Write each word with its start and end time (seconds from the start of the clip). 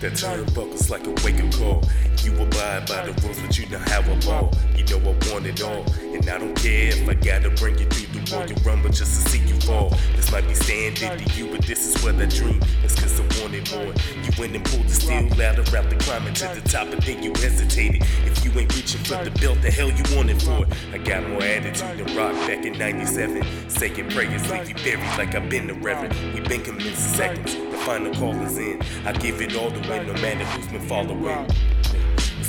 That 0.00 0.12
turnbuckle's 0.12 0.90
like 0.90 1.06
a 1.06 1.10
wake 1.24 1.42
up 1.42 1.52
call. 1.54 1.82
You 2.22 2.32
abide 2.40 2.86
by 2.86 3.06
the 3.06 3.20
rules, 3.22 3.40
but 3.40 3.58
you 3.58 3.68
know 3.68 3.78
how 3.78 4.00
I 4.00 4.14
ball. 4.20 4.52
You 4.76 4.84
know 4.84 4.98
I 4.98 5.32
want 5.32 5.46
it 5.46 5.62
all, 5.62 5.84
and 6.14 6.28
I 6.28 6.38
don't 6.38 6.54
care 6.54 6.88
if 6.88 7.08
I 7.08 7.14
gotta 7.14 7.50
bring 7.50 7.78
you 7.78 7.86
through 7.86 8.07
the 8.28 8.36
Royal 8.36 8.62
Rumble 8.64 8.90
just 8.90 9.22
to 9.22 9.30
see 9.30 9.38
you 9.40 9.58
fall. 9.60 9.90
This 10.16 10.30
might 10.30 10.46
be 10.46 10.54
standing 10.54 11.18
to 11.18 11.34
you, 11.34 11.50
but 11.50 11.62
this 11.62 11.86
is 11.86 12.02
what 12.02 12.16
I 12.16 12.26
dream. 12.26 12.60
It's 12.82 12.94
cause 12.94 13.20
I 13.20 13.42
wanted 13.42 13.70
more. 13.70 13.92
You 14.22 14.30
went 14.38 14.54
and 14.54 14.64
pulled 14.64 14.84
the 14.84 14.94
steel 14.94 15.28
ladder 15.36 15.62
out 15.76 15.90
the 15.90 15.96
climbing 15.96 16.34
to 16.34 16.48
the 16.54 16.68
top, 16.68 16.88
and 16.88 17.02
then 17.02 17.22
you 17.22 17.32
hesitated. 17.34 18.02
If 18.26 18.44
you 18.44 18.50
ain't 18.58 18.74
reaching 18.74 19.02
for 19.04 19.22
the 19.24 19.30
belt, 19.38 19.60
the 19.62 19.70
hell 19.70 19.88
you 19.88 20.04
want 20.16 20.30
it 20.30 20.42
for? 20.42 20.66
I 20.92 20.98
got 20.98 21.28
more 21.28 21.42
attitude 21.42 22.06
than 22.06 22.16
rock 22.16 22.34
back 22.46 22.64
in 22.64 22.78
97. 22.78 23.70
Saying 23.70 24.10
prayers, 24.10 24.50
leave 24.50 24.68
you 24.68 24.74
buried 24.76 25.18
like 25.18 25.34
I've 25.34 25.48
been 25.48 25.66
the 25.66 25.74
reverend. 25.74 26.14
We've 26.34 26.48
been 26.48 26.62
convinced 26.62 27.16
seconds. 27.16 27.54
The 27.54 27.78
final 27.84 28.14
call 28.14 28.34
is 28.42 28.58
in. 28.58 28.82
I 29.06 29.12
give 29.12 29.40
it 29.40 29.56
all 29.56 29.70
the 29.70 29.80
way, 29.88 30.04
no 30.06 30.12
matter 30.14 30.44
who's 30.44 30.66
been 30.68 30.86
following. 30.86 31.46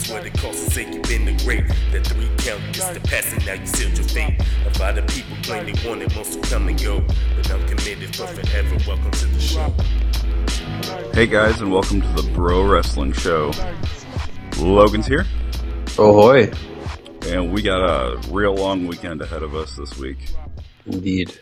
It's 0.10 0.16
what 0.16 0.26
it 0.26 0.34
costs 0.42 0.66
to 0.66 0.72
say 0.72 0.92
you've 0.92 1.04
been 1.04 1.26
the 1.26 1.44
great. 1.44 1.68
That 1.92 2.04
three 2.08 2.28
count 2.40 2.76
is 2.76 2.90
the 2.90 3.00
passing, 3.00 3.46
now 3.46 3.54
you 3.54 3.68
sealed 3.68 3.96
your 3.96 4.08
fate. 4.08 4.42
A 4.66 4.80
lot 4.80 4.98
of 4.98 5.06
people 5.06 5.38
claim 5.44 5.68
they 5.68 5.88
want 5.88 6.02
it, 6.02 6.16
most 6.16 6.36
will 6.36 6.44
come 6.46 6.68
and 6.68 6.82
go. 6.82 7.02
But 7.36 7.52
I'm 7.52 7.64
committed 7.68 8.16
for 8.16 8.26
forever. 8.26 8.76
Welcome 8.88 9.12
to 9.12 9.26
the 9.28 9.40
show. 9.40 9.72
Hey 11.14 11.28
guys, 11.28 11.62
and 11.62 11.72
welcome 11.72 12.02
to 12.02 12.08
the 12.08 12.28
Bro 12.34 12.72
Wrestling 12.72 13.14
Show. 13.14 13.52
Logan's 14.58 15.06
here, 15.06 15.28
Ahoy. 16.00 16.52
and 17.28 17.54
we 17.54 17.62
got 17.62 17.84
a 17.84 18.18
real 18.32 18.56
long 18.56 18.88
weekend 18.88 19.22
ahead 19.22 19.44
of 19.44 19.54
us 19.54 19.76
this 19.76 19.96
week. 20.00 20.18
Indeed. 20.88 21.40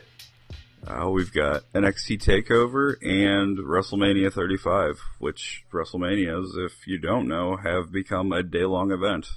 Uh, 0.88 1.10
we've 1.10 1.34
got 1.34 1.64
NXT 1.74 2.24
Takeover 2.24 2.96
and 3.02 3.58
WrestleMania 3.58 4.32
35, 4.32 5.00
which 5.20 5.66
WrestleManias, 5.74 6.58
if 6.66 6.88
you 6.88 6.98
don't 6.98 7.28
know, 7.28 7.58
have 7.58 7.92
become 7.92 8.32
a 8.32 8.42
day-long 8.42 8.92
event. 8.92 9.28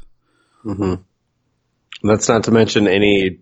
hmm 0.62 0.94
That's 2.04 2.28
not 2.28 2.44
to 2.44 2.52
mention 2.52 2.86
any, 2.86 3.40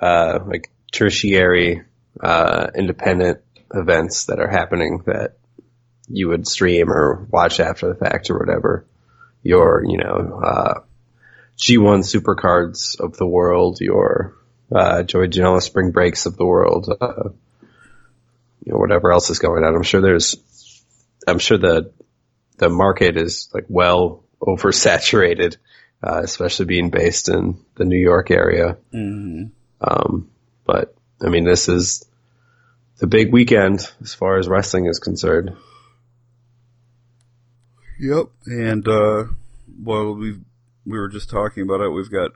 uh, 0.00 0.38
like 0.46 0.70
tertiary, 0.92 1.82
uh, 2.20 2.68
independent 2.76 3.40
events 3.74 4.26
that 4.26 4.38
are 4.38 4.48
happening 4.48 5.02
that 5.06 5.38
you 6.06 6.28
would 6.28 6.46
stream 6.46 6.88
or 6.88 7.26
watch 7.30 7.58
after 7.58 7.88
the 7.88 7.98
fact 7.98 8.30
or 8.30 8.38
whatever. 8.38 8.86
Your, 9.42 9.82
you 9.84 9.98
know, 9.98 10.40
uh, 10.44 10.80
G1 11.56 12.04
supercards 12.04 13.00
of 13.00 13.16
the 13.16 13.26
world, 13.26 13.80
your, 13.80 14.36
uh, 14.74 15.02
Joey 15.02 15.28
Janela 15.28 15.62
spring 15.62 15.90
breaks 15.90 16.26
of 16.26 16.36
the 16.36 16.46
world, 16.46 16.88
uh, 17.00 17.30
you 18.64 18.72
know, 18.72 18.78
whatever 18.78 19.12
else 19.12 19.30
is 19.30 19.38
going 19.38 19.64
on. 19.64 19.74
I'm 19.74 19.82
sure 19.82 20.00
there's, 20.00 20.36
I'm 21.26 21.38
sure 21.38 21.58
the, 21.58 21.92
the 22.58 22.68
market 22.68 23.16
is 23.16 23.48
like 23.54 23.66
well 23.68 24.24
oversaturated, 24.40 25.56
uh, 26.02 26.20
especially 26.22 26.66
being 26.66 26.90
based 26.90 27.28
in 27.28 27.58
the 27.76 27.84
New 27.84 27.98
York 27.98 28.30
area. 28.30 28.76
Mm-hmm. 28.92 29.46
Um, 29.80 30.30
but 30.64 30.94
I 31.22 31.28
mean, 31.28 31.44
this 31.44 31.68
is 31.68 32.04
the 32.98 33.06
big 33.06 33.32
weekend 33.32 33.80
as 34.02 34.14
far 34.14 34.38
as 34.38 34.48
wrestling 34.48 34.86
is 34.86 34.98
concerned. 34.98 35.56
Yep. 38.00 38.26
And, 38.46 38.86
uh, 38.86 39.24
well, 39.80 40.14
we 40.14 40.38
we 40.84 40.98
were 40.98 41.08
just 41.08 41.30
talking 41.30 41.62
about 41.62 41.80
it. 41.80 41.90
We've 41.90 42.10
got 42.10 42.32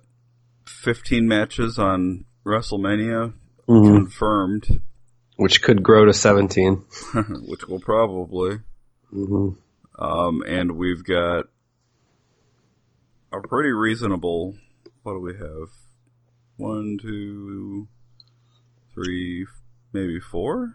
15 0.66 1.26
matches 1.26 1.78
on 1.78 2.24
WrestleMania 2.46 3.32
confirmed, 3.66 4.82
Which 5.36 5.62
could 5.62 5.82
grow 5.82 6.04
to 6.04 6.12
17. 6.12 6.84
which 7.46 7.66
will 7.66 7.80
probably. 7.80 8.58
hmm 9.10 9.50
Um, 9.98 10.42
and 10.46 10.76
we've 10.76 11.04
got 11.04 11.46
a 13.32 13.40
pretty 13.48 13.70
reasonable. 13.70 14.54
What 15.02 15.14
do 15.14 15.20
we 15.20 15.34
have? 15.34 15.68
One, 16.56 16.98
two, 17.00 17.88
three, 18.94 19.46
maybe 19.92 20.20
four. 20.20 20.74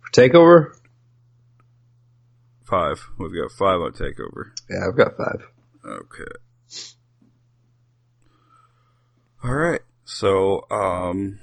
For 0.00 0.10
TakeOver? 0.12 0.72
Five. 2.64 3.08
We've 3.18 3.32
got 3.32 3.50
five 3.52 3.80
on 3.80 3.92
Takeover. 3.92 4.50
Yeah, 4.68 4.86
I've 4.88 4.96
got 4.96 5.16
five. 5.16 5.46
Okay. 5.84 6.30
All 9.42 9.54
right. 9.54 9.80
So, 10.04 10.66
um, 10.70 11.38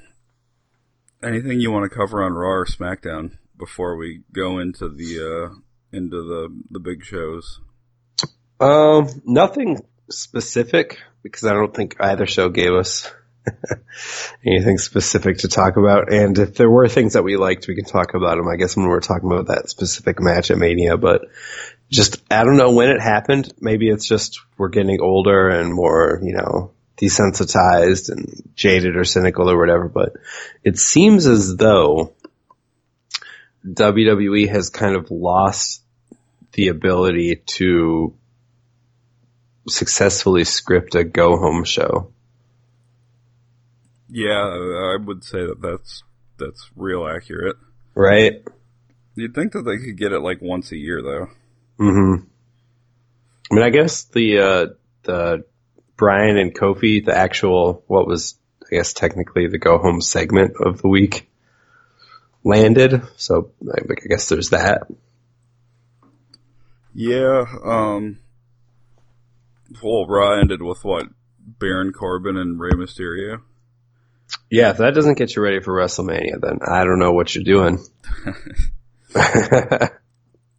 anything 1.24 1.62
you 1.62 1.72
want 1.72 1.90
to 1.90 1.96
cover 1.96 2.24
on 2.24 2.34
Raw 2.34 2.50
or 2.50 2.66
SmackDown 2.66 3.38
before 3.58 3.96
we 3.96 4.24
go 4.34 4.60
into 4.60 4.90
the 4.90 5.20
uh, 5.20 5.56
into 5.96 6.24
the 6.24 6.62
the 6.72 6.80
big 6.80 7.06
shows? 7.06 7.62
Um, 8.60 9.08
nothing 9.26 9.82
specific 10.10 11.00
because 11.24 11.46
I 11.46 11.54
don't 11.54 11.74
think 11.74 11.96
either 12.00 12.26
show 12.26 12.50
gave 12.50 12.74
us 12.74 13.12
anything 14.46 14.78
specific 14.78 15.40
to 15.40 15.48
talk 15.48 15.78
about. 15.78 16.12
And 16.12 16.38
if 16.38 16.56
there 16.56 16.70
were 16.70 16.88
things 16.88 17.14
that 17.14 17.24
we 17.24 17.38
liked, 17.38 17.68
we 17.68 17.76
can 17.76 17.86
talk 17.86 18.14
about 18.14 18.38
them. 18.38 18.48
I 18.48 18.58
guess 18.58 18.76
when 18.76 18.88
we're 18.88 19.00
talking 19.00 19.32
about 19.32 19.48
that 19.48 19.70
specific 19.70 20.20
match 20.20 20.52
at 20.52 20.58
Mania, 20.58 20.98
but 20.98 21.22
just 21.90 22.22
I 22.30 22.44
don't 22.44 22.58
know 22.58 22.74
when 22.74 22.90
it 22.90 23.02
happened. 23.02 23.54
Maybe 23.60 23.90
it's 23.90 24.08
just 24.08 24.42
we're 24.58 24.70
getting 24.70 25.00
older 25.02 25.50
and 25.50 25.74
more, 25.74 26.20
you 26.22 26.34
know, 26.34 26.75
desensitized 26.98 28.10
and 28.10 28.50
jaded 28.56 28.96
or 28.96 29.04
cynical 29.04 29.50
or 29.50 29.58
whatever. 29.58 29.90
But 29.90 30.14
it 30.64 30.78
seems 30.78 31.26
as 31.26 31.56
though 31.56 32.14
WWE 33.68 34.50
has 34.50 34.70
kind 34.70 34.96
of 34.96 35.12
lost 35.12 35.82
the 36.54 36.70
ability 36.70 37.42
to 37.46 38.14
successfully 39.68 40.44
script 40.44 40.96
a 40.96 41.04
go 41.04 41.38
home 41.38 41.64
show. 41.64 42.12
Yeah, 44.10 44.44
I 44.44 44.98
would 45.04 45.24
say 45.24 45.40
that 45.40 45.62
that's 45.62 46.04
that's 46.38 46.70
real 46.76 47.08
accurate. 47.08 47.58
Right? 47.96 48.44
You'd 49.16 49.34
think 49.34 49.54
that 49.54 49.64
they 49.64 49.78
could 49.78 49.98
get 49.98 50.12
it 50.12 50.20
like 50.20 50.42
once 50.42 50.72
a 50.72 50.78
year 50.78 51.02
though. 51.02 51.28
hmm 51.78 52.16
I 53.52 53.56
mean, 53.56 53.64
I 53.64 53.70
guess 53.70 54.06
the, 54.06 54.40
uh, 54.40 54.66
the 55.04 55.46
Bryan 55.98 56.38
and 56.38 56.54
Kofi, 56.54 57.04
the 57.04 57.16
actual, 57.16 57.84
what 57.88 58.08
was, 58.08 58.36
I 58.64 58.76
guess 58.76 58.94
technically 58.94 59.48
the 59.48 59.58
go 59.58 59.78
home 59.78 60.02
segment 60.02 60.56
of 60.60 60.82
the 60.82 60.88
week 60.88 61.30
landed. 62.44 63.02
So 63.18 63.52
I 63.68 63.82
I 63.82 64.08
guess 64.08 64.30
there's 64.30 64.50
that. 64.52 64.88
Yeah. 66.94 67.46
Um. 67.64 68.20
Well, 69.84 70.06
Raw 70.08 70.40
ended 70.40 70.62
with 70.62 70.84
what? 70.84 71.08
Baron 71.40 71.92
Corbin 71.92 72.38
and 72.38 72.60
Rey 72.60 72.72
Mysterio. 72.72 73.42
Yeah, 74.50 74.72
if 74.72 74.78
that 74.78 74.96
doesn't 74.96 75.18
get 75.18 75.36
you 75.36 75.42
ready 75.42 75.60
for 75.60 75.74
WrestleMania, 75.74 76.40
then 76.42 76.60
I 76.66 76.84
don't 76.84 77.00
know 77.00 77.12
what 77.12 77.36
you're 77.36 77.44
doing. 77.44 77.80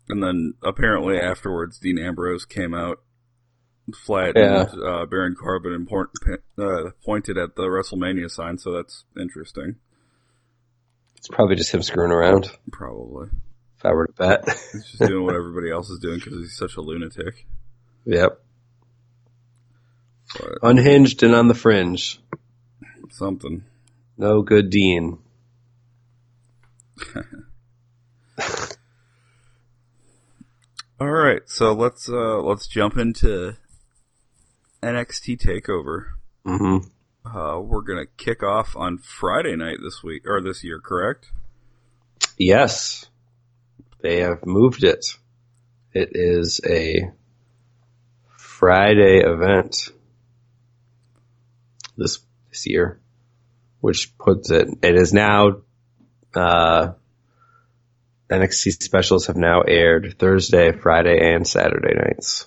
And 0.09 0.23
then 0.23 0.55
apparently 0.63 1.19
afterwards, 1.19 1.79
Dean 1.79 1.99
Ambrose 1.99 2.45
came 2.45 2.75
out, 2.75 3.01
flattened 3.95 4.37
Yeah. 4.77 4.81
uh, 4.85 5.07
Baron 5.07 5.35
Corbin 5.35 5.73
and 5.73 5.87
point, 5.89 6.09
uh, 6.59 6.91
pointed 7.05 7.39
at 7.39 7.55
the 7.57 7.63
WrestleMania 7.63 8.31
sign. 8.31 8.59
So 8.59 8.73
that's 8.73 9.05
interesting. 9.21 9.77
it's 11.17 11.29
probably 11.29 11.57
just 11.57 11.73
him 11.73 11.83
screwing 11.83 12.11
around, 12.13 12.51
Probably 12.73 13.29
if 13.79 13.85
I 13.85 13.93
were 13.93 14.07
to 14.07 14.13
bet. 14.15 14.45
he's 14.73 14.85
just 14.85 14.99
doing 15.01 15.25
what 15.25 15.35
everybody 15.35 15.71
else 15.71 15.89
is 15.91 15.99
doing 16.01 16.19
because 16.19 16.35
he's 16.39 16.57
such 16.57 16.77
a 16.77 16.81
lunatic. 16.81 17.47
yep. 18.05 18.41
But 20.39 20.59
Unhinged 20.63 21.23
and 21.23 21.35
on 21.35 21.47
the 21.49 21.55
fringe. 21.55 22.21
something. 23.11 23.65
No 24.19 24.43
good 24.43 24.71
Dean. 24.71 25.19
All 30.99 31.11
right, 31.11 31.43
so 31.47 31.73
let's 31.75 32.09
uh, 32.09 32.41
let's 32.41 32.67
jump 32.67 32.97
into 32.97 33.55
NXT 34.83 35.39
Takeover. 35.41 36.11
hmm 36.45 36.79
Uh, 37.25 37.59
we're 37.61 37.83
gonna 37.83 38.07
kick 38.17 38.43
off 38.43 38.77
on 38.77 38.99
Friday 38.99 39.57
night 39.57 39.79
this 39.83 40.03
week 40.03 40.23
or 40.27 40.41
this 40.41 40.63
year, 40.63 40.79
correct? 40.81 41.27
Yes. 42.39 43.07
They 44.01 44.21
have 44.21 44.47
moved 44.47 44.85
it. 44.85 45.05
It 45.93 46.11
is 46.13 46.61
a 46.69 47.11
Friday 48.37 49.21
event 49.25 49.89
this 51.97 52.21
this 52.51 52.67
year, 52.67 53.01
which 53.81 54.17
puts 54.19 54.51
it. 54.51 54.69
It 54.83 54.95
is 54.95 55.13
now 55.13 55.63
uh, 56.35 56.93
NXT 58.31 58.83
specials 58.83 59.27
have 59.27 59.37
now 59.37 59.63
aired 59.63 60.17
Thursday, 60.19 60.73
Friday, 60.73 61.19
and 61.35 61.47
Saturday 61.47 61.95
nights. 61.95 62.47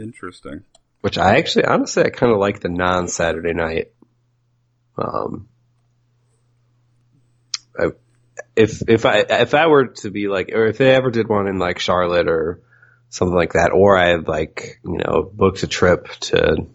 Interesting. 0.00 0.64
Which 1.00 1.18
I 1.18 1.38
actually, 1.38 1.64
honestly, 1.64 2.04
I 2.04 2.10
kind 2.10 2.32
of 2.32 2.38
like 2.38 2.60
the 2.60 2.68
non-Saturday 2.68 3.54
night. 3.54 3.92
Um, 4.96 5.48
I, 7.78 7.90
if 8.56 8.82
if 8.88 9.06
I 9.06 9.18
if 9.18 9.54
I 9.54 9.68
were 9.68 9.86
to 9.86 10.10
be 10.10 10.28
like, 10.28 10.50
or 10.52 10.66
if 10.66 10.78
they 10.78 10.94
ever 10.94 11.10
did 11.10 11.28
one 11.28 11.46
in 11.46 11.58
like 11.58 11.78
Charlotte 11.78 12.28
or 12.28 12.60
something 13.10 13.36
like 13.36 13.52
that, 13.52 13.70
or 13.72 13.96
I 13.96 14.08
had 14.08 14.26
like 14.26 14.80
you 14.84 14.98
know 14.98 15.30
booked 15.32 15.62
a 15.62 15.68
trip 15.68 16.08
to 16.08 16.66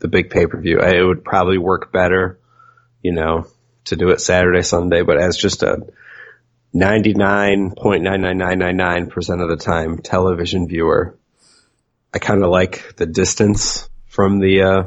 the 0.00 0.08
big 0.08 0.30
pay 0.30 0.46
per 0.46 0.60
view, 0.60 0.80
it 0.80 1.04
would 1.04 1.24
probably 1.24 1.58
work 1.58 1.92
better, 1.92 2.40
you 3.02 3.12
know, 3.12 3.46
to 3.86 3.96
do 3.96 4.10
it 4.10 4.20
Saturday, 4.20 4.62
Sunday. 4.62 5.02
But 5.02 5.20
as 5.20 5.36
just 5.36 5.62
a 5.62 5.86
99.99999% 6.74 9.42
of 9.42 9.48
the 9.48 9.56
time 9.56 9.98
television 9.98 10.68
viewer. 10.68 11.17
I 12.18 12.20
kind 12.20 12.42
of 12.42 12.50
like 12.50 12.96
the 12.96 13.06
distance 13.06 13.88
from 14.06 14.40
the, 14.40 14.62
uh, 14.62 14.82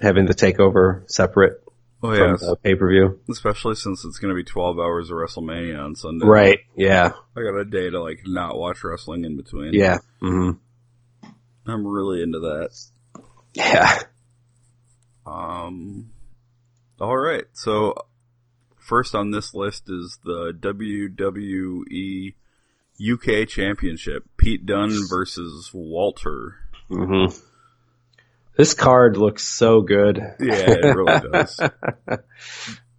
having 0.00 0.26
the 0.26 0.34
takeover 0.34 1.08
separate 1.08 1.62
Oh 2.02 2.14
from 2.14 2.36
the 2.36 2.56
pay 2.56 2.74
per 2.74 2.88
view. 2.90 3.20
especially 3.30 3.76
since 3.76 4.04
it's 4.04 4.18
going 4.18 4.28
to 4.28 4.34
be 4.34 4.42
12 4.42 4.80
hours 4.80 5.10
of 5.10 5.16
WrestleMania 5.16 5.82
on 5.82 5.94
Sunday. 5.94 6.26
Right. 6.26 6.58
Yeah. 6.76 7.12
I 7.36 7.40
got 7.40 7.56
a 7.56 7.64
day 7.64 7.88
to 7.88 8.02
like 8.02 8.22
not 8.26 8.58
watch 8.58 8.82
wrestling 8.82 9.24
in 9.24 9.36
between. 9.36 9.74
Yeah. 9.74 9.98
Mm-hmm. 10.20 11.30
I'm 11.70 11.86
really 11.86 12.20
into 12.22 12.40
that. 12.40 12.76
Yeah. 13.54 14.00
Um, 15.24 16.10
all 17.00 17.16
right. 17.16 17.44
So 17.52 17.94
first 18.76 19.14
on 19.14 19.30
this 19.30 19.54
list 19.54 19.84
is 19.88 20.18
the 20.24 20.52
WWE 20.52 22.34
UK 23.00 23.48
Championship: 23.48 24.24
Pete 24.36 24.64
Dunne 24.66 25.08
versus 25.08 25.70
Walter. 25.72 26.56
hmm 26.88 27.26
This 28.56 28.74
card 28.74 29.16
looks 29.16 29.42
so 29.44 29.80
good. 29.80 30.18
Yeah, 30.38 30.70
it 30.70 30.96
really 30.96 31.20
does. 31.32 31.60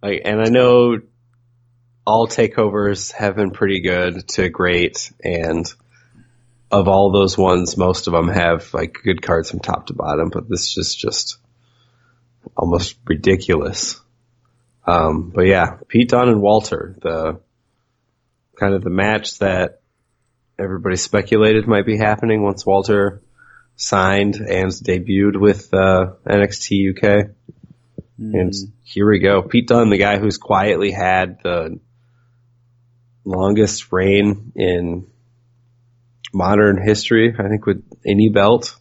Like, 0.02 0.22
and 0.24 0.40
I 0.40 0.48
know 0.50 1.00
all 2.06 2.28
takeovers 2.28 3.12
have 3.12 3.36
been 3.36 3.50
pretty 3.50 3.80
good 3.80 4.28
to 4.28 4.48
great, 4.48 5.12
and 5.24 5.66
of 6.70 6.88
all 6.88 7.10
those 7.10 7.38
ones, 7.38 7.76
most 7.76 8.06
of 8.06 8.12
them 8.12 8.28
have 8.28 8.72
like 8.74 8.98
good 9.02 9.22
cards 9.22 9.50
from 9.50 9.60
top 9.60 9.86
to 9.86 9.94
bottom. 9.94 10.28
But 10.30 10.48
this 10.48 10.76
is 10.76 10.94
just 10.94 11.38
almost 12.56 12.96
ridiculous. 13.06 14.00
Um, 14.86 15.32
but 15.34 15.46
yeah, 15.46 15.78
Pete 15.88 16.08
Dunne 16.10 16.28
and 16.28 16.42
Walter, 16.42 16.96
the 17.02 17.40
kind 18.56 18.74
of 18.74 18.84
the 18.84 18.90
match 18.90 19.38
that 19.38 19.80
everybody 20.58 20.96
speculated 20.96 21.66
might 21.66 21.86
be 21.86 21.96
happening 21.96 22.42
once 22.42 22.64
Walter 22.64 23.22
signed 23.76 24.36
and 24.36 24.70
debuted 24.70 25.38
with 25.38 25.72
uh, 25.74 26.12
NXT 26.26 26.96
UK. 26.96 27.30
And 28.18 28.54
here 28.82 29.08
we 29.08 29.18
go. 29.18 29.42
Pete 29.42 29.68
Dunne, 29.68 29.90
the 29.90 29.98
guy 29.98 30.18
who's 30.18 30.38
quietly 30.38 30.90
had 30.90 31.38
the 31.42 31.78
longest 33.24 33.92
reign 33.92 34.52
in 34.56 35.06
modern 36.32 36.82
history, 36.82 37.34
I 37.38 37.48
think 37.48 37.66
with 37.66 37.84
any 38.06 38.30
belt. 38.30 38.74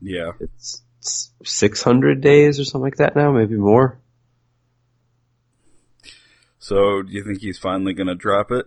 Yeah. 0.00 0.32
It's 0.38 0.82
600 1.42 2.20
days 2.20 2.60
or 2.60 2.64
something 2.64 2.82
like 2.82 2.96
that 2.96 3.16
now, 3.16 3.32
maybe 3.32 3.56
more. 3.56 3.98
So 6.60 7.02
do 7.02 7.12
you 7.12 7.24
think 7.24 7.40
he's 7.40 7.58
finally 7.58 7.94
going 7.94 8.08
to 8.08 8.14
drop 8.14 8.52
it? 8.52 8.66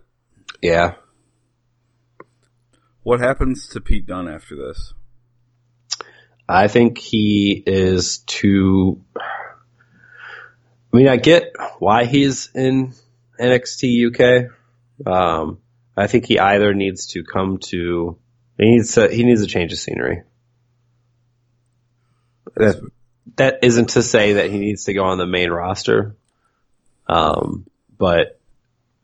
Yeah. 0.62 0.94
What 3.02 3.20
happens 3.20 3.68
to 3.68 3.80
Pete 3.80 4.06
Dunne 4.06 4.28
after 4.28 4.56
this? 4.56 4.92
I 6.48 6.68
think 6.68 6.98
he 6.98 7.62
is 7.64 8.18
too. 8.18 9.02
I 9.16 10.96
mean, 10.96 11.08
I 11.08 11.16
get 11.16 11.52
why 11.78 12.04
he's 12.04 12.50
in 12.54 12.92
NXT 13.40 14.08
UK. 14.08 14.50
Um, 15.06 15.58
I 15.96 16.08
think 16.08 16.26
he 16.26 16.38
either 16.38 16.74
needs 16.74 17.06
to 17.08 17.22
come 17.22 17.58
to 17.68 18.18
he 18.58 18.70
needs 18.70 18.94
to 18.94 19.08
he 19.08 19.24
needs 19.24 19.42
a 19.42 19.46
change 19.46 19.72
of 19.72 19.78
scenery. 19.78 20.24
That 22.56 22.80
that 23.36 23.58
isn't 23.62 23.90
to 23.90 24.02
say 24.02 24.34
that 24.34 24.50
he 24.50 24.58
needs 24.58 24.84
to 24.84 24.92
go 24.92 25.04
on 25.04 25.18
the 25.18 25.26
main 25.26 25.50
roster, 25.50 26.16
um, 27.08 27.66
but 27.96 28.39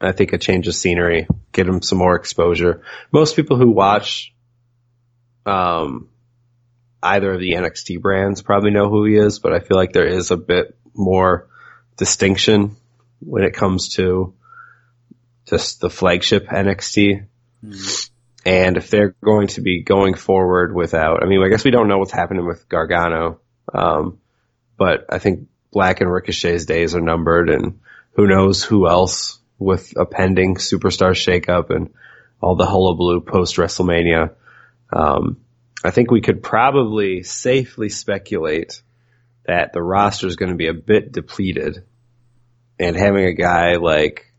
I 0.01 0.13
think 0.13 0.33
a 0.33 0.39
change 0.39 0.69
of 0.69 0.75
scenery, 0.75 1.27
get 1.53 1.67
him 1.67 1.83
some 1.83 1.99
more 1.99 2.17
exposure. 2.17 2.83
Most 3.13 3.35
people 3.37 3.57
who 3.57 3.71
watch 3.71 4.35
um, 5.47 6.09
either 7.03 7.33
of 7.33 7.41
the 7.41 7.53
NXT 7.53 8.01
brands 8.01 8.43
probably 8.43 8.71
know 8.71 8.89
who 8.89 9.05
he 9.05 9.17
is, 9.17 9.39
but 9.39 9.53
I 9.53 9.61
feel 9.61 9.77
like 9.77 9.93
there 9.93 10.07
is 10.07 10.31
a 10.31 10.37
bit 10.37 10.77
more 10.95 11.49
distinction 11.97 12.77
when 13.21 13.45
it 13.45 13.55
comes 13.55 13.95
to 13.95 14.35
just 15.47 15.81
the 15.81 15.91
flagship 15.91 16.47
NXT. 16.47 17.27
And 18.45 18.77
if 18.77 18.91
they're 18.91 19.15
going 19.25 19.49
to 19.49 19.61
be 19.61 19.83
going 19.83 20.15
forward 20.15 20.75
without, 20.75 21.23
I 21.23 21.27
mean, 21.27 21.43
I 21.43 21.49
guess 21.49 21.65
we 21.65 21.71
don't 21.71 21.89
know 21.89 21.99
what's 21.99 22.13
happening 22.13 22.47
with 22.47 22.69
Gargano, 22.69 23.41
um, 23.73 24.21
but 24.77 25.07
I 25.09 25.19
think 25.19 25.49
Black 25.73 26.01
and 26.01 26.13
Ricochet's 26.13 26.67
days 26.67 26.95
are 26.95 27.01
numbered, 27.01 27.51
and 27.51 27.81
who 28.13 28.27
knows 28.27 28.63
who 28.63 28.89
else 28.89 29.41
with 29.59 29.95
a 29.97 30.05
pending 30.05 30.57
superstar 30.57 31.13
shakeup 31.13 31.75
and 31.75 31.93
all 32.41 32.57
the 32.57 32.67
hullabaloo 32.67 33.21
post 33.21 33.57
WrestleMania. 33.57 34.35
Um, 34.93 35.39
I 35.83 35.91
think 35.91 36.11
we 36.11 36.21
could 36.21 36.43
probably 36.43 37.23
safely 37.23 37.89
speculate 37.89 38.83
that 39.47 39.73
the 39.73 39.83
roster 39.83 40.27
is 40.27 40.37
going 40.37 40.51
to 40.51 40.57
be 40.57 40.69
a 40.69 40.75
bit 40.75 41.13
depleted, 41.13 41.85
and 42.79 42.97
having 42.97 43.25
a 43.25 43.33
guy 43.33 43.77
like 43.77 44.33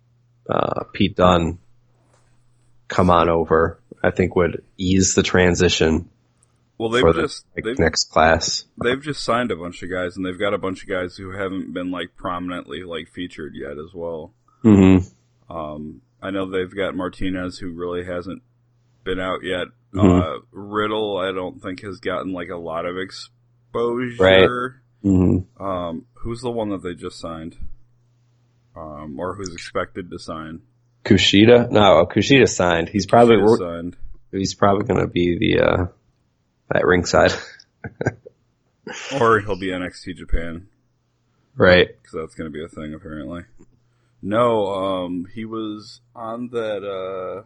uh, 0.50 0.84
Pete 0.94 1.16
Dunne 1.16 1.60
come 2.88 3.10
on 3.10 3.30
over, 3.30 3.80
I 4.04 4.12
think 4.12 4.36
would 4.36 4.64
ease 4.78 5.16
the 5.16 5.24
transition 5.24 6.10
Well, 6.78 6.90
they've 6.90 7.04
the 7.04 7.14
just 7.14 7.46
like, 7.56 7.66
they've, 7.66 7.80
next 7.80 8.12
class. 8.12 8.66
they've 8.82 9.02
just 9.02 9.24
signed 9.24 9.52
a 9.52 9.56
bunch 9.56 9.82
of 9.82 9.90
guys, 9.90 10.18
and 10.18 10.26
they've 10.26 10.40
got 10.40 10.54
a 10.54 10.58
bunch 10.58 10.84
of 10.84 10.90
guys 10.90 11.16
who 11.16 11.32
haven't 11.32 11.74
been 11.74 11.92
like 11.92 12.16
prominently 12.16 12.84
like 12.84 13.08
featured 13.08 13.54
yet 13.56 13.78
as 13.78 13.94
well. 13.94 14.34
Hmm 14.62 14.98
Um, 15.50 16.02
I 16.22 16.32
know 16.32 16.50
they've 16.50 16.74
got 16.76 16.96
Martinez 16.96 17.58
who 17.58 17.72
really 17.72 18.04
hasn't 18.06 18.42
been 19.04 19.20
out 19.20 19.44
yet. 19.44 19.68
Mhm. 19.94 20.22
Uh, 20.22 20.40
Riddle, 20.52 21.18
I 21.18 21.32
don't 21.32 21.62
think 21.62 21.82
has 21.82 22.00
gotten 22.00 22.34
like 22.34 22.50
a 22.50 22.58
lot 22.58 22.86
of 22.86 22.98
exposure. 22.98 24.16
Right. 24.20 24.50
Hmm. 25.04 25.38
Um, 25.64 26.06
who's 26.16 26.42
the 26.42 26.52
one 26.52 26.70
that 26.70 26.82
they 26.84 26.94
just 26.96 27.20
signed? 27.20 27.56
Um, 28.76 29.20
or 29.20 29.36
who's 29.36 29.54
expected 29.54 30.12
to 30.12 30.20
sign? 30.20 30.62
Kushida? 31.06 31.70
No, 31.72 32.06
Kushida 32.06 32.48
signed. 32.50 32.90
He's 32.90 33.06
probably 33.06 33.38
signed. 33.58 33.96
he's 34.32 34.54
probably 34.56 34.86
going 34.86 35.00
to 35.00 35.08
be 35.08 35.38
the 35.38 35.62
uh, 35.64 35.86
at 36.76 36.86
ringside, 36.86 37.32
Or 39.20 39.40
he'll 39.40 39.58
be 39.60 39.68
NXT 39.68 40.16
Japan. 40.18 40.68
right? 41.56 41.88
because 41.88 42.14
that's 42.14 42.36
going 42.36 42.52
to 42.52 42.54
be 42.54 42.64
a 42.64 42.68
thing 42.68 42.94
apparently. 42.94 43.44
No, 44.22 44.68
um, 44.68 45.28
he 45.34 45.46
was 45.46 46.02
on 46.16 46.50
that. 46.50 46.84
uh 46.84 47.44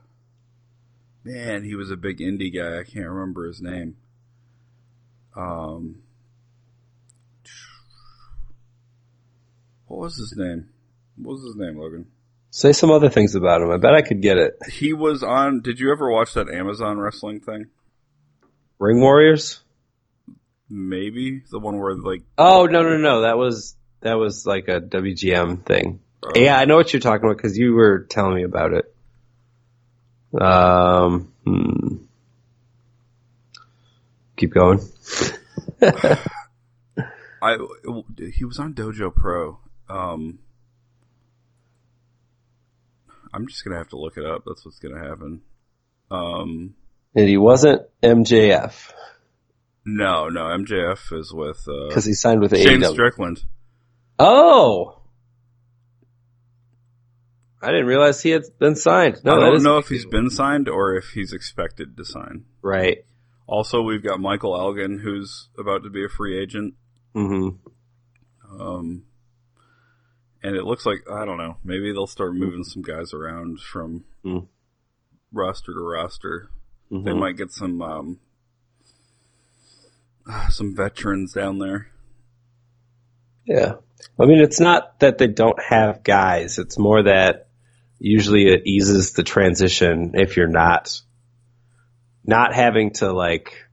Man, 1.24 1.64
he 1.64 1.76
was 1.76 1.92
a 1.92 1.98
big 1.98 2.18
indie 2.18 2.54
guy. 2.54 2.80
I 2.80 2.84
can't 2.84 3.08
remember 3.08 3.46
his 3.46 3.62
name. 3.62 3.96
Um, 5.36 6.02
what 9.86 10.00
was 10.00 10.18
his 10.18 10.34
name? 10.36 10.70
What 11.18 11.34
was 11.34 11.44
his 11.44 11.56
name, 11.56 11.78
Logan? 11.78 12.08
Say 12.50 12.74
some 12.74 12.92
other 12.92 13.10
things 13.10 13.36
about 13.36 13.62
him. 13.62 13.70
I 13.70 13.78
bet 13.78 13.94
I 13.94 14.02
could 14.02 14.22
get 14.22 14.38
it. 14.38 14.58
He 14.72 14.94
was 14.94 15.22
on. 15.22 15.62
Did 15.62 15.80
you 15.80 15.92
ever 15.92 16.12
watch 16.12 16.34
that 16.34 16.50
Amazon 16.50 16.98
wrestling 16.98 17.40
thing? 17.40 17.68
Ring 18.80 19.00
Warriors? 19.00 19.62
Maybe 20.70 21.44
the 21.52 21.60
one 21.60 21.80
where 21.80 21.96
like 21.96 22.24
Oh 22.38 22.66
no 22.66 22.82
no 22.82 22.98
no! 22.98 23.22
That 23.22 23.38
was 23.38 23.76
that 24.00 24.16
was 24.16 24.46
like 24.46 24.70
a 24.70 24.82
WGN 24.82 25.66
thing. 25.66 26.00
Uh, 26.24 26.32
Yeah, 26.36 26.58
I 26.58 26.66
know 26.66 26.76
what 26.76 26.94
you're 26.94 27.00
talking 27.00 27.26
about 27.26 27.38
because 27.38 27.58
you 27.58 27.74
were 27.74 28.06
telling 28.10 28.36
me 28.36 28.44
about 28.44 28.74
it. 28.74 28.94
Um, 30.40 31.34
hmm. 31.46 31.98
keep 34.38 34.54
going. 34.54 34.80
I 37.44 37.58
he 38.34 38.46
was 38.46 38.60
on 38.60 38.74
Dojo 38.74 39.14
Pro. 39.14 39.60
Um, 39.90 40.40
I'm 43.34 43.48
just 43.48 43.64
gonna 43.64 43.78
have 43.78 43.90
to 43.90 43.98
look 43.98 44.18
it 44.18 44.26
up. 44.26 44.44
That's 44.46 44.64
what's 44.64 44.80
gonna 44.80 45.00
happen. 45.00 45.42
Um, 46.10 46.76
And 47.16 47.28
he 47.28 47.38
wasn't 47.38 47.82
MJF 48.02 48.94
no, 49.86 50.30
no, 50.30 50.42
MJF 50.42 51.18
is 51.18 51.34
with 51.34 51.68
uh, 51.68 51.88
because 51.88 52.06
he 52.06 52.14
signed 52.14 52.42
with 52.42 52.56
Shane 52.56 52.82
AEW. 52.82 52.92
Strickland. 52.92 53.44
Oh, 54.20 55.01
I 57.62 57.68
didn't 57.72 57.86
realize 57.86 58.22
he 58.22 58.30
had 58.32 58.44
been 58.60 58.76
signed. 58.76 59.22
No, 59.24 59.34
I 59.40 59.50
don't 59.52 59.62
know 59.64 59.78
if 59.78 59.88
he's 59.88 60.06
been 60.06 60.30
signed 60.30 60.68
or 60.68 60.96
if 60.96 61.10
he's 61.14 61.32
expected 61.34 61.96
to 61.98 62.06
sign. 62.06 62.46
right. 62.62 63.06
Also, 63.48 63.82
we've 63.82 64.04
got 64.04 64.20
Michael 64.22 64.56
Elgin, 64.56 64.98
who's 65.00 65.50
about 65.60 65.84
to 65.84 65.90
be 65.90 66.06
a 66.06 66.10
free 66.10 66.42
agent. 66.42 66.74
Mm-hmm. 67.14 68.62
Um, 68.62 69.04
and 70.42 70.56
it 70.56 70.64
looks 70.64 70.86
like 70.86 71.00
I 71.12 71.26
don't 71.26 71.38
know. 71.38 71.58
Maybe 71.64 71.92
they'll 71.92 72.08
start 72.08 72.34
moving 72.34 72.64
some 72.64 72.82
guys 72.82 73.14
around 73.14 73.60
from 73.60 74.06
Mm. 74.24 74.48
roster 75.34 75.74
to 75.74 75.80
roster. 75.82 76.50
They 76.90 76.98
Mhm. 77.12 77.20
might 77.20 77.36
get 77.38 77.52
some 77.52 77.82
um, 77.82 78.20
some 80.50 80.76
veterans 80.76 81.34
down 81.34 81.60
there. 81.60 81.88
Yeah. 83.46 83.76
I 84.20 84.26
mean, 84.26 84.40
it's 84.40 84.60
not 84.60 85.00
that 85.00 85.18
they 85.18 85.28
don't 85.28 85.62
have 85.62 86.04
guys. 86.04 86.58
It's 86.58 86.78
more 86.78 87.04
that 87.04 87.48
usually 88.04 88.48
it 88.48 88.64
eases 88.66 89.12
the 89.14 89.22
transition 89.24 90.14
if 90.16 90.36
you're 90.36 90.48
not, 90.48 91.00
not 92.26 92.54
having 92.54 92.92
to 92.94 93.14
like 93.14 93.66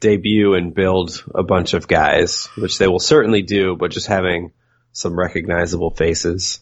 debut 0.00 0.52
and 0.54 0.74
build 0.74 1.24
a 1.34 1.42
bunch 1.42 1.72
of 1.72 1.88
guys, 1.88 2.46
which 2.58 2.76
they 2.78 2.86
will 2.86 2.98
certainly 3.00 3.40
do, 3.40 3.74
but 3.74 3.90
just 3.90 4.06
having 4.06 4.52
some 4.92 5.18
recognizable 5.18 5.90
faces. 5.90 6.60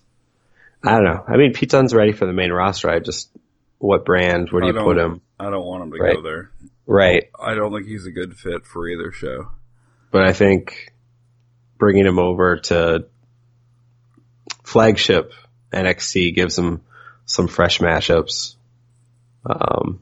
I 0.85 0.92
don't 0.92 1.04
know. 1.04 1.25
I 1.26 1.37
mean, 1.37 1.52
Pete 1.52 1.71
Dunne's 1.71 1.92
ready 1.94 2.12
for 2.12 2.26
the 2.26 2.32
main 2.32 2.52
roster. 2.52 2.88
I 2.88 3.00
just, 3.00 3.30
what 3.78 4.04
brand? 4.04 4.49
Where 4.50 4.61
do 4.62 4.68
you 4.68 4.73
put 4.85 4.97
him? 4.97 5.21
I 5.40 5.50
don't 5.50 5.66
want 5.66 5.82
him 5.82 5.90
to 5.92 5.99
Right. 5.99 6.14
go 6.16 6.23
there. 6.23 6.50
Right. 6.87 7.25
I 7.38 7.54
don't 7.54 7.73
think 7.73 7.87
he's 7.87 8.06
a 8.06 8.11
good 8.12 8.37
fit 8.37 8.64
for 8.64 8.88
either 8.88 9.11
show. 9.12 9.49
but 10.12 10.23
I 10.25 10.32
think 10.32 10.92
bringing 11.78 12.06
him 12.06 12.18
over 12.21 12.59
to 12.59 13.06
flagship 14.64 15.32
NXT 15.73 16.35
gives 16.35 16.56
him 16.59 16.82
some 17.26 17.49
fresh 17.49 17.79
mashups. 17.79 18.57
Um, 19.45 20.00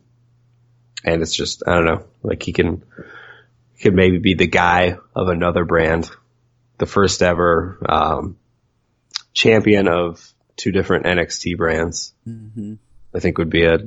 and 1.05 1.23
it's 1.23 1.35
just, 1.35 1.63
I 1.67 1.75
don't 1.75 1.85
know, 1.87 2.05
like 2.23 2.43
he 2.43 2.53
can, 2.53 2.85
he 3.75 3.83
could 3.83 3.95
maybe 3.95 4.19
be 4.19 4.35
the 4.35 4.47
guy 4.47 4.97
of 5.15 5.29
another 5.29 5.65
brand, 5.65 6.11
the 6.79 6.87
first 6.87 7.23
ever, 7.23 7.79
um, 7.89 8.37
champion 9.33 9.89
of 9.89 10.27
two 10.57 10.73
different 10.73 11.07
NXT 11.07 11.57
brands. 11.57 12.13
Mm-hmm. 12.29 12.75
I 13.15 13.19
think 13.21 13.39
would 13.39 13.51
be 13.51 13.65
a 13.65 13.79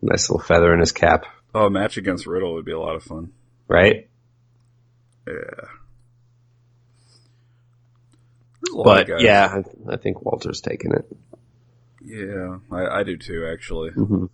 nice 0.00 0.30
little 0.30 0.44
feather 0.44 0.72
in 0.72 0.80
his 0.80 0.92
cap, 0.92 1.26
Oh, 1.54 1.66
a 1.66 1.70
match 1.70 1.96
against 1.98 2.26
Riddle 2.26 2.54
would 2.54 2.64
be 2.64 2.72
a 2.72 2.80
lot 2.80 2.96
of 2.96 3.04
fun. 3.04 3.32
right? 3.68 4.08
Yeah. 5.26 5.32
There's 8.62 8.72
a 8.72 8.76
lot 8.76 9.06
But 9.06 9.20
yeah, 9.22 9.62
I, 9.88 9.94
I 9.94 9.96
think 9.96 10.22
Walter's 10.24 10.60
taking 10.60 10.92
it. 10.92 11.04
Yeah, 12.04 12.58
I, 12.70 13.00
I 13.00 13.02
do 13.02 13.16
too. 13.16 13.48
Actually, 13.50 13.90
hmm 13.90 14.26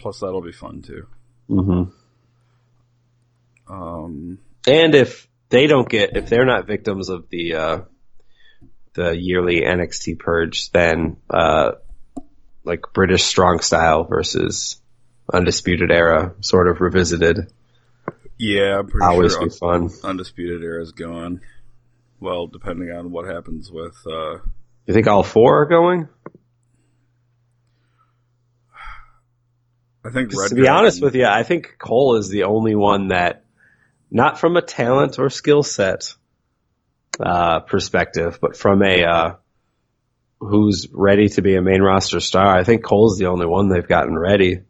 plus 0.00 0.20
that'll 0.20 0.42
be 0.42 0.52
fun 0.52 0.82
too. 0.82 1.06
hmm 1.48 1.84
Um, 3.68 4.38
And 4.66 4.94
if 4.94 5.26
they 5.48 5.66
don't 5.66 5.88
get, 5.88 6.16
if 6.16 6.28
they're 6.28 6.44
not 6.44 6.66
victims 6.66 7.08
of 7.08 7.28
the 7.30 7.54
uh, 7.54 7.78
the 8.94 9.16
yearly 9.16 9.62
NXT 9.62 10.18
purge, 10.18 10.70
then 10.70 11.16
uh, 11.30 11.72
like 12.64 12.82
British 12.92 13.22
strong 13.24 13.60
style 13.60 14.04
versus 14.04 14.80
Undisputed 15.32 15.90
Era, 15.90 16.34
sort 16.40 16.68
of 16.68 16.80
revisited, 16.80 17.52
yeah, 18.38 18.78
I'm 18.78 18.86
pretty 18.86 19.04
always 19.06 19.32
sure 19.32 19.44
be 19.44 19.50
fun. 19.50 19.90
Undisputed 20.04 20.62
Era 20.62 20.82
is 20.82 20.92
going. 20.92 21.40
Well, 22.20 22.46
depending 22.46 22.90
on 22.90 23.10
what 23.10 23.26
happens 23.26 23.70
with, 23.70 23.96
uh, 24.06 24.38
You 24.86 24.94
think 24.94 25.08
all 25.08 25.22
four 25.22 25.62
are 25.62 25.66
going? 25.66 26.08
I 30.04 30.10
think 30.10 30.30
to 30.30 30.54
be 30.54 30.68
honest 30.68 31.02
with 31.02 31.16
you, 31.16 31.26
I 31.26 31.42
think 31.42 31.74
Cole 31.78 32.14
is 32.16 32.28
the 32.28 32.44
only 32.44 32.76
one 32.76 33.08
that, 33.08 33.44
not 34.08 34.38
from 34.38 34.56
a 34.56 34.62
talent 34.62 35.18
or 35.18 35.30
skill 35.30 35.64
set 35.64 36.14
uh, 37.18 37.60
perspective, 37.60 38.38
but 38.40 38.56
from 38.56 38.82
a 38.84 39.04
uh, 39.04 39.34
who's 40.38 40.86
ready 40.92 41.28
to 41.30 41.42
be 41.42 41.56
a 41.56 41.62
main 41.62 41.82
roster 41.82 42.20
star. 42.20 42.56
I 42.56 42.62
think 42.62 42.84
Cole's 42.84 43.18
the 43.18 43.26
only 43.26 43.46
one 43.46 43.68
they've 43.68 43.86
gotten 43.86 44.16
ready. 44.16 44.60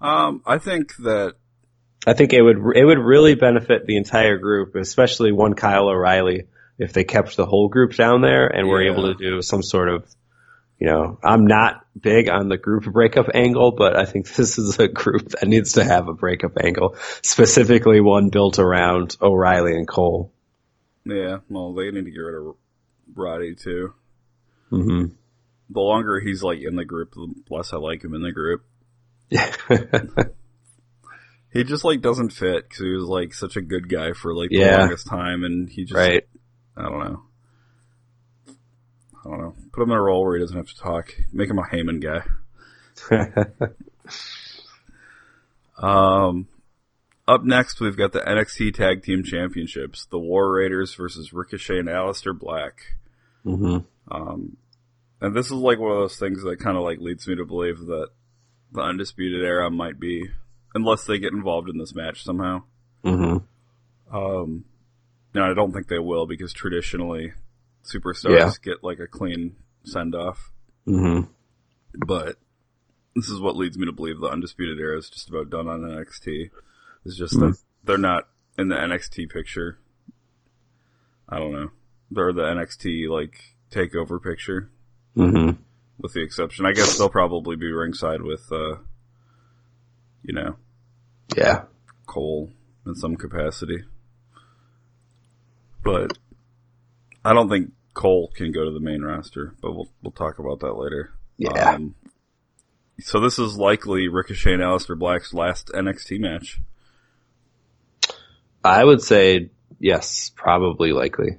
Um, 0.00 0.42
I 0.46 0.56
think 0.56 0.96
that 0.98 1.34
I 2.06 2.14
think 2.14 2.32
it 2.32 2.40
would 2.40 2.56
it 2.74 2.84
would 2.84 2.98
really 2.98 3.34
benefit 3.34 3.84
the 3.86 3.98
entire 3.98 4.38
group, 4.38 4.76
especially 4.76 5.32
one 5.32 5.52
Kyle 5.52 5.88
O'Reilly, 5.88 6.44
if 6.78 6.92
they 6.92 7.04
kept 7.04 7.36
the 7.36 7.46
whole 7.46 7.68
group 7.68 7.94
down 7.94 8.20
there 8.22 8.46
and 8.46 8.68
were 8.68 8.82
Yeah. 8.82 8.92
able 8.92 9.12
to 9.12 9.14
do 9.14 9.42
some 9.42 9.62
sort 9.62 9.88
of, 9.88 10.04
you 10.78 10.86
know, 10.86 11.18
I'm 11.24 11.46
not 11.46 11.84
big 12.00 12.28
on 12.28 12.48
the 12.48 12.56
group 12.56 12.84
breakup 12.84 13.26
angle, 13.34 13.72
but 13.72 13.96
I 13.96 14.04
think 14.04 14.32
this 14.34 14.58
is 14.58 14.78
a 14.78 14.86
group 14.88 15.28
that 15.30 15.48
needs 15.48 15.72
to 15.72 15.84
have 15.84 16.08
a 16.08 16.14
breakup 16.14 16.52
angle, 16.62 16.96
specifically 17.22 18.00
one 18.00 18.28
built 18.30 18.58
around 18.58 19.16
O'Reilly 19.20 19.72
and 19.74 19.88
Cole. 19.88 20.32
yeah, 21.04 21.38
well, 21.48 21.74
they 21.74 21.90
need 21.90 22.04
to 22.04 22.10
get 22.10 22.18
rid 22.20 22.34
of 22.48 22.54
Roddy 23.14 23.54
too. 23.56 23.92
hmm 24.70 25.06
The 25.70 25.80
longer 25.80 26.20
he's 26.20 26.42
like 26.42 26.60
in 26.60 26.76
the 26.76 26.84
group, 26.84 27.14
the 27.14 27.34
less 27.50 27.72
I 27.72 27.78
like 27.78 28.04
him 28.04 28.14
in 28.14 28.22
the 28.22 28.32
group. 28.32 28.64
Yeah. 29.30 29.52
He 31.50 31.64
just 31.64 31.82
like 31.84 32.02
doesn't 32.02 32.30
fit 32.30 32.68
because 32.68 32.78
he 32.84 32.90
was 32.90 33.04
like 33.04 33.32
such 33.32 33.56
a 33.56 33.62
good 33.62 33.88
guy 33.88 34.12
for 34.12 34.34
like 34.34 34.50
the 34.50 34.56
Yeah. 34.58 34.80
longest 34.80 35.06
time, 35.06 35.44
and 35.44 35.68
he 35.68 35.84
just 35.84 35.94
right. 35.96 36.24
I 36.78 36.82
don't 36.82 36.98
know. 37.00 37.22
I 38.48 39.24
don't 39.24 39.40
know. 39.40 39.54
Put 39.72 39.82
him 39.82 39.90
in 39.90 39.96
a 39.96 40.02
role 40.02 40.24
where 40.24 40.36
he 40.36 40.40
doesn't 40.42 40.56
have 40.56 40.68
to 40.68 40.78
talk. 40.78 41.14
Make 41.32 41.50
him 41.50 41.58
a 41.58 41.62
Heyman 41.62 42.00
guy. 42.00 42.22
Um, 45.80 46.48
up 47.26 47.44
next, 47.44 47.80
we've 47.80 47.96
got 47.96 48.12
the 48.12 48.20
NXT 48.20 48.74
Tag 48.74 49.02
Team 49.02 49.22
Championships: 49.22 50.06
the 50.06 50.18
War 50.18 50.52
Raiders 50.52 50.94
versus 50.94 51.32
Ricochet 51.32 51.78
and 51.78 51.88
Aleister 51.88 52.36
Black. 52.36 52.96
hmm 53.44 53.78
Um, 54.10 54.56
and 55.20 55.34
this 55.36 55.46
is 55.46 55.52
like 55.52 55.78
one 55.78 55.92
of 55.92 55.98
those 55.98 56.18
things 56.18 56.42
that 56.42 56.58
kind 56.60 56.76
of 56.76 56.82
like 56.82 56.98
leads 56.98 57.26
me 57.28 57.36
to 57.36 57.44
believe 57.44 57.78
that 57.86 58.08
the 58.72 58.80
Undisputed 58.80 59.42
Era 59.42 59.70
might 59.70 60.00
be, 60.00 60.28
unless 60.74 61.04
they 61.04 61.18
get 61.18 61.32
involved 61.32 61.68
in 61.68 61.78
this 61.78 61.94
match 61.94 62.24
somehow. 62.24 62.62
hmm 63.04 63.38
Um, 64.12 64.64
no, 65.38 65.50
I 65.50 65.54
don't 65.54 65.72
think 65.72 65.88
they 65.88 65.98
will 65.98 66.26
because 66.26 66.52
traditionally 66.52 67.32
superstars 67.84 68.38
Yeah. 68.38 68.50
get 68.62 68.84
like 68.84 68.98
a 69.00 69.06
clean 69.06 69.56
send 69.84 70.14
off. 70.14 70.50
hmm 70.84 71.20
But 72.06 72.36
this 73.14 73.28
is 73.28 73.40
what 73.40 73.56
leads 73.56 73.78
me 73.78 73.86
to 73.86 73.92
believe 73.92 74.20
the 74.20 74.28
Undisputed 74.28 74.78
Era 74.78 74.98
is 74.98 75.08
just 75.10 75.28
about 75.28 75.50
done 75.50 75.68
on 75.68 75.80
NXT. 75.82 76.50
It's 77.04 77.16
just 77.16 77.34
Mhm. 77.34 77.40
that 77.52 77.58
they're 77.84 77.98
not 77.98 78.28
in 78.58 78.68
the 78.68 78.76
NXT 78.76 79.26
picture. 79.26 79.78
I 81.28 81.38
don't 81.38 81.52
know. 81.52 81.70
They're 82.10 82.32
the 82.32 82.42
NXT 82.46 83.08
like 83.08 83.54
takeover 83.70 84.22
picture, 84.22 84.70
hmm 85.14 85.50
with 85.98 86.12
the 86.12 86.22
exception. 86.22 86.64
I 86.64 86.72
guess 86.72 86.96
they'll 86.96 87.08
probably 87.10 87.56
be 87.56 87.72
ringside 87.72 88.22
with, 88.22 88.50
uh, 88.52 88.76
you 90.22 90.32
know, 90.32 90.56
Yeah. 91.36 91.64
Cole 92.06 92.50
in 92.86 92.94
some 92.94 93.16
capacity. 93.16 93.84
But 95.82 96.18
I 97.24 97.32
don't 97.32 97.48
think 97.48 97.72
Cole 97.94 98.30
can 98.34 98.52
go 98.52 98.64
to 98.64 98.70
the 98.70 98.80
main 98.80 99.02
roster, 99.02 99.54
but 99.60 99.72
we'll 99.72 99.88
we'll 100.02 100.12
talk 100.12 100.38
about 100.38 100.60
that 100.60 100.74
later. 100.74 101.12
Yeah. 101.36 101.74
Um, 101.74 101.94
so 103.00 103.20
this 103.20 103.38
is 103.38 103.56
likely 103.56 104.08
Ricochet 104.08 104.54
and 104.54 104.62
Aleister 104.62 104.98
Black's 104.98 105.32
last 105.32 105.68
NXT 105.68 106.18
match. 106.20 106.60
I 108.64 108.84
would 108.84 109.02
say 109.02 109.50
yes, 109.78 110.32
probably 110.34 110.92
likely. 110.92 111.38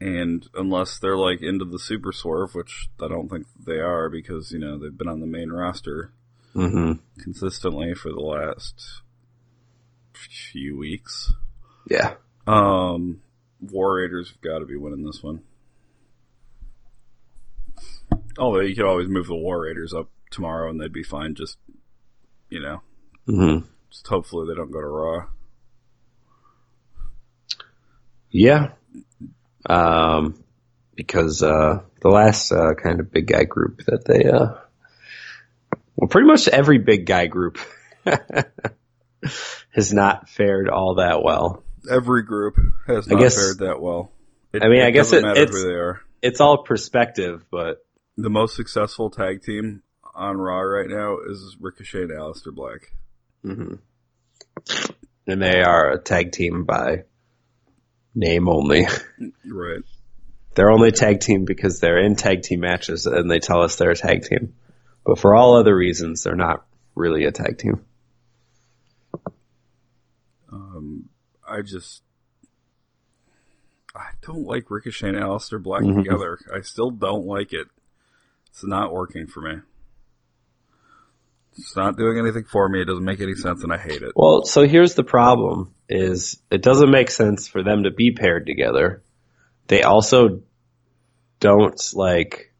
And 0.00 0.46
unless 0.54 0.98
they're 0.98 1.16
like 1.16 1.40
into 1.40 1.64
the 1.64 1.78
super 1.78 2.12
swerve, 2.12 2.54
which 2.54 2.88
I 3.00 3.08
don't 3.08 3.28
think 3.28 3.46
they 3.64 3.78
are 3.78 4.10
because, 4.10 4.52
you 4.52 4.58
know, 4.58 4.78
they've 4.78 4.96
been 4.96 5.08
on 5.08 5.20
the 5.20 5.26
main 5.26 5.50
roster 5.50 6.12
hmm 6.52 6.92
consistently 7.18 7.94
for 7.94 8.10
the 8.10 8.20
last 8.20 9.02
few 10.12 10.76
weeks. 10.76 11.32
Yeah. 11.88 12.14
Um, 12.46 13.20
War 13.60 13.96
Raiders 13.96 14.30
have 14.30 14.40
got 14.40 14.58
to 14.60 14.66
be 14.66 14.76
winning 14.76 15.04
this 15.04 15.22
one. 15.22 15.42
Although 18.38 18.60
you 18.60 18.74
could 18.74 18.84
always 18.84 19.08
move 19.08 19.26
the 19.26 19.34
War 19.34 19.62
Raiders 19.62 19.94
up 19.94 20.08
tomorrow 20.30 20.70
and 20.70 20.80
they'd 20.80 20.92
be 20.92 21.02
fine. 21.02 21.34
Just 21.34 21.58
you 22.50 22.60
know, 22.60 22.82
hmm 23.26 23.58
just 23.90 24.06
hopefully 24.06 24.46
they 24.48 24.54
don't 24.54 24.70
go 24.70 24.80
to 24.80 24.86
Raw. 24.86 25.26
Yeah. 28.30 28.72
Um, 29.68 30.44
because, 30.94 31.42
uh, 31.42 31.80
the 32.00 32.08
last, 32.08 32.52
uh, 32.52 32.74
kind 32.74 33.00
of 33.00 33.10
big 33.10 33.26
guy 33.26 33.44
group 33.44 33.82
that 33.86 34.04
they, 34.04 34.24
uh, 34.24 34.58
well, 35.96 36.08
pretty 36.08 36.26
much 36.26 36.48
every 36.48 36.78
big 36.78 37.06
guy 37.06 37.26
group 37.26 37.58
has 39.70 39.92
not 39.92 40.28
fared 40.28 40.68
all 40.68 40.96
that 40.96 41.22
well. 41.22 41.64
Every 41.90 42.22
group 42.22 42.56
has 42.86 43.06
not 43.06 43.20
guess- 43.20 43.36
fared 43.36 43.58
that 43.58 43.80
well. 43.80 44.12
It, 44.52 44.62
I 44.62 44.68
mean, 44.68 44.82
I 44.82 44.90
guess 44.90 45.12
it- 45.12 45.22
matter 45.22 45.40
it's- 45.40 45.54
who 45.56 45.68
they 45.68 45.74
are. 45.74 46.00
it's 46.22 46.40
all 46.40 46.62
perspective, 46.64 47.44
but 47.50 47.84
The 48.16 48.30
most 48.30 48.56
successful 48.56 49.10
tag 49.10 49.42
team 49.42 49.82
on 50.14 50.38
Raw 50.38 50.60
right 50.60 50.88
now 50.88 51.18
is 51.28 51.56
Ricochet 51.60 52.02
and 52.04 52.10
Aleister 52.12 52.54
Black. 52.54 52.92
mhm. 53.44 53.78
and 55.26 55.42
they 55.42 55.60
are 55.60 55.90
a 55.92 55.98
tag 55.98 56.32
team 56.32 56.64
by 56.64 57.04
name 58.14 58.48
only. 58.48 58.86
Right. 59.48 59.82
They're 60.54 60.70
only 60.70 60.88
a 60.88 60.92
tag 60.92 61.20
team 61.20 61.44
because 61.44 61.80
they're 61.80 61.98
in 61.98 62.16
tag 62.16 62.40
team 62.42 62.60
matches 62.60 63.04
and 63.06 63.30
they 63.30 63.38
tell 63.40 63.60
us 63.62 63.76
they're 63.76 63.90
a 63.90 63.96
tag 63.96 64.22
team. 64.24 64.54
But 65.04 65.18
for 65.18 65.34
all 65.34 65.56
other 65.56 65.76
reasons, 65.76 66.22
they're 66.22 66.34
not 66.34 66.64
really 66.94 67.24
a 67.24 67.30
tag 67.32 67.58
team. 67.58 67.84
Um, 70.50 71.08
I 71.48 71.62
just 71.62 72.02
I 73.94 74.10
don't 74.22 74.46
like 74.46 74.70
Ricochet 74.70 75.08
and 75.08 75.16
Aleister 75.16 75.62
Black 75.62 75.82
Mhm. 75.82 76.04
together. 76.04 76.38
I 76.54 76.60
still 76.60 76.90
don't 76.90 77.26
like 77.26 77.52
it. 77.54 77.66
It's 78.50 78.64
not 78.64 78.92
working 78.92 79.26
for 79.26 79.40
me. 79.40 79.60
It's 81.58 81.74
not 81.74 81.96
doing 81.96 82.18
anything 82.18 82.44
for 82.44 82.68
me. 82.68 82.82
It 82.82 82.84
doesn't 82.84 83.04
make 83.04 83.20
any 83.22 83.34
sense, 83.34 83.62
and 83.62 83.72
I 83.72 83.78
hate 83.78 84.02
it. 84.02 84.12
Well, 84.14 84.44
so 84.44 84.66
here's 84.66 84.94
the 84.94 85.04
problem 85.04 85.72
is 85.88 86.38
it 86.50 86.60
doesn't 86.62 86.90
make 86.90 87.10
sense 87.10 87.48
for 87.48 87.62
them 87.62 87.84
to 87.84 87.90
be 87.90 88.12
paired 88.12 88.44
together. 88.46 89.02
They 89.68 89.82
also 89.82 90.42
don't 91.40 91.80
like 91.94 92.52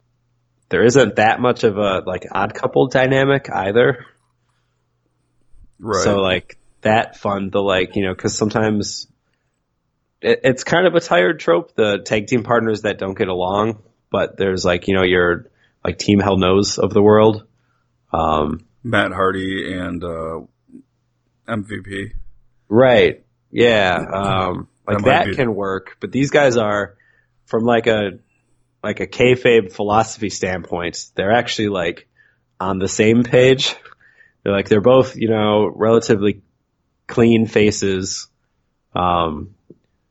there 0.69 0.83
isn't 0.83 1.17
that 1.17 1.39
much 1.39 1.63
of 1.63 1.77
a 1.77 2.01
like 2.05 2.25
odd 2.31 2.53
couple 2.55 2.87
dynamic 2.87 3.49
either. 3.51 4.05
Right. 5.79 6.03
So 6.03 6.17
like 6.19 6.57
that 6.87 7.17
fun, 7.17 7.49
the 7.49 7.61
like, 7.61 7.95
you 7.95 8.03
know, 8.03 8.15
cause 8.15 8.37
sometimes 8.37 9.07
it, 10.21 10.41
it's 10.43 10.63
kind 10.63 10.87
of 10.87 10.95
a 10.95 10.99
tired 10.99 11.39
trope, 11.39 11.75
the 11.75 11.99
tag 11.99 12.27
team 12.27 12.43
partners 12.43 12.81
that 12.81 12.97
don't 12.97 13.17
get 13.17 13.27
along, 13.27 13.81
but 14.09 14.37
there's 14.37 14.65
like, 14.65 14.87
you 14.87 14.95
know, 14.95 15.03
your 15.03 15.49
like 15.83 15.97
team 15.97 16.19
Hell 16.19 16.37
Nos 16.37 16.79
of 16.79 16.93
the 16.93 17.01
world. 17.01 17.45
Um, 18.11 18.65
Matt 18.83 19.11
Hardy 19.11 19.73
and 19.73 20.03
uh, 20.03 20.41
MVP. 21.47 22.13
right. 22.69 23.23
Yeah. 23.51 23.95
Um, 23.95 24.67
like 24.87 25.03
That 25.03 25.25
that 25.27 25.35
can 25.35 25.53
work, 25.53 25.97
but 25.99 26.11
these 26.11 26.31
guys 26.31 26.57
are 26.57 26.95
from 27.45 27.63
like 27.63 27.87
a, 27.87 28.19
like 28.83 28.99
a 28.99 29.07
kayfabe 29.07 29.71
philosophy 29.71 30.29
standpoint, 30.29 31.09
they're 31.15 31.33
actually 31.33 31.69
like 31.69 32.07
on 32.59 32.79
the 32.79 32.87
same 32.87 33.23
page. 33.23 33.75
They're 34.43 34.53
like, 34.53 34.69
they're 34.69 34.79
both, 34.79 35.17
you 35.17 35.29
know, 35.29 35.67
relatively 35.67 36.41
clean 37.07 37.47
faces. 37.47 38.27
Um, 38.95 39.55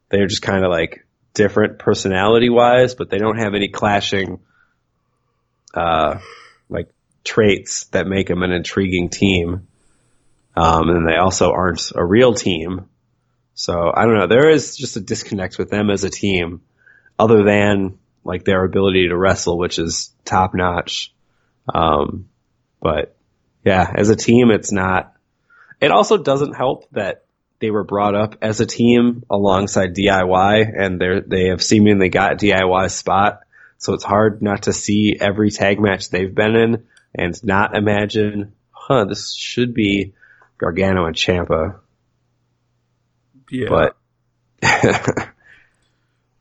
they're 0.08 0.26
just 0.26 0.42
kind 0.42 0.64
of 0.64 0.70
like 0.70 1.06
different 1.34 1.78
personality 1.78 2.48
wise, 2.48 2.94
but 2.94 3.10
they 3.10 3.18
don't 3.18 3.38
have 3.38 3.54
any 3.54 3.68
clashing, 3.68 4.40
uh, 5.74 6.18
like 6.68 6.88
traits 7.24 7.84
that 7.86 8.06
make 8.06 8.28
them 8.28 8.42
an 8.42 8.52
intriguing 8.52 9.10
team. 9.10 9.66
Um, 10.56 10.88
and 10.88 11.06
they 11.06 11.16
also 11.16 11.52
aren't 11.52 11.92
a 11.94 12.04
real 12.04 12.32
team. 12.34 12.88
So 13.54 13.92
I 13.94 14.04
don't 14.04 14.18
know. 14.18 14.26
There 14.26 14.48
is 14.48 14.76
just 14.76 14.96
a 14.96 15.00
disconnect 15.00 15.58
with 15.58 15.70
them 15.70 15.90
as 15.90 16.04
a 16.04 16.10
team 16.10 16.62
other 17.18 17.42
than 17.42 17.98
like 18.24 18.44
their 18.44 18.64
ability 18.64 19.08
to 19.08 19.16
wrestle, 19.16 19.58
which 19.58 19.78
is 19.78 20.12
top 20.24 20.54
notch. 20.54 21.12
Um, 21.72 22.28
but 22.80 23.16
yeah, 23.64 23.90
as 23.94 24.10
a 24.10 24.16
team, 24.16 24.50
it's 24.50 24.72
not, 24.72 25.15
it 25.80 25.90
also 25.90 26.16
doesn't 26.16 26.54
help 26.54 26.88
that 26.92 27.24
they 27.58 27.70
were 27.70 27.84
brought 27.84 28.14
up 28.14 28.36
as 28.42 28.60
a 28.60 28.66
team 28.66 29.24
alongside 29.30 29.94
DIY 29.94 30.72
and 30.78 31.00
they're, 31.00 31.20
they 31.22 31.48
have 31.48 31.62
seemingly 31.62 32.08
got 32.08 32.38
DIY's 32.38 32.94
spot. 32.94 33.40
So 33.78 33.94
it's 33.94 34.04
hard 34.04 34.42
not 34.42 34.64
to 34.64 34.72
see 34.72 35.16
every 35.20 35.50
tag 35.50 35.80
match 35.80 36.10
they've 36.10 36.34
been 36.34 36.54
in 36.56 36.86
and 37.14 37.44
not 37.44 37.76
imagine, 37.76 38.52
huh, 38.70 39.04
this 39.04 39.32
should 39.34 39.72
be 39.74 40.12
Gargano 40.58 41.06
and 41.06 41.14
Ciampa, 41.16 41.78
Yeah. 43.50 43.68
but 43.68 43.96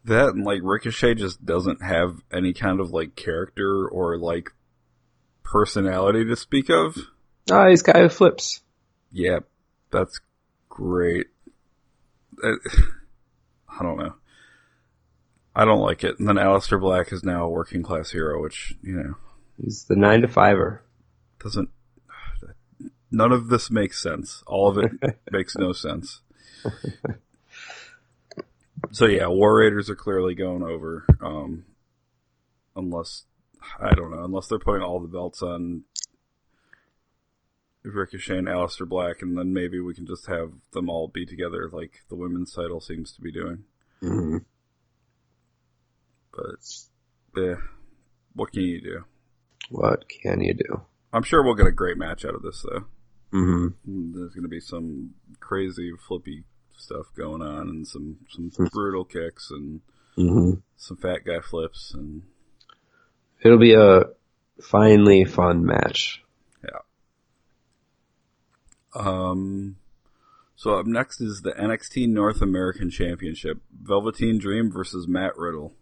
that 0.06 0.30
and 0.34 0.46
like 0.46 0.62
Ricochet 0.64 1.16
just 1.16 1.46
doesn't 1.46 1.82
have 1.82 2.18
any 2.32 2.54
kind 2.54 2.80
of 2.80 2.92
like 2.92 3.16
character 3.16 3.88
or 3.88 4.18
like 4.18 4.52
personality 5.44 6.26
to 6.26 6.36
speak 6.36 6.70
of. 6.70 6.98
oh, 7.52 7.70
he's 7.70 7.82
guy 7.84 8.02
who 8.02 8.10
flips. 8.10 8.62
Yeah, 9.16 9.40
that's 9.92 10.20
great. 10.68 11.28
Uh, 12.44 12.56
I 13.80 13.82
don't 13.82 13.98
know. 13.98 14.14
I 15.56 15.64
don't 15.64 15.80
like 15.80 16.04
it. 16.04 16.20
And 16.20 16.28
then 16.28 16.36
Aleister 16.36 16.78
Black 16.80 17.14
is 17.14 17.24
now 17.24 17.46
a 17.46 17.50
working 17.50 17.82
class 17.82 18.12
hero, 18.12 18.42
which, 18.44 18.76
you 18.84 18.92
know, 18.92 19.16
He's 19.62 19.86
the 19.86 19.96
nine 19.96 20.22
to 20.22 20.28
fiver. 20.28 20.84
doesn't. 21.42 21.70
None 23.12 23.32
of 23.32 23.48
this 23.48 23.72
makes 23.72 24.04
sense. 24.04 24.44
All 24.48 24.68
of 24.68 24.78
it 24.78 24.92
makes 25.32 25.56
no 25.56 25.72
sense. 25.72 26.20
So 28.92 29.06
yeah, 29.06 29.28
War 29.28 29.58
Raiders 29.60 29.90
are 29.90 29.96
clearly 29.96 30.36
going 30.36 30.62
over. 30.62 31.06
Um, 31.22 31.64
unless 32.76 33.24
I 33.80 33.94
don't 33.94 34.12
know, 34.12 34.26
unless 34.26 34.48
they're 34.48 34.60
putting 34.60 34.84
all 34.84 35.00
the 35.00 35.08
belts 35.08 35.42
on 35.42 35.84
Ricochet 37.94 38.38
and 38.38 38.48
Aleister 38.48 38.88
Black, 38.88 39.22
and 39.22 39.38
then 39.38 39.54
maybe 39.54 39.80
we 39.80 39.94
can 39.94 40.06
just 40.06 40.28
have 40.28 40.52
them 40.72 40.90
all 40.90 41.08
be 41.08 41.26
together, 41.26 41.70
like 41.72 42.04
the 42.10 42.16
women's 42.16 42.54
title 42.54 42.80
seems 42.82 43.12
to 43.14 43.22
be 43.22 43.32
doing. 43.32 43.64
Mm-hmm. 44.02 44.38
But 46.32 47.42
yeah, 47.42 47.56
what 48.34 48.52
can 48.52 48.64
you 48.64 48.82
do? 48.82 49.06
What 49.70 50.06
can 50.10 50.42
you 50.42 50.54
do? 50.54 50.82
I'm 51.14 51.24
sure 51.24 51.44
we'll 51.44 51.56
get 51.56 51.68
a 51.68 51.72
great 51.72 51.98
match 51.98 52.26
out 52.26 52.36
of 52.36 52.42
this, 52.42 52.64
though. 52.68 52.86
Mm-hmm. 53.34 54.14
There's 54.14 54.34
going 54.34 54.44
to 54.44 54.50
be 54.50 54.60
some 54.60 55.14
crazy 55.40 55.92
flippy 56.08 56.44
stuff 56.78 57.06
going 57.16 57.42
on, 57.42 57.70
and 57.70 57.88
some 57.88 58.18
some 58.30 58.52
brutal 58.72 59.06
kicks, 59.06 59.50
and 59.52 59.82
Mm-hmm. 60.18 60.62
some 60.78 60.96
fat 60.96 61.26
guy 61.26 61.42
flips, 61.42 61.94
and 61.94 62.22
It'll 63.42 63.58
be 63.58 63.74
a 63.74 64.04
finely 64.62 65.26
fun 65.26 65.66
match. 65.66 66.24
Um, 68.96 69.76
so 70.56 70.80
up 70.80 70.86
next 70.86 71.22
is 71.22 71.42
the 71.42 71.52
NXT 71.52 72.08
North 72.10 72.42
American 72.42 72.90
Championship: 72.90 73.60
Velveteen 73.84 74.38
Dream 74.40 74.72
versus 74.72 75.08
Matt 75.08 75.38
Riddle. 75.38 75.74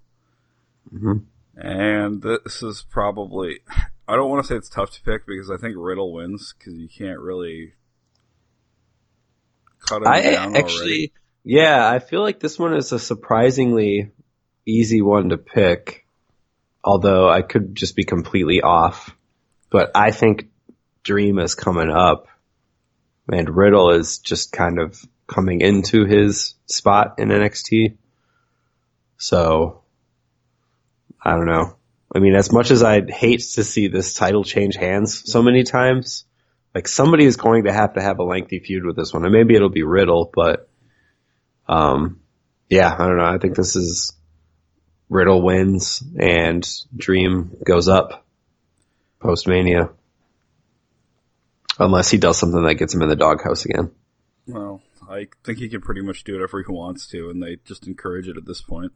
Mhm. 0.93 1.26
And 1.56 2.21
this 2.21 2.63
is 2.63 2.84
probably, 2.89 3.60
I 4.08 4.15
don't 4.15 4.30
want 4.30 4.43
to 4.43 4.47
say 4.47 4.56
it's 4.56 4.69
tough 4.69 4.91
to 4.91 5.04
pick 5.04 5.26
because 5.28 5.52
I 5.52 5.58
think 5.58 5.76
Riddle 5.78 6.12
wins 6.12 6.54
because 6.58 6.73
you 6.73 6.89
can't 6.89 7.19
really 7.19 7.73
cut 9.80 10.02
him 10.02 10.08
I 10.08 10.21
down 10.21 10.56
actually, 10.56 10.82
already. 10.82 11.13
yeah, 11.43 11.88
I 11.88 11.99
feel 11.99 12.21
like 12.21 12.39
this 12.39 12.58
one 12.58 12.73
is 12.76 12.91
a 12.91 12.99
surprisingly 12.99 14.12
easy 14.65 15.02
one 15.02 15.30
to 15.30 15.38
pick. 15.38 16.06
Although 16.84 17.30
I 17.30 17.43
could 17.43 17.76
just 17.76 17.95
be 17.95 18.04
completely 18.04 18.62
off, 18.62 19.15
but 19.69 19.91
I 19.95 20.12
think 20.12 20.49
Dream 21.04 21.39
is 21.39 21.56
coming 21.56 21.89
up, 21.89 22.28
and 23.32 23.56
Riddle 23.56 23.92
is 23.92 24.20
just 24.20 24.52
kind 24.52 24.80
of 24.80 25.00
coming 25.28 25.62
into 25.62 26.06
his 26.06 26.56
spot 26.66 27.16
in 27.18 27.30
NXT. 27.30 27.98
So, 29.18 29.82
I 31.22 31.32
don't 31.32 31.46
know. 31.46 31.76
I 32.14 32.20
mean, 32.20 32.36
as 32.36 32.52
much 32.52 32.72
as 32.72 32.84
I'd 32.84 33.10
hate 33.10 33.42
to 33.54 33.64
see 33.64 33.88
this 33.88 34.14
title 34.14 34.44
change 34.44 34.76
hands 34.76 35.24
so 35.32 35.42
many 35.42 35.64
times, 35.64 36.26
like 36.76 36.88
somebody 36.88 37.26
is 37.26 37.38
going 37.38 37.64
to 37.64 37.74
have 37.74 37.94
to 37.94 38.02
have 38.02 38.20
a 38.20 38.24
lengthy 38.24 38.60
feud 38.60 38.86
with 38.86 38.96
this 38.96 39.14
one, 39.14 39.24
and 39.24 39.34
maybe 39.34 39.56
it'll 39.56 39.70
be 39.70 39.84
Riddle, 39.84 40.30
but 40.34 40.70
um, 41.68 42.20
yeah, 42.70 42.94
I 42.94 43.08
don't 43.08 43.18
know. 43.18 43.26
I 43.26 43.38
think 43.38 43.56
this 43.56 43.76
is 43.76 44.14
Riddle 45.10 45.42
wins 45.42 46.04
and 46.20 46.68
Dream 46.96 47.56
goes 47.64 47.88
up 47.88 48.26
post 49.20 49.48
Mania, 49.48 49.90
unless 51.80 52.10
he 52.10 52.18
does 52.18 52.38
something 52.38 52.64
that 52.64 52.76
gets 52.76 52.94
him 52.94 53.02
in 53.02 53.10
the 53.10 53.16
doghouse 53.16 53.66
again. 53.66 53.92
Well, 54.48 54.82
I 55.10 55.28
think 55.44 55.60
he 55.60 55.70
can 55.70 55.82
pretty 55.82 56.02
much 56.02 56.24
do 56.24 56.34
whatever 56.34 56.62
he 56.62 56.72
wants 56.72 57.08
to, 57.08 57.30
and 57.30 57.42
they 57.42 57.58
just 57.66 57.88
encourage 57.88 58.28
it 58.28 58.38
at 58.38 58.46
this 58.46 58.62
point. 58.62 58.92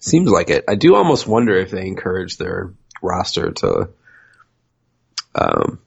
Seems 0.00 0.30
like 0.30 0.50
it. 0.50 0.64
I 0.68 0.76
do 0.76 0.94
almost 0.94 1.26
wonder 1.26 1.54
if 1.54 1.70
they 1.70 1.86
encourage 1.86 2.36
their 2.36 2.72
roster 3.02 3.52
to, 3.52 3.90
um, 5.34 5.80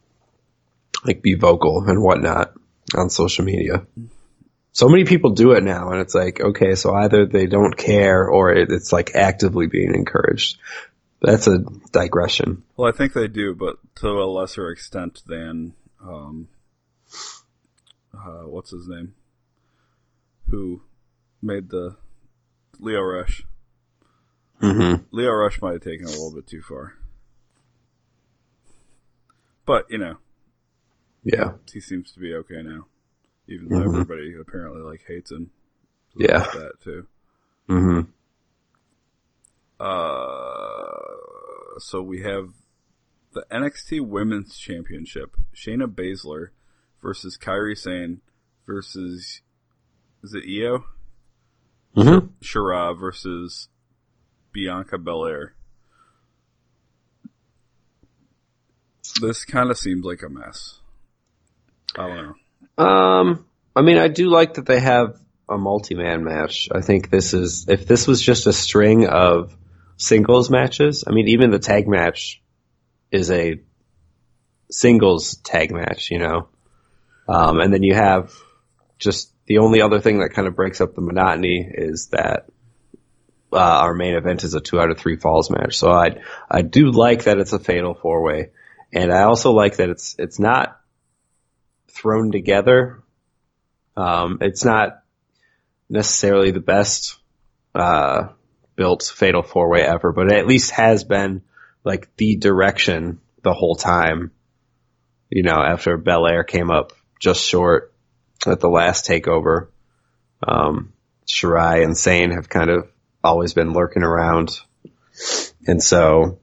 like 1.06 1.22
be 1.22 1.36
vocal 1.36 1.84
and 1.88 2.02
whatnot 2.02 2.54
on 2.96 3.10
social 3.10 3.46
media. 3.46 3.86
So 4.72 4.90
many 4.90 5.06
people 5.06 5.32
do 5.32 5.54
it 5.54 5.64
now, 5.64 5.90
and 5.90 6.02
it's 6.02 6.14
like, 6.14 6.40
okay, 6.40 6.76
so 6.76 6.94
either 6.94 7.26
they 7.26 7.48
don't 7.48 7.76
care 7.76 8.28
or 8.28 8.54
it, 8.54 8.72
it's 8.72 8.94
like 8.94 9.16
actively 9.16 9.66
being 9.66 9.96
encouraged. 9.96 10.60
That's 11.22 11.48
a 11.48 11.60
digression. 11.92 12.64
Well, 12.76 12.88
I 12.92 12.96
think 12.96 13.14
they 13.14 13.28
do, 13.28 13.56
but 13.56 13.78
to 13.96 14.08
a 14.08 14.26
lesser 14.26 14.70
extent 14.70 15.24
than, 15.26 15.74
um, 16.02 16.48
uh, 18.14 18.44
what's 18.46 18.72
his 18.72 18.88
name? 18.88 19.16
Who 20.50 20.82
made 21.42 21.70
the 21.70 21.96
Lio 22.80 23.02
Rush? 23.02 23.44
Mm-hmm. 24.62 25.04
Lio 25.12 25.32
Rush 25.32 25.62
might 25.62 25.74
have 25.74 25.84
taken 25.84 26.08
it 26.08 26.10
a 26.10 26.18
little 26.22 26.34
bit 26.36 26.48
too 26.48 26.62
far. 26.62 26.94
But, 29.66 29.86
you 29.90 29.98
know, 29.98 30.18
Yeah. 31.24 31.54
he 31.74 31.82
seems 31.82 32.12
to 32.14 32.20
be 32.20 32.34
okay 32.36 32.62
now. 32.62 32.86
Even 33.48 33.70
though 33.70 33.78
Mhm. 33.80 34.02
everybody 34.02 34.36
apparently 34.40 34.82
like 34.82 35.04
hates 35.08 35.32
him. 35.32 35.50
So 36.14 36.20
Yeah. 36.22 36.40
That 36.40 36.74
too. 36.84 37.08
Mm-hmm. 37.70 38.10
Uh, 39.80 40.77
so 41.80 42.02
we 42.02 42.22
have 42.22 42.50
the 43.34 43.46
NXT 43.52 44.06
Women's 44.08 44.58
Championship. 44.58 45.36
Shayna 45.56 45.88
Baszler 45.88 46.50
versus 47.02 47.38
Kairi 47.38 47.78
Sane 47.78 48.22
versus 48.66 49.42
is 50.24 50.34
it 50.34 50.44
Io? 50.48 50.84
Mm-hmm. 51.96 52.28
Shirai 52.42 53.00
versus 53.00 53.70
Bianca 54.52 54.98
Belair. 54.98 55.54
This 59.22 59.46
kind 59.46 59.72
of 59.72 59.78
seems 59.78 60.04
like 60.06 60.22
a 60.22 60.30
mess. 60.30 60.80
I 61.98 62.08
don't 62.08 62.36
know. 62.78 62.84
Um, 62.84 63.46
I 63.76 63.82
mean, 63.82 63.98
I 63.98 64.08
do 64.08 64.30
like 64.30 64.56
that 64.56 64.66
they 64.66 64.80
have 64.80 65.20
a 65.50 65.58
multi-man 65.58 66.24
match. 66.24 66.70
I 66.72 66.82
think 66.82 67.10
this 67.10 67.34
is 67.34 67.68
if 67.70 67.88
this 67.88 68.06
was 68.06 68.22
just 68.22 68.48
a 68.48 68.54
string 68.54 69.08
of 69.08 69.56
singles 69.98 70.50
matches. 70.50 71.04
I 71.06 71.12
mean, 71.12 71.28
even 71.28 71.52
the 71.52 71.60
tag 71.60 71.88
match 71.88 72.42
is 73.12 73.30
a 73.32 73.60
singles 74.70 75.38
tag 75.38 75.72
match, 75.72 76.12
you 76.12 76.20
know. 76.20 76.48
Um, 77.28 77.60
and 77.60 77.74
then 77.74 77.84
you 77.84 77.94
have 77.94 78.34
just 79.00 79.32
the 79.46 79.60
only 79.60 79.82
other 79.82 80.00
thing 80.00 80.20
that 80.20 80.34
kind 80.34 80.48
of 80.48 80.56
breaks 80.56 80.82
up 80.82 80.96
the 80.96 81.02
monotony 81.02 81.70
is 81.70 82.08
that 82.08 82.48
uh, 83.52 83.58
our 83.58 83.94
main 83.94 84.16
event 84.16 84.44
is 84.44 84.54
a 84.54 84.62
two 84.62 84.80
out 84.80 84.92
of 84.92 84.98
three 84.98 85.18
falls 85.18 85.50
match. 85.50 85.78
So 85.78 85.92
I 85.92 86.22
I 86.50 86.62
do 86.62 86.92
like 86.92 87.26
that 87.26 87.40
it's 87.40 87.54
a 87.54 87.60
fatal 87.60 87.94
four 87.94 88.22
way, 88.22 88.52
and 88.94 89.12
I 89.12 89.24
also 89.24 89.52
like 89.52 89.78
that 89.78 89.90
it's 89.90 90.16
it's 90.20 90.40
not 90.40 90.80
thrown 91.90 92.32
together. 92.32 93.04
Um, 93.96 94.40
it's 94.42 94.64
not 94.64 95.02
necessarily 95.90 96.52
the 96.52 96.60
best 96.60 97.18
uh, 97.74 98.30
built 98.78 99.12
fatal 99.14 99.44
four 99.44 99.70
way 99.70 99.82
ever, 99.82 100.14
but 100.14 100.32
it 100.32 100.38
at 100.38 100.48
least 100.48 100.72
has 100.72 101.04
been 101.04 101.42
like 101.84 102.16
the 102.16 102.38
direction 102.38 103.20
the 103.44 103.54
whole 103.54 103.76
time. 103.76 104.32
You 105.30 105.44
know, 105.44 105.58
after 105.62 105.98
Belair 105.98 106.46
came 106.46 106.72
up 106.72 106.94
just 107.20 107.44
short 107.44 107.94
at 108.46 108.62
the 108.62 108.70
last 108.70 109.06
takeover, 109.06 109.68
um, 110.48 110.94
Shirai 111.28 111.84
and 111.84 111.98
Sane 111.98 112.32
have 112.32 112.48
kind 112.48 112.70
of 112.70 112.90
always 113.22 113.54
been 113.54 113.74
lurking 113.74 114.04
around, 114.04 114.58
and 115.66 115.84
so 115.84 116.40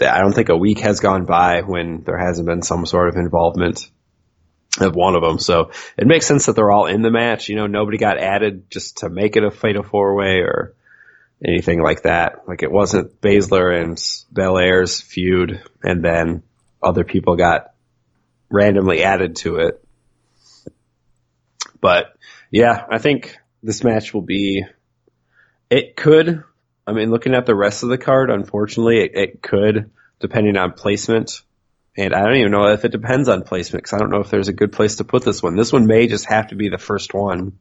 I 0.00 0.20
don't 0.20 0.34
think 0.34 0.50
a 0.50 0.56
week 0.56 0.80
has 0.80 1.00
gone 1.00 1.24
by 1.24 1.62
when 1.62 2.02
there 2.02 2.18
hasn't 2.18 2.46
been 2.46 2.60
some 2.62 2.84
sort 2.84 3.08
of 3.08 3.16
involvement 3.16 3.88
of 4.78 4.94
one 4.94 5.14
of 5.14 5.22
them. 5.22 5.38
So 5.38 5.70
it 5.96 6.06
makes 6.06 6.26
sense 6.26 6.46
that 6.46 6.56
they're 6.56 6.70
all 6.70 6.86
in 6.86 7.00
the 7.00 7.10
match. 7.10 7.48
You 7.48 7.56
know, 7.56 7.66
nobody 7.66 7.96
got 7.96 8.18
added 8.18 8.70
just 8.70 8.98
to 8.98 9.08
make 9.08 9.36
it 9.36 9.44
a 9.44 9.50
fatal 9.50 9.82
four 9.82 10.14
way 10.14 10.40
or 10.40 10.75
anything 11.46 11.80
like 11.80 12.02
that. 12.02 12.48
Like 12.48 12.62
it 12.62 12.72
wasn't 12.72 13.20
Baszler 13.20 13.80
and 13.80 13.96
Belair's 14.32 15.00
feud 15.00 15.62
and 15.82 16.04
then 16.04 16.42
other 16.82 17.04
people 17.04 17.36
got 17.36 17.72
randomly 18.50 19.04
added 19.04 19.36
to 19.36 19.56
it. 19.56 19.82
But 21.80 22.16
yeah, 22.50 22.84
I 22.90 22.98
think 22.98 23.36
this 23.62 23.84
match 23.84 24.12
will 24.12 24.22
be, 24.22 24.64
it 25.70 25.96
could, 25.96 26.42
I 26.86 26.92
mean, 26.92 27.10
looking 27.10 27.34
at 27.34 27.46
the 27.46 27.54
rest 27.54 27.82
of 27.82 27.90
the 27.90 27.98
card, 27.98 28.30
unfortunately, 28.30 29.00
it, 29.00 29.12
it 29.14 29.42
could, 29.42 29.90
depending 30.20 30.56
on 30.56 30.72
placement, 30.72 31.42
and 31.96 32.14
I 32.14 32.22
don't 32.22 32.36
even 32.36 32.52
know 32.52 32.68
if 32.68 32.84
it 32.84 32.92
depends 32.92 33.28
on 33.28 33.42
placement 33.42 33.84
because 33.84 33.94
I 33.94 33.98
don't 33.98 34.10
know 34.10 34.20
if 34.20 34.30
there's 34.30 34.48
a 34.48 34.52
good 34.52 34.72
place 34.72 34.96
to 34.96 35.04
put 35.04 35.24
this 35.24 35.42
one. 35.42 35.56
This 35.56 35.72
one 35.72 35.86
may 35.86 36.06
just 36.06 36.26
have 36.26 36.48
to 36.48 36.54
be 36.54 36.68
the 36.68 36.78
first 36.78 37.14
one 37.14 37.58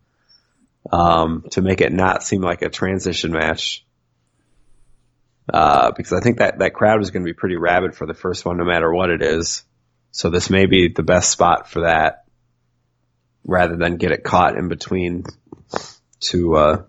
um, 0.92 1.46
to 1.52 1.62
make 1.62 1.82
it 1.82 1.92
not 1.92 2.24
seem 2.24 2.42
like 2.42 2.62
a 2.62 2.70
transition 2.70 3.32
match. 3.32 3.86
Uh, 5.52 5.92
because 5.92 6.14
I 6.14 6.22
think 6.22 6.40
that 6.40 6.60
that 6.60 6.74
crowd 6.74 7.02
is 7.02 7.12
going 7.12 7.24
to 7.24 7.30
be 7.30 7.34
pretty 7.34 7.56
rabid 7.56 7.96
for 7.96 8.08
the 8.08 8.16
first 8.16 8.46
one, 8.46 8.58
no 8.58 8.66
matter 8.66 8.92
what 8.92 9.12
it 9.12 9.22
is. 9.22 9.64
So 10.12 10.30
this 10.30 10.50
may 10.50 10.66
be 10.66 10.90
the 10.90 11.04
best 11.04 11.30
spot 11.30 11.70
for 11.70 11.82
that, 11.82 12.26
rather 13.46 13.76
than 13.76 13.98
get 13.98 14.12
it 14.12 14.24
caught 14.24 14.58
in 14.58 14.70
between 14.70 15.24
two, 16.20 16.56
uh, 16.56 16.84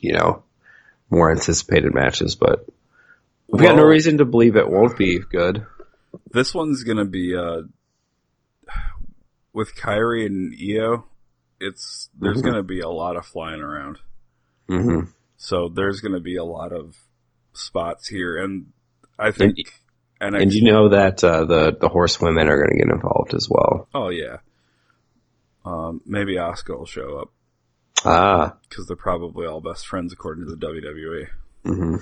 you 0.00 0.14
know, 0.14 0.44
more 1.10 1.30
anticipated 1.30 1.92
matches. 1.92 2.36
But 2.36 2.66
we've 3.48 3.62
got 3.62 3.76
no 3.76 3.84
reason 3.84 4.18
to 4.18 4.24
believe 4.24 4.56
it 4.56 4.70
won't 4.70 4.96
be 4.96 5.18
good. 5.18 5.66
This 6.30 6.54
one's 6.54 6.84
gonna 6.84 7.04
be 7.04 7.36
uh 7.36 7.62
with 9.52 9.74
Kairi 9.74 10.26
and 10.26 10.54
Io. 10.54 11.04
It's 11.60 12.08
there's 12.18 12.42
Mhm. 12.42 12.44
gonna 12.44 12.62
be 12.62 12.80
a 12.80 12.88
lot 12.88 13.16
of 13.16 13.24
flying 13.26 13.60
around, 13.60 13.98
Mm-hmm. 14.68 15.10
so 15.36 15.68
there's 15.68 16.00
gonna 16.00 16.20
be 16.20 16.36
a 16.36 16.44
lot 16.44 16.72
of 16.72 16.94
spots 17.54 18.08
here, 18.08 18.36
and 18.36 18.72
I 19.18 19.30
think 19.30 19.56
NXT, 20.20 20.42
And 20.42 20.52
you 20.52 20.64
know 20.72 20.88
that 20.90 21.22
uh, 21.24 21.44
the 21.44 21.76
the 21.80 21.88
horsewomen 21.88 22.48
are 22.48 22.56
going 22.56 22.70
to 22.78 22.84
get 22.84 22.92
involved 22.94 23.34
as 23.34 23.48
well. 23.50 23.88
oh 23.94 24.08
yeah, 24.10 24.38
um, 25.64 26.00
maybe 26.06 26.34
Asuka 26.36 26.76
will 26.76 26.86
show 26.86 27.18
up 27.18 27.30
Ah. 28.04 28.56
because 28.68 28.86
they're 28.86 28.96
probably 28.96 29.46
all 29.46 29.60
best 29.60 29.86
friends 29.86 30.12
according 30.12 30.44
to 30.46 30.50
the 30.50 30.56
WWE. 30.56 31.26
hmm 31.64 31.96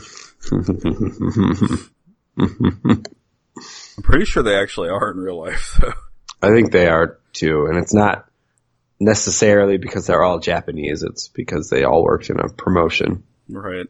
I'm 2.37 4.03
pretty 4.03 4.25
sure 4.25 4.43
they 4.43 4.57
actually 4.57 4.89
are 4.89 5.11
in 5.13 5.19
real 5.19 5.39
life, 5.41 5.79
though. 5.81 5.93
I 6.43 6.51
think 6.51 6.73
they 6.73 6.89
are 6.89 7.19
too, 7.33 7.67
and 7.67 7.79
it's 7.79 7.95
not 7.95 8.27
necessarily 9.05 9.77
because 9.79 10.07
they're 10.07 10.23
all 10.23 10.39
Japanese. 10.39 11.03
It's 11.03 11.29
because 11.29 11.71
they 11.71 11.85
all 11.85 12.03
worked 12.05 12.31
in 12.31 12.41
a 12.41 12.49
promotion. 12.49 13.23
right. 13.49 13.87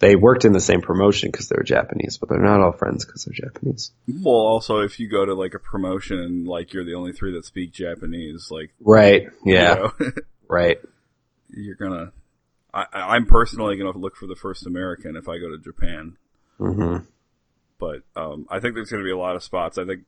They 0.00 0.14
worked 0.14 0.44
in 0.44 0.52
the 0.52 0.60
same 0.60 0.80
promotion 0.80 1.28
because 1.32 1.48
they're 1.48 1.64
Japanese, 1.64 2.18
but 2.18 2.28
they're 2.28 2.38
not 2.38 2.60
all 2.60 2.70
friends 2.70 3.04
because 3.04 3.24
they're 3.24 3.48
Japanese. 3.48 3.90
Well, 4.06 4.32
also 4.36 4.78
if 4.82 5.00
you 5.00 5.08
go 5.08 5.24
to 5.24 5.34
like 5.34 5.54
a 5.54 5.58
promotion 5.58 6.20
and 6.20 6.46
like 6.46 6.72
you're 6.72 6.84
the 6.84 6.94
only 6.94 7.12
three 7.12 7.32
that 7.32 7.44
speak 7.44 7.72
Japanese, 7.72 8.46
like 8.48 8.70
Right. 8.80 9.22
you 9.44 9.54
Yeah. 9.54 9.74
know, 9.74 9.92
Right. 10.48 10.78
you're 11.50 11.74
gonna. 11.74 12.12
I, 12.72 12.86
I'm 12.92 13.26
personally 13.26 13.76
gonna 13.76 13.98
look 13.98 14.14
for 14.14 14.26
the 14.28 14.36
first 14.36 14.66
American 14.66 15.16
if 15.16 15.28
I 15.28 15.38
go 15.38 15.50
to 15.50 15.58
Japan, 15.58 16.16
hmm 16.58 16.98
but 17.80 18.02
um, 18.16 18.46
I 18.50 18.60
think 18.60 18.74
there's 18.74 18.90
gonna 18.90 19.02
be 19.04 19.10
a 19.10 19.18
lot 19.18 19.34
of 19.36 19.42
spots. 19.42 19.78
I 19.78 19.84
think 19.84 20.02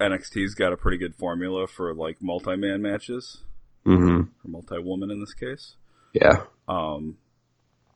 NXT's 0.00 0.54
got 0.54 0.72
a 0.72 0.76
pretty 0.76 0.98
good 0.98 1.14
formula 1.16 1.66
for 1.66 1.92
like 1.94 2.22
multi-man 2.22 2.80
matches 2.82 3.38
hmm 3.86 4.20
or 4.20 4.48
multi-woman 4.50 5.10
in 5.10 5.20
this 5.20 5.34
case. 5.34 5.76
Yeah. 6.12 6.44
Um, 6.68 7.16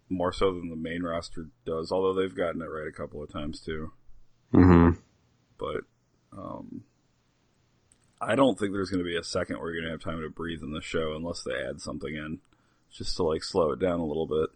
more 0.09 0.33
so 0.33 0.53
than 0.53 0.69
the 0.69 0.77
main 0.77 1.03
roster 1.03 1.47
does, 1.65 1.93
although 1.93 2.21
they've 2.21 2.35
gotten 2.35 2.63
it 2.63 2.67
right 2.67 2.89
a 2.89 2.93
couple 2.93 3.23
of 3.23 3.33
times 3.33 3.61
too. 3.61 3.93
hmm 4.53 4.91
But 5.59 5.83
um, 6.33 6.85
I 8.21 8.35
don't 8.35 8.59
think 8.59 8.73
there's 8.73 8.91
going 8.91 9.03
to 9.03 9.09
be 9.09 9.17
a 9.17 9.25
second 9.25 9.59
where 9.59 9.73
you're 9.73 9.83
going 9.83 9.93
to 9.93 9.99
have 9.99 10.15
time 10.15 10.23
to 10.23 10.31
breathe 10.31 10.63
in 10.63 10.73
the 10.73 10.83
show 10.83 11.15
unless 11.17 11.43
they 11.43 11.55
add 11.55 11.81
something 11.81 12.15
in, 12.15 12.39
just 12.93 13.17
to 13.17 13.23
like 13.23 13.43
slow 13.43 13.73
it 13.73 13.81
down 13.81 14.01
a 14.01 14.07
little 14.07 14.27
bit. 14.27 14.51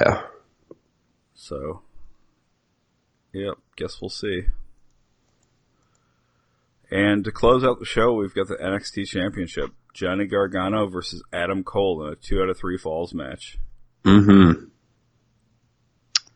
Yeah. 0.00 0.22
So, 1.34 1.82
yep, 3.32 3.54
guess 3.76 4.00
we'll 4.00 4.10
see. 4.10 4.42
And 6.90 7.24
to 7.24 7.30
close 7.30 7.62
out 7.62 7.78
the 7.78 7.84
show, 7.84 8.12
we've 8.12 8.34
got 8.34 8.48
the 8.48 8.56
NXT 8.56 9.06
Championship: 9.06 9.70
Johnny 9.94 10.26
Gargano 10.26 10.86
versus 10.86 11.22
Adam 11.32 11.64
Cole 11.64 12.06
in 12.06 12.12
a 12.12 12.16
two 12.16 12.40
out 12.42 12.48
of 12.48 12.56
three 12.58 12.78
falls 12.78 13.12
match. 13.14 13.58
hmm 14.04 14.52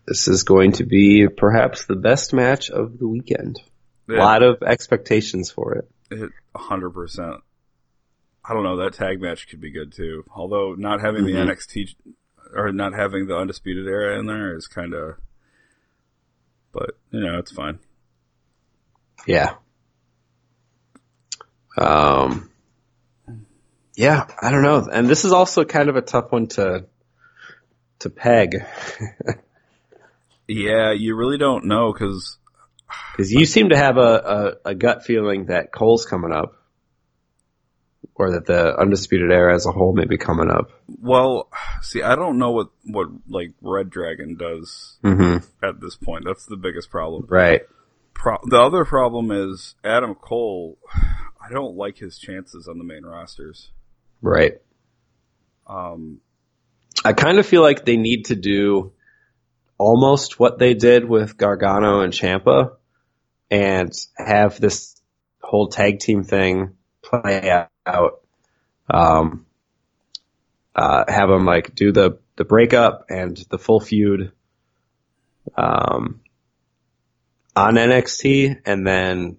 This 0.07 0.29
is 0.29 0.43
going 0.43 0.73
to 0.73 0.85
be 0.85 1.29
perhaps 1.29 1.87
the 1.87 1.97
best 1.97 2.33
match 2.35 2.71
of 2.71 2.99
the 2.99 3.07
weekend. 3.09 3.61
A 4.09 4.13
lot 4.15 4.43
of 4.43 4.63
expectations 4.63 5.51
for 5.51 5.75
it. 5.77 5.91
It 6.11 6.31
hundred 6.55 6.91
percent. 6.91 7.37
I 8.45 8.53
don't 8.53 8.65
know. 8.65 8.77
That 8.77 8.93
tag 8.93 9.21
match 9.23 9.49
could 9.49 9.61
be 9.63 9.71
good 9.71 9.93
too. 9.95 10.25
Although 10.35 10.75
not 10.75 11.01
having 11.01 11.23
Mhm. 11.25 11.33
the 11.33 11.39
NXT 11.55 11.95
or 12.55 12.71
not 12.73 12.93
having 12.93 13.27
the 13.27 13.37
Undisputed 13.37 13.87
Era 13.87 14.19
in 14.19 14.27
there 14.27 14.55
is 14.55 14.67
kind 14.69 14.93
of. 14.93 15.15
But 16.73 16.91
you 17.11 17.21
know, 17.21 17.39
it's 17.39 17.53
fine. 17.53 17.79
Yeah. 19.27 19.55
Um. 21.79 22.51
Yeah, 23.97 24.27
I 24.41 24.51
don't 24.51 24.63
know, 24.63 24.89
and 24.93 25.09
this 25.09 25.25
is 25.25 25.33
also 25.33 25.65
kind 25.65 25.89
of 25.89 25.97
a 25.97 26.03
tough 26.03 26.33
one 26.33 26.49
to 26.49 26.87
to 28.01 28.11
peg 28.11 28.57
Yeah, 30.49 30.93
you 30.93 31.17
really 31.17 31.39
don't 31.39 31.65
know 31.67 31.93
because 31.93 32.39
because 33.13 33.33
you 33.33 33.47
seem 33.47 33.71
to 33.71 33.77
have 33.77 33.97
a, 33.97 34.59
a, 34.65 34.71
a 34.71 34.75
gut 34.75 35.05
feeling 35.05 35.47
that 35.47 35.73
Cole's 35.73 36.05
coming 36.05 36.33
up. 36.33 36.61
or 38.15 38.33
that 38.33 38.47
the 38.47 38.79
undisputed 38.79 39.33
era 39.33 39.55
as 39.55 39.65
a 39.67 39.73
whole 39.73 39.95
may 39.95 40.05
be 40.05 40.19
coming 40.19 40.51
up. 40.51 40.71
Well, 41.01 41.49
see, 41.81 42.03
I 42.03 42.15
don't 42.15 42.39
know 42.39 42.51
what 42.51 42.69
what 42.85 43.09
like 43.29 43.53
Red 43.63 43.91
Dragon 43.91 44.37
does 44.37 44.99
hmm 45.03 45.39
at 45.63 45.81
this 45.81 45.97
point. 45.97 46.25
That's 46.27 46.45
the 46.47 46.57
biggest 46.57 46.91
problem. 46.91 47.27
Right. 47.29 47.63
Pro- 48.13 48.39
the 48.45 48.61
other 48.61 48.85
problem 48.85 49.31
is 49.31 49.75
Adam 49.83 50.15
Cole. 50.15 50.79
I 51.41 51.51
don't 51.53 51.77
like 51.77 51.99
his 51.99 52.19
chances 52.19 52.69
on 52.69 52.79
the 52.79 52.85
main 52.85 53.05
rosters. 53.05 53.71
Right. 54.25 54.55
Um, 55.67 56.21
I 57.05 57.13
kind 57.13 57.39
of 57.39 57.45
feel 57.45 57.61
like 57.61 57.85
they 57.85 57.99
need 57.99 58.27
to 58.27 58.35
do 58.35 58.95
almost 59.77 60.41
what 60.41 60.59
they 60.59 60.73
did 60.73 61.05
with 61.05 61.37
Gargano 61.37 62.01
and 62.01 62.11
Ciampa 62.11 62.77
and 63.51 63.93
have 64.17 64.59
this 64.59 64.99
whole 65.43 65.69
tag 65.69 65.99
team 65.99 66.25
thing 66.25 66.75
play 67.03 67.67
out. 67.85 68.23
Um, 68.89 69.45
uh, 70.75 71.05
have 71.07 71.29
them 71.29 71.45
like 71.45 71.75
do 71.75 71.93
the, 71.93 72.19
the 72.37 72.47
breakup 72.47 73.05
and 73.11 73.37
the 73.51 73.59
full 73.59 73.81
feud, 73.81 74.33
um, 75.55 76.23
on 77.55 77.75
NXT 77.75 78.63
and 78.65 78.87
then 78.87 79.37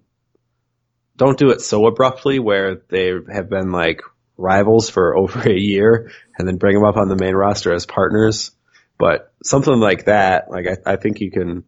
don't 1.16 1.36
do 1.36 1.50
it 1.50 1.60
so 1.60 1.86
abruptly 1.86 2.38
where 2.38 2.76
they 2.88 3.10
have 3.32 3.50
been 3.50 3.72
like 3.72 4.02
rivals 4.36 4.90
for 4.90 5.16
over 5.18 5.40
a 5.40 5.58
year 5.58 6.10
and 6.38 6.46
then 6.46 6.56
bring 6.56 6.74
them 6.74 6.84
up 6.84 6.96
on 6.96 7.08
the 7.08 7.16
main 7.16 7.34
roster 7.34 7.72
as 7.72 7.86
partners. 7.86 8.52
But 8.98 9.32
something 9.42 9.78
like 9.78 10.06
that, 10.06 10.50
like 10.50 10.66
I, 10.66 10.92
I 10.92 10.96
think 10.96 11.20
you 11.20 11.30
can, 11.30 11.64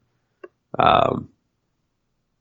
um, 0.79 1.29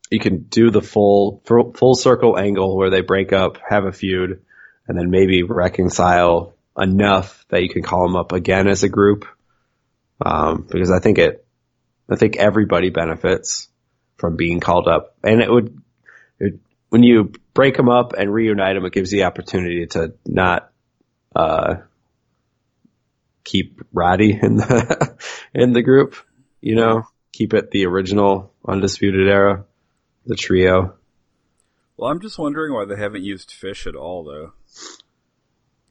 you 0.09 0.19
can 0.19 0.43
do 0.43 0.71
the 0.71 0.81
full 0.81 1.41
full 1.45 1.95
circle 1.95 2.37
angle 2.37 2.77
where 2.77 2.89
they 2.89 3.01
break 3.01 3.33
up, 3.33 3.57
have 3.67 3.83
a 3.83 3.91
feud, 3.91 4.41
and 4.87 4.97
then 4.97 5.09
maybe 5.09 5.43
reconcile 5.43 6.55
enough 6.77 7.45
that 7.49 7.61
you 7.61 7.69
can 7.69 7.83
call 7.83 8.03
them 8.03 8.15
up 8.15 8.31
again 8.31 8.67
as 8.67 8.83
a 8.83 8.89
group. 8.89 9.25
Um, 10.25 10.65
because 10.69 10.91
I 10.91 10.99
think 10.99 11.17
it, 11.17 11.45
I 12.09 12.15
think 12.15 12.37
everybody 12.37 12.89
benefits 12.89 13.67
from 14.17 14.35
being 14.35 14.59
called 14.59 14.87
up, 14.87 15.15
and 15.23 15.41
it 15.41 15.51
would, 15.51 15.81
it, 16.39 16.59
when 16.89 17.03
you 17.03 17.31
break 17.53 17.75
them 17.77 17.89
up 17.89 18.13
and 18.13 18.33
reunite 18.33 18.75
them, 18.75 18.85
it 18.85 18.93
gives 18.93 19.11
you 19.11 19.19
the 19.19 19.25
opportunity 19.25 19.85
to 19.87 20.13
not, 20.25 20.71
uh, 21.35 21.75
keep 23.43 23.81
Roddy 23.93 24.37
in 24.41 24.57
the 24.57 25.17
in 25.53 25.73
the 25.73 25.81
group. 25.81 26.15
You 26.61 26.75
know, 26.75 27.03
keep 27.31 27.53
it 27.53 27.71
the 27.71 27.85
original 27.85 28.51
undisputed 28.67 29.27
era, 29.27 29.65
the 30.25 30.35
trio. 30.35 30.95
well, 31.95 32.11
I'm 32.11 32.19
just 32.19 32.37
wondering 32.37 32.73
why 32.73 32.85
they 32.85 32.97
haven't 32.97 33.23
used 33.23 33.51
Fish 33.51 33.87
at 33.87 33.95
all, 33.95 34.23
though. 34.23 34.53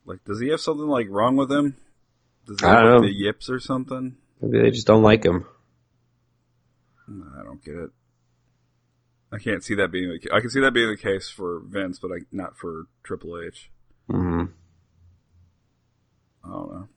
Like, 0.04 0.24
does 0.24 0.40
he 0.40 0.48
have 0.48 0.60
something 0.60 0.86
like 0.86 1.06
wrong 1.08 1.36
with 1.36 1.50
him? 1.50 1.76
Does 2.46 2.60
he 2.60 2.66
I 2.66 2.70
have 2.70 2.84
like, 2.84 2.94
know. 2.94 3.00
the 3.02 3.12
yips 3.14 3.48
or 3.48 3.58
something? 3.58 4.16
Maybe 4.40 4.62
they 4.62 4.70
just 4.70 4.86
don't 4.86 5.02
like 5.02 5.24
him. 5.24 5.46
I 7.08 7.42
don't 7.42 7.64
get 7.64 7.74
it. 7.74 7.90
I 9.32 9.38
can't 9.38 9.64
see 9.64 9.74
that 9.74 9.90
being 9.90 10.08
the 10.10 10.18
case. 10.18 10.30
I 10.32 10.40
can 10.40 10.50
see 10.50 10.60
that 10.60 10.72
being 10.72 10.88
the 10.88 10.96
case 10.96 11.28
for 11.28 11.60
Vince, 11.66 11.98
but 11.98 12.12
I, 12.12 12.18
not 12.30 12.56
for 12.56 12.86
Triple 13.02 13.40
H. 13.44 13.70
hmm 14.08 14.44
I 16.44 16.48
don't 16.48 16.70
know. 16.70 16.88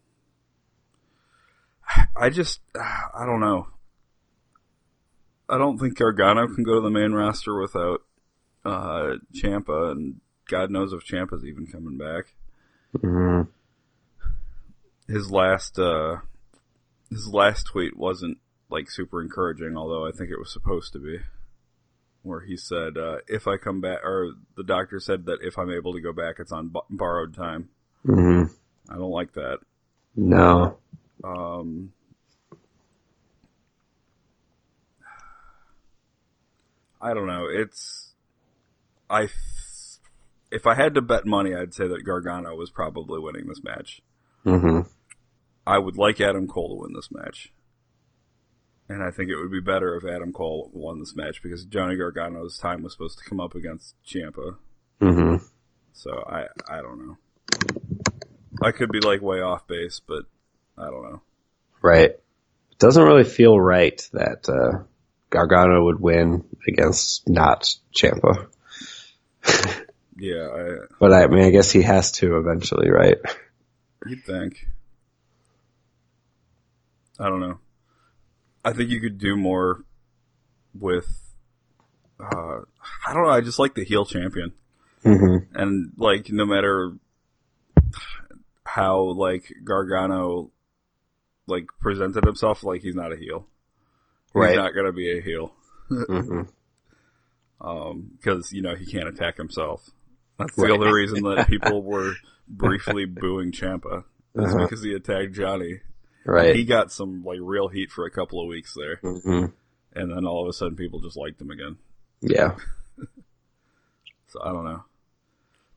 I 2.15 2.29
just, 2.29 2.59
I 2.75 3.25
don't 3.25 3.39
know. 3.39 3.67
I 5.49 5.57
don't 5.57 5.79
think 5.79 5.97
Gargano 5.97 6.47
can 6.53 6.63
go 6.63 6.75
to 6.75 6.81
the 6.81 6.91
main 6.91 7.13
roster 7.13 7.59
without 7.59 8.01
uh 8.63 9.15
Ciampa, 9.33 9.91
and 9.91 10.21
God 10.47 10.69
knows 10.69 10.93
if 10.93 11.03
Ciampa's 11.05 11.43
even 11.43 11.65
coming 11.65 11.97
back. 11.97 12.33
hmm 13.01 13.41
His 15.07 15.31
last, 15.31 15.79
uh 15.79 16.17
his 17.09 17.27
last 17.27 17.63
tweet 17.65 17.97
wasn't 17.97 18.37
like 18.69 18.91
super 18.91 19.19
encouraging, 19.19 19.75
although 19.75 20.05
I 20.05 20.11
think 20.11 20.29
it 20.29 20.37
was 20.37 20.53
supposed 20.53 20.93
to 20.93 20.99
be. 20.99 21.17
Where 22.23 22.41
he 22.41 22.57
said, 22.57 22.97
uh, 22.97 23.17
if 23.27 23.47
I 23.47 23.57
come 23.57 23.79
back, 23.81 24.03
or 24.03 24.33
the 24.57 24.63
doctor 24.63 24.99
said 24.99 25.25
that 25.25 25.39
if 25.41 25.57
I'm 25.57 25.71
able 25.71 25.93
to 25.93 26.01
go 26.01 26.11
back, 26.11 26.35
it's 26.39 26.51
on 26.51 26.67
b- 26.67 26.79
borrowed 26.89 27.33
time. 27.33 27.69
hmm 28.05 28.43
I 28.89 28.95
don't 28.95 29.11
like 29.11 29.33
that. 29.33 29.59
No. 30.15 30.77
Um, 31.23 31.93
I 37.01 37.13
don't 37.13 37.27
know. 37.27 37.47
It's 37.49 38.13
I. 39.09 39.21
Th- 39.21 39.31
if 40.51 40.65
I 40.65 40.73
had 40.73 40.95
to 40.95 41.01
bet 41.01 41.25
money, 41.27 41.53
I'd 41.55 41.73
say 41.75 41.87
that 41.87 42.03
Gargano 42.03 42.55
was 42.55 42.71
probably 42.71 43.19
winning 43.19 43.47
this 43.47 43.63
match. 43.63 44.01
hmm 44.43 44.81
I 45.67 45.77
would 45.77 45.95
like 45.95 46.19
Adam 46.19 46.47
Cole 46.47 46.69
to 46.69 46.81
win 46.81 46.93
this 46.93 47.09
match, 47.11 47.53
and 48.89 49.03
I 49.03 49.11
think 49.11 49.29
it 49.29 49.37
would 49.37 49.51
be 49.51 49.61
better 49.61 49.95
if 49.95 50.03
Adam 50.03 50.33
Cole 50.33 50.69
won 50.73 50.99
this 50.99 51.15
match 51.15 51.41
because 51.41 51.63
Johnny 51.65 51.95
Gargano's 51.95 52.57
time 52.57 52.81
was 52.83 52.91
supposed 52.93 53.19
to 53.19 53.23
come 53.23 53.39
up 53.39 53.55
against 53.55 53.95
Ciampa. 54.05 54.57
hmm 54.99 55.35
So 55.93 56.11
I 56.27 56.47
I 56.67 56.81
don't 56.81 57.07
know. 57.07 57.17
I 58.61 58.71
could 58.71 58.91
be 58.91 58.99
like 58.99 59.21
way 59.21 59.39
off 59.41 59.67
base, 59.67 60.01
but 60.05 60.23
I 60.77 60.85
don't 60.85 61.03
know. 61.03 61.21
Right. 61.81 62.11
It 62.11 62.79
doesn't 62.79 63.03
really 63.03 63.23
feel 63.23 63.57
right 63.59 64.01
that 64.13 64.49
uh, 64.49 64.83
Gargano 65.29 65.85
would 65.85 65.99
win 65.99 66.43
against 66.67 67.29
not 67.29 67.73
Ciampa. 67.95 68.47
Yeah, 70.21 70.49
I, 70.49 70.85
But 70.99 71.13
I 71.13 71.27
mean, 71.27 71.45
I 71.45 71.49
guess 71.49 71.71
he 71.71 71.81
has 71.81 72.11
to 72.13 72.37
eventually, 72.37 72.89
right? 72.89 73.17
You'd 74.05 74.25
think. 74.25 74.67
I 77.17 77.29
don't 77.29 77.39
know. 77.39 77.59
I 78.69 78.73
think 78.73 78.89
you 78.89 79.01
could 79.01 79.17
do 79.17 79.35
more 79.35 79.83
with. 80.73 81.07
Uh, 82.19 82.61
I 83.07 83.13
don't 83.13 83.23
know. 83.23 83.29
I 83.29 83.41
just 83.41 83.59
like 83.59 83.75
the 83.75 83.83
heel 83.85 84.05
champion, 84.05 84.51
hmm 85.03 85.37
and 85.53 85.93
like 85.97 86.29
no 86.31 86.45
matter 86.45 86.93
how 88.65 89.01
like 89.01 89.51
Gargano 89.63 90.51
like 91.47 91.67
presented 91.79 92.25
himself, 92.25 92.63
like 92.63 92.81
he's 92.81 92.95
not 92.95 93.11
a 93.13 93.17
heel. 93.17 93.47
He's 94.27 94.41
Right. 94.41 94.55
not 94.55 94.75
gonna 94.75 94.91
be 94.93 95.17
a 95.17 95.21
heel 95.21 95.53
hmm 95.89 96.41
because 98.17 98.51
you 98.53 98.61
know 98.61 98.75
he 98.75 98.85
can't 98.85 99.07
attack 99.09 99.37
himself. 99.37 99.89
That's 100.37 100.55
the 100.55 100.63
Right. 100.63 100.71
only 100.71 100.91
reason 100.91 101.23
that 101.23 101.47
people 101.47 101.83
were 101.91 102.13
briefly 102.47 103.05
booing 103.05 103.51
Ciampa 103.51 104.03
is 104.35 104.53
Uh-huh. 104.53 104.63
because 104.65 104.83
he 104.83 104.93
attacked 104.93 105.33
Johnny. 105.33 105.81
Right. 106.25 106.55
He 106.55 106.63
got 106.65 106.91
some 106.91 107.23
like 107.23 107.39
real 107.41 107.67
heat 107.69 107.91
for 107.91 108.05
a 108.05 108.11
couple 108.11 108.41
of 108.41 108.47
weeks 108.47 108.75
there, 108.75 108.97
hmm 108.97 109.45
and 109.93 110.11
then 110.11 110.25
all 110.25 110.43
of 110.43 110.49
a 110.49 110.53
sudden 110.53 110.75
people 110.75 110.99
just 110.99 111.17
liked 111.17 111.41
him 111.41 111.51
again. 111.51 111.77
Yeah. 112.21 112.55
So 114.31 114.39
I 114.43 114.51
don't 114.51 114.63
know. 114.63 114.83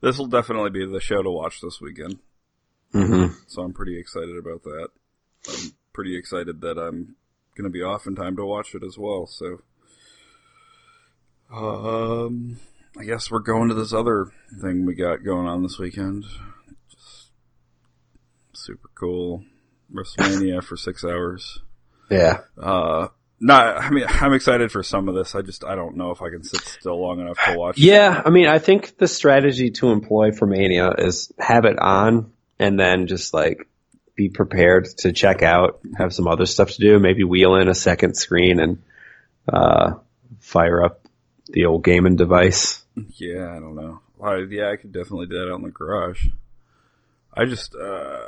This 0.03 0.19
will 0.19 0.27
definitely 0.27 0.69
be 0.69 0.85
the 0.85 1.01
show 1.01 1.23
to 1.23 1.31
watch 1.31 1.63
this 1.63 1.81
weekend. 1.81 2.19
hmm 2.93 3.29
So 3.47 3.63
I'm 3.63 3.73
pretty 3.73 3.99
excited 3.99 4.37
about 4.37 4.63
that. 4.65 4.89
I'm 5.49 5.73
pretty 5.95 6.19
excited 6.19 6.61
that 6.61 6.77
I'm 6.77 7.17
going 7.57 7.65
to 7.65 7.71
be 7.71 7.83
off 7.83 8.07
in 8.07 8.15
time 8.15 8.37
to 8.37 8.45
watch 8.45 8.75
it 8.75 8.83
as 8.83 8.99
well. 8.99 9.27
So, 9.27 9.63
um, 11.51 12.59
I 12.99 13.05
guess 13.05 13.31
we're 13.31 13.39
going 13.39 13.69
to 13.69 13.75
this 13.75 13.93
other 13.93 14.27
thing 14.61 14.85
we 14.85 14.95
got 14.95 15.25
going 15.25 15.47
on 15.47 15.63
this 15.63 15.79
weekend. 15.79 16.25
Just 16.91 17.31
super 18.53 18.91
cool. 18.95 19.45
WrestleMania 19.93 20.63
for 20.63 20.77
six 20.77 21.05
hours. 21.05 21.61
Yeah. 22.11 22.41
Uh, 22.61 23.09
not, 23.41 23.79
I 23.79 23.91
mean, 23.91 24.05
I'm 24.09 24.35
excited 24.35 24.71
for 24.71 24.83
some 24.83 25.09
of 25.09 25.15
this. 25.15 25.35
I 25.35 25.43
just, 25.43 25.65
I 25.65 25.75
don't 25.75 25.97
know 25.97 26.11
if 26.11 26.23
I 26.23 26.31
can 26.31 26.45
sit 26.45 26.61
still 26.61 27.01
long 27.01 27.21
enough 27.21 27.39
to 27.45 27.59
watch. 27.59 27.79
Yeah, 27.79 28.23
I 28.25 28.31
mean, 28.31 28.47
I 28.47 28.59
think 28.59 28.99
the 28.99 29.09
strategy 29.09 29.71
to 29.73 29.91
employ 29.91 30.33
for 30.33 30.47
Mania 30.47 30.93
is 30.97 31.33
have 31.39 31.65
it 31.65 31.79
on 31.79 32.33
and 32.59 32.79
then 32.79 33.09
just 33.09 33.35
like 33.35 33.69
be 34.15 34.29
prepared 34.29 34.87
to 34.99 35.13
check 35.13 35.43
out, 35.43 35.81
have 35.97 36.13
some 36.13 36.29
other 36.29 36.47
stuff 36.47 36.71
to 36.71 36.81
do, 36.81 36.99
maybe 36.99 37.25
wheel 37.25 37.57
in 37.57 37.69
a 37.69 37.75
second 37.75 38.15
screen 38.15 38.61
and 38.61 38.83
uh, 39.53 39.95
fire 40.41 40.85
up 40.85 41.09
the 41.49 41.65
old 41.65 41.83
gaming 41.83 42.17
device. 42.17 42.85
Yeah, 43.17 43.51
I 43.51 43.59
don't 43.59 43.75
know. 43.75 44.01
I, 44.23 44.45
yeah, 44.49 44.71
I 44.71 44.77
could 44.77 44.93
definitely 44.93 45.27
do 45.27 45.39
that 45.39 45.51
out 45.51 45.59
in 45.59 45.65
the 45.65 45.71
garage. 45.71 46.27
I 47.35 47.47
just, 47.47 47.75
uh, 47.75 48.21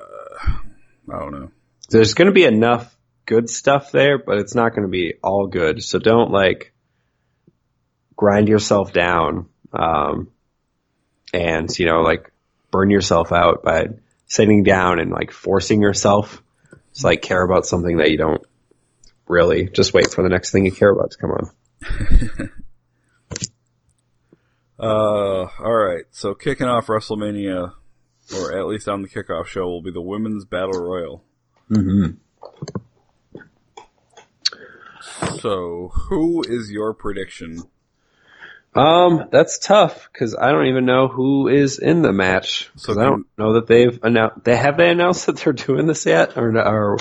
I 1.13 1.19
don't 1.19 1.33
know. 1.33 1.51
There's 1.91 2.15
going 2.15 2.27
to 2.27 2.33
be 2.33 2.45
enough 2.45 2.97
good 3.27 3.49
stuff 3.49 3.93
there, 3.93 4.19
but 4.19 4.39
it's 4.39 4.55
not 4.55 4.71
going 4.71 4.83
to 4.83 4.91
be 4.91 5.15
all 5.23 5.47
good. 5.47 5.83
So 5.83 5.99
don't 5.99 6.31
like 6.31 6.73
grind 8.17 8.49
yourself 8.49 8.93
down, 8.93 9.49
um, 9.73 10.29
and 11.33 11.69
you 11.79 11.87
know, 11.87 12.01
like 12.01 12.33
burn 12.71 12.91
yourself 12.91 13.33
out 13.33 13.63
by 13.63 13.89
sitting 14.27 14.63
down 14.63 14.99
and 14.99 15.11
like 15.11 15.31
forcing 15.31 15.83
yourself 15.83 16.43
to 16.95 17.07
like 17.07 17.23
care 17.23 17.43
about 17.43 17.67
something 17.67 17.99
that 17.99 18.11
you 18.11 18.19
don't 18.19 18.43
really. 19.27 19.69
Just 19.69 19.95
wait 19.95 20.11
for 20.11 20.23
the 20.23 20.29
next 20.29 20.53
thing 20.53 20.65
you 20.65 20.73
care 20.73 20.91
about 20.91 21.11
to 21.11 21.19
come 21.19 21.31
on. 21.31 22.51
Uh, 24.79 25.47
all 25.61 25.73
right. 25.73 26.05
So 26.11 26.35
kicking 26.35 26.67
off 26.67 26.89
WrestleMania, 26.89 27.73
or 28.33 28.57
at 28.57 28.67
least 28.67 28.89
on 28.89 29.03
the 29.03 29.09
kickoff 29.09 29.47
show, 29.47 29.67
will 29.67 29.83
be 29.83 29.91
the 29.91 30.01
women's 30.01 30.45
battle 30.45 30.81
royal. 30.81 31.25
Mm-hmm. 31.71 32.19
So, 35.39 35.91
who 36.09 36.43
is 36.47 36.71
your 36.71 36.95
prediction? 36.95 37.63
Um, 38.75 39.29
that's 39.31 39.59
tough 39.59 40.09
because 40.13 40.35
I 40.35 40.51
don't 40.51 40.67
even 40.67 40.85
know 40.85 41.07
who 41.07 41.49
is 41.49 41.79
in 41.79 42.03
the 42.03 42.13
match. 42.13 42.71
So 42.77 42.95
So 42.95 43.01
I 43.01 43.05
don't 43.05 43.27
know 43.39 43.55
that 43.55 43.69
they've 43.69 43.99
announced. 44.03 44.45
They 44.45 44.57
have 44.57 44.77
they 44.77 44.91
announced 44.91 45.27
that 45.27 45.37
they're 45.37 45.53
doing 45.53 45.87
this 45.87 46.07
yet, 46.07 46.37
or, 46.37 46.57
or 46.59 46.99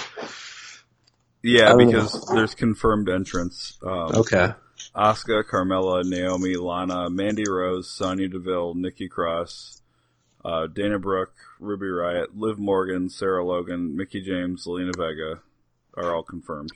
Yeah, 1.41 1.75
because 1.75 2.27
there's 2.27 2.53
confirmed 2.53 3.09
entrants. 3.09 3.79
Um, 3.81 4.12
okay, 4.17 4.53
Asuka, 4.95 5.43
Carmella, 5.43 6.03
Naomi, 6.05 6.55
Lana, 6.57 7.09
Mandy 7.09 7.45
Rose, 7.49 7.89
Sonya 7.89 8.27
Deville, 8.27 8.75
Nikki 8.75 9.07
Cross, 9.07 9.81
uh, 10.43 10.67
Dana 10.67 10.99
Brooke, 10.99 11.36
Ruby 11.60 11.88
Riott, 11.88 12.27
Liv 12.36 12.60
Morgan, 12.60 13.10
Sarah 13.10 13.45
Logan, 13.45 13.95
Mickie 13.95 14.21
James, 14.21 14.65
Zelina 14.65 14.95
Vega 14.95 15.41
are 15.95 16.15
all 16.15 16.23
confirmed. 16.23 16.71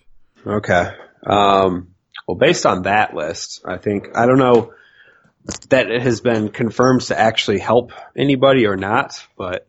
okay. 0.46 0.92
Um, 1.26 1.96
well, 2.28 2.38
based 2.38 2.66
on 2.66 2.84
that 2.84 3.14
list, 3.14 3.62
I 3.66 3.78
think 3.78 4.16
I 4.16 4.26
don't 4.26 4.38
know 4.38 4.74
that 5.70 5.90
it 5.90 6.02
has 6.02 6.22
been 6.22 6.50
confirmed 6.50 7.02
to 7.02 7.20
actually 7.20 7.60
help 7.60 7.92
anybody 8.16 8.66
or 8.66 8.76
not, 8.76 9.26
but 9.38 9.68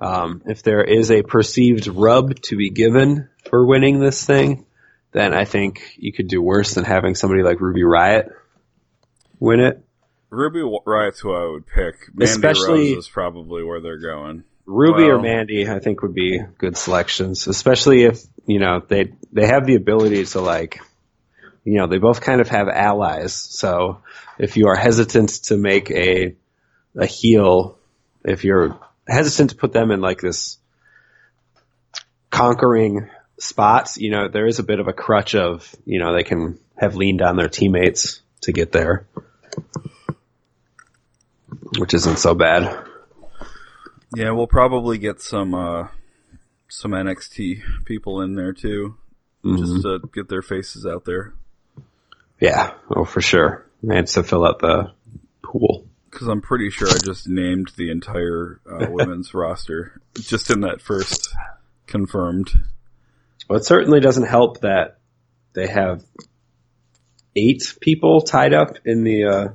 um, 0.00 0.42
if 0.46 0.62
there 0.62 0.82
is 0.82 1.10
a 1.10 1.22
perceived 1.22 1.86
rub 1.86 2.40
to 2.42 2.56
be 2.56 2.70
given 2.70 3.28
for 3.48 3.64
winning 3.64 4.00
this 4.00 4.24
thing, 4.24 4.66
then 5.12 5.34
I 5.34 5.44
think 5.44 5.94
you 5.96 6.12
could 6.12 6.28
do 6.28 6.40
worse 6.40 6.74
than 6.74 6.84
having 6.84 7.14
somebody 7.14 7.42
like 7.42 7.60
Ruby 7.60 7.82
Riott 7.82 8.30
win 9.38 9.60
it. 9.60 9.84
Ruby 10.32 10.62
Riott's 10.86 11.20
who 11.20 11.34
I 11.34 11.44
would 11.44 11.66
pick. 11.66 12.08
Mandy 12.14 12.24
Especially- 12.24 12.94
Rose 12.94 13.04
is 13.04 13.08
probably 13.08 13.62
where 13.62 13.82
they're 13.82 13.98
going. 13.98 14.44
Ruby 14.64 15.02
or 15.04 15.20
Mandy, 15.20 15.68
I 15.68 15.78
think 15.80 16.02
would 16.02 16.14
be 16.14 16.40
good 16.56 16.76
selections, 16.76 17.48
especially 17.48 18.04
if 18.04 18.22
you 18.46 18.58
know 18.60 18.80
they 18.86 19.12
they 19.32 19.46
have 19.46 19.66
the 19.66 19.74
ability 19.74 20.24
to 20.24 20.40
like, 20.40 20.80
you 21.64 21.76
know, 21.78 21.86
they 21.86 21.98
both 21.98 22.20
kind 22.20 22.40
of 22.40 22.48
have 22.48 22.68
allies. 22.68 23.34
So 23.34 24.02
if 24.38 24.56
you 24.56 24.68
are 24.68 24.76
hesitant 24.76 25.30
to 25.44 25.58
make 25.58 25.90
a 25.90 26.36
a 26.96 27.06
heel, 27.06 27.76
if 28.24 28.44
you're 28.44 28.78
hesitant 29.06 29.50
to 29.50 29.56
put 29.56 29.72
them 29.72 29.90
in 29.90 30.00
like 30.00 30.20
this 30.20 30.58
conquering 32.30 33.10
spots, 33.38 33.98
you 33.98 34.10
know, 34.10 34.28
there 34.28 34.46
is 34.46 34.60
a 34.60 34.64
bit 34.64 34.78
of 34.80 34.88
a 34.88 34.92
crutch 34.92 35.34
of 35.34 35.74
you 35.84 35.98
know 35.98 36.14
they 36.14 36.22
can 36.22 36.58
have 36.76 36.94
leaned 36.94 37.20
on 37.20 37.36
their 37.36 37.48
teammates 37.48 38.22
to 38.42 38.52
get 38.52 38.72
there, 38.72 39.06
which 41.78 41.94
isn't 41.94 42.18
so 42.18 42.34
bad. 42.34 42.86
Yeah, 44.14 44.32
we'll 44.32 44.46
probably 44.46 44.98
get 44.98 45.20
some 45.20 45.54
uh, 45.54 45.88
some 46.68 46.92
NXT 46.92 47.84
people 47.84 48.20
in 48.22 48.34
there 48.34 48.52
too, 48.52 48.96
just 49.44 49.82
to 49.82 50.00
get 50.14 50.28
their 50.28 50.42
faces 50.42 50.86
out 50.86 51.04
there. 51.04 51.34
Yeah, 52.40 52.74
oh 52.94 53.04
for 53.04 53.20
sure. 53.20 53.66
And 53.88 54.06
to 54.06 54.22
fill 54.22 54.44
out 54.46 54.58
the 54.60 54.92
pool. 55.42 55.86
Because 56.10 56.28
I'm 56.28 56.42
pretty 56.42 56.70
sure 56.70 56.88
I 56.88 56.98
just 57.02 57.26
named 57.26 57.72
the 57.76 57.90
entire 57.90 58.60
uh, 58.70 58.86
women's 58.90 59.32
roster 59.32 60.00
just 60.14 60.50
in 60.50 60.60
that 60.60 60.82
first 60.82 61.34
confirmed. 61.86 62.50
Well, 63.48 63.58
it 63.58 63.64
certainly 63.64 64.00
doesn't 64.00 64.26
help 64.26 64.60
that 64.60 64.98
they 65.54 65.66
have 65.66 66.04
eight 67.34 67.74
people 67.80 68.20
tied 68.20 68.52
up 68.52 68.76
in 68.84 69.04
the 69.04 69.24
uh, 69.24 69.48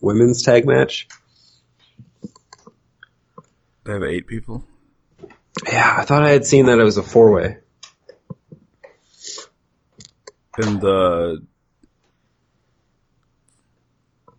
women's 0.00 0.42
tag 0.42 0.66
match. 0.66 1.08
They 3.88 3.94
have 3.94 4.02
eight 4.02 4.26
people. 4.26 4.66
Yeah, 5.66 5.96
I 5.96 6.04
thought 6.04 6.22
I 6.22 6.28
had 6.28 6.44
seen 6.44 6.66
that 6.66 6.78
it 6.78 6.82
was 6.82 6.98
a 6.98 7.02
four 7.02 7.32
way. 7.32 7.56
In 10.62 10.78
the 10.78 11.40
uh, 14.26 14.30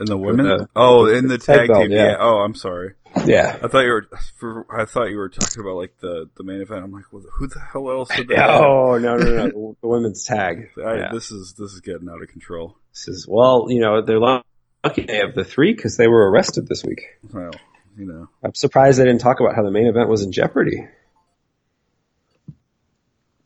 in 0.00 0.06
the 0.06 0.16
women. 0.18 0.46
the- 0.46 0.68
oh, 0.74 1.06
in 1.06 1.28
the 1.28 1.38
tag 1.38 1.58
tag, 1.58 1.68
belt, 1.68 1.82
team. 1.82 1.92
yeah. 1.92 2.06
Yeah. 2.08 2.16
Oh, 2.18 2.38
I'm 2.38 2.56
sorry. 2.56 2.94
Yeah. 3.24 3.56
I 3.62 3.68
thought 3.68 3.84
you 3.84 3.92
were. 3.92 4.08
For, 4.40 4.66
I 4.76 4.86
thought 4.86 5.10
you 5.10 5.16
were 5.16 5.28
talking 5.28 5.60
about 5.62 5.76
like 5.76 5.96
the 6.00 6.28
the 6.36 6.42
main 6.42 6.62
event. 6.62 6.82
I'm 6.82 6.90
like, 6.90 7.12
well, 7.12 7.22
who 7.38 7.46
the 7.46 7.60
hell 7.60 7.88
else 7.92 8.08
did 8.08 8.28
have? 8.36 8.50
Oh 8.60 8.98
no 8.98 9.18
no 9.18 9.46
no! 9.46 9.76
the 9.80 9.86
women's 9.86 10.24
tag. 10.24 10.70
I, 10.84 10.96
yeah. 10.96 11.10
This 11.12 11.30
is 11.30 11.54
this 11.56 11.72
is 11.74 11.80
getting 11.80 12.08
out 12.08 12.20
of 12.20 12.28
control. 12.28 12.76
This 12.92 13.06
is 13.06 13.28
well, 13.28 13.66
you 13.68 13.78
know, 13.80 14.02
they're 14.02 14.18
lucky 14.18 15.04
they 15.06 15.18
have 15.18 15.36
the 15.36 15.44
three 15.44 15.72
because 15.72 15.96
they 15.96 16.08
were 16.08 16.28
arrested 16.28 16.66
this 16.66 16.82
week. 16.82 17.02
Well, 17.32 17.52
you 17.96 18.06
know. 18.06 18.28
I'm 18.42 18.54
surprised 18.54 18.98
they 18.98 19.04
didn't 19.04 19.20
talk 19.20 19.40
about 19.40 19.54
how 19.54 19.62
the 19.62 19.70
main 19.70 19.86
event 19.86 20.08
was 20.08 20.22
in 20.22 20.32
jeopardy. 20.32 20.88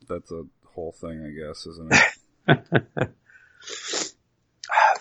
that's 0.08 0.30
a 0.30 0.44
whole 0.74 0.92
thing, 0.92 1.24
I 1.24 1.30
guess, 1.30 1.66
isn't 1.66 1.94
it? 2.48 3.10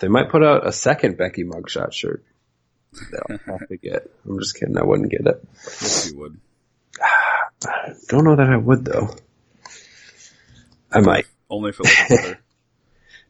They 0.00 0.08
might 0.08 0.28
put 0.28 0.44
out 0.44 0.66
a 0.66 0.72
second 0.72 1.16
Becky 1.16 1.44
mugshot 1.44 1.92
shirt. 1.92 2.24
They'll 2.92 3.38
have 3.46 3.68
to 3.68 3.76
get. 3.76 4.10
I'm 4.28 4.38
just 4.38 4.58
kidding. 4.58 4.76
I 4.76 4.84
wouldn't 4.84 5.10
get 5.10 5.26
it. 5.26 5.48
yes, 5.62 6.10
you 6.12 6.18
would. 6.18 6.38
Don't 8.08 8.24
know 8.24 8.36
that 8.36 8.50
I 8.50 8.56
would 8.56 8.84
though. 8.84 9.14
I 10.92 11.00
might. 11.00 11.26
Only 11.48 11.70
if 11.70 11.80
it 11.80 11.84
looks 11.84 12.08
better. 12.08 12.38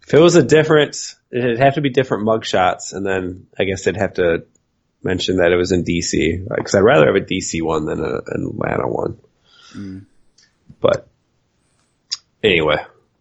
If 0.07 0.13
it 0.13 0.21
was 0.21 0.37
a 0.37 0.43
different, 0.43 1.15
it'd 1.31 1.61
have 1.61 1.77
to 1.77 1.81
be 1.81 1.89
different 1.89 2.27
mugshots, 2.27 2.93
and 2.93 3.07
then 3.07 3.47
I 3.59 3.65
guess 3.65 3.85
they'd 3.85 3.97
have 3.97 4.15
to 4.15 4.45
mention 5.05 5.37
that 5.37 5.53
it 5.53 5.57
was 5.57 5.73
in 5.73 5.85
DC. 5.85 6.47
Because 6.57 6.75
I'd 6.75 6.81
rather 6.81 7.07
have 7.07 7.17
a 7.17 7.21
DC 7.21 7.63
one 7.63 7.87
than 7.87 8.01
a, 8.01 8.21
an 8.27 8.51
Atlanta 8.51 8.89
one. 8.89 9.21
But 10.81 11.09
anyway, 12.43 12.77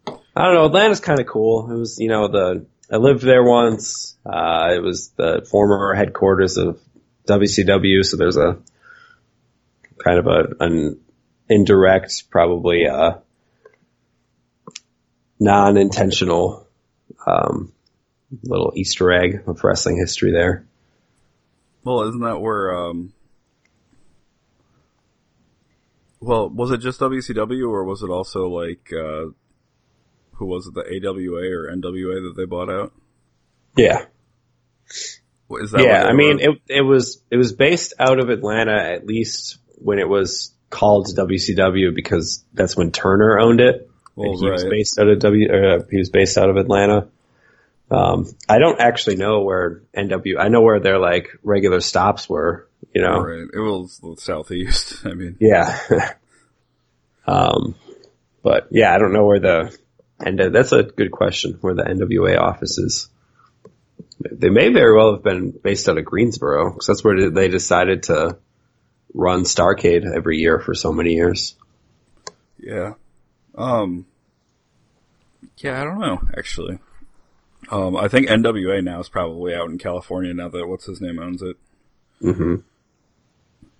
I 0.07 0.45
don't 0.45 0.55
know. 0.55 0.65
Atlanta's 0.65 0.99
kind 0.99 1.19
of 1.19 1.27
cool. 1.27 1.71
It 1.71 1.75
was, 1.75 1.99
you 1.99 2.09
know, 2.09 2.27
the 2.27 2.65
I 2.91 2.97
lived 2.97 3.21
there 3.21 3.43
once. 3.43 4.15
Uh, 4.25 4.69
it 4.75 4.83
was 4.83 5.09
the 5.09 5.45
former 5.49 5.93
headquarters 5.95 6.57
of 6.57 6.79
WCW, 7.27 8.05
so 8.05 8.17
there's 8.17 8.37
a 8.37 8.59
kind 10.03 10.19
of 10.19 10.27
a 10.27 10.55
an 10.59 10.99
indirect, 11.49 12.29
probably 12.29 12.87
uh, 12.87 13.15
non-intentional 15.39 16.67
um, 17.25 17.71
little 18.43 18.73
Easter 18.75 19.11
egg 19.11 19.43
of 19.47 19.63
wrestling 19.63 19.97
history 19.97 20.31
there. 20.31 20.65
Well, 21.83 22.07
isn't 22.07 22.21
that 22.21 22.41
where? 22.41 22.75
um 22.75 23.13
Well, 26.19 26.49
was 26.49 26.71
it 26.71 26.77
just 26.77 26.99
WCW, 26.99 27.69
or 27.69 27.83
was 27.83 28.01
it 28.01 28.09
also 28.09 28.47
like 28.47 28.91
uh 28.93 29.31
who 30.33 30.45
was 30.45 30.67
it? 30.67 30.73
The 30.73 30.81
AWA 30.81 31.49
or 31.51 31.71
NWA 31.71 32.27
that 32.27 32.33
they 32.35 32.45
bought 32.45 32.69
out? 32.69 32.93
Yeah, 33.75 34.05
Is 35.51 35.71
that? 35.71 35.83
yeah. 35.83 36.03
I 36.03 36.13
mean, 36.13 36.37
were? 36.37 36.43
it 36.43 36.61
it 36.67 36.81
was 36.81 37.21
it 37.29 37.37
was 37.37 37.53
based 37.53 37.93
out 37.99 38.19
of 38.19 38.29
Atlanta 38.29 38.77
at 38.77 39.05
least 39.05 39.57
when 39.75 39.99
it 39.99 40.07
was 40.07 40.53
called 40.69 41.07
WCW 41.07 41.93
because 41.93 42.43
that's 42.53 42.75
when 42.75 42.91
Turner 42.91 43.39
owned 43.39 43.61
it. 43.61 43.89
Well, 44.15 44.31
and 44.31 44.39
he 44.39 44.49
was 44.49 44.63
based 44.63 44.99
out 44.99 45.07
of 45.07 45.19
W. 45.19 45.51
Uh, 45.51 45.83
he 45.89 45.97
was 45.97 46.09
based 46.09 46.37
out 46.37 46.49
of 46.49 46.57
Atlanta. 46.57 47.07
Um, 47.91 48.25
I 48.49 48.59
don't 48.59 48.79
actually 48.79 49.17
know 49.17 49.41
where 49.41 49.83
NW. 49.95 50.39
I 50.39 50.47
know 50.47 50.61
where 50.61 50.79
their 50.79 50.99
like 50.99 51.29
regular 51.43 51.79
stops 51.79 52.27
were. 52.27 52.67
You 52.93 53.01
know, 53.01 53.19
Right. 53.19 53.47
It 53.53 53.59
was 53.59 53.99
the 53.99 54.15
southeast. 54.19 54.97
I 55.05 55.13
mean, 55.13 55.37
Yeah. 55.39 55.77
um, 57.27 57.75
but 58.41 58.67
yeah, 58.71 58.93
I 58.93 58.97
don't 58.97 59.13
know 59.13 59.25
where 59.25 59.39
the 59.39 59.77
and 60.19 60.39
that's 60.53 60.71
a 60.71 60.83
good 60.83 61.11
question 61.11 61.57
where 61.61 61.73
the 61.73 61.83
NWA 61.83 62.39
office 62.39 62.77
is. 62.77 63.09
They 64.19 64.49
may 64.49 64.69
very 64.69 64.95
well 64.95 65.13
have 65.13 65.23
been 65.23 65.51
based 65.51 65.89
out 65.89 65.97
of 65.97 66.05
Greensboro 66.05 66.71
because 66.71 66.87
that's 66.87 67.03
where 67.03 67.29
they 67.29 67.49
decided 67.49 68.03
to 68.03 68.37
run 69.13 69.43
Starcade 69.43 70.05
every 70.05 70.37
year 70.37 70.59
for 70.59 70.73
so 70.73 70.93
many 70.93 71.13
years. 71.13 71.55
Yeah. 72.57 72.93
Um. 73.55 74.05
Yeah, 75.57 75.81
I 75.81 75.83
don't 75.83 75.99
know. 75.99 76.21
Actually, 76.37 76.79
um, 77.71 77.95
I 77.95 78.07
think 78.07 78.27
NWA 78.27 78.83
now 78.83 78.99
is 78.99 79.09
probably 79.09 79.53
out 79.55 79.69
in 79.69 79.77
California 79.77 80.33
now 80.33 80.49
that 80.49 80.67
what's 80.67 80.85
his 80.85 81.01
name 81.01 81.19
owns 81.19 81.41
it. 81.41 81.57
hmm 82.21 82.55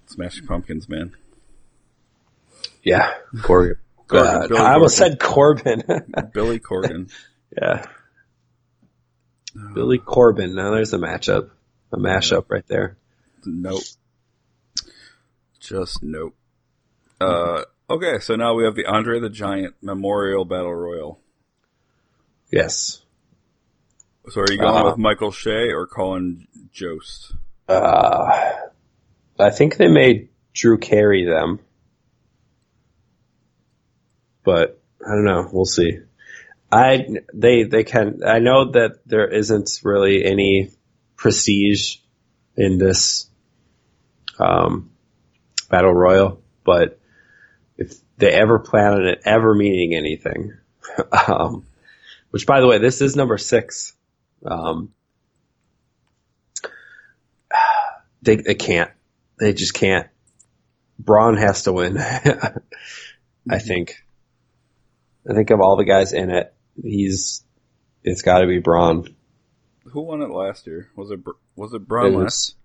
Smashing 0.08 0.46
Pumpkins, 0.48 0.88
man. 0.90 1.16
Yeah, 2.84 3.12
Corbin. 3.42 3.78
Corbin, 4.08 4.56
Uh, 4.58 4.62
I 4.62 4.74
almost 4.74 4.98
Corbin. 4.98 5.12
said 5.12 5.20
Corbin. 5.20 5.84
Billy 6.34 6.60
Corgan. 6.60 7.12
yeah, 7.58 7.86
Billy 9.74 9.98
Corbin. 10.00 10.54
Now 10.56 10.72
there's 10.72 10.94
a 10.94 10.98
matchup, 10.98 11.50
a 11.92 11.98
mashup 11.98 12.46
right 12.50 12.68
there. 12.68 12.98
nope. 13.46 13.82
Just 15.60 16.04
nope. 16.04 16.36
Uh. 17.22 17.64
Okay, 17.90 18.20
so 18.20 18.36
now 18.36 18.54
we 18.56 18.64
have 18.64 18.76
the 18.76 18.86
Andre 18.86 19.20
the 19.20 19.30
Giant 19.30 19.76
Memorial 19.82 20.46
Battle 20.46 20.74
Royal. 20.74 21.20
Yes. 22.52 23.03
So 24.30 24.42
are 24.42 24.46
you 24.52 24.58
going 24.58 24.74
Uh-huh. 24.74 24.86
with 24.92 24.98
Michael 24.98 25.32
Che 25.32 25.72
or 25.72 25.86
Colin 25.86 26.48
Jost? 26.72 27.34
Uh, 27.68 28.52
I 29.40 29.50
think 29.50 29.78
they 29.78 29.88
made 29.90 30.30
Drew 30.54 30.78
carry 30.78 31.26
them, 31.26 31.60
but 34.44 34.82
I 35.06 35.10
don't 35.16 35.26
know. 35.26 35.50
We'll 35.52 35.66
see. 35.66 36.00
I 36.72 37.06
they 37.34 37.64
they 37.64 37.84
can. 37.84 38.22
I 38.26 38.40
know 38.40 38.72
that 38.72 39.00
there 39.06 39.28
isn't 39.28 39.70
really 39.84 40.24
any 40.24 40.72
prestige 41.16 41.98
in 42.56 42.78
this 42.78 43.30
um, 44.40 44.92
battle 45.70 45.94
royal, 45.94 46.42
but 46.64 47.00
if 47.78 47.94
they 48.18 48.32
ever 48.32 48.60
plan 48.60 48.94
on 48.94 49.06
it 49.06 49.22
ever 49.26 49.54
meaning 49.54 49.94
anything, 49.96 50.54
um, 51.28 51.66
which 52.32 52.46
by 52.46 52.60
the 52.62 52.68
way, 52.68 52.78
this 52.78 53.02
is 53.02 53.16
number 53.16 53.38
six. 53.38 53.94
Um, 54.46 54.94
they 58.22 58.38
they 58.38 58.56
can't. 58.56 58.92
They 59.40 59.54
just 59.54 59.74
can't. 59.74 60.08
Braun 61.00 61.38
has 61.38 61.64
to 61.64 61.74
win. 61.74 61.98
I 63.50 63.60
think. 63.60 63.96
I 65.30 65.34
think 65.34 65.50
of 65.52 65.62
all 65.62 65.76
the 65.78 65.86
guys 65.86 66.14
in 66.14 66.30
it, 66.30 66.54
he's. 66.82 67.44
It's 68.04 68.22
got 68.22 68.40
to 68.40 68.48
be 68.48 68.60
Braun. 68.60 69.08
Who 69.86 70.02
won 70.02 70.22
it 70.22 70.30
last 70.30 70.68
year? 70.68 70.90
Was 70.96 71.12
it 71.12 71.20
was 71.56 71.74
it 71.74 71.88
Braun 71.88 72.14
It 72.14 72.18
last? 72.18 72.56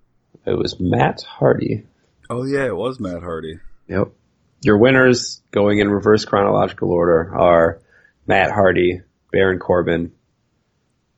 was, 0.44 0.52
it 0.54 0.58
was 0.58 0.80
Matt 0.80 1.22
Hardy. 1.22 1.84
Oh 2.30 2.44
yeah, 2.44 2.66
it 2.66 2.76
was 2.76 2.98
Matt 3.00 3.22
Hardy. 3.22 3.58
Yep. 3.88 4.08
Your 4.62 4.78
winners 4.78 5.40
going 5.52 5.78
in 5.78 5.88
reverse 5.88 6.24
chronological 6.24 6.90
order 6.90 7.32
are 7.36 7.80
Matt 8.26 8.50
Hardy, 8.50 9.02
Baron 9.30 9.60
Corbin, 9.60 10.12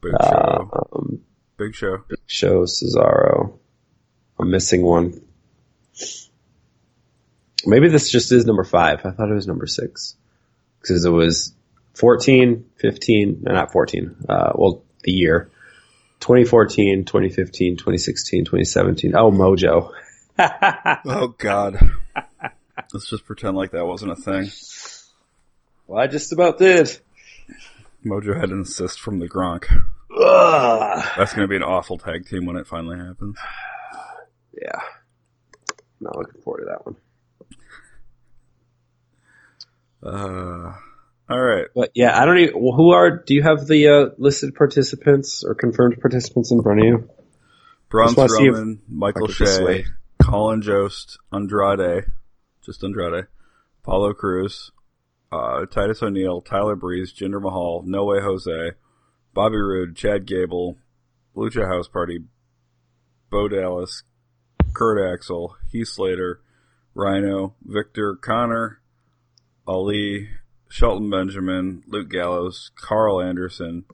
Big 0.02 0.14
uh, 0.18 0.28
show. 0.30 0.88
um, 0.94 1.20
Big 1.56 1.74
show. 1.74 2.04
Show 2.26 2.62
Cesaro. 2.64 3.58
I'm 4.38 4.50
missing 4.50 4.82
one. 4.82 5.20
Maybe 7.66 7.88
this 7.88 8.10
just 8.10 8.32
is 8.32 8.46
number 8.46 8.64
five. 8.64 9.04
I 9.04 9.10
thought 9.10 9.30
it 9.30 9.34
was 9.34 9.46
number 9.46 9.66
six. 9.66 10.16
Because 10.80 11.04
it 11.04 11.10
was 11.10 11.54
14, 11.94 12.64
15, 12.76 13.40
no, 13.42 13.52
not 13.52 13.70
14, 13.72 14.16
uh, 14.28 14.52
well, 14.54 14.82
the 15.02 15.12
year. 15.12 15.50
2014, 16.20 17.04
2015, 17.04 17.76
2016, 17.76 18.44
2017. 18.46 19.14
Oh, 19.14 19.30
Mojo. 19.30 19.92
Oh 21.04 21.28
God. 21.36 21.78
Let's 22.94 23.10
just 23.10 23.26
pretend 23.26 23.58
like 23.58 23.72
that 23.72 23.84
wasn't 23.84 24.12
a 24.12 24.16
thing. 24.16 24.50
well, 25.86 26.00
I 26.02 26.06
just 26.06 26.32
about 26.32 26.56
did. 26.56 26.88
Mojo 28.04 28.38
had 28.38 28.50
an 28.50 28.62
assist 28.62 29.00
from 29.00 29.18
the 29.18 29.28
Gronk. 29.28 29.66
Ugh. 30.16 31.04
That's 31.16 31.32
going 31.32 31.46
to 31.46 31.48
be 31.48 31.56
an 31.56 31.62
awful 31.62 31.98
tag 31.98 32.26
team 32.26 32.46
when 32.46 32.56
it 32.56 32.66
finally 32.66 32.98
happens. 32.98 33.38
Yeah. 34.52 34.80
Not 36.00 36.16
looking 36.16 36.40
forward 36.42 36.60
to 36.60 36.66
that 36.66 36.86
one. 36.86 36.96
Uh, 40.02 40.74
all 41.28 41.40
right. 41.40 41.66
But 41.74 41.90
yeah, 41.94 42.18
I 42.20 42.24
don't 42.24 42.38
even, 42.38 42.54
well, 42.60 42.74
who 42.74 42.90
are, 42.90 43.10
do 43.10 43.34
you 43.34 43.42
have 43.42 43.66
the 43.66 43.88
uh, 43.88 44.06
listed 44.18 44.54
participants 44.54 45.44
or 45.44 45.54
confirmed 45.54 46.00
participants 46.00 46.50
in 46.50 46.62
front 46.62 46.80
of 46.80 46.86
you? 46.86 47.10
Braun 47.90 48.08
Just 48.08 48.16
wanna 48.16 48.28
see 48.30 48.46
if 48.46 48.54
Strowman, 48.54 48.78
Michael 48.88 49.24
I 49.24 49.26
could 49.26 49.36
just 49.36 49.60
Che. 49.60 49.84
Colin 50.22 50.62
Jost, 50.62 51.18
Andrade, 51.32 52.06
just 52.64 52.82
Andrade, 52.82 53.26
Apollo 53.82 54.14
Crews, 54.14 54.70
uh, 55.32 55.66
Titus 55.66 56.02
O'Neil, 56.02 56.40
Tyler 56.40 56.76
Breeze, 56.76 57.12
Jinder 57.12 57.40
Mahal, 57.40 57.82
No 57.84 58.04
Way 58.04 58.20
Jose, 58.20 58.72
Bobby 59.32 59.56
Roode, 59.56 59.96
Chad 59.96 60.26
Gable, 60.26 60.76
Lucha 61.36 61.66
House 61.66 61.88
Party, 61.88 62.18
Bo 63.30 63.48
Dallas, 63.48 64.02
Kurt 64.72 65.12
Axel, 65.12 65.56
Heath 65.70 65.88
Slater, 65.88 66.40
Rhyno, 66.96 67.54
Victor 67.62 68.16
Connor, 68.16 68.80
Ali, 69.66 70.28
Shelton 70.68 71.10
Benjamin, 71.10 71.82
Luke 71.86 72.10
Gallows, 72.10 72.70
Karl 72.76 73.20
Anderson, 73.20 73.84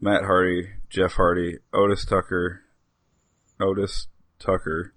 Matt 0.00 0.24
Hardy, 0.24 0.68
Jeff 0.90 1.12
Hardy, 1.14 1.58
Otis 1.72 2.04
Tucker, 2.04 2.62
Otis 3.60 4.08
Tucker, 4.38 4.92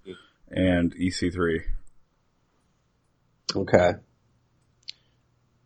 and 0.49 0.93
E 0.95 1.09
EC3. 1.09 1.61
Okay. 3.55 3.91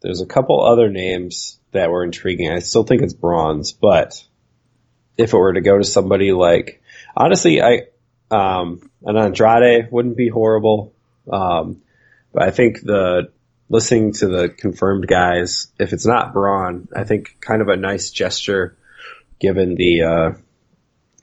There's 0.04 0.22
a 0.22 0.26
couple 0.26 0.62
other 0.62 0.90
names 0.90 1.58
that 1.72 1.90
were 1.90 2.04
intriguing. 2.04 2.52
I 2.52 2.60
still 2.60 2.84
think 2.84 3.02
it's 3.02 3.14
bronze, 3.14 3.72
but 3.72 4.22
if 5.18 5.34
it 5.34 5.38
were 5.38 5.54
to 5.54 5.62
go 5.62 5.78
to 5.78 5.86
somebody 5.86 6.34
like, 6.34 6.84
honestly, 7.16 7.62
I, 7.62 7.84
um, 8.30 8.92
an 9.04 9.16
Andrade 9.16 9.88
wouldn't 9.92 10.18
be 10.18 10.28
horrible. 10.28 10.94
Um, 11.32 11.82
but 12.34 12.44
I 12.44 12.52
think 12.52 12.82
the, 12.82 13.32
listening 13.70 14.12
to 14.14 14.28
the 14.28 14.50
confirmed 14.50 15.08
guys, 15.08 15.70
if 15.80 15.94
it's 15.94 16.06
not 16.06 16.34
Braun, 16.34 16.90
I 16.94 17.06
think 17.06 17.38
kind 17.40 17.62
of 17.62 17.70
a 17.70 17.78
nice 17.78 18.10
gesture 18.10 18.76
given 19.40 19.76
the, 19.76 20.04
uh, 20.04 20.32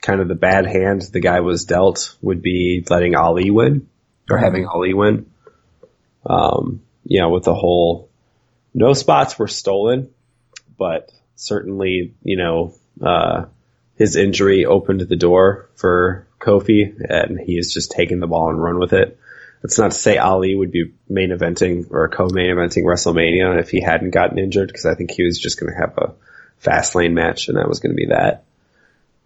kind 0.01 0.21
of 0.21 0.27
the 0.27 0.35
bad 0.35 0.65
hand 0.65 1.03
the 1.13 1.19
guy 1.19 1.41
was 1.41 1.65
dealt 1.65 2.17
would 2.21 2.41
be 2.41 2.83
letting 2.89 3.15
Ali 3.15 3.51
win 3.51 3.87
or 4.27 4.37
having 4.37 4.65
Ali 4.65 4.95
win. 4.95 5.31
Um, 6.25 6.81
you 7.03 7.21
know, 7.21 7.29
with 7.29 7.43
the 7.43 7.53
whole, 7.53 8.10
no 8.73 8.93
spots 8.93 9.37
were 9.37 9.47
stolen, 9.47 10.09
but 10.77 11.11
certainly, 11.35 12.13
you 12.23 12.37
know, 12.37 12.73
uh, 13.01 13.45
his 13.95 14.15
injury 14.15 14.65
opened 14.65 15.01
the 15.01 15.15
door 15.15 15.69
for 15.75 16.27
Kofi 16.39 16.93
and 17.07 17.39
he 17.39 17.57
has 17.57 17.73
just 17.73 17.91
taken 17.91 18.19
the 18.19 18.27
ball 18.27 18.49
and 18.49 18.61
run 18.61 18.79
with 18.79 18.93
it. 18.93 19.19
That's 19.61 19.77
not 19.77 19.91
to 19.91 19.97
say 19.97 20.17
Ali 20.17 20.55
would 20.55 20.71
be 20.71 20.93
main 21.07 21.29
eventing 21.29 21.87
or 21.91 22.09
co-main 22.09 22.49
eventing 22.49 22.83
WrestleMania 22.83 23.59
if 23.59 23.69
he 23.69 23.79
hadn't 23.79 24.09
gotten 24.09 24.39
injured 24.39 24.69
because 24.69 24.87
I 24.87 24.95
think 24.95 25.11
he 25.11 25.23
was 25.23 25.37
just 25.37 25.59
going 25.59 25.71
to 25.71 25.79
have 25.79 25.97
a 25.97 26.13
fast 26.57 26.95
lane 26.95 27.13
match 27.13 27.47
and 27.47 27.57
that 27.57 27.69
was 27.69 27.79
going 27.79 27.91
to 27.91 27.95
be 27.95 28.07
that. 28.07 28.43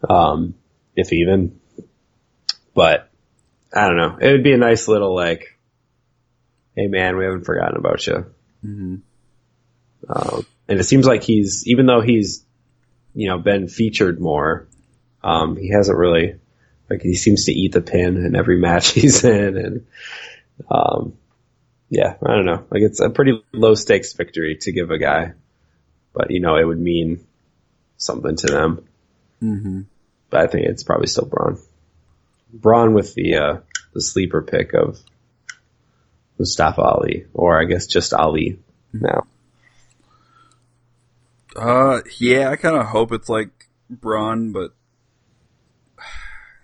Um, 0.10 0.56
if 0.96 1.14
even, 1.14 1.60
but 2.74 3.10
I 3.74 3.88
don't 3.88 3.98
know. 3.98 4.18
It 4.20 4.32
would 4.32 4.44
be 4.44 4.54
a 4.54 4.58
nice 4.58 4.88
little 4.88 5.16
like, 5.16 5.58
hey 6.76 6.88
man, 6.88 7.16
we 7.16 7.24
haven't 7.24 7.46
forgotten 7.46 7.78
about 7.78 8.06
you. 8.06 8.26
Mm-hmm. 8.66 8.96
Um, 10.08 10.46
and 10.68 10.80
it 10.80 10.84
seems 10.84 11.06
like 11.06 11.24
he's, 11.24 11.68
even 11.68 11.86
though 11.86 12.02
he's, 12.02 12.44
you 13.14 13.28
know, 13.28 13.38
been 13.38 13.68
featured 13.68 14.20
more, 14.20 14.68
um, 15.24 15.58
he 15.58 15.70
hasn't 15.70 15.98
really, 15.98 16.40
like 16.90 17.02
he 17.02 17.16
seems 17.16 17.46
to 17.46 17.54
eat 17.54 17.72
the 17.72 17.82
pin 17.82 18.18
in 18.18 18.36
every 18.36 18.58
match 18.60 18.90
he's 18.90 19.24
in 19.24 19.58
and, 19.58 19.88
um, 20.70 21.14
yeah, 21.90 22.16
I 22.26 22.36
don't 22.36 22.46
know. 22.46 22.66
Like 22.70 22.82
it's 22.82 23.00
a 23.00 23.10
pretty 23.10 23.44
low 23.54 23.76
stakes 23.76 24.14
victory 24.14 24.58
to 24.62 24.72
give 24.72 24.92
a 24.92 24.98
guy, 24.98 25.34
but 26.14 26.32
you 26.32 26.40
know, 26.40 26.58
it 26.58 26.64
would 26.64 26.80
mean 26.80 27.26
something 27.98 28.36
to 28.36 28.48
them. 28.48 28.88
Mm-hmm. 29.42 29.82
But 30.30 30.42
I 30.42 30.48
think 30.48 30.68
it's 30.68 30.84
probably 30.84 31.08
still 31.08 31.26
Braun. 31.26 31.60
Braun 32.52 32.94
with 32.94 33.14
the, 33.14 33.36
uh, 33.36 33.58
the 33.94 34.02
sleeper 34.02 34.42
pick 34.42 34.74
of 34.74 35.00
Mustafa 36.38 36.82
Ali, 36.82 37.26
or 37.34 37.60
I 37.60 37.66
guess 37.66 37.88
just 37.88 38.14
Ali 38.14 38.60
now. 38.92 39.28
Uh, 41.56 42.02
yeah, 42.20 42.50
I 42.50 42.56
kind 42.56 42.76
of 42.76 42.88
hope 42.88 43.12
it's 43.12 43.30
like 43.30 43.50
Braun, 43.90 44.52
but 44.52 44.74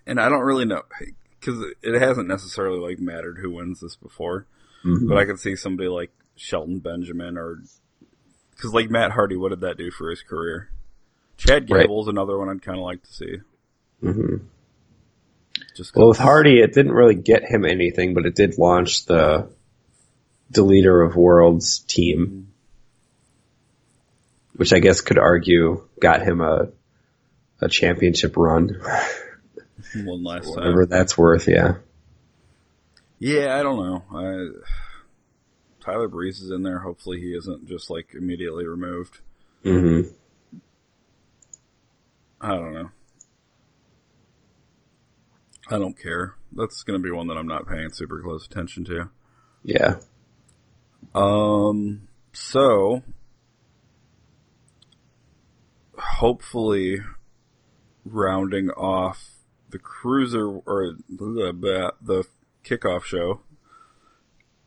and 0.05 0.19
I 0.19 0.29
don't 0.29 0.41
really 0.41 0.65
know 0.65 0.83
because 1.39 1.63
it 1.81 1.99
hasn't 1.99 2.27
necessarily 2.27 2.79
like 2.79 2.99
mattered 2.99 3.37
who 3.41 3.51
wins 3.51 3.79
this 3.79 3.95
before. 3.95 4.45
Mhm. 4.85 5.07
But 5.07 5.17
I 5.17 5.25
could 5.25 5.39
see 5.39 5.55
somebody 5.55 5.87
like 5.89 6.11
Shelton 6.35 6.79
Benjamin 6.79 7.37
or 7.37 7.61
because 8.55 8.73
like 8.73 8.89
Matt 8.89 9.11
Hardy, 9.11 9.35
what 9.37 9.49
did 9.49 9.61
that 9.61 9.77
do 9.77 9.91
for 9.91 10.09
his 10.09 10.21
career? 10.21 10.69
Chad 11.37 11.69
Right. 11.69 11.81
Gable's 11.83 12.07
another 12.07 12.37
one 12.37 12.49
I'd 12.49 12.61
kind 12.61 12.77
of 12.77 12.83
like 12.83 13.01
to 13.03 13.13
see. 13.13 13.37
hmm 14.01 14.35
Just 15.75 15.95
Well, 15.95 16.09
with 16.09 16.17
Hardy, 16.19 16.59
it 16.59 16.73
didn't 16.73 16.91
really 16.93 17.15
get 17.15 17.43
him 17.43 17.65
anything, 17.65 18.13
but 18.13 18.25
it 18.25 18.35
did 18.35 18.57
launch 18.57 19.05
the 19.05 19.49
Deleter 20.53 21.05
of 21.07 21.15
Worlds 21.15 21.79
team, 21.79 22.50
which 24.61 24.73
I 24.73 24.79
guess 24.79 25.01
could 25.01 25.17
argue 25.17 25.87
got 25.99 26.21
him 26.21 26.39
a 26.39 26.67
a 27.61 27.67
championship 27.67 28.37
run, 28.37 28.79
one 29.95 30.23
last 30.23 30.43
time. 30.43 30.53
whatever 30.53 30.85
that's 30.85 31.17
worth. 31.17 31.47
Yeah, 31.47 31.77
Yeah, 33.17 33.57
I 33.57 33.63
don't 33.63 33.77
know. 33.77 34.03
I, 34.13 35.83
Tyler 35.83 36.07
Breeze 36.07 36.41
is 36.41 36.51
in 36.51 36.61
there. 36.61 36.77
Hopefully, 36.77 37.19
he 37.19 37.35
isn't 37.35 37.65
just 37.67 37.89
like 37.89 38.09
immediately 38.13 38.67
removed. 38.67 39.17
hmm 39.63 40.01
I 42.39 42.49
don't 42.49 42.73
know. 42.75 42.89
I 45.71 45.79
don't 45.79 45.99
care. 45.99 46.35
That's 46.51 46.83
going 46.83 47.01
to 47.01 47.03
be 47.03 47.09
one 47.09 47.29
that 47.29 47.37
I'm 47.37 47.47
not 47.47 47.67
paying 47.67 47.89
super 47.93 48.21
close 48.21 48.45
attention 48.45 48.85
to. 48.85 49.09
yeah. 49.63 49.95
Um, 51.15 52.07
so 52.31 53.01
hopefully 56.21 56.99
rounding 58.05 58.69
off 58.69 59.31
the 59.71 59.79
cruiser 59.79 60.47
or 60.47 60.93
the, 61.09 61.91
the 61.99 62.23
kickoff 62.63 63.03
show. 63.03 63.41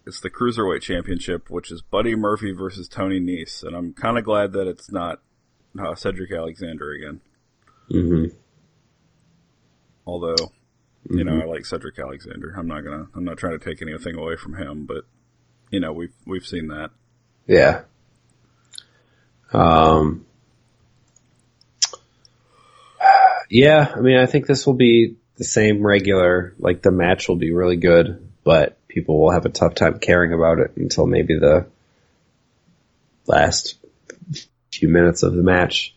It's 0.04 0.18
the 0.18 0.30
cruiserweight 0.30 0.82
championship, 0.82 1.48
which 1.48 1.70
is 1.70 1.80
Buddy 1.80 2.16
Murphy 2.16 2.50
versus 2.50 2.88
Tony 2.88 3.20
Nese, 3.20 3.62
and 3.62 3.76
I'm 3.76 3.92
kind 3.92 4.18
of 4.18 4.24
glad 4.24 4.52
that 4.54 4.66
it's 4.66 4.90
not 4.90 5.22
uh, 5.78 5.94
Cedric 5.94 6.32
Alexander 6.32 6.90
again. 6.90 7.20
Mm-hmm. 7.88 8.36
Although, 10.06 10.34
mm-hmm. 10.34 11.18
you 11.18 11.24
know, 11.24 11.40
I 11.40 11.44
like 11.44 11.66
Cedric 11.66 12.00
Alexander. 12.00 12.52
I'm 12.58 12.66
not 12.66 12.82
gonna. 12.82 13.06
I'm 13.14 13.24
not 13.24 13.38
trying 13.38 13.56
to 13.56 13.64
take 13.64 13.80
anything 13.80 14.16
away 14.16 14.34
from 14.36 14.56
him, 14.56 14.86
but 14.86 15.04
you 15.70 15.78
know, 15.78 15.92
we've 15.92 16.14
we've 16.26 16.44
seen 16.44 16.66
that. 16.68 16.90
Yeah. 17.46 17.82
Um. 19.52 20.26
Yeah, 23.50 23.92
I 23.94 24.00
mean, 24.00 24.16
I 24.18 24.26
think 24.26 24.46
this 24.46 24.66
will 24.66 24.74
be 24.74 25.16
the 25.36 25.44
same 25.44 25.86
regular. 25.86 26.54
Like 26.58 26.82
the 26.82 26.90
match 26.90 27.28
will 27.28 27.36
be 27.36 27.52
really 27.52 27.76
good, 27.76 28.28
but 28.42 28.78
people 28.88 29.20
will 29.20 29.32
have 29.32 29.46
a 29.46 29.50
tough 29.50 29.74
time 29.74 29.98
caring 29.98 30.32
about 30.32 30.58
it 30.58 30.76
until 30.76 31.06
maybe 31.06 31.38
the 31.38 31.66
last 33.26 33.76
few 34.72 34.88
minutes 34.88 35.22
of 35.22 35.34
the 35.34 35.42
match. 35.42 35.94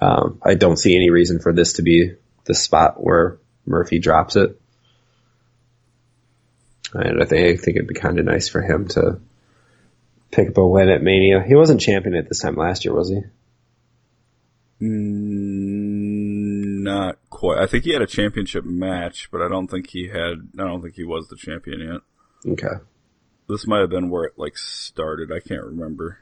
Um, 0.00 0.40
I 0.44 0.54
don't 0.54 0.76
see 0.76 0.94
any 0.94 1.10
reason 1.10 1.38
for 1.38 1.52
this 1.52 1.74
to 1.74 1.82
be 1.82 2.14
the 2.44 2.54
spot 2.54 3.02
where 3.02 3.38
Murphy 3.64 3.98
drops 3.98 4.36
it. 4.36 4.60
And 6.92 7.22
I 7.22 7.26
think, 7.26 7.58
I 7.58 7.62
think 7.62 7.76
it'd 7.76 7.88
be 7.88 7.94
kind 7.94 8.18
of 8.18 8.24
nice 8.24 8.48
for 8.48 8.62
him 8.62 8.88
to 8.88 9.20
pick 10.30 10.48
up 10.48 10.58
a 10.58 10.66
win 10.66 10.88
at 10.88 11.02
Mania. 11.02 11.42
He 11.46 11.54
wasn't 11.54 11.80
champion 11.80 12.14
at 12.14 12.28
this 12.28 12.40
time 12.40 12.56
last 12.56 12.84
year, 12.84 12.94
was 12.94 13.08
he? 13.08 13.22
Mm, 14.80 15.75
not 16.86 17.18
quite. 17.30 17.58
I 17.58 17.66
think 17.66 17.84
he 17.84 17.92
had 17.92 18.02
a 18.02 18.06
championship 18.06 18.64
match, 18.64 19.28
but 19.30 19.42
I 19.42 19.48
don't 19.48 19.68
think 19.68 19.88
he 19.88 20.08
had. 20.08 20.48
I 20.58 20.64
don't 20.64 20.82
think 20.82 20.94
he 20.94 21.04
was 21.04 21.28
the 21.28 21.36
champion 21.36 21.80
yet. 21.80 22.52
Okay. 22.52 22.82
This 23.48 23.66
might 23.66 23.80
have 23.80 23.90
been 23.90 24.10
where 24.10 24.24
it 24.24 24.34
like 24.36 24.56
started. 24.56 25.30
I 25.30 25.40
can't 25.40 25.64
remember. 25.64 26.18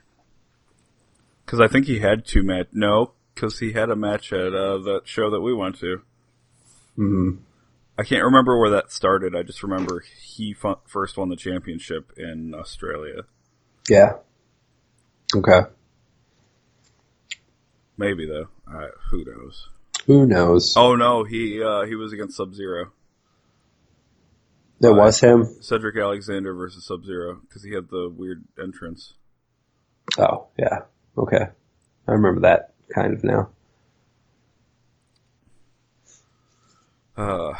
Because 1.45 1.59
I 1.59 1.67
think 1.67 1.85
he 1.87 1.99
had 1.99 2.25
two 2.25 2.43
match. 2.43 2.67
No, 2.71 3.13
because 3.33 3.59
he 3.59 3.73
had 3.73 3.89
a 3.89 3.95
match 3.95 4.33
at 4.33 4.53
uh, 4.53 4.77
that 4.79 5.01
show 5.05 5.29
that 5.29 5.41
we 5.41 5.53
went 5.53 5.79
to. 5.79 6.01
hmm 6.95 7.31
I 7.97 8.03
can't 8.03 8.25
remember 8.25 8.59
where 8.59 8.71
that 8.71 8.91
started. 8.91 9.35
I 9.37 9.43
just 9.43 9.63
remember 9.63 10.03
he 10.21 10.53
first 10.85 11.15
won 11.17 11.29
the 11.29 11.37
championship 11.37 12.11
in 12.17 12.53
Australia. 12.53 13.21
Yeah. 13.89 14.15
Okay. 15.33 15.61
Maybe 17.97 18.27
though. 18.27 18.49
Uh, 18.67 18.87
who 19.09 19.23
knows? 19.23 19.69
Who 20.05 20.27
knows? 20.27 20.75
Oh 20.77 20.95
no, 20.95 21.23
he 21.23 21.61
uh, 21.63 21.85
he 21.85 21.95
was 21.95 22.13
against 22.13 22.37
Sub 22.37 22.53
Zero. 22.53 22.91
That 24.79 24.91
uh, 24.91 24.95
was 24.95 25.19
him. 25.19 25.45
Cedric 25.61 25.97
Alexander 25.97 26.53
versus 26.53 26.85
Sub 26.85 27.05
Zero 27.05 27.41
because 27.41 27.63
he 27.63 27.73
had 27.73 27.89
the 27.89 28.13
weird 28.15 28.43
entrance. 28.61 29.13
Oh 30.17 30.47
yeah. 30.57 30.81
Okay. 31.17 31.47
I 32.07 32.11
remember 32.11 32.41
that 32.41 32.73
kind 32.93 33.13
of 33.13 33.23
now. 33.23 33.49
Uh, 37.17 37.53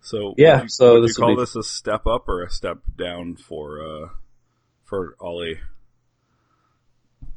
so 0.00 0.34
yeah, 0.36 0.62
you, 0.62 0.68
so 0.68 1.00
would 1.00 1.08
you 1.08 1.14
call 1.14 1.36
be... 1.36 1.42
this 1.42 1.54
a 1.54 1.62
step 1.62 2.06
up 2.06 2.28
or 2.28 2.42
a 2.42 2.50
step 2.50 2.78
down 2.98 3.36
for 3.36 3.80
uh, 3.80 4.08
for 4.82 5.14
Ali, 5.20 5.60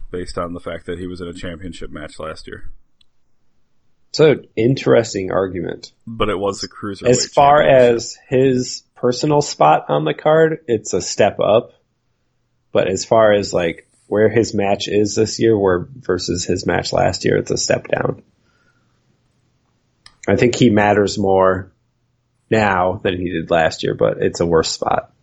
based 0.09 0.37
on 0.37 0.53
the 0.53 0.59
fact 0.59 0.85
that 0.85 0.97
he 0.97 1.05
was 1.05 1.21
in 1.21 1.27
a 1.27 1.33
championship 1.33 1.91
match 1.91 2.19
last 2.19 2.47
year? 2.47 2.71
An 4.19 4.47
interesting 4.55 5.31
argument, 5.31 5.91
but 6.05 6.29
it 6.29 6.37
was 6.37 6.63
a 6.63 6.69
cruiserweight. 6.69 7.09
As 7.09 7.27
far 7.27 7.61
as 7.61 8.17
his 8.27 8.83
personal 8.95 9.41
spot 9.41 9.85
on 9.89 10.05
the 10.05 10.13
card, 10.13 10.59
it's 10.67 10.93
a 10.93 11.01
step 11.01 11.39
up. 11.39 11.73
But 12.71 12.87
as 12.87 13.05
far 13.05 13.33
as 13.33 13.53
like 13.53 13.87
where 14.07 14.29
his 14.29 14.53
match 14.53 14.87
is 14.87 15.15
this 15.15 15.39
year, 15.39 15.57
where 15.57 15.87
versus 15.93 16.45
his 16.45 16.65
match 16.65 16.93
last 16.93 17.25
year, 17.25 17.37
it's 17.37 17.51
a 17.51 17.57
step 17.57 17.87
down. 17.87 18.23
I 20.27 20.35
think 20.35 20.55
he 20.55 20.69
matters 20.69 21.17
more 21.17 21.71
now 22.49 22.99
than 23.03 23.17
he 23.17 23.29
did 23.29 23.49
last 23.49 23.83
year, 23.83 23.93
but 23.93 24.17
it's 24.21 24.39
a 24.39 24.45
worse 24.45 24.69
spot. 24.69 25.13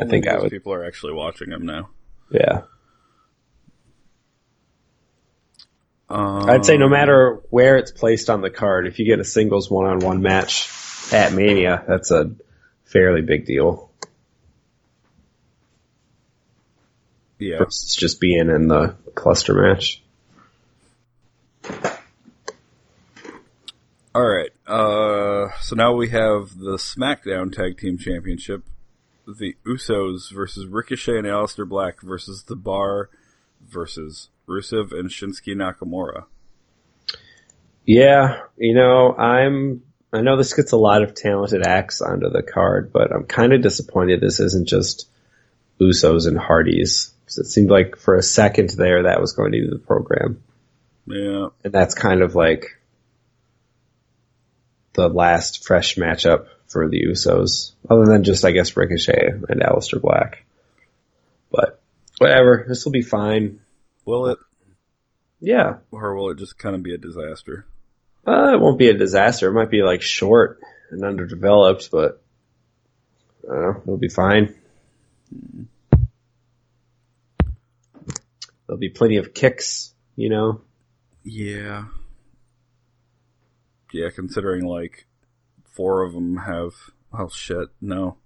I 0.00 0.06
think 0.06 0.26
I 0.26 0.38
would. 0.38 0.50
People 0.50 0.72
are 0.72 0.84
actually 0.84 1.12
watching 1.12 1.50
him 1.50 1.66
now. 1.66 1.90
Yeah. 2.30 2.62
Um, 6.08 6.48
I'd 6.48 6.66
say 6.66 6.76
no 6.76 6.88
matter 6.88 7.40
where 7.50 7.76
it's 7.78 7.90
placed 7.90 8.28
on 8.30 8.40
the 8.42 8.50
card, 8.50 8.86
if 8.86 8.98
you 8.98 9.06
get 9.06 9.20
a 9.20 9.24
singles 9.24 9.70
one-on-one 9.70 10.20
match 10.20 10.70
at 11.12 11.32
Mania, 11.32 11.82
that's 11.86 12.10
a 12.10 12.32
fairly 12.84 13.22
big 13.22 13.46
deal. 13.46 13.90
Yeah. 17.38 17.58
Versus 17.58 17.94
just 17.94 18.20
being 18.20 18.48
in 18.48 18.68
the 18.68 18.96
cluster 19.14 19.54
match. 19.54 20.02
All 24.14 24.24
right. 24.24 24.50
Uh, 24.66 25.50
so 25.60 25.74
now 25.74 25.94
we 25.94 26.10
have 26.10 26.56
the 26.56 26.76
SmackDown 26.76 27.52
Tag 27.52 27.78
Team 27.78 27.98
Championship. 27.98 28.62
The 29.26 29.56
Usos 29.66 30.30
versus 30.32 30.66
Ricochet 30.66 31.18
and 31.18 31.26
Aleister 31.26 31.68
Black 31.68 32.00
versus 32.00 32.44
The 32.44 32.56
Bar 32.56 33.08
versus 33.60 34.28
Rusev 34.48 34.92
and 34.92 35.10
Shinsuke 35.10 35.54
Nakamura. 35.54 36.24
Yeah, 37.86 38.40
you 38.56 38.74
know, 38.74 39.14
I'm. 39.14 39.82
I 40.12 40.20
know 40.20 40.36
this 40.36 40.54
gets 40.54 40.72
a 40.72 40.76
lot 40.76 41.02
of 41.02 41.14
talented 41.14 41.66
acts 41.66 42.00
onto 42.00 42.30
the 42.30 42.42
card, 42.42 42.92
but 42.92 43.12
I'm 43.12 43.24
kind 43.24 43.52
of 43.52 43.62
disappointed 43.62 44.20
this 44.20 44.38
isn't 44.38 44.68
just 44.68 45.08
Usos 45.80 46.28
and 46.28 46.38
Hardys. 46.38 47.12
Because 47.24 47.38
It 47.38 47.46
seemed 47.46 47.70
like 47.70 47.96
for 47.96 48.14
a 48.14 48.22
second 48.22 48.70
there 48.70 49.04
that 49.04 49.20
was 49.20 49.32
going 49.32 49.52
to 49.52 49.60
be 49.60 49.68
the 49.68 49.78
program. 49.78 50.42
Yeah. 51.06 51.48
And 51.64 51.72
that's 51.72 51.94
kind 51.94 52.22
of 52.22 52.36
like 52.36 52.80
the 54.92 55.08
last 55.08 55.66
fresh 55.66 55.96
matchup 55.96 56.46
for 56.68 56.88
the 56.88 57.04
Usos, 57.08 57.72
other 57.90 58.06
than 58.06 58.24
just 58.24 58.44
I 58.44 58.52
guess 58.52 58.76
Ricochet 58.76 59.30
and 59.48 59.60
Aleister 59.60 60.00
Black. 60.00 60.44
But 61.50 61.80
whatever, 62.18 62.64
this 62.68 62.84
will 62.84 62.92
be 62.92 63.02
fine. 63.02 63.60
Will 64.04 64.26
it? 64.26 64.38
Yeah. 65.40 65.78
Or 65.90 66.14
will 66.14 66.30
it 66.30 66.38
just 66.38 66.58
kind 66.58 66.74
of 66.74 66.82
be 66.82 66.94
a 66.94 66.98
disaster? 66.98 67.66
Uh, 68.26 68.54
it 68.54 68.60
won't 68.60 68.78
be 68.78 68.88
a 68.88 68.96
disaster. 68.96 69.48
It 69.48 69.54
might 69.54 69.70
be 69.70 69.82
like 69.82 70.02
short 70.02 70.60
and 70.90 71.04
underdeveloped, 71.04 71.90
but 71.90 72.22
I 73.44 73.54
don't 73.54 73.62
know. 73.62 73.82
It'll 73.82 73.96
be 73.98 74.08
fine. 74.08 74.54
There'll 78.66 78.78
be 78.78 78.88
plenty 78.88 79.16
of 79.16 79.34
kicks, 79.34 79.92
you 80.16 80.30
know. 80.30 80.62
Yeah. 81.22 81.84
Yeah, 83.92 84.08
considering 84.14 84.64
like 84.64 85.06
four 85.72 86.02
of 86.02 86.12
them 86.14 86.36
have. 86.36 86.72
Oh 87.12 87.28
shit, 87.28 87.68
no. 87.80 88.16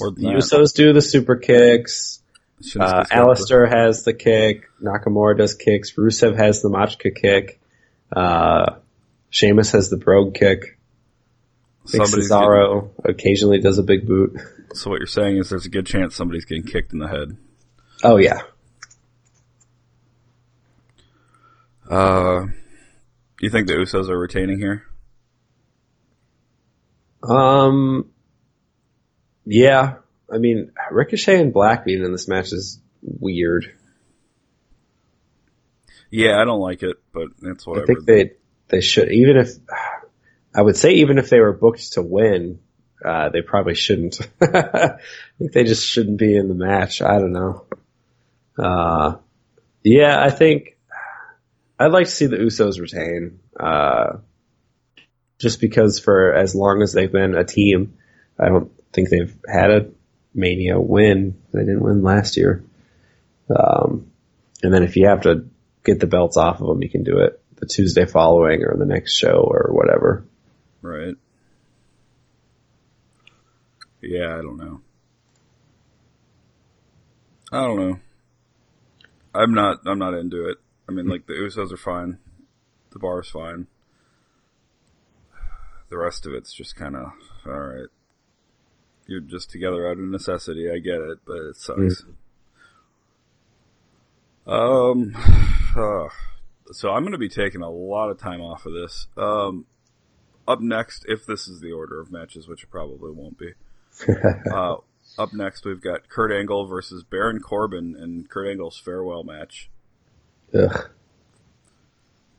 More 0.00 0.10
than 0.10 0.22
the 0.22 0.30
that. 0.30 0.38
Usos 0.38 0.74
do 0.74 0.92
the 0.92 1.02
super 1.02 1.36
kicks. 1.36 2.21
Uh, 2.78 3.04
Aleister 3.10 3.68
has 3.68 4.04
the 4.04 4.14
kick. 4.14 4.68
Nakamura 4.80 5.36
does 5.36 5.54
kicks. 5.54 5.92
Rusev 5.92 6.36
has 6.36 6.62
the 6.62 6.68
Machka 6.68 7.14
kick. 7.14 7.60
Uh, 8.14 8.76
Sheamus 9.30 9.72
has 9.72 9.90
the 9.90 9.96
Brogue 9.96 10.34
kick. 10.34 10.78
Cesaro 11.86 12.94
getting... 12.96 13.14
occasionally 13.14 13.60
does 13.60 13.78
a 13.78 13.82
big 13.82 14.06
boot. 14.06 14.36
So 14.74 14.90
what 14.90 15.00
you're 15.00 15.06
saying 15.06 15.38
is 15.38 15.50
there's 15.50 15.66
a 15.66 15.70
good 15.70 15.86
chance 15.86 16.14
somebody's 16.14 16.44
getting 16.44 16.64
kicked 16.64 16.92
in 16.92 16.98
the 16.98 17.08
head. 17.08 17.36
Oh 18.04 18.16
yeah. 18.16 18.42
Uh, 21.90 22.46
do 22.46 22.52
you 23.40 23.50
think 23.50 23.66
the 23.66 23.74
Usos 23.74 24.08
are 24.08 24.18
retaining 24.18 24.58
here? 24.58 24.84
Um, 27.22 28.10
yeah. 29.44 29.96
I 30.32 30.38
mean, 30.38 30.72
Ricochet 30.90 31.40
and 31.40 31.52
Black 31.52 31.84
being 31.84 32.02
in 32.02 32.12
this 32.12 32.28
match 32.28 32.52
is 32.52 32.80
weird. 33.02 33.72
Yeah, 36.10 36.40
I 36.40 36.44
don't 36.44 36.60
like 36.60 36.82
it, 36.82 36.96
but 37.12 37.28
that's 37.40 37.66
what 37.66 37.82
I 37.82 37.84
think 37.86 38.04
they 38.04 38.32
they 38.68 38.80
should. 38.80 39.10
Even 39.10 39.36
if 39.36 39.50
I 40.54 40.62
would 40.62 40.76
say, 40.76 40.94
even 40.94 41.18
if 41.18 41.30
they 41.30 41.40
were 41.40 41.52
booked 41.52 41.92
to 41.94 42.02
win, 42.02 42.60
uh, 43.04 43.30
they 43.30 43.42
probably 43.42 43.74
shouldn't. 43.74 44.20
I 44.42 44.96
think 45.38 45.52
they 45.52 45.64
just 45.64 45.86
shouldn't 45.86 46.18
be 46.18 46.36
in 46.36 46.48
the 46.48 46.54
match. 46.54 47.02
I 47.02 47.18
don't 47.18 47.32
know. 47.32 47.66
Uh, 48.58 49.16
yeah, 49.82 50.22
I 50.22 50.30
think 50.30 50.76
I'd 51.78 51.92
like 51.92 52.06
to 52.06 52.12
see 52.12 52.26
the 52.26 52.36
Usos 52.36 52.80
retain. 52.80 53.40
Uh, 53.58 54.18
just 55.38 55.60
because 55.60 55.98
for 55.98 56.32
as 56.32 56.54
long 56.54 56.82
as 56.82 56.92
they've 56.92 57.10
been 57.10 57.34
a 57.34 57.44
team, 57.44 57.98
I 58.38 58.48
don't 58.48 58.70
think 58.92 59.08
they've 59.08 59.34
had 59.46 59.70
a 59.70 59.90
Mania 60.34 60.80
win. 60.80 61.40
They 61.52 61.60
didn't 61.60 61.82
win 61.82 62.02
last 62.02 62.36
year. 62.36 62.64
Um, 63.54 64.10
and 64.62 64.72
then 64.72 64.82
if 64.82 64.96
you 64.96 65.08
have 65.08 65.22
to 65.22 65.46
get 65.84 66.00
the 66.00 66.06
belts 66.06 66.36
off 66.36 66.60
of 66.60 66.68
them, 66.68 66.82
you 66.82 66.88
can 66.88 67.04
do 67.04 67.18
it 67.18 67.40
the 67.56 67.66
Tuesday 67.66 68.06
following 68.06 68.64
or 68.64 68.76
the 68.76 68.86
next 68.86 69.16
show 69.16 69.46
or 69.48 69.70
whatever. 69.72 70.24
Right. 70.80 71.14
Yeah, 74.00 74.36
I 74.36 74.42
don't 74.42 74.56
know. 74.56 74.80
I 77.52 77.60
don't 77.60 77.76
know. 77.76 77.98
I'm 79.34 79.54
not. 79.54 79.78
I'm 79.86 79.98
not 79.98 80.14
into 80.14 80.48
it. 80.48 80.58
I 80.88 80.92
mean, 80.92 81.06
like 81.06 81.26
the 81.26 81.34
Usos 81.34 81.72
are 81.72 81.76
fine. 81.76 82.18
The 82.90 82.98
bar's 82.98 83.30
fine. 83.30 83.68
The 85.88 85.98
rest 85.98 86.26
of 86.26 86.32
it's 86.32 86.52
just 86.52 86.74
kind 86.74 86.96
of 86.96 87.12
all 87.46 87.52
right. 87.52 87.88
You're 89.12 89.20
just 89.20 89.50
together 89.50 89.86
out 89.86 89.98
of 89.98 90.04
necessity. 90.04 90.70
I 90.70 90.78
get 90.78 90.94
it, 90.94 91.18
but 91.26 91.36
it 91.36 91.56
sucks. 91.56 92.02
Um. 94.46 95.14
uh, 95.76 96.08
so 96.72 96.88
I'm 96.88 97.02
going 97.02 97.12
to 97.12 97.18
be 97.18 97.28
taking 97.28 97.60
a 97.60 97.68
lot 97.68 98.08
of 98.08 98.18
time 98.18 98.40
off 98.40 98.64
of 98.64 98.72
this. 98.72 99.06
Um. 99.18 99.66
Up 100.48 100.62
next, 100.62 101.04
if 101.06 101.26
this 101.26 101.46
is 101.46 101.60
the 101.60 101.72
order 101.72 102.00
of 102.00 102.10
matches, 102.10 102.48
which 102.48 102.62
it 102.64 102.70
probably 102.70 103.12
won't 103.12 103.36
be. 103.38 103.52
uh, 104.50 104.76
up 105.18 105.34
next, 105.34 105.66
we've 105.66 105.82
got 105.82 106.08
Kurt 106.08 106.32
Angle 106.32 106.66
versus 106.66 107.04
Baron 107.04 107.40
Corbin 107.40 107.94
in 107.94 108.26
Kurt 108.28 108.48
Angle's 108.48 108.78
farewell 108.78 109.24
match. 109.24 109.70
Ugh. 110.54 110.88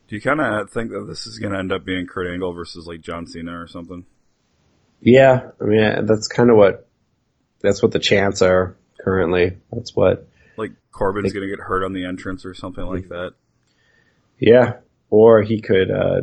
Do 0.07 0.15
you 0.15 0.21
kind 0.21 0.41
of 0.41 0.71
think 0.71 0.89
that 0.89 1.05
this 1.07 1.28
is 1.28 1.38
going 1.38 1.53
to 1.53 1.59
end 1.59 1.71
up 1.71 1.86
being 1.86 2.07
Kurt 2.07 2.28
Angle 2.28 2.53
versus 2.53 2.88
like 2.88 3.01
John 3.01 3.28
Cena 3.28 3.61
or 3.61 3.67
something? 3.67 4.05
Yeah, 5.05 5.51
I 5.59 5.63
mean 5.65 6.05
that's 6.05 6.29
kind 6.29 6.49
of 6.49 6.55
what 6.55 6.87
that's 7.61 7.83
what 7.83 7.91
the 7.91 7.99
chants 7.99 8.41
are 8.41 8.77
currently. 8.99 9.57
That's 9.71 9.93
what. 9.93 10.27
Like 10.55 10.71
Corbin's 10.91 11.33
going 11.33 11.47
to 11.47 11.53
get 11.53 11.63
hurt 11.63 11.83
on 11.83 11.91
the 11.93 12.05
entrance 12.05 12.45
or 12.45 12.53
something 12.53 12.85
like 12.85 13.09
that. 13.09 13.33
Yeah, 14.39 14.77
or 15.09 15.41
he 15.41 15.59
could 15.59 15.91
uh, 15.91 16.21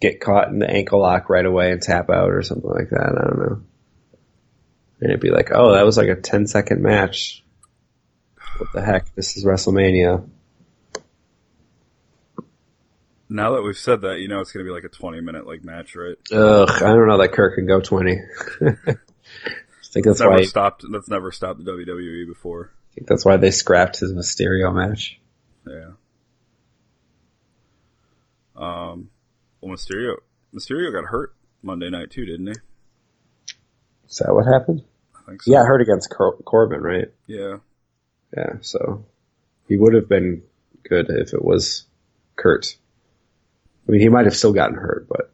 get 0.00 0.20
caught 0.20 0.48
in 0.48 0.60
the 0.60 0.70
ankle 0.70 1.00
lock 1.00 1.28
right 1.28 1.44
away 1.44 1.72
and 1.72 1.82
tap 1.82 2.08
out 2.08 2.30
or 2.30 2.42
something 2.42 2.70
like 2.70 2.90
that. 2.90 3.18
I 3.18 3.28
don't 3.28 3.38
know. 3.38 3.62
And 5.00 5.10
it'd 5.10 5.20
be 5.20 5.30
like, 5.30 5.50
oh, 5.52 5.74
that 5.74 5.84
was 5.84 5.96
like 5.96 6.08
a 6.08 6.20
10 6.20 6.46
second 6.46 6.82
match. 6.82 7.42
What 8.58 8.72
the 8.72 8.82
heck? 8.82 9.12
This 9.14 9.36
is 9.36 9.44
WrestleMania. 9.44 10.28
Now 13.34 13.56
that 13.56 13.62
we've 13.62 13.76
said 13.76 14.02
that, 14.02 14.20
you 14.20 14.28
know 14.28 14.38
it's 14.38 14.52
going 14.52 14.64
to 14.64 14.70
be 14.70 14.72
like 14.72 14.84
a 14.84 14.88
20 14.88 15.20
minute 15.20 15.44
like 15.44 15.64
match, 15.64 15.96
right? 15.96 16.14
Ugh, 16.30 16.70
I 16.70 16.94
don't 16.94 17.08
know 17.08 17.18
that 17.18 17.32
Kurt 17.32 17.56
can 17.56 17.66
go 17.66 17.80
20. 17.80 18.12
I 18.62 18.76
think 19.82 20.06
that's 20.06 20.20
never 20.20 20.36
why. 20.36 20.44
stopped. 20.44 20.84
That's 20.88 21.08
never 21.08 21.32
stopped 21.32 21.64
the 21.64 21.68
WWE 21.72 22.28
before. 22.28 22.70
I 22.72 22.94
think 22.94 23.08
that's 23.08 23.24
why 23.24 23.36
they 23.36 23.50
scrapped 23.50 23.98
his 23.98 24.12
Mysterio 24.12 24.72
match. 24.72 25.18
Yeah. 25.66 25.90
Um, 28.54 29.10
well, 29.60 29.74
Mysterio, 29.74 30.18
Mysterio 30.54 30.92
got 30.92 31.06
hurt 31.10 31.34
Monday 31.60 31.90
night 31.90 32.12
too, 32.12 32.24
didn't 32.24 32.46
he? 32.46 32.54
Is 34.08 34.18
that 34.18 34.32
what 34.32 34.46
happened? 34.46 34.84
I 35.12 35.30
think 35.30 35.42
so. 35.42 35.50
Yeah, 35.50 35.64
hurt 35.64 35.80
against 35.80 36.08
Cor- 36.08 36.36
Corbin, 36.44 36.82
right? 36.82 37.08
Yeah. 37.26 37.56
Yeah, 38.36 38.58
so 38.60 39.04
he 39.66 39.76
would 39.76 39.94
have 39.94 40.08
been 40.08 40.44
good 40.88 41.06
if 41.08 41.34
it 41.34 41.44
was 41.44 41.84
Kurt. 42.36 42.76
I 43.86 43.92
mean, 43.92 44.00
he 44.00 44.08
might 44.08 44.24
have 44.24 44.36
still 44.36 44.52
gotten 44.52 44.76
hurt, 44.76 45.06
but 45.08 45.32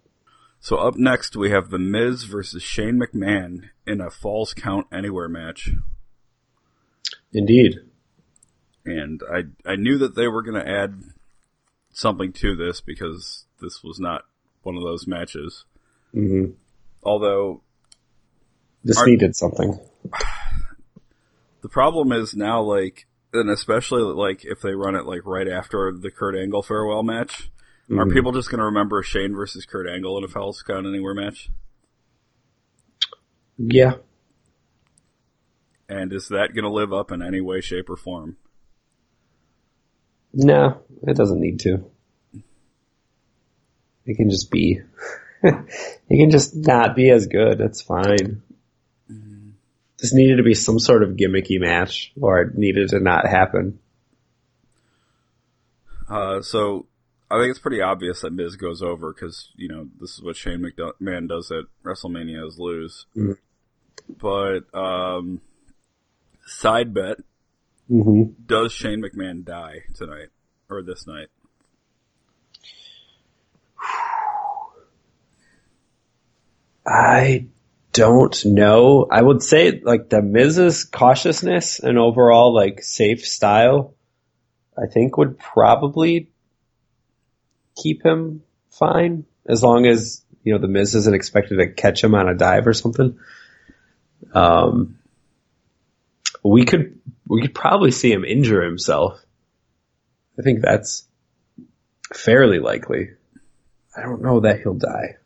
So 0.60 0.76
up 0.76 0.96
next 0.96 1.36
we 1.36 1.50
have 1.50 1.70
The 1.70 1.78
Miz 1.78 2.24
versus 2.24 2.62
Shane 2.62 3.00
McMahon 3.00 3.70
in 3.86 4.00
a 4.00 4.10
Falls 4.10 4.54
Count 4.54 4.86
Anywhere 4.92 5.28
match. 5.28 5.70
indeed. 7.32 7.76
And 8.84 9.20
I 9.32 9.44
I 9.70 9.76
knew 9.76 9.98
that 9.98 10.14
they 10.16 10.26
were 10.26 10.42
going 10.42 10.60
to 10.62 10.68
add 10.68 11.02
something 11.92 12.32
to 12.32 12.56
this 12.56 12.80
because 12.80 13.44
this 13.60 13.82
was 13.84 14.00
not 14.00 14.22
one 14.62 14.76
of 14.76 14.82
those 14.82 15.06
matches. 15.06 15.64
Mm-hmm. 16.14 16.52
Although 17.02 17.62
This 18.82 18.98
Are- 18.98 19.06
needed 19.06 19.36
something. 19.36 19.78
the 21.62 21.68
problem 21.68 22.10
is 22.12 22.34
now 22.34 22.60
like 22.62 23.06
and 23.32 23.48
especially 23.50 24.02
like 24.02 24.44
if 24.44 24.60
they 24.60 24.74
run 24.74 24.96
it 24.96 25.06
like 25.06 25.20
right 25.24 25.46
after 25.48 25.92
the 25.92 26.10
Kurt 26.10 26.34
Angle 26.34 26.62
farewell 26.62 27.02
match, 27.04 27.50
are 27.90 28.06
Mhm. 28.06 28.12
people 28.12 28.32
just 28.32 28.50
going 28.50 28.60
to 28.60 28.66
remember 28.66 29.02
Shane 29.02 29.34
versus 29.34 29.66
Kurt 29.66 29.88
Angle 29.88 30.18
in 30.18 30.24
a 30.24 30.28
Falls 30.28 30.62
Count 30.62 30.86
Anywhere 30.86 31.14
match? 31.14 31.50
Yeah. 33.58 33.96
And 35.88 36.12
is 36.12 36.28
that 36.28 36.54
going 36.54 36.64
to 36.64 36.70
live 36.70 36.92
up 36.92 37.10
in 37.10 37.20
any 37.20 37.40
way, 37.40 37.60
shape, 37.60 37.90
or 37.90 37.96
form? 37.96 38.36
No, 40.32 40.82
it 41.02 41.16
doesn't 41.16 41.40
need 41.40 41.58
to. 41.60 41.84
It 44.06 44.16
can 44.16 44.30
just 44.30 44.50
be. 44.50 44.80
it 45.42 45.66
can 46.08 46.30
just 46.30 46.54
not 46.54 46.94
be 46.94 47.10
as 47.10 47.26
good. 47.26 47.60
It's 47.60 47.82
fine. 47.82 48.42
This 49.98 50.14
needed 50.14 50.36
to 50.36 50.42
be 50.42 50.54
some 50.54 50.78
sort 50.78 51.02
of 51.02 51.16
gimmicky 51.16 51.60
match, 51.60 52.12
or 52.18 52.40
it 52.40 52.54
needed 52.56 52.90
to 52.90 53.00
not 53.00 53.26
happen. 53.26 53.80
Uh, 56.08 56.40
so 56.40 56.86
I 57.30 57.38
think 57.38 57.50
it's 57.50 57.60
pretty 57.60 57.80
obvious 57.80 58.22
that 58.22 58.32
Miz 58.32 58.56
goes 58.56 58.82
over 58.82 59.12
because 59.12 59.52
you 59.56 59.68
know 59.68 59.86
this 60.00 60.14
is 60.14 60.22
what 60.22 60.36
Shane 60.36 60.64
McMahon 60.64 61.28
does 61.28 61.50
at 61.52 61.64
WrestleMania 61.84 62.46
is 62.46 62.58
lose. 62.58 63.06
Mhm. 63.16 63.36
But 64.08 64.74
um, 64.74 65.40
side 66.44 66.92
bet: 66.92 67.18
hmm 67.88 68.24
Does 68.44 68.72
Shane 68.72 69.02
McMahon 69.02 69.44
die 69.44 69.84
tonight 69.94 70.28
or 70.68 70.82
this 70.82 71.06
night? 71.06 71.28
I 76.86 77.46
don't 77.92 78.44
know. 78.44 79.06
I 79.10 79.22
would 79.22 79.42
say 79.42 79.80
like 79.80 80.08
the 80.08 80.22
Miz's 80.22 80.84
cautiousness 80.84 81.78
and 81.78 81.98
overall 81.98 82.52
like 82.52 82.82
safe 82.82 83.24
style, 83.24 83.94
I 84.76 84.86
think 84.86 85.16
would 85.16 85.38
probably 85.38 86.30
keep 87.82 88.04
him 88.04 88.42
fine 88.70 89.24
as 89.46 89.62
long 89.62 89.86
as 89.86 90.24
you 90.42 90.52
know 90.52 90.60
the 90.60 90.68
Miz 90.68 90.94
isn't 90.94 91.14
expected 91.14 91.56
to 91.56 91.72
catch 91.72 92.02
him 92.02 92.14
on 92.14 92.28
a 92.28 92.34
dive 92.34 92.66
or 92.66 92.72
something. 92.72 93.18
Um, 94.32 94.98
we 96.42 96.64
could 96.64 97.00
we 97.26 97.42
could 97.42 97.54
probably 97.54 97.90
see 97.90 98.12
him 98.12 98.24
injure 98.24 98.62
himself. 98.62 99.22
I 100.38 100.42
think 100.42 100.62
that's 100.62 101.06
fairly 102.14 102.58
likely. 102.58 103.10
I 103.96 104.02
don't 104.02 104.22
know 104.22 104.40
that 104.40 104.60
he'll 104.60 104.74
die. 104.74 105.16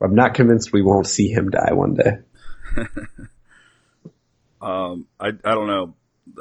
I'm 0.00 0.14
not 0.14 0.34
convinced 0.34 0.72
we 0.72 0.82
won't 0.82 1.06
see 1.06 1.28
him 1.28 1.50
die 1.50 1.72
one 1.72 1.94
day. 1.94 2.18
Um, 4.60 5.06
I 5.18 5.28
I 5.28 5.54
don't 5.54 5.66
know. 5.66 5.94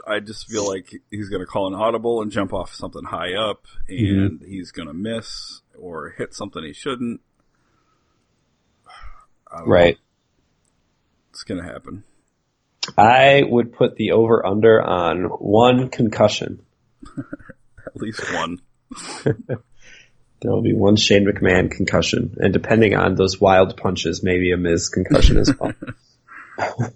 I 0.08 0.20
just 0.20 0.48
feel 0.48 0.68
like 0.68 0.90
he's 1.10 1.30
going 1.30 1.42
to 1.42 1.46
call 1.46 1.68
an 1.68 1.74
audible 1.74 2.22
and 2.22 2.32
jump 2.32 2.54
off 2.54 2.74
something 2.74 3.04
high 3.04 3.34
up, 3.34 3.66
and 3.88 4.40
mm-hmm. 4.40 4.46
he's 4.46 4.72
going 4.72 4.88
to 4.88 4.94
miss 4.94 5.62
or 5.78 6.10
hit 6.18 6.34
something 6.34 6.64
he 6.64 6.74
shouldn't. 6.74 7.22
Don't 9.52 9.68
know. 9.68 9.72
Right. 9.72 9.98
It's 11.32 11.44
going 11.44 11.64
to 11.64 11.68
happen. 11.68 12.04
I 12.98 13.44
would 13.48 13.74
put 13.74 13.96
the 13.96 14.12
over 14.12 14.46
under 14.46 14.82
on 14.82 15.26
one 15.26 15.90
concussion. 15.90 16.62
At 17.18 17.96
least 17.96 18.22
one. 18.34 18.62
There 20.42 20.52
will 20.52 20.62
be 20.62 20.74
one 20.74 20.96
Shane 20.96 21.26
McMahon 21.26 21.70
concussion, 21.70 22.38
and 22.40 22.54
depending 22.54 22.96
on 22.96 23.16
those 23.16 23.42
wild 23.42 23.76
punches, 23.76 24.24
maybe 24.24 24.54
a 24.54 24.58
Miz 24.58 24.90
concussion 24.90 25.38
as 25.38 25.54
well. 25.58 25.74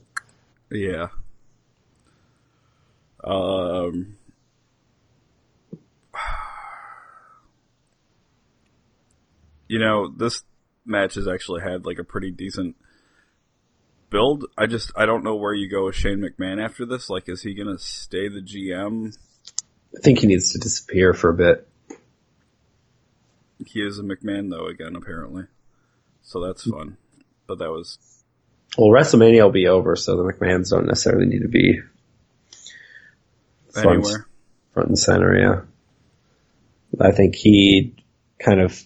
Yeah. 0.71 1.09
Um. 3.23 4.17
You 9.67 9.79
know, 9.79 10.07
this 10.07 10.43
match 10.85 11.15
has 11.15 11.27
actually 11.27 11.61
had 11.61 11.85
like 11.85 11.97
a 11.97 12.03
pretty 12.03 12.31
decent 12.31 12.75
build. 14.09 14.45
I 14.57 14.67
just 14.67 14.91
I 14.95 15.05
don't 15.05 15.23
know 15.23 15.35
where 15.35 15.53
you 15.53 15.69
go 15.69 15.85
with 15.85 15.95
Shane 15.95 16.19
McMahon 16.19 16.63
after 16.63 16.85
this. 16.85 17.09
Like, 17.09 17.27
is 17.27 17.41
he 17.41 17.53
gonna 17.53 17.79
stay 17.79 18.27
the 18.29 18.41
GM? 18.41 19.17
I 19.97 20.01
think 20.01 20.19
he 20.19 20.27
needs 20.27 20.53
to 20.53 20.59
disappear 20.59 21.13
for 21.13 21.29
a 21.29 21.33
bit. 21.33 21.67
He 23.65 23.81
is 23.81 23.99
a 23.99 24.03
McMahon 24.03 24.49
though 24.49 24.67
again, 24.67 24.95
apparently. 24.95 25.45
So 26.21 26.45
that's 26.45 26.63
fun. 26.69 26.97
But 27.47 27.59
that 27.59 27.69
was 27.69 27.97
Well, 28.77 28.89
WrestleMania 28.89 29.43
will 29.43 29.51
be 29.51 29.67
over, 29.67 29.95
so 29.95 30.15
the 30.15 30.23
McMahons 30.23 30.69
don't 30.69 30.85
necessarily 30.85 31.25
need 31.25 31.41
to 31.41 31.49
be 31.49 31.79
front, 33.81 33.99
anywhere. 33.99 34.27
front 34.73 34.89
and 34.89 34.99
center. 34.99 35.37
Yeah, 35.37 35.61
I 36.99 37.11
think 37.11 37.35
he 37.35 37.95
kind 38.39 38.61
of 38.61 38.81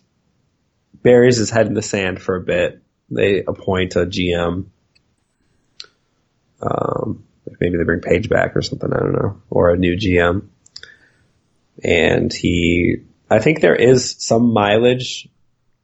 buries 1.04 1.38
his 1.38 1.50
head 1.50 1.68
in 1.68 1.74
the 1.74 1.82
sand 1.82 2.22
for 2.22 2.36
a 2.36 2.42
bit. 2.42 2.82
They 3.10 3.44
appoint 3.44 3.96
a 3.96 4.06
GM. 4.06 4.66
Um, 6.62 7.24
maybe 7.60 7.78
they 7.78 7.84
bring 7.84 8.02
Paige 8.02 8.30
back 8.30 8.56
or 8.56 8.62
something. 8.62 8.92
I 8.92 8.98
don't 9.00 9.14
know, 9.14 9.42
or 9.50 9.72
a 9.72 9.78
new 9.78 9.96
GM, 9.96 10.48
and 11.84 12.34
he 12.34 13.04
I 13.30 13.40
think 13.40 13.62
there 13.62 13.76
is 13.76 14.16
some 14.20 14.54
mileage 14.54 15.28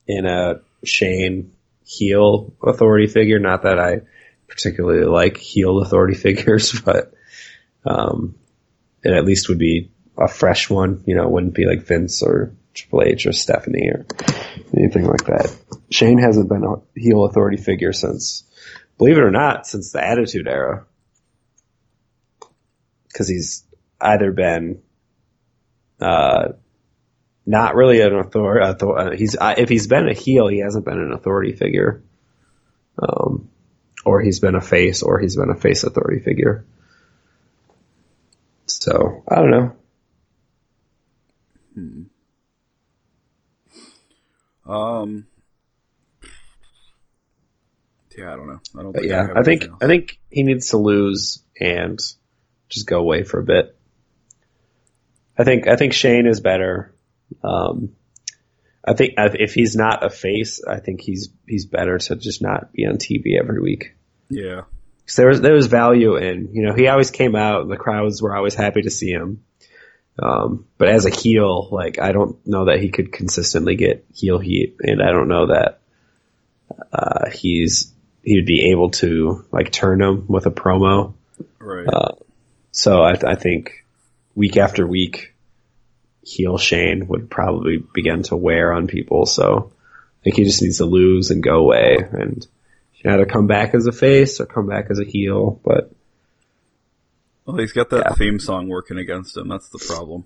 in 0.08 0.26
a 0.26 0.62
Shane 0.84 1.54
heel 1.86 2.54
authority 2.64 3.08
figure. 3.08 3.40
Not 3.40 3.64
that 3.64 3.80
I 3.80 4.02
particularly 4.48 5.06
like 5.06 5.38
heel 5.38 5.80
authority 5.80 6.16
figures, 6.18 6.80
but 6.80 7.14
um, 7.86 8.36
it 9.04 9.14
at 9.14 9.26
least 9.26 9.50
would 9.50 9.60
be 9.60 9.92
a 10.18 10.28
fresh 10.28 10.70
one. 10.70 11.04
You 11.06 11.16
know, 11.16 11.24
it 11.24 11.32
wouldn't 11.32 11.54
be 11.54 11.66
like 11.66 11.86
Vince 11.86 12.22
or 12.24 12.54
Triple 12.74 13.04
H 13.04 13.28
or 13.28 13.34
Stephanie 13.34 13.90
or 13.90 14.06
anything 14.76 15.06
like 15.06 15.26
that. 15.26 15.56
Shane 15.90 16.20
hasn't 16.20 16.50
been 16.50 16.64
a 16.64 17.00
heel 17.00 17.26
authority 17.26 17.58
figure 17.58 17.94
since, 17.94 18.44
believe 18.98 19.18
it 19.18 19.24
or 19.24 19.32
not, 19.32 19.68
since 19.68 19.92
the 19.92 20.04
Attitude 20.04 20.48
Era. 20.48 20.86
Because 23.08 23.28
he's 23.28 23.64
either 24.02 24.32
been 24.32 24.82
uh, 26.00 26.54
not 27.46 27.76
really 27.76 28.02
an 28.02 28.16
authority. 28.16 28.66
Author- 28.66 28.98
uh, 28.98 29.16
he's 29.16 29.36
uh, 29.40 29.56
if 29.58 29.70
he's 29.70 29.88
been 29.88 30.08
a 30.08 30.14
heel, 30.14 30.48
he 30.48 30.60
hasn't 30.60 30.86
been 30.86 31.00
an 31.00 31.12
authority 31.12 31.54
figure, 31.54 32.04
um, 33.02 33.50
or 34.06 34.22
he's 34.22 34.40
been 34.40 34.56
a 34.56 34.62
face, 34.62 35.04
or 35.04 35.20
he's 35.20 35.36
been 35.36 35.50
a 35.50 35.56
face 35.56 35.84
authority 35.84 36.24
figure. 36.24 36.66
So 38.66 39.24
I 39.28 39.36
don't 39.36 39.52
know. 39.52 39.76
Um. 44.66 45.28
Yeah, 48.18 48.34
I 48.34 48.36
don't 48.36 48.48
know. 48.48 48.60
I 48.78 48.84
don't. 48.84 48.94
Think 48.94 49.06
yeah, 49.06 49.28
have 49.28 49.38
I 49.38 49.44
think 49.44 49.64
else. 49.64 49.78
I 49.82 49.88
think 49.88 50.20
he 50.30 50.44
needs 50.44 50.70
to 50.70 50.78
lose 50.78 51.44
and 51.60 52.00
just 52.70 52.88
go 52.88 53.00
away 53.00 53.24
for 53.24 53.40
a 53.40 53.44
bit. 53.44 53.76
I 55.38 55.44
think 55.44 55.68
I 55.68 55.76
think 55.76 55.94
Shane 55.94 56.28
is 56.28 56.40
better. 56.40 56.94
Um, 57.44 57.96
I 58.86 58.94
think 58.94 59.14
if 59.18 59.54
he's 59.54 59.76
not 59.76 60.06
a 60.06 60.10
face, 60.10 60.64
I 60.64 60.80
think 60.80 61.02
he's 61.02 61.30
he's 61.48 61.66
better 61.66 61.98
to 61.98 62.16
just 62.16 62.42
not 62.42 62.72
be 62.72 62.86
on 62.86 62.98
TV 62.98 63.40
every 63.40 63.62
week. 63.62 63.96
Yeah. 64.30 64.62
Because 65.04 65.16
there 65.16 65.28
was 65.28 65.42
there 65.42 65.54
was 65.54 65.68
value 65.68 66.16
in 66.16 66.50
you 66.54 66.64
know 66.64 66.74
he 66.74 66.88
always 66.88 67.12
came 67.12 67.36
out 67.36 67.62
and 67.62 67.72
the 67.72 67.78
crowds 67.78 68.22
were 68.22 68.36
always 68.36 68.56
happy 68.56 68.82
to 68.82 68.90
see 68.90 69.12
him. 69.12 69.44
Um, 70.22 70.68
but 70.78 70.90
as 70.90 71.06
a 71.06 71.10
heel, 71.10 71.70
like 71.72 72.00
I 72.00 72.12
don't 72.12 72.38
know 72.46 72.66
that 72.66 72.80
he 72.80 72.90
could 72.90 73.12
consistently 73.12 73.76
get 73.76 74.06
heel 74.14 74.40
heat, 74.40 74.78
and 74.80 75.02
I 75.02 75.12
don't 75.12 75.28
know 75.28 75.48
that 75.48 75.80
uh, 76.92 77.30
he's 77.32 77.92
he'd 78.24 78.46
be 78.46 78.72
able 78.72 78.92
to 78.92 79.46
like 79.52 79.72
turn 79.72 80.02
him 80.02 80.26
with 80.28 80.46
a 80.46 80.52
promo. 80.52 81.14
Right. 81.60 81.88
Uh, 81.88 82.16
so 82.72 83.02
I, 83.02 83.14
I 83.26 83.36
think 83.36 83.86
week 84.36 84.58
after 84.58 84.86
week, 84.86 85.34
heel 86.24 86.58
Shane 86.58 87.08
would 87.08 87.30
probably 87.30 87.78
begin 87.78 88.24
to 88.24 88.36
wear 88.36 88.74
on 88.74 88.88
people. 88.88 89.26
So 89.26 89.72
I 89.72 90.24
think 90.24 90.36
he 90.38 90.44
just 90.44 90.62
needs 90.62 90.78
to 90.78 90.86
lose 90.86 91.32
and 91.32 91.44
go 91.44 91.58
away 91.58 91.98
and 92.12 92.46
either 93.06 93.26
come 93.26 93.48
back 93.48 93.74
as 93.74 93.86
a 93.88 93.92
face 93.92 94.40
or 94.40 94.46
come 94.46 94.68
back 94.68 94.88
as 94.90 95.00
a 95.00 95.06
heel. 95.06 95.60
But 95.64 95.92
well, 97.46 97.58
he's 97.58 97.74
got 97.74 97.90
that 97.90 98.06
yeah. 98.10 98.14
theme 98.16 98.40
song 98.40 98.68
working 98.70 98.98
against 98.98 99.36
him. 99.36 99.48
That's 99.48 99.70
the 99.70 99.80
problem. 99.80 100.26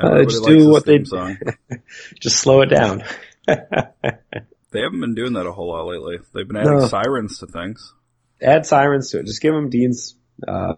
Uh, 0.00 0.24
just 0.24 0.44
do 0.44 0.68
what 0.68 0.86
they- 0.86 1.04
song. 1.04 1.36
just 2.20 2.36
slow 2.38 2.62
it 2.62 2.66
down. 2.66 3.04
They 3.46 4.80
haven't 4.80 5.00
been 5.00 5.14
doing 5.14 5.34
that 5.34 5.46
a 5.46 5.52
whole 5.52 5.68
lot 5.68 5.86
lately. 5.86 6.18
They've 6.32 6.48
been 6.48 6.56
adding 6.56 6.78
No. 6.78 6.86
sirens 6.88 7.38
to 7.38 7.46
things. 7.46 7.92
Add 8.40 8.64
sirens 8.64 9.10
to 9.10 9.18
it. 9.20 9.26
Just 9.26 9.42
give 9.42 9.54
him 9.54 9.68
Dean's 9.68 10.14
uh, 10.48 10.74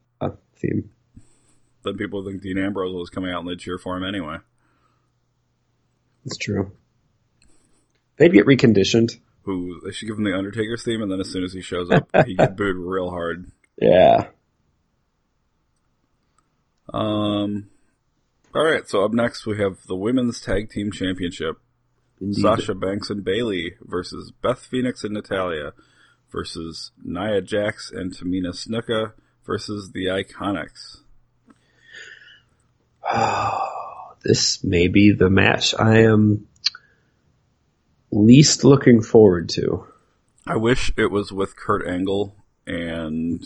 theme. 0.56 0.90
Then 1.84 1.96
people 1.96 2.24
think 2.24 2.42
Dean 2.42 2.58
Ambrose 2.58 2.92
was 2.92 3.10
coming 3.10 3.30
out 3.30 3.40
and 3.40 3.48
they'd 3.48 3.58
cheer 3.60 3.78
for 3.78 3.96
him 3.96 4.04
anyway. 4.04 4.38
It's 6.26 6.38
true. 6.38 6.72
They'd 8.16 8.32
get 8.32 8.46
reconditioned. 8.46 9.18
Who 9.44 9.80
they 9.84 9.92
should 9.92 10.08
give 10.08 10.16
him 10.16 10.24
the 10.24 10.36
Undertaker's 10.36 10.84
theme, 10.84 11.02
and 11.02 11.10
then 11.10 11.20
as 11.20 11.30
soon 11.30 11.44
as 11.44 11.52
he 11.52 11.60
shows 11.60 11.90
up, 11.90 12.08
he 12.26 12.34
get 12.36 12.56
booed 12.56 12.76
real 12.76 13.10
hard. 13.10 13.50
Yeah. 13.80 14.28
Um. 16.92 17.68
All 18.54 18.64
right, 18.64 18.88
so 18.88 19.04
up 19.04 19.12
next 19.12 19.46
we 19.46 19.58
have 19.58 19.78
the 19.86 19.96
Women's 19.96 20.40
Tag 20.40 20.70
Team 20.70 20.92
Championship. 20.92 21.58
Indeed. 22.20 22.40
Sasha 22.40 22.74
Banks 22.74 23.10
and 23.10 23.24
Bayley 23.24 23.74
versus 23.80 24.32
Beth 24.42 24.60
Phoenix 24.60 25.02
and 25.04 25.12
Natalya 25.12 25.72
versus 26.30 26.92
Nia 27.02 27.40
Jax 27.40 27.90
and 27.90 28.16
Tamina 28.16 28.50
Snuka 28.54 29.12
versus 29.44 29.90
the 29.92 30.06
Iconics. 30.06 30.98
Oh, 33.06 34.14
this 34.24 34.62
may 34.64 34.88
be 34.88 35.12
the 35.12 35.30
match 35.30 35.74
I 35.78 36.02
am 36.02 36.46
least 38.14 38.64
looking 38.64 39.02
forward 39.02 39.48
to. 39.50 39.86
I 40.46 40.56
wish 40.56 40.92
it 40.96 41.10
was 41.10 41.32
with 41.32 41.56
Kurt 41.56 41.86
Angle 41.86 42.36
and 42.66 43.42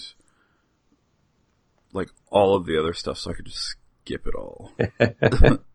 like 1.92 2.08
all 2.30 2.54
of 2.54 2.66
the 2.66 2.78
other 2.78 2.92
stuff, 2.92 3.18
so 3.18 3.30
I 3.30 3.34
could 3.34 3.46
just 3.46 3.76
skip 4.04 4.26
it 4.26 4.34
all. 4.34 4.72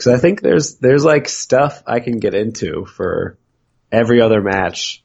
Because 0.00 0.14
I 0.14 0.18
think 0.18 0.40
there's 0.40 0.76
there's 0.76 1.04
like 1.04 1.28
stuff 1.28 1.82
I 1.86 2.00
can 2.00 2.20
get 2.20 2.32
into 2.32 2.86
for 2.86 3.36
every 3.92 4.22
other 4.22 4.40
match 4.40 5.04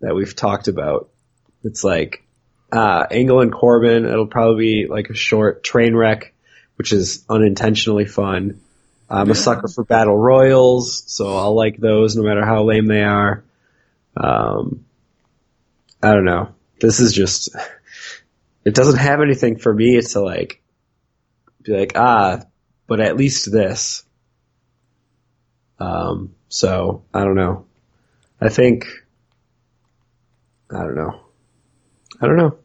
that 0.00 0.16
we've 0.16 0.34
talked 0.34 0.66
about. 0.66 1.10
It's 1.62 1.84
like 1.84 2.26
uh, 2.72 3.06
Angle 3.08 3.42
and 3.42 3.52
Corbin. 3.52 4.04
It'll 4.04 4.26
probably 4.26 4.64
be 4.64 4.86
like 4.88 5.08
a 5.08 5.14
short 5.14 5.62
train 5.62 5.94
wreck, 5.94 6.34
which 6.74 6.92
is 6.92 7.24
unintentionally 7.30 8.06
fun. 8.06 8.60
I'm 9.14 9.30
a 9.30 9.34
sucker 9.34 9.68
for 9.68 9.84
battle 9.84 10.16
royals, 10.16 11.04
so 11.06 11.36
I'll 11.36 11.54
like 11.54 11.76
those 11.76 12.16
no 12.16 12.22
matter 12.22 12.44
how 12.44 12.64
lame 12.64 12.86
they 12.86 13.02
are. 13.02 13.44
Um, 14.16 14.84
I 16.02 16.12
don't 16.12 16.24
know. 16.24 16.54
This 16.80 17.00
is 17.00 17.12
just. 17.12 17.54
It 18.66 18.74
doesn't 18.74 18.98
have 18.98 19.20
anything 19.20 19.58
for 19.58 19.74
me 19.74 20.00
to 20.00 20.20
like 20.22 20.62
be 21.62 21.76
like 21.76 21.92
ah, 21.96 22.40
but 22.86 22.98
at 22.98 23.14
least 23.14 23.52
this. 23.52 24.04
Um, 25.78 26.34
so 26.48 27.04
I 27.12 27.24
don't 27.24 27.34
know. 27.34 27.66
I 28.40 28.48
think 28.48 28.86
I 30.70 30.78
don't 30.78 30.94
know. 30.94 31.20
I 32.22 32.26
don't 32.26 32.38
know. 32.38 32.56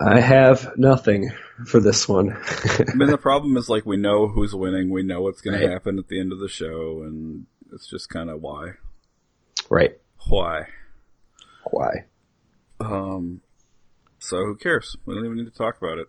I 0.00 0.20
have 0.20 0.78
nothing 0.78 1.32
for 1.66 1.80
this 1.80 2.08
one. 2.08 2.32
I 2.32 2.94
mean, 2.94 3.10
the 3.10 3.18
problem 3.18 3.56
is 3.56 3.68
like 3.68 3.86
we 3.86 3.96
know 3.96 4.28
who's 4.28 4.54
winning, 4.54 4.90
we 4.90 5.02
know 5.02 5.22
what's 5.22 5.40
going 5.40 5.58
Right. 5.58 5.66
to 5.66 5.72
happen 5.72 5.98
at 5.98 6.08
the 6.08 6.20
end 6.20 6.32
of 6.32 6.38
the 6.38 6.48
show, 6.48 7.02
and 7.02 7.46
it's 7.72 7.88
just 7.88 8.08
kind 8.10 8.28
of 8.30 8.40
why, 8.40 8.72
right. 9.70 9.96
why. 10.28 10.66
Why? 11.70 12.04
Um, 12.80 13.40
so 14.18 14.36
who 14.38 14.56
cares? 14.56 14.96
We 15.04 15.14
don't 15.14 15.24
even 15.24 15.36
need 15.36 15.52
to 15.52 15.58
talk 15.58 15.78
about 15.78 15.98
it. 15.98 16.06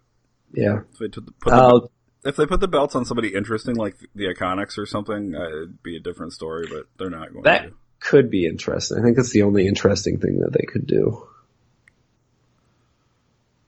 Yeah. 0.54 0.82
If 0.93 1.00
they, 1.00 1.08
put 1.08 1.30
the, 1.45 1.89
the, 2.22 2.30
if 2.30 2.36
they 2.36 2.45
put 2.45 2.60
the 2.60 2.68
belts 2.68 2.95
on 2.95 3.06
somebody 3.06 3.34
interesting 3.34 3.76
like 3.76 3.95
the 4.16 4.26
Iconics 4.34 4.78
or 4.78 4.86
something, 4.86 5.34
uh, 5.36 5.48
it'd 5.48 5.82
be 5.84 5.98
a 5.98 6.00
different 6.00 6.34
story. 6.34 6.68
But 6.70 6.86
they're 6.98 7.10
not 7.10 7.32
going 7.34 7.43
to 7.43 7.50
that 7.50 7.64
to. 7.70 7.74
could 8.00 8.30
be 8.30 8.45
interesting. 8.45 9.00
I 9.00 9.02
think 9.02 9.18
it's 9.18 9.32
the 9.32 9.41
only 9.43 9.68
interesting 9.68 10.20
thing 10.20 10.39
that 10.39 10.54
they 10.54 10.66
could 10.66 10.86
do. 10.88 11.28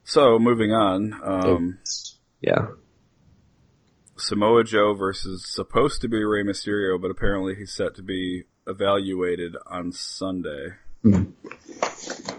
So 0.09 0.39
moving 0.39 0.71
on, 0.71 1.13
um, 1.23 1.77
Yeah. 2.41 2.69
Samoa 4.17 4.63
Joe 4.63 4.95
versus 4.95 5.45
supposed 5.47 6.01
to 6.01 6.07
be 6.07 6.23
Rey 6.23 6.43
Mysterio, 6.43 6.99
but 6.99 7.11
apparently 7.11 7.53
he's 7.53 7.71
set 7.71 7.93
to 7.95 8.01
be 8.01 8.45
evaluated 8.65 9.55
on 9.67 9.91
Sunday. 9.91 10.73
Mhm. 11.05 11.33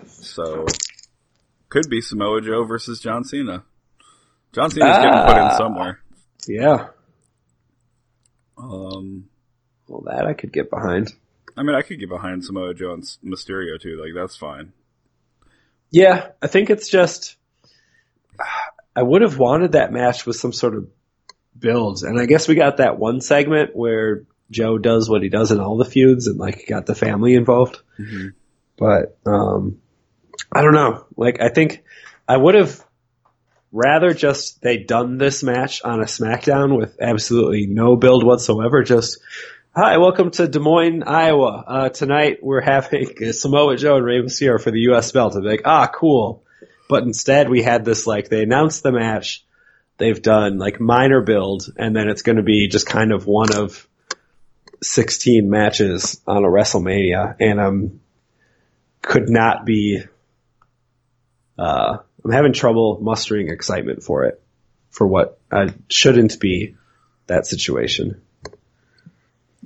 So 0.09 0.67
could 1.69 1.89
be 1.89 2.01
Samoa 2.01 2.41
Joe 2.41 2.65
versus 2.65 2.99
John 3.01 3.23
Cena. 3.23 3.65
John 4.53 4.71
Cena's 4.71 4.97
getting 4.97 5.27
put 5.27 5.37
in 5.37 5.43
Ah. 5.45 5.57
somewhere. 5.57 6.01
Yeah. 6.49 6.89
Um, 8.59 9.29
Well, 9.87 10.03
that 10.07 10.27
I 10.27 10.35
could 10.35 10.53
get 10.53 10.71
behind. 10.71 11.15
I 11.57 11.63
mean, 11.63 11.77
I 11.77 11.83
could 11.83 12.01
get 12.01 12.09
behind 12.09 12.45
Samoa 12.45 12.75
Joe 12.75 12.95
and 12.95 13.03
Mysterio 13.25 13.81
too. 13.81 13.97
Like 13.97 14.13
that's 14.15 14.37
fine. 14.37 14.73
Yeah, 15.93 16.33
I 16.43 16.49
think 16.49 16.69
it's 16.69 16.89
just 16.89 17.37
I 18.95 19.03
would 19.03 19.23
have 19.23 19.39
wanted 19.39 19.73
that 19.73 19.93
match 19.93 20.27
with 20.27 20.37
some 20.37 20.53
sort 20.53 20.75
of 20.75 20.89
build, 21.59 22.03
and 22.03 22.21
I 22.21 22.27
guess 22.27 22.49
we 22.49 22.55
got 22.55 22.79
that 22.79 22.99
one 22.99 23.21
segment 23.21 23.75
where 23.75 24.25
Joe 24.51 24.79
does 24.79 25.09
what 25.09 25.23
he 25.23 25.29
does 25.29 25.53
in 25.53 25.61
all 25.61 25.77
the 25.77 25.85
feuds 25.85 26.27
and 26.27 26.39
like 26.39 26.67
got 26.69 26.87
the 26.87 26.95
family 26.95 27.35
involved. 27.35 27.81
But 28.77 29.19
um, 29.27 29.81
I 30.53 30.63
don't 30.63 30.75
know. 30.75 31.07
Like 31.17 31.41
I 31.41 31.49
think 31.51 31.85
I 32.27 32.37
would 32.37 32.55
have 32.55 32.85
rather 33.73 34.13
just 34.13 34.61
they 34.63 34.79
done 34.79 35.19
this 35.19 35.43
match 35.43 35.83
on 35.83 36.01
a 36.01 36.05
SmackDown 36.05 36.77
with 36.77 36.97
absolutely 37.01 37.67
no 37.67 37.97
build 37.97 38.25
whatsoever. 38.25 38.83
Just 38.83 39.21
hi, 39.75 39.99
welcome 39.99 40.31
to 40.33 40.49
Des 40.49 40.59
Moines, 40.59 41.05
Iowa. 41.05 41.65
Uh, 41.67 41.89
tonight 41.91 42.39
we're 42.43 42.61
having 42.61 43.33
Samoa 43.33 43.77
Joe 43.77 43.97
and 43.97 44.05
Rey 44.05 44.21
Mysterio 44.21 44.61
for 44.61 44.73
the 44.73 44.81
U.S. 44.81 45.13
belt. 45.13 45.37
I'd 45.37 45.43
be 45.43 45.49
like, 45.49 45.63
ah, 45.65 45.87
cool. 45.87 46.43
But 46.91 47.05
instead 47.05 47.49
we 47.49 47.63
had 47.63 47.85
this 47.85 48.05
like 48.09 48.29
they 48.29 48.43
announced 48.43 48.83
the 48.83 48.91
match. 48.91 49.45
they've 49.97 50.21
done 50.21 50.59
like 50.59 50.81
minor 50.81 51.23
build, 51.23 51.73
and 51.77 51.95
then 51.95 52.09
it's 52.09 52.23
going 52.23 52.39
to 52.39 52.43
be 52.43 52.67
just 52.67 52.85
kind 52.85 53.13
of 53.13 53.27
one 53.27 53.55
of 53.55 53.87
16 54.83 55.49
matches 55.49 56.21
on 56.27 56.45
a 56.45 56.49
WrestleMania, 56.49 57.37
and 57.39 57.61
I'm 57.61 58.01
could 59.03 59.29
not 59.29 59.65
be. 59.65 60.03
Uh, 61.57 61.99
I'm 62.25 62.33
having 62.33 62.55
trouble 62.55 62.99
mustering 63.01 63.51
excitement 63.51 64.03
for 64.03 64.25
it, 64.25 64.43
for 64.91 65.07
what 65.07 65.39
uh, 65.53 65.69
shouldn't 65.89 66.41
be 66.41 66.75
that 67.29 67.47
situation. 67.47 68.21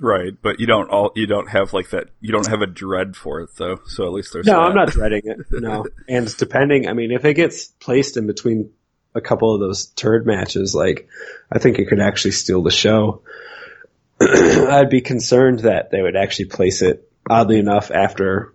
Right, 0.05 0.35
but 0.43 0.61
you 0.61 0.67
don't 0.67 0.91
all 0.91 1.13
you 1.15 1.27
don't 1.27 1.49
have 1.49 1.73
like 1.73 1.89
that. 1.91 2.11
You 2.21 2.31
don't 2.31 2.47
have 2.47 2.61
a 2.61 2.67
dread 2.67 3.17
for 3.17 3.41
it 3.41 3.49
though. 3.57 3.81
So 3.87 4.05
at 4.05 4.13
least 4.13 4.35
there's 4.35 4.45
No, 4.45 4.53
that. 4.53 4.61
I'm 4.61 4.75
not 4.75 4.91
dreading 4.91 5.23
it. 5.25 5.39
No, 5.51 5.87
and 6.09 6.37
depending, 6.37 6.87
I 6.87 6.93
mean, 6.93 7.11
if 7.11 7.25
it 7.25 7.33
gets 7.33 7.69
placed 7.69 8.19
in 8.19 8.27
between 8.27 8.71
a 9.15 9.23
couple 9.23 9.55
of 9.55 9.61
those 9.61 9.87
turd 9.87 10.27
matches, 10.27 10.75
like 10.75 11.09
I 11.51 11.59
think 11.59 11.79
it 11.79 11.87
could 11.87 12.01
actually 12.01 12.33
steal 12.33 12.63
the 12.63 12.71
show. 12.71 13.23
I'd 14.21 14.91
be 14.91 15.01
concerned 15.01 15.61
that 15.61 15.91
they 15.91 16.03
would 16.03 16.17
actually 16.17 16.47
place 16.47 16.83
it 16.83 17.11
oddly 17.31 17.59
enough 17.59 17.91
after 17.91 18.53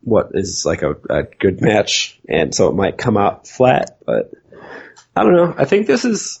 what 0.00 0.30
is 0.32 0.64
like 0.64 0.80
a, 0.80 0.94
a 1.10 1.24
good 1.24 1.60
match, 1.60 2.18
and 2.26 2.54
so 2.54 2.68
it 2.68 2.74
might 2.74 2.96
come 2.96 3.18
out 3.18 3.46
flat. 3.46 3.98
But 4.06 4.32
I 5.14 5.22
don't 5.22 5.34
know. 5.34 5.54
I 5.54 5.66
think 5.66 5.86
this 5.86 6.06
is 6.06 6.40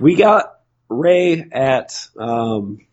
we 0.00 0.16
got 0.16 0.57
Rey 0.88 1.46
at 1.52 2.08
um, 2.18 2.86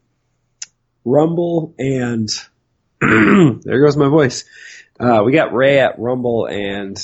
Rumble 1.03 1.73
and 1.77 2.29
there 2.99 3.83
goes 3.83 3.97
my 3.97 4.09
voice. 4.09 4.45
Uh, 4.99 5.21
we 5.25 5.31
got 5.31 5.53
Rey 5.53 5.79
at 5.79 5.99
Rumble 5.99 6.45
and 6.45 6.97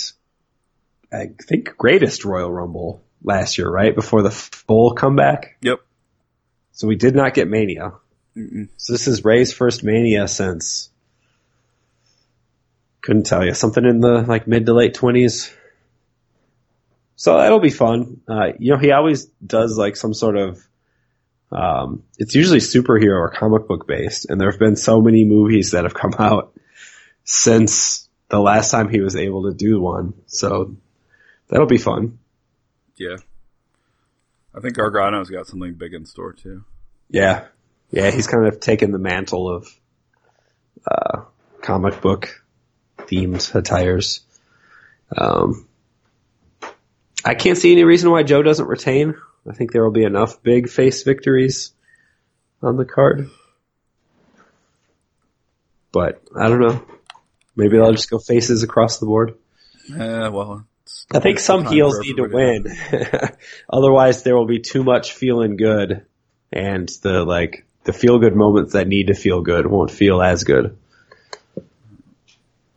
I 1.11 1.31
think 1.41 1.77
greatest 1.77 2.23
Royal 2.23 2.51
Rumble 2.51 3.01
last 3.23 3.57
year, 3.57 3.69
right 3.69 3.93
before 3.93 4.21
the 4.21 4.31
full 4.31 4.93
comeback. 4.93 5.57
Yep. 5.61 5.79
So 6.71 6.87
we 6.87 6.95
did 6.95 7.15
not 7.15 7.33
get 7.33 7.47
Mania. 7.47 7.93
So 8.77 8.93
this 8.93 9.07
is 9.07 9.25
Rey's 9.25 9.53
first 9.53 9.83
Mania 9.83 10.27
since 10.27 10.89
couldn't 13.01 13.25
tell 13.25 13.43
you 13.43 13.53
something 13.53 13.83
in 13.83 13.99
the 13.99 14.21
like 14.21 14.47
mid 14.47 14.65
to 14.67 14.73
late 14.73 14.93
twenties. 14.93 15.53
So 17.15 17.37
that'll 17.37 17.59
be 17.59 17.71
fun. 17.71 18.21
Uh, 18.27 18.53
you 18.57 18.73
know, 18.73 18.79
he 18.79 18.91
always 18.91 19.25
does 19.45 19.77
like 19.77 19.95
some 19.95 20.13
sort 20.13 20.37
of. 20.37 20.65
Um, 21.52 22.04
it's 22.18 22.36
usually 22.36 22.60
superhero 22.60 23.18
or 23.18 23.30
comic 23.30 23.68
book 23.68 23.88
based, 23.88 24.30
and 24.30 24.39
there 24.39 24.49
have 24.49 24.60
been 24.60 24.76
so 24.76 25.02
many 25.02 25.26
movies 25.26 25.72
that 25.72 25.84
have 25.84 25.93
come 25.93 26.14
out 26.18 26.58
since 27.24 28.08
the 28.30 28.39
last 28.39 28.72
time 28.72 28.89
he 28.89 29.02
was 29.02 29.16
able 29.16 29.43
to 29.43 29.54
do 29.54 29.82
one. 29.82 30.14
So 30.28 30.78
that'll 31.49 31.68
be 31.68 31.78
fun. 31.78 32.20
Yeah. 32.95 33.18
I 34.56 34.60
think 34.60 34.76
Gargano's 34.76 35.30
got 35.30 35.47
something 35.47 35.74
big 35.74 35.93
in 35.93 36.06
store 36.06 36.34
too. 36.34 36.64
Yeah, 37.10 37.45
yeah, 37.89 38.12
he's 38.12 38.28
kind 38.28 38.47
of 38.47 38.60
taken 38.60 38.91
the 38.91 38.99
mantle 38.99 39.49
of 39.49 39.68
uh, 40.89 41.24
comic 41.62 42.02
book 42.02 42.41
themed 42.97 43.54
attires. 43.54 44.22
Um, 45.16 45.68
I 47.24 47.36
can't 47.36 47.58
see 47.58 47.72
any 47.72 47.84
reason 47.84 48.12
why 48.12 48.24
Joe 48.24 48.41
doesn't 48.41 48.68
retain. 48.68 49.16
I 49.49 49.53
think 49.53 49.71
there 49.71 49.83
will 49.83 49.91
be 49.91 50.03
enough 50.03 50.43
big 50.43 50.69
face 50.69 51.03
victories 51.03 51.73
on 52.61 52.77
the 52.77 52.85
card. 52.85 53.29
But 55.91 56.21
I 56.35 56.47
don't 56.47 56.61
know. 56.61 56.85
Maybe 57.55 57.77
they'll 57.77 57.91
just 57.91 58.09
go 58.09 58.19
faces 58.19 58.63
across 58.63 58.99
the 58.99 59.05
board. 59.05 59.35
Yeah, 59.89 60.29
well, 60.29 60.65
I 61.13 61.19
think 61.19 61.39
some 61.39 61.65
heels 61.65 61.99
need 61.99 62.15
to 62.15 62.27
win. 62.31 62.67
Otherwise, 63.69 64.23
there 64.23 64.35
will 64.35 64.45
be 64.45 64.59
too 64.59 64.83
much 64.83 65.13
feeling 65.13 65.57
good, 65.57 66.05
and 66.51 66.87
the 67.01 67.23
like 67.23 67.65
the 67.83 67.93
feel 67.93 68.19
good 68.19 68.35
moments 68.35 68.73
that 68.73 68.87
need 68.87 69.07
to 69.07 69.13
feel 69.13 69.41
good 69.41 69.67
won't 69.67 69.91
feel 69.91 70.21
as 70.21 70.43
good. 70.43 70.77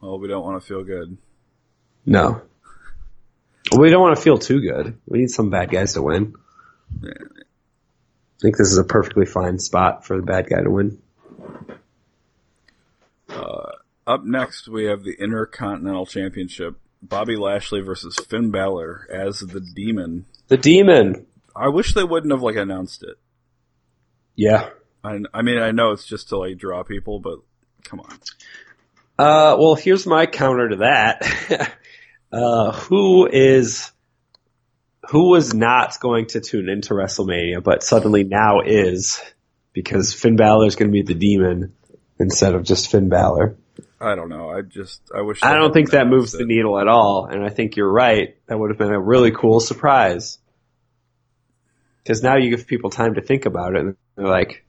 Well, 0.00 0.18
we 0.18 0.28
don't 0.28 0.44
want 0.44 0.60
to 0.60 0.66
feel 0.66 0.82
good. 0.82 1.16
No, 2.04 2.42
we 3.78 3.90
don't 3.90 4.02
want 4.02 4.16
to 4.16 4.22
feel 4.22 4.38
too 4.38 4.60
good. 4.60 4.98
We 5.06 5.20
need 5.20 5.30
some 5.30 5.50
bad 5.50 5.70
guys 5.70 5.94
to 5.94 6.02
win. 6.02 6.34
I 7.02 8.40
think 8.40 8.56
this 8.56 8.70
is 8.70 8.78
a 8.78 8.84
perfectly 8.84 9.26
fine 9.26 9.58
spot 9.58 10.04
for 10.04 10.16
the 10.16 10.22
bad 10.22 10.48
guy 10.48 10.62
to 10.62 10.70
win. 10.70 10.98
Up 14.06 14.24
next, 14.24 14.68
we 14.68 14.84
have 14.84 15.02
the 15.02 15.14
Intercontinental 15.18 16.06
Championship. 16.06 16.76
Bobby 17.00 17.36
Lashley 17.36 17.80
versus 17.80 18.16
Finn 18.16 18.50
Balor 18.50 19.06
as 19.10 19.40
the 19.40 19.60
Demon. 19.60 20.26
The 20.48 20.56
demon. 20.56 21.26
I 21.56 21.68
wish 21.68 21.94
they 21.94 22.04
wouldn't 22.04 22.32
have 22.32 22.42
like 22.42 22.56
announced 22.56 23.02
it. 23.02 23.16
Yeah. 24.36 24.70
I, 25.02 25.20
I 25.32 25.42
mean, 25.42 25.58
I 25.58 25.70
know 25.70 25.92
it's 25.92 26.06
just 26.06 26.30
to 26.30 26.38
like 26.38 26.58
draw 26.58 26.82
people, 26.82 27.18
but 27.20 27.38
come 27.84 28.00
on. 28.00 28.18
Uh, 29.18 29.56
well, 29.58 29.74
here's 29.74 30.06
my 30.06 30.26
counter 30.26 30.70
to 30.70 30.76
that. 30.76 31.74
uh, 32.32 32.72
who 32.72 33.26
is, 33.26 33.90
who 35.10 35.30
was 35.30 35.54
not 35.54 35.98
going 36.00 36.26
to 36.26 36.40
tune 36.40 36.68
into 36.68 36.94
WrestleMania, 36.94 37.62
but 37.62 37.82
suddenly 37.82 38.24
now 38.24 38.60
is, 38.60 39.20
because 39.72 40.12
Finn 40.12 40.36
Balor 40.36 40.66
is 40.66 40.76
going 40.76 40.90
to 40.90 40.92
be 40.92 41.02
the 41.02 41.14
demon 41.14 41.74
instead 42.18 42.54
of 42.54 42.64
just 42.64 42.90
Finn 42.90 43.08
Balor. 43.08 43.56
I 44.00 44.14
don't 44.14 44.28
know. 44.28 44.50
I 44.50 44.62
just 44.62 45.00
I 45.14 45.22
wish. 45.22 45.42
I 45.42 45.54
don't 45.56 45.72
think 45.72 45.90
that 45.90 46.06
moves 46.06 46.34
announced 46.34 46.38
the 46.38 46.44
needle 46.44 46.78
at 46.78 46.88
all, 46.88 47.26
and 47.26 47.44
I 47.44 47.48
think 47.48 47.76
you're 47.76 47.90
right. 47.90 48.36
That 48.46 48.58
would 48.58 48.70
have 48.70 48.78
been 48.78 48.92
a 48.92 49.00
really 49.00 49.30
cool 49.30 49.60
surprise. 49.60 50.38
Because 52.02 52.22
now 52.22 52.36
you 52.36 52.50
give 52.50 52.66
people 52.66 52.90
time 52.90 53.14
to 53.14 53.22
think 53.22 53.46
about 53.46 53.74
it, 53.74 53.80
and 53.80 53.96
they're 54.14 54.26
like, 54.26 54.64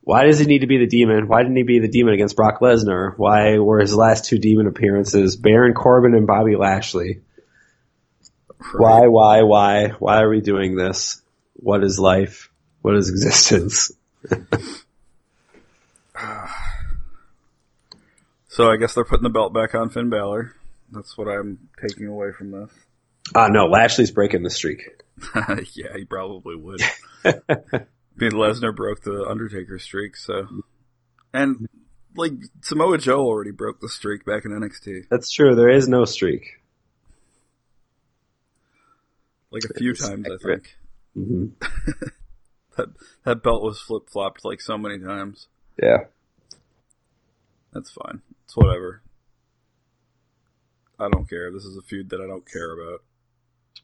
why 0.00 0.24
does 0.24 0.38
he 0.38 0.46
need 0.46 0.60
to 0.60 0.66
be 0.66 0.78
the 0.78 0.86
demon? 0.86 1.28
Why 1.28 1.42
didn't 1.42 1.56
he 1.56 1.62
be 1.62 1.78
the 1.78 1.88
demon 1.88 2.14
against 2.14 2.36
Brock 2.36 2.60
Lesnar? 2.60 3.14
Why 3.18 3.58
were 3.58 3.80
his 3.80 3.94
last 3.94 4.24
two 4.24 4.38
demon 4.38 4.66
appearances 4.66 5.36
Baron 5.36 5.74
Corbin 5.74 6.14
and 6.14 6.26
Bobby 6.26 6.56
Lashley? 6.56 7.20
Why, 8.76 9.06
why, 9.06 9.42
why? 9.42 9.88
Why 9.98 10.22
are 10.22 10.28
we 10.28 10.40
doing 10.40 10.74
this? 10.74 11.20
What 11.54 11.84
is 11.84 11.98
life? 11.98 12.50
What 12.82 12.96
is 12.96 13.08
existence? 13.10 13.92
So 18.48 18.70
I 18.70 18.76
guess 18.76 18.94
they're 18.94 19.04
putting 19.04 19.24
the 19.24 19.30
belt 19.30 19.52
back 19.52 19.74
on 19.74 19.90
Finn 19.90 20.10
Balor. 20.10 20.54
That's 20.92 21.18
what 21.18 21.26
I'm 21.26 21.68
taking 21.82 22.06
away 22.06 22.30
from 22.30 22.52
this. 22.52 22.70
Ah, 23.34 23.48
no, 23.48 23.64
Lashley's 23.64 24.12
breaking 24.12 24.44
the 24.44 24.50
streak. 24.50 24.80
yeah, 25.74 25.96
he 25.96 26.04
probably 26.04 26.54
would. 26.54 26.80
I 27.24 27.32
mean, 28.16 28.30
Lesnar 28.30 28.74
broke 28.74 29.02
the 29.02 29.26
Undertaker 29.28 29.80
streak, 29.80 30.16
so 30.16 30.46
and 31.32 31.66
like 32.16 32.32
Samoa 32.62 32.98
Joe 32.98 33.20
already 33.20 33.50
broke 33.50 33.80
the 33.80 33.88
streak 33.88 34.24
back 34.24 34.44
in 34.44 34.52
NXT, 34.52 35.08
That's 35.10 35.32
true. 35.32 35.56
There 35.56 35.70
is 35.70 35.88
no 35.88 36.04
streak. 36.04 36.44
Like 39.54 39.64
a 39.70 39.74
few 39.78 39.92
It's 39.92 40.06
times 40.06 40.26
I 40.28 40.34
accurate. 40.34 40.62
think. 41.14 41.26
hmm 41.28 41.46
That 42.76 42.88
that 43.24 43.42
belt 43.44 43.62
was 43.62 43.80
flip 43.80 44.10
flopped 44.10 44.44
like 44.44 44.60
so 44.60 44.76
many 44.76 44.98
times. 44.98 45.46
Yeah. 45.80 46.06
That's 47.72 47.90
fine. 47.90 48.20
It's 48.44 48.56
whatever. 48.56 49.00
I 50.98 51.08
don't 51.08 51.28
care. 51.28 51.52
This 51.52 51.64
is 51.64 51.76
a 51.76 51.82
feud 51.82 52.10
that 52.10 52.20
I 52.20 52.26
don't 52.26 52.48
care 52.50 52.72
about. 52.72 53.02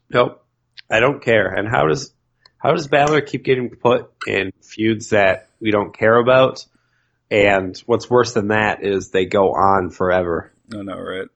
Nope. 0.09 0.45
I 0.89 0.99
don't 0.99 1.23
care. 1.23 1.47
And 1.47 1.69
how 1.69 1.87
does 1.87 2.13
how 2.57 2.73
does 2.73 2.87
Balor 2.87 3.21
keep 3.21 3.43
getting 3.45 3.69
put 3.69 4.11
in 4.27 4.51
feuds 4.61 5.09
that 5.11 5.47
we 5.61 5.71
don't 5.71 5.97
care 5.97 6.17
about? 6.17 6.65
And 7.29 7.77
what's 7.85 8.09
worse 8.09 8.33
than 8.33 8.49
that 8.49 8.83
is 8.83 9.09
they 9.11 9.25
go 9.25 9.53
on 9.53 9.89
forever. 9.89 10.51
I 10.73 10.81
know, 10.81 10.99
right? 10.99 11.27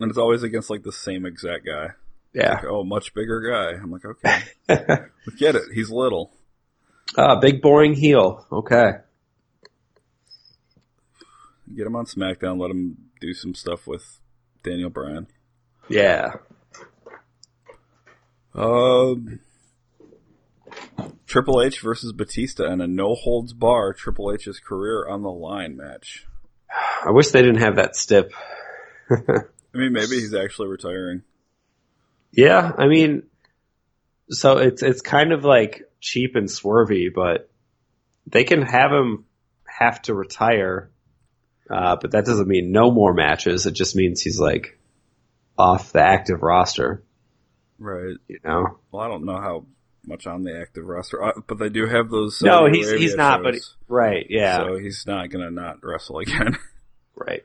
And 0.00 0.10
it's 0.10 0.18
always 0.18 0.42
against 0.42 0.70
like 0.70 0.82
the 0.82 0.92
same 0.92 1.24
exact 1.24 1.64
guy. 1.66 1.90
Yeah. 2.32 2.54
Like, 2.54 2.64
oh, 2.64 2.84
much 2.84 3.14
bigger 3.14 3.40
guy. 3.50 3.80
I'm 3.80 3.90
like, 3.90 4.04
okay, 4.04 4.42
we 5.26 5.36
get 5.38 5.56
it. 5.56 5.62
He's 5.72 5.90
little. 5.90 6.32
Ah, 7.16 7.38
big 7.40 7.62
boring 7.62 7.94
heel. 7.94 8.46
Okay. 8.50 8.92
Get 11.74 11.86
him 11.86 11.96
on 11.96 12.06
SmackDown. 12.06 12.60
Let 12.60 12.70
him 12.70 12.96
do 13.20 13.32
some 13.34 13.54
stuff 13.54 13.86
with 13.86 14.20
Daniel 14.62 14.90
Bryan. 14.90 15.26
Yeah. 15.88 16.34
Um, 18.54 19.40
Triple 21.26 21.62
H 21.62 21.80
versus 21.80 22.12
Batista 22.12 22.70
in 22.72 22.80
a 22.80 22.86
no 22.86 23.14
holds 23.14 23.52
bar 23.52 23.92
Triple 23.92 24.32
H's 24.32 24.60
career 24.60 25.06
on 25.08 25.22
the 25.22 25.30
line 25.30 25.76
match. 25.76 26.26
I 27.04 27.10
wish 27.10 27.30
they 27.30 27.42
didn't 27.42 27.60
have 27.60 27.76
that 27.76 27.96
stip. 27.96 28.32
I 29.10 29.78
mean, 29.78 29.92
maybe 29.92 30.16
he's 30.16 30.34
actually 30.34 30.68
retiring. 30.68 31.22
Yeah, 32.36 32.70
I 32.76 32.86
mean, 32.86 33.22
so 34.30 34.58
it's 34.58 34.82
it's 34.82 35.00
kind 35.00 35.32
of 35.32 35.44
like 35.44 35.82
cheap 36.00 36.36
and 36.36 36.48
swervy, 36.48 37.08
but 37.12 37.50
they 38.26 38.44
can 38.44 38.62
have 38.62 38.92
him 38.92 39.24
have 39.66 40.02
to 40.02 40.14
retire, 40.14 40.90
uh, 41.70 41.96
but 42.00 42.10
that 42.12 42.26
doesn't 42.26 42.46
mean 42.46 42.72
no 42.72 42.90
more 42.90 43.14
matches. 43.14 43.66
It 43.66 43.74
just 43.74 43.96
means 43.96 44.20
he's 44.20 44.38
like 44.38 44.78
off 45.58 45.92
the 45.92 46.02
active 46.02 46.42
roster. 46.42 47.02
Right. 47.78 48.16
You 48.28 48.38
know? 48.44 48.78
Well, 48.90 49.02
I 49.02 49.08
don't 49.08 49.24
know 49.24 49.40
how 49.40 49.66
much 50.04 50.26
on 50.26 50.42
the 50.42 50.58
active 50.60 50.84
roster, 50.84 51.22
uh, 51.22 51.32
but 51.46 51.58
they 51.58 51.68
do 51.68 51.86
have 51.86 52.10
those. 52.10 52.40
no, 52.42 52.66
he's 52.70 52.90
he's 52.90 53.16
not. 53.16 53.42
But 53.42 53.54
shows, 53.54 53.74
right, 53.88 54.26
yeah, 54.28 54.58
so 54.58 54.76
he's 54.76 55.04
not 55.06 55.30
gonna 55.30 55.50
not 55.50 55.78
wrestle 55.82 56.18
again. 56.18 56.56
right. 57.16 57.44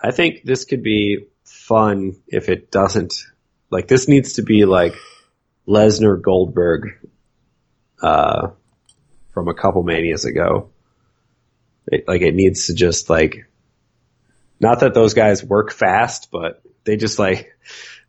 I 0.00 0.10
think 0.10 0.42
this 0.44 0.64
could 0.64 0.82
be 0.82 1.26
fun 1.44 2.16
if 2.28 2.48
it 2.48 2.70
doesn't. 2.70 3.14
Like 3.72 3.88
this 3.88 4.06
needs 4.06 4.34
to 4.34 4.42
be 4.42 4.66
like 4.66 4.94
Lesnar 5.66 6.20
Goldberg, 6.20 6.90
uh, 8.02 8.50
from 9.32 9.48
a 9.48 9.54
couple 9.54 9.82
manias 9.82 10.26
ago. 10.26 10.70
It, 11.86 12.06
like 12.06 12.20
it 12.20 12.34
needs 12.34 12.66
to 12.66 12.74
just 12.74 13.08
like, 13.08 13.46
not 14.60 14.80
that 14.80 14.94
those 14.94 15.14
guys 15.14 15.42
work 15.42 15.72
fast, 15.72 16.30
but 16.30 16.62
they 16.84 16.96
just 16.96 17.18
like 17.18 17.56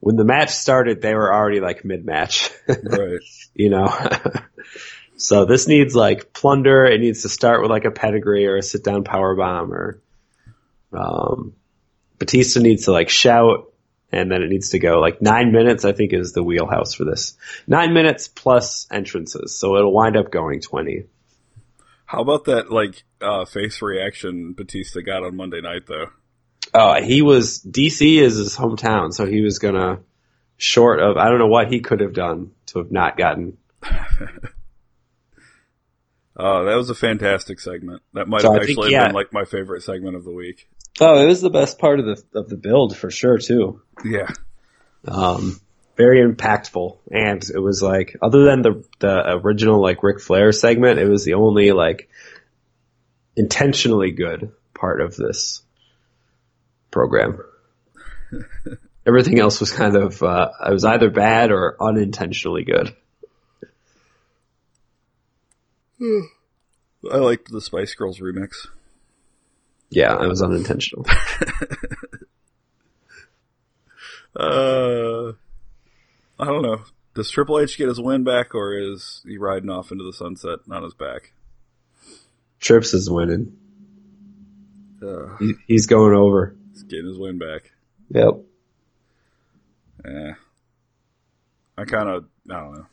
when 0.02 0.18
the 0.18 0.26
match 0.26 0.50
started, 0.50 1.02
they 1.02 1.16
were 1.16 1.34
already 1.34 1.62
like 1.62 1.86
mid 1.86 2.06
match. 2.06 2.52
right. 2.68 3.20
you 3.56 3.70
know. 3.70 3.90
so 5.18 5.46
this 5.46 5.68
needs 5.68 5.96
like 5.96 6.34
plunder. 6.34 6.84
It 6.84 7.00
needs 7.00 7.22
to 7.22 7.30
start 7.30 7.62
with 7.62 7.72
like 7.72 7.86
a 7.86 7.92
pedigree 7.92 8.46
or 8.48 8.58
a 8.58 8.62
sit 8.62 8.84
down 8.84 9.06
power 9.06 9.34
bomb 9.36 9.74
or 9.74 10.02
um, 10.92 11.54
Batista 12.20 12.60
needs 12.60 12.86
to 12.86 12.92
like 12.92 13.10
shout 13.10 13.73
and 14.14 14.32
then 14.32 14.42
it 14.42 14.50
needs 14.50 14.70
to 14.70 14.80
go 14.80 15.00
like 15.00 15.22
nine 15.22 15.52
minutes. 15.52 15.86
I 15.86 15.92
think 15.94 16.14
is 16.14 16.34
the 16.34 16.44
wheelhouse 16.44 16.94
for 16.94 17.04
this. 17.06 17.36
Nine 17.68 17.94
minutes 17.94 18.28
plus 18.28 18.88
entrances, 18.92 19.58
so 19.58 19.76
it'll 19.76 19.94
wind 19.94 20.16
up 20.18 20.32
going 20.32 20.62
twenty. 20.62 21.06
How 22.06 22.22
about 22.22 22.46
that 22.46 22.72
like 22.72 23.04
uh, 23.22 23.46
face 23.46 23.82
reaction 23.82 24.54
Batista 24.54 25.02
got 25.02 25.24
on 25.24 25.36
Monday 25.36 25.62
night 25.62 25.88
though? 25.88 26.08
Oh, 26.74 27.02
he 27.02 27.22
was 27.22 27.60
DC 27.60 28.20
is 28.22 28.38
his 28.38 28.56
hometown, 28.56 29.14
so 29.14 29.26
he 29.26 29.42
was 29.42 29.60
gonna 29.60 30.00
short 30.58 31.00
of 31.00 31.18
I 31.18 31.30
don't 31.30 31.40
know 31.40 31.48
what 31.48 31.72
he 31.72 31.80
could 31.82 32.00
have 32.02 32.14
done 32.14 32.52
to 32.68 32.80
have 32.80 32.92
not 32.92 33.18
gotten. 33.18 33.58
Oh, 36.36 36.66
that 36.66 36.76
was 36.76 36.90
a 36.90 36.96
fantastic 36.96 37.60
segment. 37.60 38.02
That 38.14 38.28
might 38.28 38.42
So 38.42 38.54
have 38.54 38.62
I 38.62 38.66
think, 38.66 38.78
actually 38.78 38.92
yeah. 38.92 39.08
been 39.08 39.16
like 39.16 39.34
my 39.34 39.46
favorite 39.46 39.82
segment 39.84 40.16
of 40.16 40.24
the 40.24 40.32
week. 40.32 40.68
Oh, 41.00 41.24
it 41.24 41.26
was 41.26 41.42
the 41.42 41.50
best 41.50 41.80
part 41.80 42.00
of 42.00 42.06
the 42.06 42.40
of 42.40 42.50
the 42.50 42.58
build 42.58 42.96
for 42.96 43.10
sure 43.10 43.38
too. 43.38 43.82
Yeah. 44.06 44.30
um, 45.08 45.60
very 45.96 46.22
impactful. 46.22 46.98
And 47.12 47.44
it 47.50 47.60
was 47.60 47.82
like, 47.82 48.16
other 48.22 48.46
than 48.46 48.62
the, 48.62 48.84
the 49.00 49.38
original 49.44 49.82
like 49.82 50.04
Ric 50.04 50.20
Flair 50.20 50.52
segment, 50.52 51.00
it 51.00 51.08
was 51.08 51.26
the 51.26 51.36
only 51.36 51.72
like 51.72 52.10
intentionally 53.36 54.12
good 54.12 54.52
part 54.74 55.02
of 55.02 55.16
this 55.16 55.62
program. 56.92 57.40
Everything 59.06 59.40
else 59.40 59.60
was 59.60 59.72
kind 59.72 59.96
of, 59.96 60.24
uh, 60.24 60.50
it 60.66 60.74
was 60.74 60.86
either 60.86 61.10
bad 61.10 61.52
or 61.52 61.76
unintentionally 61.82 62.64
good. 62.64 62.96
I 66.02 67.18
liked 67.18 67.52
the 67.52 67.62
Spice 67.62 67.94
Girls 67.96 68.20
remix. 68.20 68.68
Yeah, 69.96 70.22
it 70.24 70.28
was 70.28 70.42
unintentional. 70.42 71.06
Uh, 74.36 75.34
I 76.40 76.46
don't 76.46 76.64
know. 76.64 76.82
Does 77.14 77.30
Triple 77.30 77.60
H 77.60 77.78
get 77.78 77.88
his 77.88 78.02
win 78.02 78.24
back, 78.24 78.56
or 78.56 78.74
is 78.76 79.22
he 79.26 79.38
riding 79.38 79.70
off 79.70 79.92
into 79.92 80.04
the 80.04 80.14
sunset 80.14 80.60
on 80.72 80.84
his 80.84 80.96
back? 80.96 81.34
Trips 82.60 82.94
is 82.96 83.10
winning. 83.10 83.56
Uh, 85.02 85.38
He, 85.38 85.54
he's 85.68 85.86
going 85.86 86.16
over. 86.16 86.56
he's 86.72 86.84
getting 86.84 87.08
his 87.08 87.20
win 87.20 87.38
back. 87.38 87.72
Yep. 88.10 88.34
Eh. 90.06 90.34
I 91.78 91.86
kind 91.86 92.10
of, 92.10 92.26
I 92.50 92.54
don't 92.60 92.74
know. 92.74 92.86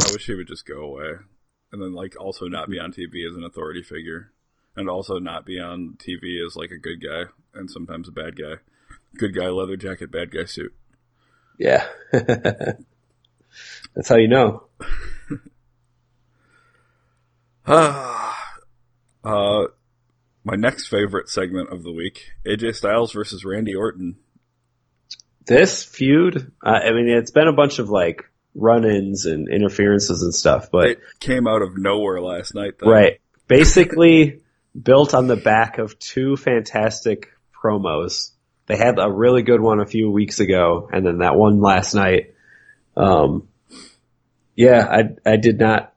I 0.00 0.12
wish 0.12 0.26
he 0.26 0.34
would 0.34 0.48
just 0.48 0.66
go 0.66 0.82
away. 0.82 1.12
And 1.72 1.80
then, 1.80 1.94
like, 1.94 2.16
also 2.20 2.48
not 2.48 2.68
be 2.68 2.78
on 2.78 2.92
TV 2.92 3.26
as 3.28 3.36
an 3.36 3.44
authority 3.44 3.82
figure. 3.82 4.30
And 4.76 4.88
also 4.88 5.18
not 5.18 5.44
be 5.44 5.58
on 5.60 5.96
TV 5.98 6.44
as, 6.46 6.56
like, 6.56 6.70
a 6.70 6.78
good 6.78 7.02
guy 7.02 7.24
and 7.54 7.70
sometimes 7.70 8.08
a 8.08 8.12
bad 8.12 8.36
guy. 8.36 8.54
Good 9.16 9.34
guy 9.34 9.48
leather 9.48 9.76
jacket, 9.76 10.10
bad 10.12 10.30
guy 10.30 10.44
suit. 10.44 10.72
Yeah. 11.58 11.86
That's 12.12 14.08
how 14.08 14.16
you 14.16 14.28
know. 14.28 14.64
uh, 17.66 18.32
my 19.24 20.56
next 20.56 20.88
favorite 20.88 21.28
segment 21.28 21.70
of 21.72 21.82
the 21.82 21.92
week 21.92 22.30
AJ 22.46 22.76
Styles 22.76 23.12
versus 23.12 23.44
Randy 23.44 23.74
Orton. 23.74 24.16
this 25.46 25.82
feud, 25.82 26.52
uh, 26.64 26.68
I 26.70 26.92
mean, 26.92 27.08
it's 27.08 27.30
been 27.30 27.48
a 27.48 27.52
bunch 27.52 27.78
of 27.78 27.90
like 27.90 28.24
run-ins 28.54 29.26
and 29.26 29.48
interferences 29.48 30.22
and 30.22 30.34
stuff, 30.34 30.70
but 30.70 30.90
It 30.90 31.00
came 31.20 31.46
out 31.46 31.62
of 31.62 31.76
nowhere 31.76 32.20
last 32.20 32.54
night, 32.54 32.74
though. 32.78 32.90
right, 32.90 33.20
basically 33.46 34.40
built 34.80 35.14
on 35.14 35.26
the 35.26 35.36
back 35.36 35.78
of 35.78 35.98
two 35.98 36.36
fantastic 36.36 37.28
promos. 37.52 38.30
They 38.66 38.76
had 38.76 38.98
a 38.98 39.10
really 39.10 39.42
good 39.42 39.60
one 39.60 39.80
a 39.80 39.86
few 39.86 40.10
weeks 40.10 40.40
ago, 40.40 40.88
and 40.92 41.04
then 41.04 41.18
that 41.18 41.36
one 41.36 41.60
last 41.60 41.94
night. 41.94 42.34
Um, 42.96 43.48
yeah, 44.54 44.86
I 44.88 45.30
I 45.32 45.36
did 45.36 45.58
not 45.58 45.92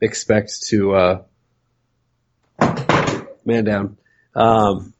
expect 0.00 0.62
to 0.68 0.94
uh, 0.94 1.22
man 3.44 3.64
down 3.64 3.98
um, 4.34 4.94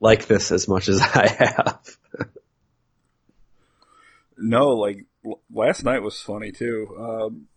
like 0.00 0.26
this 0.26 0.52
as 0.52 0.68
much 0.68 0.88
as 0.88 1.00
I 1.14 1.28
have. 1.38 1.96
No, 4.36 4.68
like 4.70 5.04
l- 5.26 5.40
last 5.52 5.84
night 5.84 6.02
was 6.02 6.20
funny 6.20 6.52
too. 6.52 6.96
Um, 6.98 7.48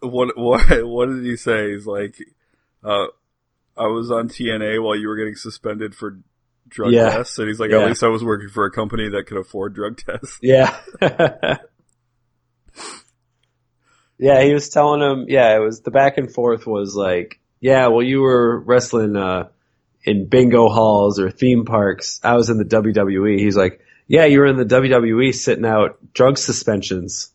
what 0.00 0.36
what 0.36 0.62
what 0.86 1.06
did 1.06 1.24
he 1.24 1.36
say? 1.36 1.72
He's 1.72 1.86
like, 1.86 2.16
uh, 2.84 3.06
I 3.78 3.86
was 3.86 4.10
on 4.10 4.28
TNA 4.28 4.82
while 4.82 4.96
you 4.96 5.08
were 5.08 5.16
getting 5.16 5.34
suspended 5.36 5.94
for 5.94 6.18
drug 6.68 6.92
Yeah. 6.92 7.10
tests, 7.10 7.38
and 7.38 7.48
he's 7.48 7.58
like, 7.60 7.70
Yeah. 7.70 7.80
at 7.82 7.88
least 7.88 8.02
I 8.02 8.08
was 8.08 8.22
working 8.24 8.48
for 8.48 8.64
a 8.66 8.70
company 8.70 9.08
that 9.10 9.26
could 9.26 9.38
afford 9.38 9.74
drug 9.74 9.96
tests. 9.98 10.38
Yeah. 10.42 10.76
yeah, 14.18 14.42
he 14.42 14.52
was 14.52 14.68
telling 14.68 15.00
him, 15.00 15.26
yeah, 15.28 15.54
it 15.56 15.60
was 15.60 15.80
the 15.80 15.90
back 15.90 16.18
and 16.18 16.32
forth 16.32 16.66
was 16.66 16.94
like, 16.94 17.40
yeah, 17.60 17.86
well, 17.88 18.02
you 18.02 18.20
were 18.20 18.58
wrestling, 18.60 19.16
uh, 19.16 19.48
in 20.04 20.26
bingo 20.28 20.68
halls 20.68 21.18
or 21.20 21.30
theme 21.30 21.64
parks. 21.64 22.20
I 22.22 22.34
was 22.34 22.50
in 22.50 22.56
the 22.58 22.64
WWE. 22.64 23.38
He's 23.38 23.56
like, 23.56 23.80
yeah, 24.06 24.24
you 24.24 24.38
were 24.40 24.46
in 24.46 24.56
the 24.56 24.64
WWE 24.64 25.34
sitting 25.34 25.66
out 25.66 25.98
drug 26.14 26.38
suspensions. 26.38 27.30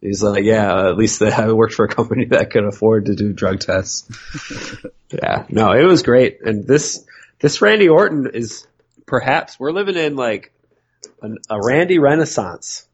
He's 0.00 0.22
like, 0.22 0.44
yeah, 0.44 0.88
at 0.88 0.96
least 0.96 1.22
I 1.22 1.52
worked 1.52 1.74
for 1.74 1.84
a 1.84 1.88
company 1.88 2.24
that 2.30 2.50
could 2.50 2.64
afford 2.64 3.06
to 3.06 3.14
do 3.14 3.32
drug 3.32 3.60
tests. 3.60 4.08
yeah, 5.10 5.46
no, 5.48 5.72
it 5.72 5.84
was 5.84 6.02
great. 6.02 6.40
And 6.42 6.66
this, 6.66 7.04
this 7.40 7.62
Randy 7.62 7.88
Orton 7.88 8.30
is 8.32 8.66
perhaps, 9.06 9.58
we're 9.58 9.72
living 9.72 9.96
in 9.96 10.16
like 10.16 10.52
an, 11.22 11.38
a 11.48 11.58
Randy 11.62 11.98
renaissance, 11.98 12.86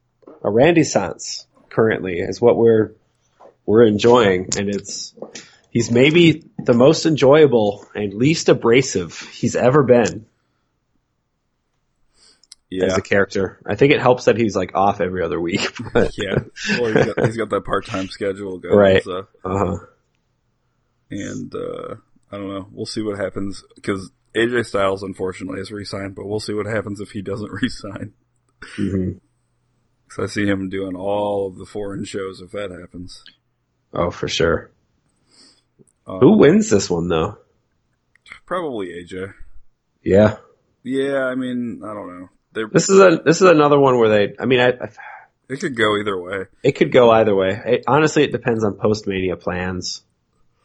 a 0.42 0.50
Randy 0.50 0.82
Sance 0.82 1.46
currently 1.70 2.18
is 2.18 2.40
what 2.40 2.56
we're, 2.56 2.92
we're 3.66 3.86
enjoying. 3.86 4.48
And 4.56 4.68
it's, 4.68 5.14
he's 5.70 5.90
maybe 5.90 6.44
the 6.58 6.74
most 6.74 7.06
enjoyable 7.06 7.86
and 7.94 8.14
least 8.14 8.48
abrasive 8.48 9.18
he's 9.32 9.56
ever 9.56 9.82
been 9.82 10.26
Yeah, 12.72 12.86
as 12.86 12.96
a 12.98 13.02
character. 13.02 13.60
I 13.66 13.74
think 13.74 13.92
it 13.92 14.00
helps 14.00 14.24
that 14.24 14.38
he's 14.38 14.56
like 14.56 14.74
off 14.74 15.00
every 15.00 15.22
other 15.22 15.38
week. 15.40 15.60
But, 15.92 16.16
yeah. 16.16 16.36
Well, 16.78 16.94
he's 16.94 17.06
got, 17.06 17.26
he's 17.26 17.36
got 17.36 17.50
that 17.50 17.64
part 17.66 17.84
time 17.86 18.08
schedule 18.08 18.58
going, 18.58 18.76
Right. 18.76 19.02
So, 19.04 19.26
uh-huh. 19.44 19.76
and 21.10 21.54
uh, 21.54 21.96
I 22.30 22.38
don't 22.38 22.48
know. 22.48 22.66
We'll 22.72 22.86
see 22.86 23.02
what 23.02 23.18
happens 23.18 23.62
because 23.74 24.10
AJ 24.34 24.66
Styles 24.66 25.02
unfortunately 25.02 25.58
has 25.58 25.70
re-signed, 25.70 26.14
but 26.14 26.26
we'll 26.26 26.40
see 26.40 26.54
what 26.54 26.66
happens 26.66 27.00
if 27.00 27.10
he 27.10 27.20
doesn't 27.20 27.50
re-sign. 27.62 28.14
hmm 28.76 29.10
Because 30.08 30.30
I 30.30 30.32
see 30.32 30.46
him 30.46 30.70
doing 30.70 30.96
all 30.96 31.48
of 31.48 31.58
the 31.58 31.66
foreign 31.66 32.04
shows 32.04 32.40
if 32.40 32.52
that 32.52 32.70
happens. 32.70 33.22
Oh, 33.92 34.10
for 34.10 34.28
sure. 34.28 34.70
Um, 36.06 36.20
Who 36.20 36.38
wins 36.38 36.70
this 36.70 36.88
one 36.88 37.08
though? 37.08 37.36
Probably 38.46 38.88
AJ. 38.88 39.34
Yeah. 40.02 40.36
Yeah, 40.82 41.24
I 41.26 41.34
mean, 41.34 41.82
I 41.84 41.92
don't 41.94 42.08
know. 42.08 42.28
They 42.52 42.64
This 42.70 42.88
is 42.88 42.98
a, 42.98 43.20
this 43.24 43.40
is 43.40 43.48
another 43.48 43.78
one 43.78 43.98
where 43.98 44.08
they, 44.08 44.34
I 44.38 44.46
mean, 44.46 44.60
I, 44.60 44.68
I 44.68 44.88
it 45.48 45.60
could 45.60 45.76
go 45.76 45.98
either 45.98 46.18
way. 46.20 46.46
It 46.62 46.72
could 46.72 46.92
go 46.92 47.10
either 47.10 47.34
way. 47.34 47.60
It, 47.64 47.84
honestly, 47.86 48.24
it 48.24 48.32
depends 48.32 48.64
on 48.64 48.74
post-mania 48.74 49.36
plans. 49.36 50.02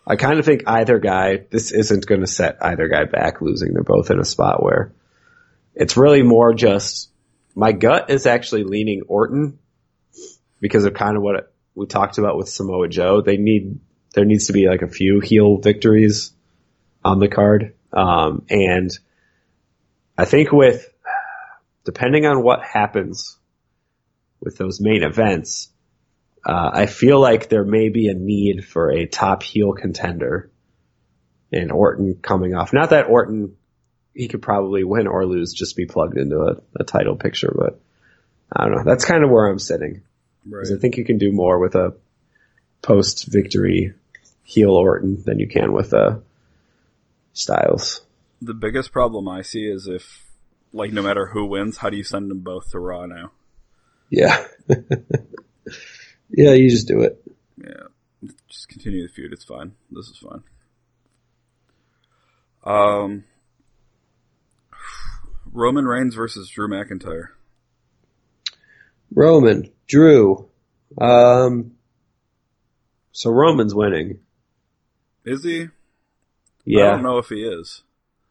I 0.05 0.15
kind 0.15 0.39
of 0.39 0.45
think 0.45 0.63
either 0.65 0.99
guy, 0.99 1.45
this 1.49 1.71
isn't 1.71 2.05
going 2.05 2.21
to 2.21 2.27
set 2.27 2.57
either 2.61 2.87
guy 2.87 3.03
back 3.03 3.41
losing. 3.41 3.73
They're 3.73 3.83
both 3.83 4.09
in 4.11 4.19
a 4.19 4.25
spot 4.25 4.63
where 4.63 4.93
it's 5.75 5.97
really 5.97 6.23
more 6.23 6.53
just, 6.53 7.09
my 7.55 7.73
gut 7.73 8.09
is 8.09 8.25
actually 8.25 8.63
leaning 8.63 9.01
Orton 9.07 9.59
because 10.61 10.85
of 10.85 10.93
kind 10.93 11.17
of 11.17 11.23
what 11.23 11.53
we 11.75 11.85
talked 11.85 12.17
about 12.17 12.37
with 12.37 12.47
Samoa 12.47 12.87
Joe. 12.87 13.21
They 13.21 13.37
need, 13.37 13.79
there 14.13 14.25
needs 14.25 14.47
to 14.47 14.53
be 14.53 14.67
like 14.67 14.81
a 14.81 14.87
few 14.87 15.19
heel 15.19 15.57
victories 15.57 16.31
on 17.03 17.19
the 17.19 17.27
card. 17.27 17.73
Um, 17.91 18.45
and 18.49 18.89
I 20.17 20.25
think 20.25 20.51
with, 20.51 20.87
depending 21.87 22.25
on 22.25 22.43
what 22.43 22.63
happens 22.63 23.37
with 24.41 24.57
those 24.57 24.81
main 24.81 25.03
events, 25.03 25.69
uh, 26.45 26.69
I 26.73 26.85
feel 26.85 27.17
like 27.17 27.47
there 27.47 27.63
may 27.63 27.87
be 27.87 28.09
a 28.09 28.13
need 28.13 28.65
for 28.65 28.91
a 28.91 29.05
top 29.05 29.41
heel 29.41 29.71
contender 29.71 30.51
and 31.49 31.71
Orton 31.71 32.15
coming 32.21 32.53
off. 32.53 32.73
Not 32.73 32.89
that 32.89 33.07
Orton, 33.07 33.55
he 34.13 34.27
could 34.27 34.41
probably 34.41 34.83
win 34.83 35.07
or 35.07 35.25
lose, 35.25 35.53
just 35.53 35.77
be 35.77 35.85
plugged 35.85 36.17
into 36.17 36.41
a, 36.41 36.57
a 36.77 36.83
title 36.83 37.15
picture, 37.15 37.55
but 37.57 37.79
I 38.51 38.65
don't 38.65 38.75
know. 38.75 38.83
That's 38.83 39.05
kind 39.05 39.23
of 39.23 39.29
where 39.29 39.47
I'm 39.47 39.57
sitting. 39.57 40.01
Right. 40.45 40.67
I 40.69 40.77
think 40.77 40.97
you 40.97 41.05
can 41.05 41.17
do 41.17 41.31
more 41.31 41.57
with 41.57 41.75
a 41.75 41.95
post 42.81 43.27
victory 43.27 43.93
heel 44.43 44.71
Orton 44.71 45.23
than 45.23 45.39
you 45.39 45.47
can 45.47 45.71
with 45.71 45.93
uh, 45.93 46.17
Styles. 47.31 48.01
The 48.41 48.53
biggest 48.53 48.91
problem 48.91 49.29
I 49.29 49.41
see 49.41 49.63
is 49.63 49.87
if, 49.87 50.26
like, 50.73 50.91
no 50.91 51.01
matter 51.01 51.27
who 51.27 51.45
wins, 51.45 51.77
how 51.77 51.89
do 51.89 51.97
you 51.97 52.03
send 52.03 52.29
them 52.29 52.39
both 52.39 52.71
to 52.71 52.79
Raw 52.79 53.05
now? 53.05 53.31
Yeah. 54.09 54.45
yeah, 56.29 56.53
you 56.53 56.69
just 56.69 56.87
do 56.87 57.01
it. 57.01 57.21
Yeah, 57.57 58.29
just 58.49 58.69
continue 58.69 59.05
the 59.05 59.13
feud. 59.13 59.33
It's 59.33 59.43
fine. 59.43 59.73
This 59.91 60.07
is 60.07 60.17
fine. 60.17 60.43
Um, 62.63 63.23
Roman 65.51 65.85
Reigns 65.85 66.15
versus 66.15 66.49
Drew 66.49 66.67
McIntyre. 66.67 67.29
Roman, 69.13 69.71
Drew. 69.87 70.49
Um, 70.99 71.73
so 73.11 73.31
Roman's 73.31 73.73
winning. 73.73 74.19
Is 75.25 75.43
he? 75.43 75.67
Yeah. 76.65 76.87
I 76.87 76.91
don't 76.91 77.03
know 77.03 77.17
if 77.17 77.29
he 77.29 77.43
is. 77.43 77.83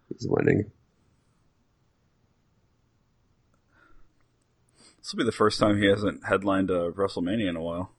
he's 0.09 0.27
winning. 0.29 0.71
This 5.07 5.13
will 5.13 5.19
be 5.19 5.25
the 5.27 5.31
first 5.31 5.61
time 5.61 5.81
he 5.81 5.87
hasn't 5.87 6.27
headlined 6.27 6.69
a 6.69 6.91
WrestleMania 6.91 7.49
in 7.49 7.55
a 7.55 7.63
while. 7.63 7.93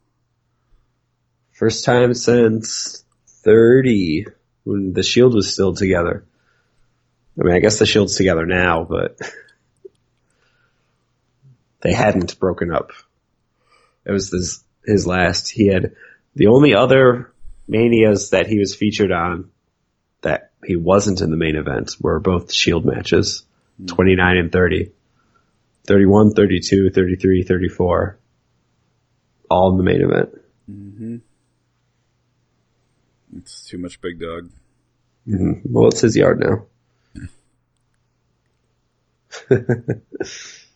First 1.54 1.86
time 1.86 2.14
since 2.14 3.06
30 3.44 4.26
when 4.66 4.92
the 4.92 5.04
Shield 5.04 5.34
was 5.34 5.54
still 5.54 5.74
together. 5.74 6.26
I 7.40 7.46
mean, 7.46 7.56
I 7.56 7.60
guess 7.60 7.80
the 7.80 7.86
Shield's 7.86 8.18
together 8.18 8.46
now, 8.46 8.84
but 8.84 9.18
they 11.80 11.94
hadn't 11.94 12.42
broken 12.42 12.74
up. 12.74 12.92
It 14.04 14.12
was 14.12 14.30
this, 14.30 14.62
his 14.86 15.08
last. 15.08 15.50
He 15.50 15.68
had 15.68 15.96
the 16.36 16.48
only 16.48 16.76
other 16.76 17.32
manias 17.70 18.32
that 18.32 18.48
he 18.48 18.60
was 18.60 18.76
featured 18.76 19.14
on 19.14 19.50
that 20.24 20.52
he 20.66 20.76
wasn't 20.76 21.22
in 21.22 21.32
the 21.32 21.38
main 21.38 21.56
event 21.56 21.96
were 22.02 22.20
both 22.20 22.52
Shield 22.52 22.84
matches, 22.84 23.46
hmm. 23.78 23.86
29 23.86 24.38
and 24.38 24.52
30. 24.52 24.92
31, 25.88 26.32
32, 26.32 26.90
33, 26.92 27.44
34. 27.44 28.20
All 29.50 29.72
in 29.72 29.78
the 29.78 29.84
main 29.84 30.02
event. 30.02 30.30
Mm-hmm. 30.70 31.18
It's 33.38 33.68
too 33.68 33.78
much 33.78 34.02
big 34.02 34.20
dog. 34.20 34.50
hmm 35.26 35.54
Well, 35.64 35.88
it's 35.88 36.02
his 36.02 36.16
yard 36.16 36.40
now. 36.40 36.66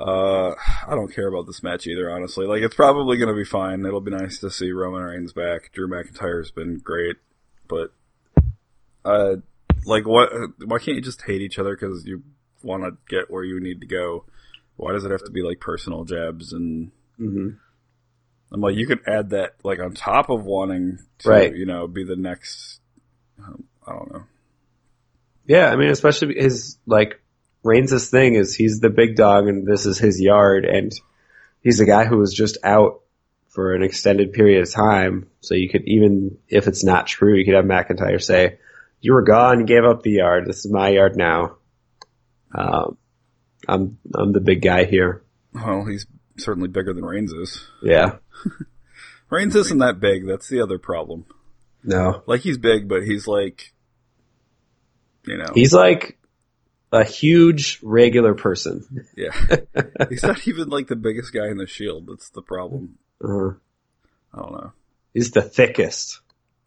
Uh, 0.00 0.54
I 0.88 0.94
don't 0.94 1.14
care 1.14 1.28
about 1.28 1.46
this 1.46 1.62
match 1.62 1.86
either, 1.86 2.10
honestly. 2.10 2.46
Like, 2.46 2.62
it's 2.62 2.74
probably 2.74 3.18
going 3.18 3.28
to 3.28 3.34
be 3.34 3.44
fine. 3.44 3.84
It'll 3.84 4.00
be 4.00 4.10
nice 4.10 4.38
to 4.38 4.50
see 4.50 4.72
Roman 4.72 5.02
Reigns 5.02 5.34
back. 5.34 5.72
Drew 5.72 5.86
McIntyre's 5.86 6.50
been 6.50 6.78
great, 6.78 7.16
but, 7.68 7.92
uh, 9.04 9.36
like, 9.84 10.06
what? 10.06 10.30
Why 10.64 10.78
can't 10.78 10.96
you 10.96 11.02
just 11.02 11.20
hate 11.20 11.42
each 11.42 11.58
other 11.58 11.76
because 11.76 12.06
you 12.06 12.22
want 12.62 12.84
to 12.84 12.92
get 13.08 13.30
where 13.30 13.44
you 13.44 13.60
need 13.60 13.80
to 13.80 13.86
go? 13.86 14.24
Why 14.76 14.92
does 14.92 15.04
it 15.04 15.10
have 15.10 15.24
to 15.24 15.30
be 15.30 15.42
like 15.42 15.60
personal 15.60 16.04
jabs? 16.04 16.52
And 16.52 16.90
hmm 17.16 17.50
I'm 18.52 18.60
like, 18.60 18.74
you 18.76 18.86
could 18.86 19.00
add 19.06 19.30
that 19.30 19.54
like 19.62 19.78
on 19.78 19.94
top 19.94 20.28
of 20.28 20.44
wanting 20.44 20.98
to, 21.18 21.28
Right. 21.28 21.54
you 21.54 21.66
know, 21.66 21.86
be 21.86 22.02
the 22.04 22.16
next. 22.16 22.80
um, 23.38 23.64
I 23.86 23.92
don't 23.92 24.12
know. 24.12 24.24
Yeah, 25.46 25.70
I 25.70 25.76
mean, 25.76 25.90
especially 25.90 26.34
his 26.34 26.76
like 26.86 27.20
Reigns' 27.62 28.08
thing 28.10 28.34
is 28.34 28.54
he's 28.54 28.80
the 28.80 28.90
big 28.90 29.16
dog 29.16 29.46
and 29.48 29.66
this 29.66 29.86
is 29.86 29.98
his 29.98 30.20
yard, 30.20 30.64
and 30.64 30.92
he's 31.62 31.78
the 31.78 31.84
guy 31.86 32.04
who 32.06 32.16
was 32.18 32.32
just 32.34 32.58
out 32.64 33.00
for 33.48 33.74
an 33.74 33.82
extended 33.82 34.32
period 34.32 34.62
of 34.62 34.72
time. 34.72 35.28
So 35.40 35.54
you 35.54 35.68
could 35.68 35.82
even 35.86 36.38
if 36.48 36.66
it's 36.68 36.84
not 36.84 37.06
true, 37.06 37.34
you 37.36 37.44
could 37.44 37.54
have 37.54 37.64
McIntyre 37.64 38.22
say, 38.22 38.58
"You 39.00 39.12
were 39.12 39.22
gone, 39.22 39.60
you 39.60 39.66
gave 39.66 39.84
up 39.84 40.02
the 40.02 40.10
yard. 40.12 40.46
This 40.46 40.64
is 40.64 40.70
my 40.72 40.88
yard 40.90 41.16
now. 41.16 41.56
Um, 42.54 42.96
I'm 43.68 43.98
I'm 44.14 44.32
the 44.32 44.40
big 44.40 44.62
guy 44.62 44.84
here." 44.84 45.22
Well, 45.52 45.84
he's 45.84 46.06
certainly 46.38 46.68
bigger 46.68 46.92
than 46.94 47.04
Reigns 47.04 47.32
is. 47.32 47.66
Yeah, 47.82 48.16
Reigns 49.30 49.54
isn't 49.56 49.78
that 49.78 50.00
big. 50.00 50.26
That's 50.26 50.48
the 50.48 50.60
other 50.62 50.78
problem. 50.78 51.24
no, 51.84 52.22
Like 52.26 52.40
he's 52.40 52.58
big, 52.58 52.88
but 52.88 53.02
he's 53.04 53.26
like, 53.26 53.72
you 55.26 55.36
know, 55.38 55.50
he's 55.54 55.72
like 55.74 56.18
a 56.92 57.04
huge 57.04 57.78
regular 57.82 58.34
person. 58.34 59.06
yeah, 59.16 59.30
he's 60.08 60.22
not 60.22 60.46
even 60.48 60.68
like 60.68 60.88
the 60.88 60.96
biggest 60.96 61.32
guy 61.32 61.48
in 61.48 61.58
the 61.58 61.66
Shield. 61.66 62.06
That's 62.08 62.30
the 62.30 62.42
problem. 62.42 62.98
Uh, 63.22 63.50
I 64.32 64.38
don't 64.42 64.52
know. 64.52 64.72
he's 65.12 65.30
the 65.32 65.42
thickest. 65.42 66.20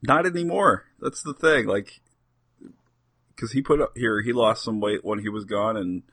Not 0.06 0.26
anymore. 0.26 0.84
That's 1.00 1.24
the 1.24 1.34
thing. 1.34 1.66
Like, 1.66 2.02
because 3.36 3.52
he 3.52 3.62
put 3.62 3.82
up 3.82 3.98
here, 3.98 4.22
he 4.22 4.34
lost 4.34 4.64
some 4.64 4.80
weight 4.80 5.04
when 5.04 5.20
he 5.20 5.30
was 5.30 5.46
gone, 5.46 5.78
and 5.78 6.04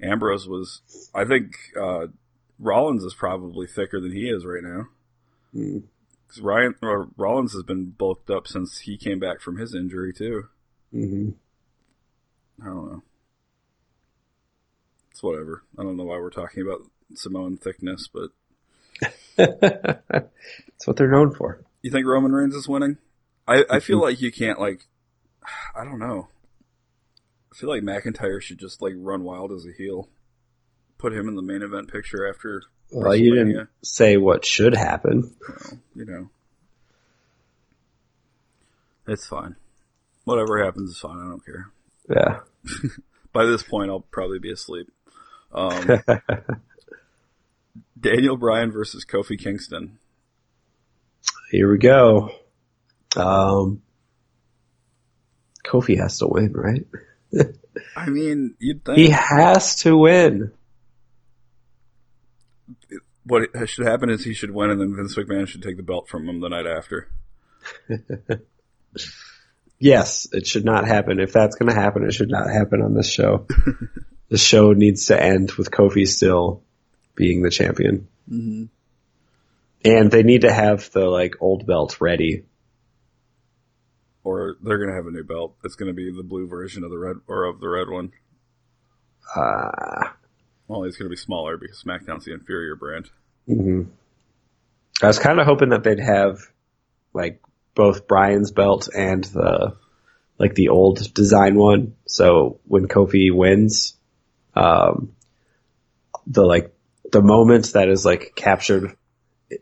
Ambrose 0.00 0.46
was. 0.46 0.82
I 1.14 1.24
think 1.24 1.52
uh, 1.80 2.06
Rollins 2.58 3.04
is 3.04 3.14
probably 3.14 3.66
thicker 3.66 4.00
than 4.00 4.12
he 4.12 4.28
is 4.28 4.44
right 4.44 4.62
now. 4.62 4.86
Mm. 5.54 5.84
Because 6.26 6.42
Ryan 6.42 6.74
or 6.82 7.08
Rollins 7.16 7.52
has 7.52 7.62
been 7.62 7.90
bulked 7.90 8.30
up 8.30 8.46
since 8.48 8.80
he 8.80 8.96
came 8.96 9.18
back 9.20 9.40
from 9.40 9.58
his 9.58 9.74
injury 9.74 10.12
too. 10.12 10.48
hmm 10.90 11.30
I 12.60 12.66
don't 12.66 12.90
know. 12.90 13.02
It's 15.10 15.22
whatever. 15.22 15.62
I 15.78 15.82
don't 15.82 15.96
know 15.96 16.04
why 16.04 16.18
we're 16.18 16.30
talking 16.30 16.62
about 16.62 16.80
Samoan 17.14 17.56
thickness, 17.58 18.08
but 18.12 18.30
That's 19.36 20.86
what 20.86 20.96
they're 20.96 21.10
known 21.10 21.34
for. 21.34 21.60
you 21.82 21.90
think 21.90 22.06
Roman 22.06 22.32
Reigns 22.32 22.54
is 22.54 22.68
winning? 22.68 22.98
I, 23.46 23.64
I 23.70 23.80
feel 23.80 24.00
like 24.00 24.20
you 24.20 24.32
can't 24.32 24.58
like 24.58 24.86
I 25.76 25.84
don't 25.84 25.98
know. 25.98 26.28
I 27.56 27.58
feel 27.58 27.70
like 27.70 27.82
McIntyre 27.82 28.42
should 28.42 28.58
just 28.58 28.82
like 28.82 28.92
run 28.96 29.24
wild 29.24 29.50
as 29.50 29.64
a 29.64 29.72
heel. 29.72 30.10
Put 30.98 31.14
him 31.14 31.26
in 31.26 31.36
the 31.36 31.42
main 31.42 31.62
event 31.62 31.90
picture 31.90 32.28
after 32.28 32.62
Well, 32.92 33.16
you 33.16 33.34
didn't 33.34 33.68
say 33.82 34.18
what 34.18 34.44
should 34.44 34.74
happen. 34.74 35.34
Well, 35.48 35.78
you 35.94 36.04
know. 36.04 36.28
It's 39.08 39.26
fine. 39.26 39.56
Whatever 40.24 40.62
happens 40.62 40.90
is 40.90 40.98
fine, 40.98 41.18
I 41.18 41.28
don't 41.30 41.46
care. 41.46 41.70
Yeah. 42.10 42.40
By 43.32 43.46
this 43.46 43.62
point 43.62 43.90
I'll 43.90 44.00
probably 44.00 44.38
be 44.38 44.52
asleep. 44.52 44.92
Um 45.50 46.02
Daniel 47.98 48.36
Bryan 48.36 48.70
versus 48.70 49.06
Kofi 49.06 49.38
Kingston. 49.38 49.98
Here 51.50 51.70
we 51.70 51.78
go. 51.78 52.32
Um, 53.16 53.80
Kofi 55.64 55.96
has 55.98 56.18
to 56.18 56.26
win, 56.26 56.52
right? 56.52 56.84
I 57.96 58.08
mean, 58.08 58.54
you'd 58.58 58.84
think 58.84 58.98
He 58.98 59.10
has 59.10 59.76
to 59.82 59.96
win. 59.96 60.52
what 63.24 63.48
should 63.66 63.86
happen 63.86 64.10
is 64.10 64.24
he 64.24 64.34
should 64.34 64.50
win, 64.50 64.70
and 64.70 64.80
then 64.80 64.94
Vince 64.96 65.16
McMahon 65.16 65.46
should 65.48 65.62
take 65.62 65.76
the 65.76 65.82
belt 65.82 66.08
from 66.08 66.28
him 66.28 66.40
the 66.40 66.48
night 66.48 66.66
after. 66.66 67.08
Yes, 69.78 70.26
it 70.32 70.46
should 70.46 70.64
not 70.64 70.86
happen. 70.86 71.20
If 71.20 71.32
that's 71.32 71.56
going 71.56 71.68
to 71.72 71.78
happen, 71.78 72.04
it 72.04 72.14
should 72.14 72.30
not 72.30 72.48
happen 72.50 72.80
on 72.80 72.94
this 72.94 73.10
show. 73.10 73.46
the 74.28 74.38
show 74.38 74.72
needs 74.72 75.06
to 75.06 75.22
end 75.22 75.52
with 75.52 75.70
Kofi 75.70 76.08
still 76.08 76.62
being 77.14 77.42
the 77.42 77.50
champion. 77.50 78.08
Mm-hmm. 78.30 78.64
And 79.84 80.10
they 80.10 80.22
need 80.22 80.42
to 80.42 80.52
have 80.52 80.90
the 80.90 81.06
like 81.06 81.36
old 81.40 81.66
belt 81.66 82.00
ready. 82.00 82.44
Or 84.26 84.56
they're 84.60 84.78
gonna 84.78 84.96
have 84.96 85.06
a 85.06 85.12
new 85.12 85.22
belt. 85.22 85.54
It's 85.62 85.76
gonna 85.76 85.92
be 85.92 86.10
the 86.10 86.24
blue 86.24 86.48
version 86.48 86.82
of 86.82 86.90
the 86.90 86.98
red 86.98 87.16
or 87.28 87.44
of 87.44 87.60
the 87.60 87.68
red 87.68 87.88
one. 87.88 88.10
Uh, 89.36 90.08
Well, 90.66 90.82
it's 90.82 90.96
gonna 90.96 91.10
be 91.10 91.14
smaller 91.16 91.56
because 91.56 91.80
SmackDown's 91.80 92.24
the 92.24 92.32
inferior 92.34 92.74
brand. 92.74 93.08
mhm. 93.48 93.86
I 95.00 95.06
was 95.06 95.20
kind 95.20 95.38
of 95.38 95.46
hoping 95.46 95.68
that 95.68 95.84
they'd 95.84 96.00
have 96.00 96.40
like 97.12 97.40
both 97.76 98.08
Bryan's 98.08 98.50
belt 98.50 98.88
and 98.92 99.22
the 99.22 99.76
like 100.38 100.54
the 100.56 100.70
old 100.70 101.14
design 101.14 101.54
one. 101.54 101.94
So 102.06 102.58
when 102.66 102.88
Kofi 102.88 103.32
wins, 103.32 103.94
um, 104.54 105.12
the 106.26 106.44
like 106.44 106.74
the 107.12 107.22
moment 107.22 107.74
that 107.74 107.88
is 107.88 108.04
like 108.04 108.32
captured 108.34 108.96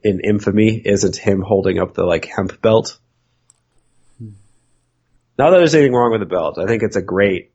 in 0.03 0.21
infamy 0.21 0.81
isn't 0.83 1.17
him 1.17 1.43
holding 1.43 1.79
up 1.79 1.93
the 1.93 2.05
like 2.05 2.25
hemp 2.25 2.63
belt. 2.63 2.99
Not 5.37 5.51
that 5.51 5.59
there's 5.59 5.75
anything 5.75 5.93
wrong 5.93 6.13
with 6.13 6.21
the 6.21 6.27
belt. 6.27 6.59
I 6.59 6.67
think 6.67 6.83
it's 6.83 6.97
a 6.97 7.03
great 7.03 7.53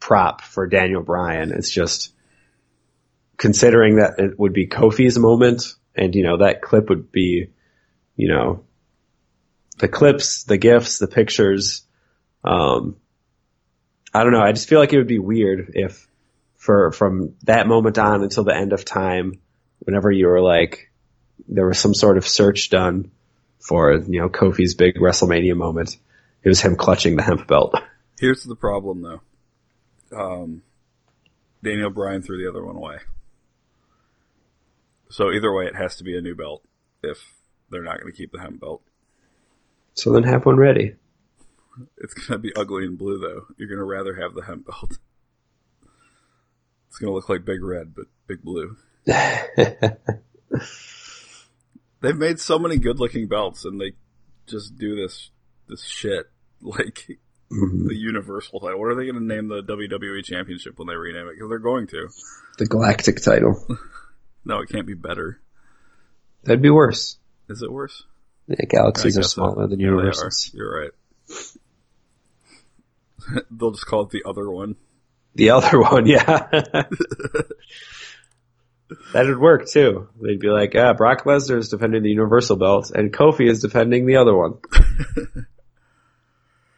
prop 0.00 0.40
for 0.40 0.66
Daniel 0.66 1.02
Bryan. 1.02 1.52
It's 1.52 1.70
just 1.70 2.12
considering 3.36 3.96
that 3.96 4.18
it 4.18 4.38
would 4.38 4.52
be 4.52 4.66
Kofi's 4.66 5.18
moment, 5.18 5.74
and 5.94 6.14
you 6.14 6.22
know 6.22 6.38
that 6.38 6.62
clip 6.62 6.88
would 6.88 7.12
be, 7.12 7.50
you 8.16 8.28
know, 8.28 8.64
the 9.78 9.88
clips, 9.88 10.44
the 10.44 10.58
gifs, 10.58 10.98
the 10.98 11.08
pictures. 11.08 11.82
Um, 12.44 12.96
I 14.12 14.22
don't 14.22 14.32
know. 14.32 14.42
I 14.42 14.52
just 14.52 14.68
feel 14.68 14.78
like 14.78 14.92
it 14.92 14.98
would 14.98 15.06
be 15.06 15.18
weird 15.18 15.72
if, 15.74 16.06
for 16.56 16.92
from 16.92 17.34
that 17.44 17.66
moment 17.66 17.98
on 17.98 18.22
until 18.22 18.44
the 18.44 18.56
end 18.56 18.72
of 18.72 18.84
time, 18.84 19.40
whenever 19.80 20.10
you 20.10 20.26
were 20.26 20.40
like, 20.40 20.90
there 21.48 21.66
was 21.66 21.78
some 21.78 21.94
sort 21.94 22.18
of 22.18 22.26
search 22.26 22.70
done 22.70 23.10
for 23.58 23.92
you 23.92 24.20
know 24.20 24.28
Kofi's 24.28 24.74
big 24.74 24.96
WrestleMania 24.96 25.56
moment. 25.56 25.96
It 26.42 26.48
was 26.48 26.60
him 26.60 26.76
clutching 26.76 27.16
the 27.16 27.22
hemp 27.22 27.46
belt. 27.46 27.74
Here's 28.18 28.44
the 28.44 28.56
problem, 28.56 29.02
though. 29.02 29.20
Um, 30.16 30.62
Daniel 31.62 31.90
Bryan 31.90 32.22
threw 32.22 32.42
the 32.42 32.48
other 32.48 32.64
one 32.64 32.76
away. 32.76 32.98
So 35.10 35.30
either 35.32 35.52
way, 35.52 35.66
it 35.66 35.76
has 35.76 35.96
to 35.96 36.04
be 36.04 36.16
a 36.16 36.20
new 36.20 36.34
belt 36.34 36.62
if 37.02 37.18
they're 37.68 37.82
not 37.82 38.00
going 38.00 38.12
to 38.12 38.16
keep 38.16 38.32
the 38.32 38.40
hemp 38.40 38.60
belt. 38.60 38.82
So 39.94 40.12
then 40.12 40.22
have 40.22 40.46
one 40.46 40.56
ready. 40.56 40.94
It's 41.98 42.14
going 42.14 42.38
to 42.38 42.38
be 42.38 42.54
ugly 42.56 42.84
and 42.84 42.96
blue, 42.96 43.18
though. 43.18 43.46
You're 43.56 43.68
going 43.68 43.78
to 43.78 43.84
rather 43.84 44.14
have 44.16 44.34
the 44.34 44.42
hemp 44.42 44.66
belt. 44.66 44.98
It's 46.88 46.98
going 46.98 47.10
to 47.10 47.14
look 47.14 47.28
like 47.28 47.44
Big 47.44 47.62
Red, 47.62 47.94
but 47.94 48.06
Big 48.26 48.42
Blue. 48.42 48.76
They've 52.00 52.16
made 52.16 52.40
so 52.40 52.58
many 52.58 52.78
good-looking 52.78 53.28
belts, 53.28 53.64
and 53.64 53.80
they 53.80 53.92
just 54.46 54.76
do 54.76 54.96
this 54.96 55.30
this 55.70 55.84
shit 55.84 56.28
like 56.60 57.18
Mhm. 57.50 57.88
the 57.88 57.96
Universal 57.96 58.60
title. 58.60 58.78
What 58.78 58.86
are 58.90 58.94
they 58.94 59.06
going 59.10 59.16
to 59.16 59.24
name 59.24 59.48
the 59.48 59.62
WWE 59.62 60.22
Championship 60.24 60.78
when 60.78 60.86
they 60.86 60.94
rename 60.94 61.26
it? 61.28 61.34
Because 61.34 61.48
they're 61.48 61.58
going 61.58 61.86
to. 61.88 62.08
The 62.58 62.66
Galactic 62.66 63.20
title. 63.22 63.66
No, 64.42 64.60
it 64.60 64.70
can't 64.70 64.86
be 64.86 64.94
better. 64.94 65.38
That'd 66.44 66.62
be 66.62 66.70
worse. 66.70 67.18
Is 67.50 67.60
it 67.60 67.70
worse? 67.70 68.04
Yeah, 68.48 68.64
galaxies 68.66 69.18
are 69.18 69.22
smaller 69.22 69.66
than 69.66 69.78
Yeah, 69.80 69.88
universes. 69.88 70.50
You're 70.54 70.80
right. 70.80 70.90
They'll 73.50 73.72
just 73.72 73.84
call 73.86 74.04
it 74.04 74.10
the 74.10 74.22
other 74.26 74.50
one. 74.50 74.76
The 75.34 75.50
other 75.50 75.78
one, 75.78 76.06
yeah. 76.06 76.24
that 79.12 79.26
would 79.26 79.38
work 79.38 79.68
too. 79.68 80.08
They'd 80.20 80.40
be 80.40 80.48
like, 80.48 80.74
ah, 80.74 80.94
Brock 80.94 81.24
Lesnar 81.24 81.58
is 81.58 81.68
defending 81.68 82.02
the 82.02 82.08
Universal 82.10 82.56
belt, 82.56 82.90
and 82.94 83.12
Kofi 83.12 83.48
is 83.48 83.60
defending 83.60 84.06
the 84.06 84.16
other 84.16 84.34
one. 84.34 84.54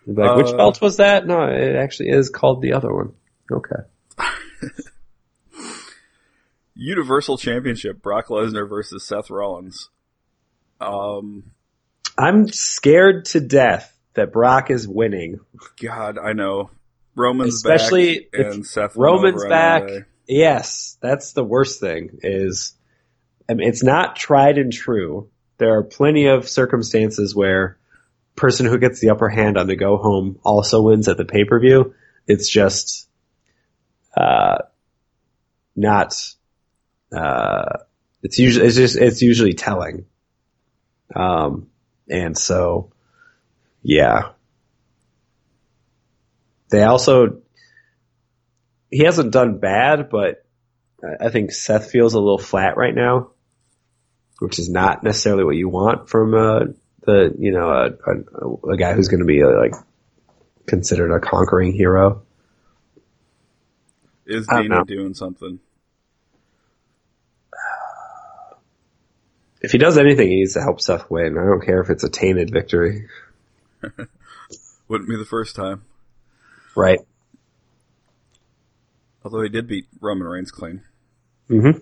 They'd 0.07 0.17
be 0.17 0.23
like, 0.23 0.37
which 0.37 0.49
Uh, 0.49 0.57
belt 0.57 0.81
was 0.81 0.97
that? 0.99 1.27
No, 1.27 1.43
it 1.45 1.77
actually 1.77 2.11
is 2.11 2.31
called 2.31 2.63
the 2.63 2.73
other 2.75 2.93
one. 2.93 3.13
Okay. 3.51 3.83
Universal 6.75 7.39
Championship: 7.39 8.03
Brock 8.03 8.29
Lesnar 8.29 8.69
versus 8.69 9.07
Seth 9.07 9.31
Rollins. 9.31 9.91
Um, 10.81 11.53
I'm 12.19 12.49
scared 12.49 13.27
to 13.27 13.41
death 13.41 13.97
that 14.15 14.33
Brock 14.33 14.71
is 14.71 14.89
winning. 14.89 15.41
God, 15.81 16.19
I 16.19 16.33
know 16.33 16.71
Roman's 17.15 17.55
Especially 17.57 18.21
back 18.21 18.29
if 18.33 18.55
and 18.55 18.67
Seth. 18.67 18.97
went 18.97 19.13
Roman's 19.13 19.45
back. 19.45 19.85
Monday. 19.85 20.05
Yes, 20.27 20.97
that's 21.01 21.33
the 21.33 21.45
worst 21.45 21.81
thing 21.81 22.21
is, 22.23 22.75
I 23.49 23.55
mean, 23.55 23.69
it's 23.69 23.83
not 23.83 24.17
tried 24.17 24.57
and 24.57 24.73
true. 24.73 25.29
There 25.59 25.77
are 25.77 25.83
plenty 25.83 26.27
of 26.27 26.49
circumstances 26.49 27.35
where 27.35 27.77
person 28.37 28.67
who 28.67 28.79
gets 28.79 29.01
the 29.01 29.11
upper 29.11 29.29
hand 29.29 29.59
on 29.59 29.67
the 29.67 29.77
go 29.77 29.97
home 29.97 30.39
also 30.45 30.83
wins 30.83 31.09
at 31.09 31.17
the 31.17 31.25
pay 31.25 31.45
per 31.45 31.61
view. 31.61 31.95
It's 32.27 32.49
just, 32.49 33.09
uh, 34.17 34.59
not, 35.75 36.15
uh, 37.15 37.79
it's 38.23 38.39
usually, 38.39 38.67
it's 38.67 38.77
just, 38.77 38.97
it's 38.97 39.23
usually 39.23 39.55
telling. 39.55 40.07
Um, 41.15 41.69
and 42.09 42.37
so, 42.37 42.93
yeah. 43.83 44.31
They 46.71 46.83
also, 46.83 47.43
he 48.91 49.05
hasn't 49.05 49.33
done 49.33 49.59
bad, 49.59 50.09
but 50.11 50.45
I- 51.21 51.31
think 51.31 51.51
Seth 51.53 51.91
feels 51.91 52.15
a 52.15 52.21
little 52.21 52.39
flat 52.39 52.77
right 52.77 52.95
now, 52.95 53.31
which 54.39 54.59
is 54.59 54.71
not 54.71 55.03
necessarily 55.03 55.45
what 55.45 55.57
you 55.57 55.69
want 55.69 56.09
from 56.09 56.35
uh, 56.35 56.61
the 57.03 57.35
you 57.39 57.53
know 57.53 57.71
a, 57.71 57.91
a, 57.91 58.73
a 58.73 58.77
guy 58.77 58.95
who's 58.95 59.09
going 59.09 59.21
to 59.21 59.27
be 59.27 59.41
a, 59.41 59.49
like 59.49 59.75
considered 60.67 61.13
a 61.13 61.21
conquering 61.21 61.73
hero. 61.73 62.23
Is 64.27 64.47
Dana 64.47 64.85
doing 64.85 65.15
something? 65.15 65.59
If 69.61 69.71
he 69.71 69.79
does 69.79 69.97
anything, 69.97 70.29
he 70.29 70.37
needs 70.37 70.55
to 70.55 70.61
help 70.61 70.81
Seth 70.81 71.09
win. 71.09 71.39
I 71.39 71.45
don't 71.45 71.65
care 71.65 71.81
if 71.81 71.89
it's 71.91 72.03
a 72.03 72.09
tainted 72.09 72.51
victory, 72.51 73.09
Wouldn't 74.89 75.09
be 75.09 75.17
the 75.17 75.25
first 75.25 75.55
time. 75.55 75.83
right? 76.75 77.01
Although 79.25 79.43
he 79.43 79.49
did 79.49 79.69
beat 79.69 79.87
Roman 80.01 80.27
Reigns 80.27 80.51
clean. 80.51 80.83
Mm-hmm. 81.49 81.79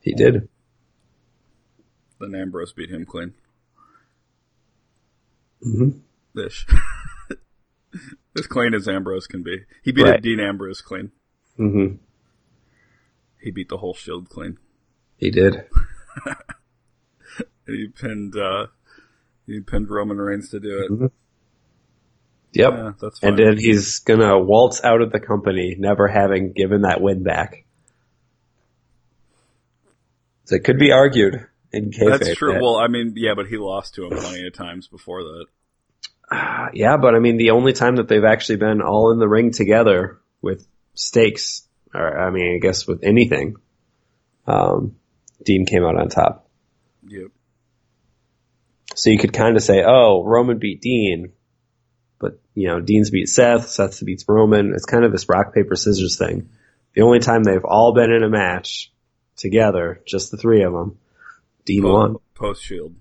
He 0.00 0.14
did. 0.14 0.48
Then 2.20 2.34
Ambrose 2.34 2.72
beat 2.72 2.90
him 2.90 3.04
clean. 3.04 3.34
Mm-hmm. 5.66 6.38
Ish. 6.38 6.66
as 8.38 8.46
clean 8.46 8.74
as 8.74 8.88
Ambrose 8.88 9.26
can 9.26 9.42
be. 9.42 9.64
He 9.82 9.92
beat 9.92 10.04
Right. 10.04 10.22
Dean 10.22 10.40
Ambrose 10.40 10.80
clean. 10.80 11.10
Mm-hmm. 11.58 11.96
He 13.40 13.50
beat 13.50 13.68
the 13.68 13.78
whole 13.78 13.94
Shield 13.94 14.28
clean. 14.28 14.58
He 15.16 15.30
did. 15.30 15.64
And 17.68 17.76
he 17.76 17.88
pinned 17.88 18.34
uh 18.34 18.66
he 19.46 19.60
pinned 19.60 19.90
Roman 19.90 20.16
Reigns 20.16 20.48
to 20.50 20.58
do 20.58 20.78
it. 20.78 20.90
Mhm. 20.90 21.10
Yep. 22.54 22.72
Yeah, 22.72 22.92
that's 23.00 23.18
fine. 23.18 23.30
And 23.30 23.38
then 23.38 23.56
he's 23.58 23.98
gonna 23.98 24.38
waltz 24.38 24.82
out 24.82 25.02
of 25.02 25.12
the 25.12 25.20
company, 25.20 25.76
never 25.78 26.08
having 26.08 26.52
given 26.52 26.82
that 26.82 27.02
win 27.02 27.22
back. 27.22 27.66
So 30.44 30.56
it 30.56 30.64
could 30.64 30.78
be 30.78 30.92
argued 30.92 31.46
in 31.72 31.90
kayfabe. 31.90 32.18
That's 32.20 32.34
true. 32.36 32.52
that- 32.54 32.62
Well, 32.62 32.76
I 32.76 32.88
mean, 32.88 33.12
yeah, 33.16 33.34
but 33.34 33.46
he 33.46 33.56
lost 33.56 33.94
to 33.94 34.04
him 34.06 34.10
plenty 34.18 34.46
of 34.46 34.52
times 34.54 34.88
before 34.88 35.22
that. 35.22 35.46
Ah, 36.30 36.68
yeah, 36.74 36.96
but 36.96 37.14
I 37.14 37.18
mean, 37.18 37.36
the 37.36 37.50
only 37.50 37.72
time 37.72 37.96
that 37.96 38.08
they've 38.08 38.24
actually 38.24 38.56
been 38.56 38.80
all 38.82 39.12
in 39.12 39.18
the 39.18 39.28
ring 39.28 39.50
together 39.50 40.18
with 40.42 40.66
stakes, 40.94 41.66
or 41.94 42.18
I 42.18 42.30
mean, 42.30 42.56
I 42.56 42.58
guess 42.58 42.86
with 42.86 43.02
anything, 43.04 43.56
um, 44.46 44.96
Dean 45.44 45.66
came 45.66 45.84
out 45.84 45.98
on 46.00 46.08
top. 46.08 46.48
Yep. 47.06 47.28
So 48.94 49.10
you 49.10 49.18
could 49.18 49.32
kind 49.32 49.56
of 49.56 49.62
say, 49.62 49.84
oh, 49.86 50.24
Roman 50.24 50.58
beat 50.58 50.80
Dean, 50.80 51.32
but 52.18 52.40
you 52.54 52.68
know, 52.68 52.80
Dean's 52.80 53.10
beat 53.10 53.28
Seth, 53.28 53.68
Seth 53.68 54.04
beats 54.04 54.24
Roman. 54.26 54.72
It's 54.74 54.84
kind 54.86 55.04
of 55.04 55.12
this 55.12 55.28
rock 55.28 55.54
paper 55.54 55.76
scissors 55.76 56.18
thing. 56.18 56.48
The 56.94 57.02
only 57.02 57.20
time 57.20 57.44
they've 57.44 57.64
all 57.64 57.94
been 57.94 58.10
in 58.10 58.24
a 58.24 58.28
match 58.28 58.92
together, 59.36 60.02
just 60.06 60.30
the 60.32 60.36
three 60.36 60.62
of 60.64 60.72
them, 60.72 60.98
Post 62.34 62.64
Shield. 62.64 62.94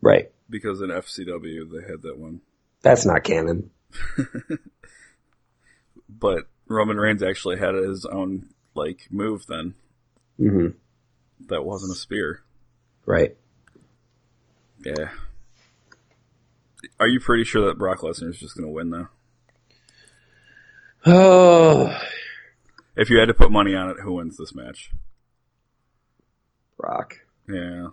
Right. 0.00 0.30
Because 0.50 0.80
in 0.80 0.88
FCW 0.90 1.70
they 1.70 1.90
had 1.90 2.02
that 2.02 2.18
one. 2.18 2.40
That's 2.82 3.06
not 3.06 3.24
canon. 3.24 3.70
But 6.08 6.46
Roman 6.68 6.98
Reigns 6.98 7.22
actually 7.22 7.58
had 7.58 7.74
his 7.74 8.04
own 8.04 8.50
like 8.74 9.08
move 9.10 9.46
then. 9.46 9.74
hmm 10.36 10.68
That 11.48 11.64
wasn't 11.64 11.92
a 11.92 11.96
spear. 11.98 12.42
Right. 13.06 13.36
Yeah. 14.84 15.08
Are 17.00 17.06
you 17.08 17.18
pretty 17.20 17.44
sure 17.44 17.66
that 17.66 17.78
Brock 17.78 18.00
Lesnar 18.00 18.28
is 18.28 18.38
just 18.38 18.56
going 18.56 18.66
to 18.68 18.72
win 18.72 18.90
though? 18.90 19.08
Oh, 21.06 21.98
If 22.96 23.08
you 23.08 23.18
had 23.18 23.28
to 23.28 23.34
put 23.34 23.50
money 23.50 23.74
on 23.74 23.88
it, 23.88 23.96
who 24.02 24.12
wins 24.12 24.36
this 24.36 24.54
match? 24.54 24.90
Rock. 26.82 27.16
Yeah. 27.48 27.88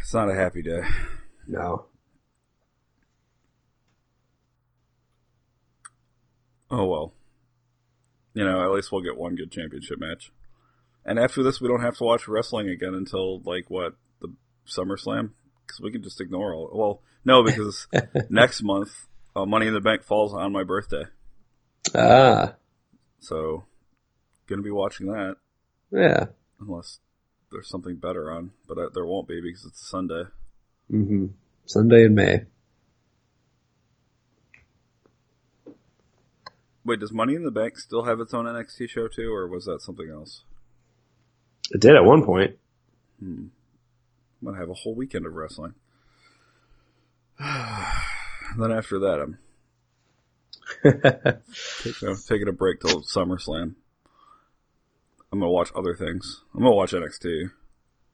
It's 0.00 0.12
not 0.12 0.30
a 0.30 0.34
happy 0.34 0.62
day. 0.62 0.82
No. 1.46 1.86
Oh 6.70 6.86
well. 6.86 7.12
You 8.34 8.44
know, 8.44 8.64
at 8.64 8.70
least 8.72 8.90
we'll 8.90 9.02
get 9.02 9.16
one 9.16 9.36
good 9.36 9.52
championship 9.52 10.00
match. 10.00 10.32
And 11.04 11.18
after 11.18 11.42
this, 11.42 11.60
we 11.60 11.68
don't 11.68 11.82
have 11.82 11.96
to 11.98 12.04
watch 12.04 12.26
wrestling 12.26 12.68
again 12.68 12.94
until 12.94 13.40
like 13.42 13.70
what 13.70 13.94
the 14.20 14.34
SummerSlam, 14.66 15.30
because 15.66 15.80
we 15.80 15.92
can 15.92 16.02
just 16.02 16.20
ignore 16.20 16.54
all. 16.54 16.70
Well, 16.72 17.02
no, 17.24 17.44
because 17.44 17.86
next 18.30 18.62
month, 18.62 19.06
uh, 19.36 19.46
Money 19.46 19.68
in 19.68 19.74
the 19.74 19.80
Bank 19.80 20.02
falls 20.02 20.34
on 20.34 20.52
my 20.52 20.64
birthday, 20.64 21.04
Ah, 21.94 22.54
so 23.20 23.64
gonna 24.46 24.62
be 24.62 24.70
watching 24.70 25.06
that 25.06 25.36
yeah. 25.90 26.26
unless 26.60 27.00
there's 27.50 27.68
something 27.68 27.96
better 27.96 28.30
on, 28.30 28.50
but 28.68 28.78
uh, 28.78 28.88
there 28.92 29.06
won't 29.06 29.28
be 29.28 29.40
because 29.40 29.64
it's 29.64 29.82
a 29.82 29.86
Sunday. 29.86 30.24
hmm 30.90 31.26
Sunday 31.66 32.04
in 32.04 32.14
May. 32.14 32.42
Wait, 36.84 37.00
does 37.00 37.12
Money 37.12 37.34
in 37.34 37.44
the 37.44 37.50
Bank 37.50 37.78
still 37.78 38.04
have 38.04 38.20
its 38.20 38.34
own 38.34 38.44
NXT 38.44 38.90
show 38.90 39.08
too, 39.08 39.32
or 39.32 39.48
was 39.48 39.64
that 39.64 39.80
something 39.80 40.10
else? 40.10 40.42
It 41.70 41.80
did 41.80 41.96
at 41.96 42.04
one 42.04 42.24
point. 42.24 42.56
I'm 43.22 43.50
gonna 44.44 44.58
have 44.58 44.68
a 44.68 44.74
whole 44.74 44.94
weekend 44.94 45.24
of 45.24 45.32
wrestling. 45.32 45.74
then 47.38 48.70
after 48.70 48.98
that, 48.98 49.20
I'm 49.22 49.38
taking 51.82 52.16
taking 52.28 52.48
a 52.48 52.52
break 52.52 52.80
till 52.80 53.02
SummerSlam. 53.02 53.76
I'm 55.34 55.40
gonna 55.40 55.50
watch 55.50 55.72
other 55.74 55.96
things. 55.96 56.42
I'm 56.54 56.60
gonna 56.62 56.76
watch 56.76 56.92
NXT 56.92 57.50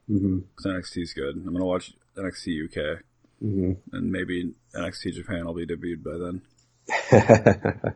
because 0.09 0.65
NXT's 0.65 1.13
good. 1.13 1.37
I'm 1.37 1.53
gonna 1.53 1.67
watch 1.67 1.93
NXT 2.17 2.65
UK 2.65 3.03
hmm 3.41 3.73
and 3.93 4.11
maybe 4.11 4.55
NXT 4.75 5.13
Japan 5.13 5.45
will 5.45 5.53
be 5.53 5.67
debuted 5.67 6.03
by 6.03 6.17
then 6.17 7.95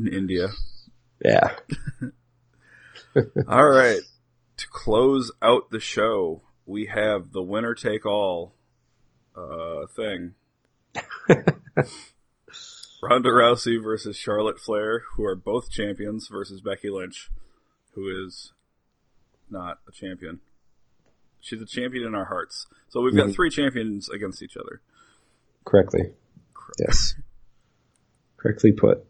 in 0.00 0.08
India. 0.14 0.48
yeah. 1.22 1.50
All 3.46 3.68
right. 3.68 4.00
To 4.56 4.68
close 4.68 5.30
out 5.42 5.70
the 5.70 5.78
show, 5.80 6.40
we 6.64 6.86
have 6.86 7.32
the 7.32 7.42
winner 7.42 7.74
take 7.74 8.06
all 8.06 8.54
uh, 9.36 9.86
thing. 9.94 10.32
Ronda 13.02 13.28
Rousey 13.28 13.82
versus 13.82 14.16
Charlotte 14.16 14.58
Flair, 14.58 15.02
who 15.14 15.26
are 15.26 15.36
both 15.36 15.70
champions, 15.70 16.28
versus 16.28 16.62
Becky 16.62 16.88
Lynch, 16.88 17.30
who 17.94 18.24
is 18.26 18.52
not 19.52 19.78
a 19.86 19.92
champion. 19.92 20.40
She's 21.40 21.60
a 21.60 21.66
champion 21.66 22.06
in 22.06 22.14
our 22.14 22.24
hearts. 22.24 22.66
So 22.88 23.00
we've 23.00 23.14
got 23.14 23.28
Mhm. 23.28 23.34
three 23.34 23.50
champions 23.50 24.08
against 24.08 24.42
each 24.42 24.56
other. 24.56 24.80
Correctly. 25.64 26.14
Yes. 26.78 27.14
Correctly 28.36 28.72
put. 28.72 29.04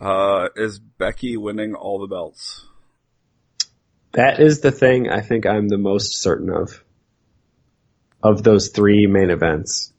Uh, 0.00 0.48
is 0.54 0.78
Becky 0.78 1.36
winning 1.36 1.74
all 1.74 1.98
the 1.98 2.06
belts? 2.06 2.66
That 4.12 4.40
is 4.40 4.60
the 4.60 4.70
thing 4.70 5.08
I 5.08 5.20
think 5.20 5.46
I'm 5.46 5.68
the 5.68 5.78
most 5.78 6.20
certain 6.20 6.50
of. 6.50 6.84
Of 8.22 8.42
those 8.42 8.68
three 8.68 9.06
main 9.06 9.30
events. 9.30 9.92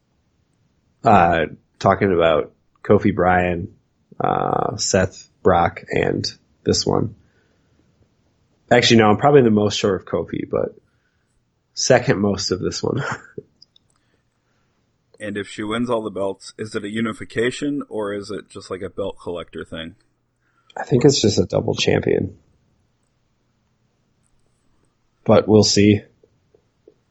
Uh, 1.02 1.46
talking 1.78 2.12
about 2.12 2.52
Kofi 2.82 3.14
Bryan, 3.14 3.74
uh, 4.18 4.76
Seth 4.76 5.30
Brock, 5.42 5.82
and 5.90 6.30
this 6.64 6.84
one. 6.86 7.14
Actually, 8.70 8.98
no, 8.98 9.10
I'm 9.10 9.16
probably 9.16 9.42
the 9.42 9.50
most 9.50 9.76
sure 9.78 9.96
of 9.96 10.04
Kofi, 10.04 10.48
but 10.48 10.76
second 11.74 12.20
most 12.20 12.50
of 12.50 12.60
this 12.60 12.82
one. 12.82 13.02
And 15.22 15.36
if 15.36 15.48
she 15.48 15.62
wins 15.62 15.90
all 15.90 16.02
the 16.02 16.10
belts, 16.10 16.54
is 16.56 16.74
it 16.74 16.82
a 16.82 16.88
unification 16.88 17.82
or 17.90 18.14
is 18.14 18.30
it 18.30 18.48
just 18.48 18.70
like 18.70 18.80
a 18.80 18.88
belt 18.88 19.18
collector 19.22 19.66
thing? 19.66 19.96
I 20.74 20.84
think 20.84 21.04
it's 21.04 21.20
just 21.20 21.38
a 21.38 21.44
double 21.44 21.74
champion. 21.74 22.38
But 25.24 25.46
we'll 25.46 25.62
see. 25.62 26.00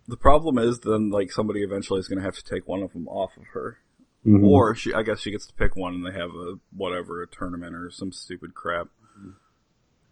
The 0.07 0.17
problem 0.17 0.57
is 0.57 0.79
then 0.79 1.11
like 1.11 1.31
somebody 1.31 1.61
eventually 1.61 1.99
is 1.99 2.07
going 2.07 2.17
to 2.17 2.25
have 2.25 2.35
to 2.37 2.43
take 2.43 2.67
one 2.67 2.81
of 2.81 2.93
them 2.93 3.07
off 3.07 3.37
of 3.37 3.43
her, 3.53 3.77
Mhm. 4.25 4.43
or 4.43 4.73
she 4.73 4.91
I 4.91 5.03
guess 5.03 5.19
she 5.19 5.29
gets 5.29 5.45
to 5.45 5.53
pick 5.53 5.75
one 5.75 5.93
and 5.93 6.03
they 6.05 6.11
have 6.19 6.31
a 6.31 6.55
whatever 6.75 7.21
a 7.21 7.27
tournament 7.27 7.75
or 7.75 7.91
some 7.91 8.11
stupid 8.11 8.55
crap. 8.55 8.87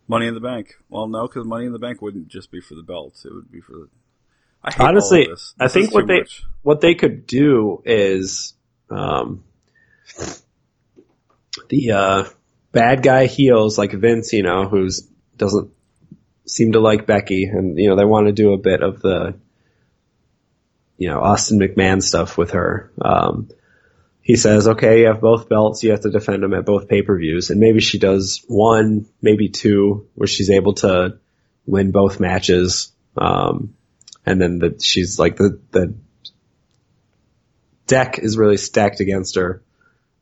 Money 0.07 0.27
in 0.27 0.33
the 0.33 0.39
Bank. 0.39 0.75
Well, 0.89 1.07
no, 1.07 1.27
because 1.27 1.45
Money 1.45 1.65
in 1.65 1.73
the 1.73 1.79
Bank 1.79 2.01
wouldn't 2.01 2.27
just 2.27 2.51
be 2.51 2.61
for 2.61 2.75
the 2.75 2.83
belt; 2.83 3.21
it 3.25 3.33
would 3.33 3.51
be 3.51 3.61
for 3.61 3.73
the. 3.73 3.89
I 4.63 4.71
hate 4.71 4.79
all 4.79 4.85
of 4.85 4.89
Honestly, 4.89 5.27
this. 5.29 5.53
I 5.59 5.67
think 5.67 5.93
what 5.93 6.07
they 6.07 6.19
much. 6.19 6.43
what 6.63 6.81
they 6.81 6.95
could 6.95 7.27
do 7.27 7.81
is 7.85 8.53
um, 8.89 9.43
the 11.69 11.91
uh, 11.91 12.23
bad 12.71 13.03
guy 13.03 13.25
heels 13.25 13.77
like 13.77 13.91
Vince, 13.91 14.33
you 14.33 14.43
know, 14.43 14.67
who's 14.67 15.07
doesn't 15.37 15.71
seem 16.45 16.71
to 16.71 16.79
like 16.79 17.05
Becky, 17.05 17.43
and 17.45 17.77
you 17.77 17.89
know 17.89 17.95
they 17.95 18.05
want 18.05 18.27
to 18.27 18.33
do 18.33 18.53
a 18.53 18.57
bit 18.57 18.81
of 18.81 19.01
the 19.01 19.35
you 20.97 21.09
know 21.09 21.19
Austin 21.19 21.59
McMahon 21.59 22.01
stuff 22.01 22.37
with 22.37 22.51
her. 22.51 22.91
Um, 23.01 23.49
he 24.27 24.35
says, 24.35 24.67
"Okay, 24.67 24.99
you 24.99 25.07
have 25.07 25.21
both 25.21 25.47
belts. 25.47 25.83
You 25.83 25.91
have 25.91 26.01
to 26.01 26.09
defend 26.09 26.43
them 26.43 26.53
at 26.53 26.65
both 26.65 26.89
pay 26.89 27.01
per 27.01 27.17
views." 27.17 27.49
And 27.49 27.61
maybe 27.61 27.79
she 27.79 27.97
does 27.97 28.43
one, 28.45 29.05
maybe 29.21 29.47
two, 29.47 30.09
where 30.15 30.27
she's 30.27 30.49
able 30.49 30.73
to 30.73 31.17
win 31.65 31.91
both 31.91 32.19
matches. 32.19 32.91
Um, 33.15 33.75
and 34.25 34.41
then 34.41 34.59
the, 34.59 34.77
she's 34.81 35.17
like 35.17 35.37
the 35.37 35.61
the 35.71 35.95
deck 37.87 38.19
is 38.19 38.37
really 38.37 38.57
stacked 38.57 38.99
against 38.99 39.35
her. 39.35 39.63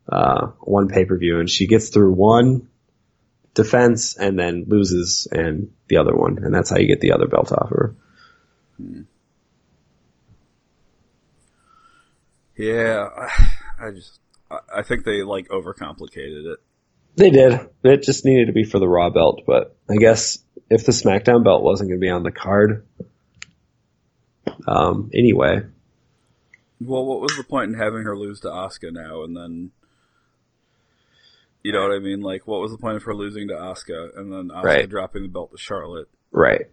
Uh, 0.08 0.52
one 0.60 0.86
pay 0.86 1.04
per 1.04 1.18
view, 1.18 1.40
and 1.40 1.50
she 1.50 1.66
gets 1.66 1.88
through 1.88 2.12
one 2.12 2.68
defense 3.54 4.16
and 4.16 4.38
then 4.38 4.66
loses 4.68 5.26
and 5.32 5.72
the 5.88 5.96
other 5.96 6.14
one, 6.14 6.38
and 6.44 6.54
that's 6.54 6.70
how 6.70 6.78
you 6.78 6.86
get 6.86 7.00
the 7.00 7.10
other 7.10 7.26
belt 7.26 7.50
off 7.50 7.70
her. 7.70 7.96
Yeah, 12.56 13.08
I, 13.78 13.90
just 13.90 14.20
I, 14.50 14.82
think 14.82 15.04
they 15.04 15.22
like 15.22 15.48
overcomplicated 15.48 16.52
it. 16.52 16.58
They 17.16 17.30
did. 17.30 17.60
It 17.82 18.02
just 18.02 18.24
needed 18.24 18.46
to 18.46 18.52
be 18.52 18.64
for 18.64 18.78
the 18.78 18.88
Raw 18.88 19.10
belt, 19.10 19.42
but 19.46 19.76
I 19.88 19.96
guess 19.96 20.38
if 20.68 20.84
the 20.84 20.92
SmackDown 20.92 21.44
belt 21.44 21.62
wasn't 21.62 21.90
going 21.90 22.00
to 22.00 22.04
be 22.04 22.10
on 22.10 22.22
the 22.22 22.32
card, 22.32 22.86
um, 24.66 25.10
anyway, 25.14 25.62
Well, 26.80 27.04
what 27.04 27.20
was 27.20 27.36
the 27.36 27.44
point 27.44 27.72
in 27.72 27.78
having 27.78 28.02
her 28.02 28.16
lose 28.16 28.40
to 28.40 28.48
Asuka 28.48 28.92
now 28.92 29.22
and 29.24 29.36
then? 29.36 29.70
You 31.62 31.72
know 31.72 31.82
what 31.82 31.96
I 31.96 31.98
mean? 31.98 32.20
Like, 32.20 32.46
what 32.46 32.60
was 32.60 32.70
the 32.70 32.78
point 32.78 32.96
of 32.96 33.02
her 33.04 33.14
losing 33.14 33.48
to 33.48 33.54
Asuka 33.54 34.16
and 34.16 34.32
then 34.32 34.48
Asuka 34.54 34.62
Right. 34.64 34.88
dropping 34.88 35.22
the 35.22 35.28
belt 35.28 35.50
to 35.52 35.58
Charlotte? 35.58 36.08
right? 36.32 36.66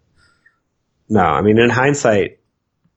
No, 1.10 1.22
I 1.22 1.42
mean 1.42 1.58
in 1.58 1.70
hindsight, 1.70 2.40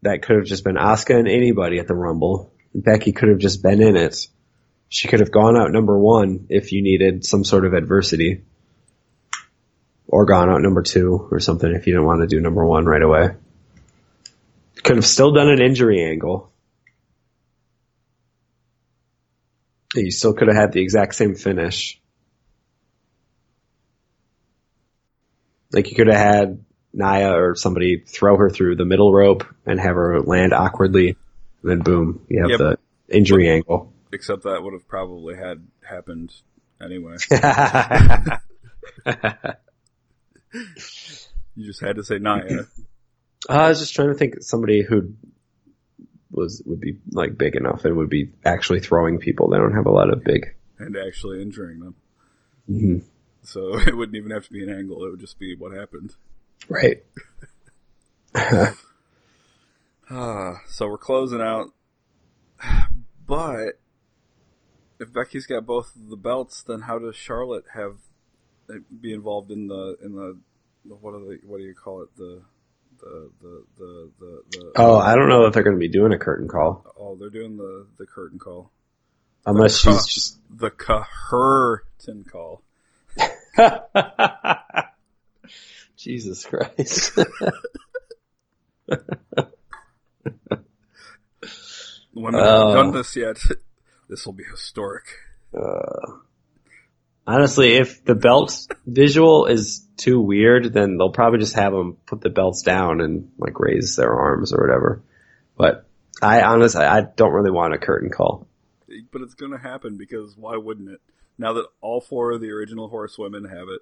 that 0.03 0.23
could 0.23 0.37
have 0.37 0.45
just 0.47 0.65
been 0.65 0.77
Asuka 0.77 1.19
and 1.19 1.29
anybody 1.29 1.79
at 1.79 1.87
the 1.87 1.95
Rumble. 1.95 2.53
Becky 2.83 3.13
could 3.13 3.31
have 3.31 3.39
just 3.39 3.63
been 3.63 3.81
in 3.81 3.97
it. 3.97 4.27
She 4.89 5.09
could 5.09 5.21
have 5.21 5.33
gone 5.33 5.57
out 5.57 5.73
number 5.73 5.99
one 5.99 6.47
if 6.51 6.73
you 6.73 6.83
needed 6.83 7.25
some 7.25 7.43
sort 7.43 7.65
of 7.65 7.73
adversity, 7.73 8.43
or 10.07 10.27
gone 10.27 10.51
out 10.51 10.61
number 10.61 10.83
two 10.83 11.27
or 11.31 11.41
something 11.41 11.71
if 11.73 11.87
you 11.87 11.95
didn't 11.95 12.07
want 12.07 12.21
to 12.21 12.27
do 12.27 12.41
number 12.41 12.65
one 12.65 12.85
right 12.85 13.03
away. 13.03 13.31
Could 14.85 14.97
have 14.97 15.07
still 15.07 15.33
done 15.33 15.49
an 15.49 15.61
injury 15.61 16.05
angle. 16.05 16.53
You 19.95 20.11
still 20.11 20.35
could 20.35 20.49
have 20.49 20.57
had 20.57 20.73
the 20.73 20.83
exact 20.83 21.15
same 21.15 21.35
finish. 21.35 22.01
Like 25.73 25.91
you 25.91 25.97
could 25.97 26.09
have 26.09 26.17
had 26.17 26.65
Nia 26.93 27.33
or 27.33 27.55
somebody 27.57 28.05
throw 28.07 28.37
her 28.37 28.51
through 28.51 28.77
the 28.77 28.85
middle 28.85 29.13
rope 29.13 29.45
and 29.65 29.81
have 29.81 29.95
her 29.97 30.21
land 30.21 30.53
awkwardly, 30.53 31.17
then 31.71 31.81
boom, 31.81 32.25
you 32.29 32.41
have 32.43 32.51
Yep. 32.51 32.59
the 32.59 32.79
injury 33.09 33.49
angle. 33.51 33.93
Except 34.13 34.45
that 34.45 34.63
would 34.63 34.73
have 34.73 34.87
probably 34.89 35.37
had 35.37 35.67
happened 35.83 36.33
anyway. 36.81 37.17
You 41.55 41.65
just 41.67 41.81
had 41.81 41.97
to 41.97 42.05
say 42.05 42.19
Nia. 42.19 42.67
I 43.49 43.69
was 43.69 43.79
just 43.81 43.95
trying 43.95 44.09
to 44.09 44.15
think 44.15 44.43
somebody 44.43 44.83
who 44.83 45.15
was 46.31 46.63
would 46.67 46.81
be 46.81 46.99
like 47.13 47.39
big 47.39 47.57
enough 47.57 47.85
and 47.85 47.97
would 47.97 48.11
be 48.11 48.31
actually 48.45 48.81
throwing 48.81 49.19
people. 49.19 49.49
They 49.49 49.57
don't 49.59 49.75
have 49.75 49.87
a 49.87 49.91
lot 49.91 50.13
of 50.13 50.23
big. 50.25 50.55
and 50.79 50.97
actually 50.97 51.41
injuring 51.41 51.81
them. 51.81 51.95
Mhm. 52.71 53.03
So 53.43 53.79
it 53.87 53.97
wouldn't 53.97 54.17
even 54.17 54.31
have 54.33 54.45
to 54.47 54.53
be 54.53 54.63
an 54.63 54.69
angle; 54.71 55.05
it 55.07 55.11
would 55.11 55.21
just 55.21 55.39
be 55.39 55.55
what 55.57 55.73
happened. 55.73 56.15
Right. 56.69 57.05
Ah, 60.11 60.61
so 60.69 60.89
we're 60.89 60.99
closing 60.99 61.41
out. 61.41 61.73
But 63.29 63.81
if 65.01 65.13
Becky's 65.13 65.47
got 65.47 65.67
both 65.67 65.97
of 65.97 66.11
the 66.11 66.17
belts, 66.17 66.63
then 66.63 66.83
how 66.83 67.01
does 67.01 67.17
Charlotte 67.17 67.65
have 67.75 67.97
be 69.01 69.13
involved 69.13 69.51
in 69.51 69.67
the 69.67 69.97
in 70.01 70.15
the 70.15 70.39
what 70.85 71.13
are 71.15 71.19
the 71.19 71.41
what 71.45 71.59
do 71.59 71.65
you 71.65 71.75
call 71.75 72.03
it 72.03 72.09
the 72.17 72.43
the 73.01 73.31
the 73.41 73.65
the 73.79 74.11
the, 74.21 74.43
the 74.51 74.73
Oh, 74.77 74.97
I 74.97 75.17
don't 75.17 75.29
know 75.29 75.47
if 75.47 75.55
they're 75.55 75.65
going 75.65 75.75
to 75.75 75.81
be 75.81 75.89
doing 75.89 76.13
a 76.13 76.19
curtain 76.19 76.47
call 76.47 76.87
oh 76.97 77.17
they're 77.17 77.31
doing 77.31 77.57
the 77.57 77.89
the 77.99 78.07
curtain 78.07 78.39
call 78.39 78.71
unless 79.45 79.83
the, 79.83 79.91
she's 79.91 80.07
just. 80.07 80.39
the 80.51 80.71
curtain 80.71 82.25
call. 82.31 82.63
Jesus 85.97 86.45
Christ. 86.45 87.19
Women 92.15 92.41
Oh. 92.41 92.69
haven't 92.69 92.75
done 92.75 92.89
oh. 92.89 92.93
this 92.93 93.17
yet. 93.17 93.39
This 94.09 94.25
will 94.25 94.33
be 94.33 94.45
historic. 94.45 95.05
Uh, 95.53 96.19
honestly, 97.27 97.75
if 97.75 98.05
the 98.05 98.15
belt 98.15 98.67
visual 98.87 99.47
is 99.47 99.87
too 99.97 100.21
weird, 100.21 100.73
then 100.73 100.97
they'll 100.97 101.13
probably 101.13 101.41
just 101.41 101.55
have 101.57 101.73
them 101.73 101.97
put 102.07 102.21
the 102.21 102.31
belts 102.31 102.63
down 102.63 103.01
and 103.01 103.31
like 103.39 103.59
raise 103.59 103.97
their 103.97 104.15
arms 104.15 104.53
or 104.53 104.61
whatever. 104.61 105.03
But 105.57 105.87
I 106.23 106.43
honestly, 106.43 106.85
I 106.85 107.03
don't 107.03 107.33
really 107.33 107.51
want 107.51 107.75
a 107.75 107.79
curtain 107.79 108.11
call. 108.11 108.47
But 109.11 109.23
it's 109.23 109.35
going 109.35 109.53
to 109.53 109.59
happen 109.59 109.97
because 109.97 110.37
why 110.37 110.57
wouldn't 110.57 110.91
it? 110.91 111.01
Now 111.39 111.55
that 111.55 111.67
all 111.81 112.01
four 112.01 112.33
of 112.33 112.41
the 112.41 112.51
original 112.51 112.89
horsewomen 112.89 113.45
have 113.45 113.69
it, 113.69 113.81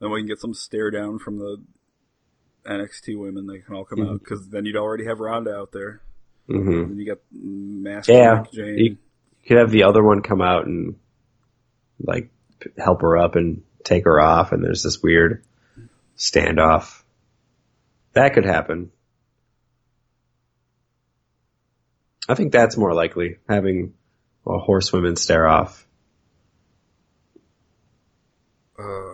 then 0.00 0.10
we 0.10 0.20
can 0.20 0.26
get 0.26 0.40
some 0.40 0.54
stare 0.54 0.90
down 0.90 1.18
from 1.18 1.38
the 1.38 1.62
NXT 2.64 3.18
women. 3.18 3.46
They 3.46 3.58
can 3.60 3.74
all 3.74 3.84
come 3.84 4.06
out 4.06 4.20
because 4.20 4.48
then 4.48 4.64
you'd 4.64 4.76
already 4.76 5.04
have 5.06 5.20
Ronda 5.20 5.54
out 5.54 5.72
there. 5.72 6.00
hmm 6.46 6.68
And 6.70 6.98
you 6.98 7.06
got 7.06 7.18
Master 7.32 8.12
Yeah, 8.12 8.44
Jane. 8.52 8.78
you 8.78 8.84
you 8.84 9.48
could 9.48 9.56
have 9.58 9.70
the 9.70 9.84
other 9.84 10.02
one 10.02 10.22
come 10.22 10.42
out 10.42 10.66
and 10.66 10.96
like 11.98 12.30
help 12.78 13.00
her 13.02 13.16
up 13.16 13.36
and 13.36 13.62
take 13.84 14.04
her 14.04 14.20
off, 14.20 14.52
and 14.52 14.62
there's 14.62 14.82
this 14.82 15.02
weird 15.02 15.42
standoff. 16.16 17.02
That 18.12 18.34
could 18.34 18.44
happen. 18.44 18.90
I 22.28 22.34
think 22.34 22.52
that's 22.52 22.76
more 22.76 22.94
likely 22.94 23.38
having 23.48 23.94
a 24.46 24.58
horsewomen 24.58 25.16
stare 25.16 25.48
off. 25.48 25.86
Uh, 28.78 29.09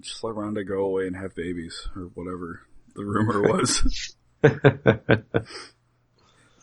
just 0.00 0.22
let 0.24 0.34
Ronda 0.34 0.64
go 0.64 0.84
away 0.84 1.06
and 1.06 1.16
have 1.16 1.34
babies 1.34 1.88
or 1.94 2.10
whatever 2.14 2.62
the 2.94 3.04
rumor 3.04 3.42
was. 3.42 4.14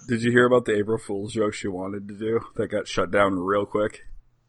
Did 0.08 0.22
you 0.22 0.32
hear 0.32 0.46
about 0.46 0.66
the 0.66 0.76
April 0.78 0.98
Fool's 0.98 1.34
joke 1.34 1.54
she 1.54 1.68
wanted 1.68 2.08
to 2.10 2.18
do 2.18 2.42
that 2.56 2.68
got 2.68 2.88
shut 2.88 3.12
down 3.12 3.40
real 3.40 3.66
quick? 3.66 4.02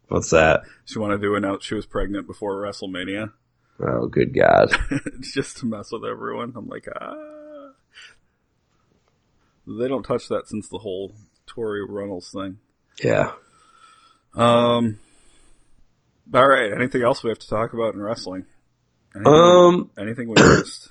What's 0.09 0.31
that? 0.31 0.63
She 0.85 0.99
wanted 0.99 1.23
to 1.23 1.35
announce 1.35 1.65
she 1.65 1.75
was 1.75 1.87
pregnant 1.87 2.27
before 2.27 2.61
WrestleMania, 2.63 3.33
Oh, 3.81 4.07
good 4.07 4.35
God. 4.35 4.71
just 5.21 5.59
to 5.59 5.67
mess 5.67 5.91
with 5.91 6.05
everyone. 6.05 6.53
I'm 6.57 6.69
like, 6.69 6.87
ah. 6.95 7.73
They 9.67 9.89
don't 9.89 10.05
touch 10.05 10.29
that 10.29 10.47
since 10.47 10.69
the 10.69 10.79
whole 10.79 11.13
Terri 11.47 11.85
Runnels 11.89 12.31
thing. 12.31 12.59
Yeah. 13.03 13.33
Um. 14.35 14.99
All 16.33 16.47
right. 16.47 16.73
Anything 16.73 17.03
else 17.03 17.25
we 17.25 17.31
have 17.31 17.39
to 17.41 17.49
talk 17.49 17.73
about 17.73 17.95
in 17.95 18.03
wrestling? 18.03 18.47
Anything, 19.15 19.33
Um, 19.33 19.91
anything 19.99 20.29
we 20.29 20.35
missed? 20.35 20.89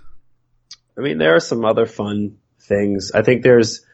I 0.98 1.02
mean, 1.02 1.18
there 1.18 1.36
are 1.36 1.40
some 1.40 1.66
other 1.66 1.86
fun 1.86 2.38
things. 2.62 3.12
I 3.14 3.22
think 3.22 3.44
there's 3.44 3.86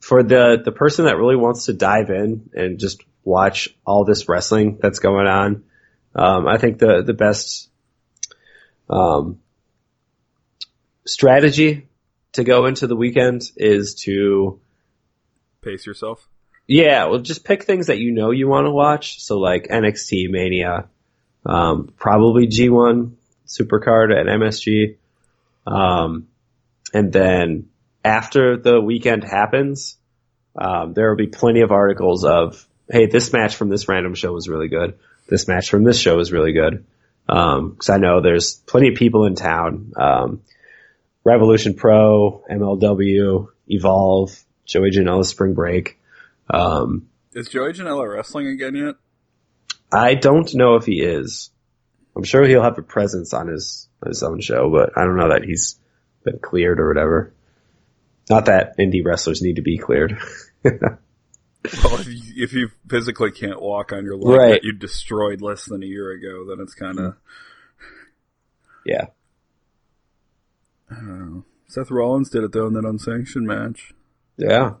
for 0.00 0.22
the 0.22 0.60
the 0.62 0.72
person 0.72 1.06
that 1.06 1.16
really 1.16 1.36
wants 1.36 1.66
to 1.66 1.72
dive 1.72 2.10
in 2.10 2.50
and 2.54 2.78
just 2.78 3.02
watch 3.24 3.74
all 3.86 4.04
this 4.04 4.28
wrestling 4.28 4.78
that's 4.82 4.98
going 4.98 5.26
on. 5.26 5.64
Um, 6.14 6.46
I 6.46 6.58
think 6.58 6.78
the 6.78 7.02
the 7.02 7.14
best 7.14 7.70
um, 8.90 9.40
strategy 11.06 11.88
to 12.32 12.44
go 12.44 12.66
into 12.66 12.86
the 12.86 12.96
weekend 12.96 13.42
is 13.56 13.94
to 14.04 14.60
Pace 15.62 15.86
yourself. 15.86 16.28
yeah, 16.66 17.06
well, 17.06 17.20
just 17.20 17.44
pick 17.44 17.62
things 17.62 17.86
that 17.86 17.98
you 17.98 18.12
know 18.12 18.30
you 18.30 18.46
want 18.48 18.66
to 18.66 18.70
watch. 18.70 19.22
So 19.22 19.38
like 19.38 19.68
NXT 19.68 20.28
Mania, 20.30 20.88
um, 21.46 21.92
probably 21.96 22.46
G1 22.46 23.12
Supercard 23.46 24.14
at 24.14 24.26
MSG, 24.26 24.96
um, 25.66 26.28
and 26.92 27.12
then 27.12 27.68
after 28.04 28.56
the 28.56 28.80
weekend 28.80 29.24
happens, 29.24 29.96
um, 30.56 30.94
there 30.94 31.08
will 31.08 31.16
be 31.16 31.26
plenty 31.26 31.62
of 31.62 31.72
articles 31.72 32.24
of 32.24 32.66
hey, 32.90 33.06
this 33.06 33.32
match 33.32 33.56
from 33.56 33.68
this 33.68 33.88
random 33.88 34.14
show 34.14 34.32
was 34.32 34.48
really 34.48 34.68
good. 34.68 34.98
This 35.28 35.48
match 35.48 35.70
from 35.70 35.84
this 35.84 35.98
show 35.98 36.16
was 36.16 36.32
really 36.32 36.52
good. 36.52 36.84
Because 37.26 37.88
I 37.88 37.96
know 37.96 38.20
there's 38.20 38.54
plenty 38.54 38.88
of 38.88 38.96
people 38.96 39.24
in 39.24 39.34
town. 39.34 39.92
Um, 39.96 40.42
Revolution 41.24 41.74
Pro, 41.74 42.44
MLW, 42.50 43.48
Evolve, 43.68 44.38
Joey 44.66 44.90
Janela 44.90 45.24
Spring 45.24 45.54
Break. 45.54 45.98
Um, 46.50 47.08
Is 47.32 47.48
Joey 47.48 47.72
Janela 47.72 48.14
wrestling 48.14 48.48
again 48.48 48.74
yet? 48.74 48.94
I 49.90 50.14
don't 50.14 50.54
know 50.54 50.74
if 50.74 50.84
he 50.84 51.00
is. 51.00 51.50
I'm 52.16 52.24
sure 52.24 52.44
he'll 52.44 52.62
have 52.62 52.78
a 52.78 52.82
presence 52.82 53.32
on 53.34 53.48
his 53.48 53.88
his 54.06 54.22
own 54.22 54.40
show, 54.40 54.70
but 54.70 54.96
I 54.96 55.04
don't 55.04 55.16
know 55.16 55.30
that 55.30 55.44
he's 55.44 55.78
been 56.24 56.38
cleared 56.38 56.78
or 56.80 56.88
whatever. 56.88 57.34
Not 58.30 58.46
that 58.46 58.78
indie 58.78 59.04
wrestlers 59.04 59.42
need 59.42 59.56
to 59.56 59.62
be 59.62 59.78
cleared. 59.78 60.18
Well, 61.82 61.98
if 61.98 62.06
you, 62.08 62.44
if 62.44 62.52
you 62.52 62.68
physically 62.90 63.30
can't 63.30 63.58
walk 63.60 63.90
on 63.90 64.04
your 64.04 64.16
leg 64.18 64.38
Right. 64.38 64.50
that 64.50 64.64
you 64.64 64.72
destroyed 64.74 65.40
less 65.40 65.64
than 65.64 65.82
a 65.82 65.86
year 65.86 66.10
ago, 66.10 66.44
then 66.46 66.58
it's 66.62 66.74
kind 66.74 66.98
of. 66.98 67.04
Mm-hmm. 67.12 67.18
yeah. 68.84 69.06
I 70.90 70.94
don't 70.96 71.32
know. 71.32 71.44
Seth 71.68 71.90
Rollins 71.90 72.28
did 72.28 72.44
it 72.44 72.52
though 72.52 72.66
in 72.66 72.74
that 72.74 72.84
unsanctioned 72.84 73.46
match. 73.46 73.94
Yeah. 74.36 74.74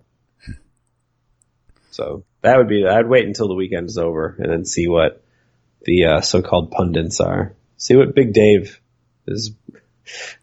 So 1.90 2.24
that 2.42 2.58
would 2.58 2.68
be, 2.68 2.86
I'd 2.86 3.08
wait 3.08 3.24
until 3.26 3.48
the 3.48 3.54
weekend 3.54 3.88
is 3.88 3.96
over 3.96 4.36
and 4.38 4.52
then 4.52 4.66
see 4.66 4.86
what 4.86 5.23
the 5.84 6.04
uh, 6.06 6.20
so-called 6.20 6.70
pundits 6.70 7.20
are. 7.20 7.54
See 7.76 7.96
what 7.96 8.14
Big 8.14 8.32
Dave 8.32 8.80
is, 9.26 9.52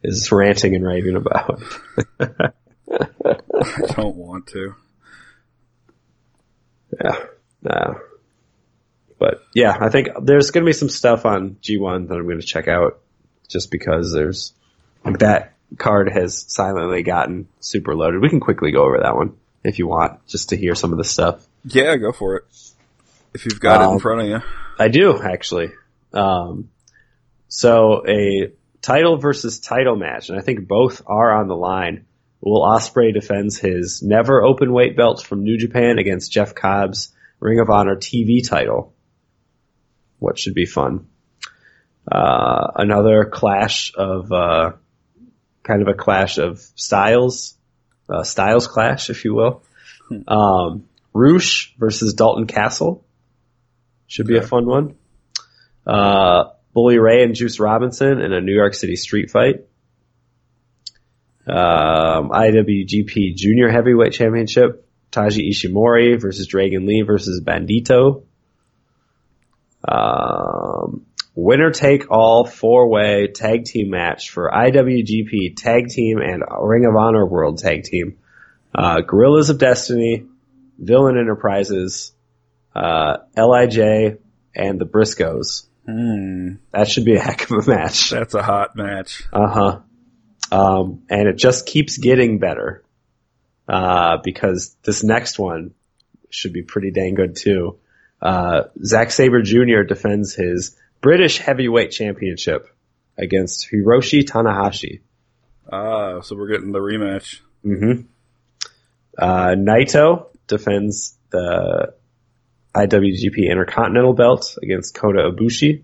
is 0.03 0.31
ranting 0.31 0.75
and 0.75 0.85
raving 0.85 1.15
about. 1.15 1.61
I 2.19 3.93
don't 3.95 4.15
want 4.15 4.47
to. 4.47 4.75
Yeah. 7.03 7.25
No. 7.63 8.01
But 9.17 9.43
yeah, 9.53 9.77
I 9.79 9.89
think 9.89 10.09
there's 10.21 10.51
going 10.51 10.65
to 10.65 10.69
be 10.69 10.73
some 10.73 10.89
stuff 10.89 11.25
on 11.25 11.57
G1 11.61 12.07
that 12.07 12.15
I'm 12.15 12.23
going 12.23 12.39
to 12.39 12.45
check 12.45 12.67
out 12.67 12.99
just 13.47 13.69
because 13.69 14.11
there's 14.11 14.53
like 15.05 15.19
that 15.19 15.53
card 15.77 16.09
has 16.11 16.45
silently 16.47 17.03
gotten 17.03 17.47
super 17.59 17.95
loaded. 17.95 18.21
We 18.21 18.29
can 18.29 18.39
quickly 18.39 18.71
go 18.71 18.83
over 18.83 18.99
that 19.01 19.15
one 19.15 19.37
if 19.63 19.77
you 19.77 19.87
want 19.87 20.25
just 20.27 20.49
to 20.49 20.57
hear 20.57 20.73
some 20.75 20.91
of 20.91 20.97
the 20.97 21.03
stuff. 21.03 21.45
Yeah, 21.65 21.95
go 21.97 22.11
for 22.11 22.37
it. 22.37 22.45
If 23.33 23.45
you've 23.45 23.59
got 23.59 23.81
it 23.81 23.85
in 23.85 23.89
Um, 23.91 23.99
front 23.99 24.21
of 24.21 24.27
you. 24.27 24.41
I 24.79 24.87
do 24.87 25.21
actually. 25.21 25.69
Um, 26.13 26.69
so 27.47 28.03
a 28.07 28.51
title 28.81 29.17
versus 29.17 29.59
title 29.59 29.95
match, 29.95 30.29
and 30.29 30.37
I 30.37 30.41
think 30.41 30.67
both 30.67 31.01
are 31.07 31.39
on 31.39 31.47
the 31.47 31.55
line. 31.55 32.05
Will 32.41 32.63
Ospreay 32.63 33.13
defends 33.13 33.59
his 33.59 34.01
never 34.01 34.41
open 34.43 34.73
weight 34.73 34.97
belt 34.97 35.23
from 35.23 35.43
New 35.43 35.57
Japan 35.57 35.99
against 35.99 36.31
Jeff 36.31 36.55
Cobb's 36.55 37.13
Ring 37.39 37.59
of 37.59 37.69
Honor 37.69 37.95
TV 37.95 38.47
title. 38.47 38.93
What 40.19 40.37
should 40.39 40.53
be 40.55 40.65
fun. 40.65 41.07
Uh, 42.11 42.71
another 42.75 43.25
clash 43.25 43.93
of, 43.95 44.31
uh, 44.31 44.71
kind 45.63 45.81
of 45.83 45.87
a 45.87 45.93
clash 45.93 46.39
of 46.39 46.59
styles, 46.75 47.55
uh, 48.09 48.23
styles 48.23 48.67
clash, 48.67 49.09
if 49.11 49.23
you 49.23 49.35
will. 49.35 49.63
Um, 50.27 50.85
Rush 51.13 51.73
versus 51.77 52.13
Dalton 52.15 52.47
Castle. 52.47 53.05
Should 54.11 54.27
be 54.27 54.35
a 54.35 54.41
fun 54.41 54.65
one. 54.65 54.95
Uh, 55.87 56.49
Bully 56.73 56.99
Ray 56.99 57.23
and 57.23 57.33
Juice 57.33 57.61
Robinson 57.61 58.19
in 58.19 58.33
a 58.33 58.41
New 58.41 58.53
York 58.53 58.73
City 58.73 58.97
street 58.97 59.31
fight. 59.31 59.65
Um, 61.47 62.29
IWGP 62.29 63.35
Junior 63.37 63.69
Heavyweight 63.69 64.11
Championship. 64.11 64.85
Taiji 65.13 65.49
Ishimori 65.49 66.19
versus 66.19 66.45
Dragon 66.47 66.85
Lee 66.85 67.03
versus 67.03 67.41
Bandito. 67.41 68.23
Um, 69.87 71.05
winner 71.33 71.71
take 71.71 72.11
all 72.11 72.45
four 72.45 72.89
way 72.89 73.27
tag 73.27 73.63
team 73.63 73.91
match 73.91 74.29
for 74.31 74.51
IWGP 74.53 75.55
Tag 75.55 75.87
Team 75.87 76.17
and 76.17 76.43
Ring 76.61 76.83
of 76.83 76.97
Honor 76.97 77.25
World 77.25 77.59
Tag 77.59 77.83
Team. 77.83 78.17
Uh, 78.75 78.99
Gorillas 78.99 79.49
of 79.49 79.57
Destiny, 79.57 80.25
Villain 80.77 81.17
Enterprises, 81.17 82.11
uh, 82.75 83.17
LIJ, 83.37 84.17
and 84.55 84.79
the 84.79 84.85
Briscoes. 84.85 85.65
Hmm, 85.85 86.55
That 86.71 86.87
should 86.87 87.05
be 87.05 87.15
a 87.15 87.19
heck 87.19 87.49
of 87.49 87.67
a 87.67 87.69
match. 87.69 88.09
that's 88.11 88.33
a 88.33 88.43
hot 88.43 88.75
match. 88.75 89.23
Uh 89.33 89.47
huh. 89.47 89.79
Um, 90.51 91.03
and 91.09 91.27
it 91.27 91.37
just 91.37 91.65
keeps 91.65 91.97
getting 91.97 92.39
better. 92.39 92.83
Uh, 93.67 94.17
because 94.23 94.75
this 94.83 95.01
next 95.03 95.39
one 95.39 95.73
should 96.29 96.51
be 96.51 96.61
pretty 96.61 96.91
dang 96.91 97.15
good 97.15 97.35
too. 97.37 97.79
Uh, 98.21 98.63
Zack 98.83 99.11
Sabre 99.11 99.41
Jr. 99.41 99.83
defends 99.87 100.33
his 100.35 100.75
British 100.99 101.37
Heavyweight 101.37 101.91
Championship 101.91 102.67
against 103.17 103.69
Hiroshi 103.71 104.23
Tanahashi. 104.23 105.01
Ah, 105.71 106.19
so 106.21 106.35
we're 106.35 106.49
getting 106.51 106.71
the 106.73 106.79
rematch. 106.79 107.39
Mm-hmm. 107.65 108.01
Uh, 109.17 109.55
Naito 109.57 110.27
defends 110.47 111.17
the 111.29 111.93
IWGP 112.73 113.49
Intercontinental 113.49 114.13
Belt 114.13 114.57
against 114.61 114.95
Kota 114.95 115.29
Ibushi. 115.31 115.83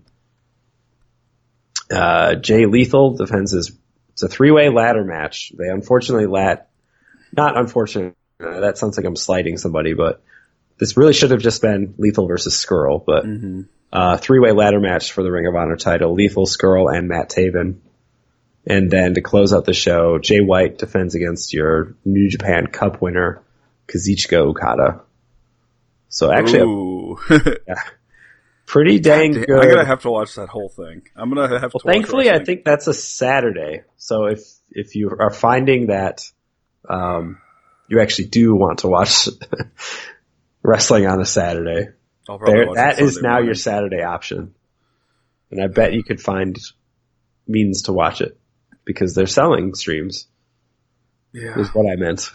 Uh, 1.90 2.34
Jay 2.34 2.66
Lethal 2.66 3.14
defends 3.16 3.52
his. 3.52 3.76
It's 4.12 4.22
a 4.22 4.28
three-way 4.28 4.68
ladder 4.68 5.04
match. 5.04 5.52
They 5.56 5.68
unfortunately 5.68 6.26
lat, 6.26 6.68
not 7.36 7.56
unfortunately. 7.56 8.14
uh, 8.44 8.60
That 8.60 8.76
sounds 8.78 8.96
like 8.96 9.06
I'm 9.06 9.16
slighting 9.16 9.56
somebody, 9.58 9.94
but 9.94 10.22
this 10.78 10.96
really 10.96 11.12
should 11.12 11.30
have 11.30 11.40
just 11.40 11.62
been 11.62 11.94
Lethal 11.98 12.26
versus 12.26 12.54
Scurll. 12.54 13.02
But 13.04 13.24
Mm-hmm. 13.24 13.60
uh, 13.92 14.16
three-way 14.18 14.52
ladder 14.52 14.80
match 14.80 15.12
for 15.12 15.22
the 15.22 15.30
Ring 15.30 15.46
of 15.46 15.54
Honor 15.54 15.76
title: 15.76 16.14
Lethal, 16.14 16.46
Scurll, 16.46 16.92
and 16.94 17.08
Matt 17.08 17.30
Taven. 17.30 17.76
And 18.66 18.90
then 18.90 19.14
to 19.14 19.22
close 19.22 19.54
out 19.54 19.64
the 19.64 19.72
show, 19.72 20.18
Jay 20.18 20.40
White 20.40 20.76
defends 20.78 21.14
against 21.14 21.54
your 21.54 21.94
New 22.04 22.28
Japan 22.28 22.66
Cup 22.66 23.00
winner, 23.00 23.42
Kazuchika 23.86 24.36
Okada. 24.38 25.02
So 26.08 26.32
actually, 26.32 26.60
Ooh. 26.60 27.18
pretty 28.66 28.98
dang 28.98 29.32
Damn, 29.32 29.44
good. 29.44 29.60
I'm 29.60 29.70
gonna 29.70 29.86
have 29.86 30.02
to 30.02 30.10
watch 30.10 30.34
that 30.36 30.48
whole 30.48 30.68
thing. 30.68 31.02
I'm 31.16 31.28
gonna 31.30 31.60
have 31.60 31.74
well, 31.74 31.80
to. 31.80 31.86
watch 31.86 31.94
thankfully, 31.94 32.30
I 32.30 32.44
think 32.44 32.64
that's 32.64 32.86
a 32.86 32.94
Saturday. 32.94 33.82
So 33.96 34.26
if 34.26 34.40
if 34.70 34.94
you 34.94 35.10
are 35.18 35.30
finding 35.30 35.88
that 35.88 36.30
um, 36.88 37.40
you 37.88 38.00
actually 38.00 38.28
do 38.28 38.54
want 38.54 38.80
to 38.80 38.88
watch 38.88 39.28
wrestling 40.62 41.06
on 41.06 41.20
a 41.20 41.26
Saturday, 41.26 41.88
there, 42.26 42.74
that 42.74 43.00
is 43.00 43.20
now 43.20 43.32
morning. 43.32 43.46
your 43.46 43.54
Saturday 43.54 44.02
option. 44.02 44.54
And 45.50 45.62
I 45.62 45.68
bet 45.68 45.94
you 45.94 46.04
could 46.04 46.20
find 46.20 46.56
means 47.46 47.82
to 47.82 47.92
watch 47.92 48.20
it 48.20 48.38
because 48.84 49.14
they're 49.14 49.26
selling 49.26 49.74
streams. 49.74 50.26
Yeah. 51.32 51.58
Is 51.58 51.74
what 51.74 51.90
I 51.90 51.96
meant. 51.96 52.30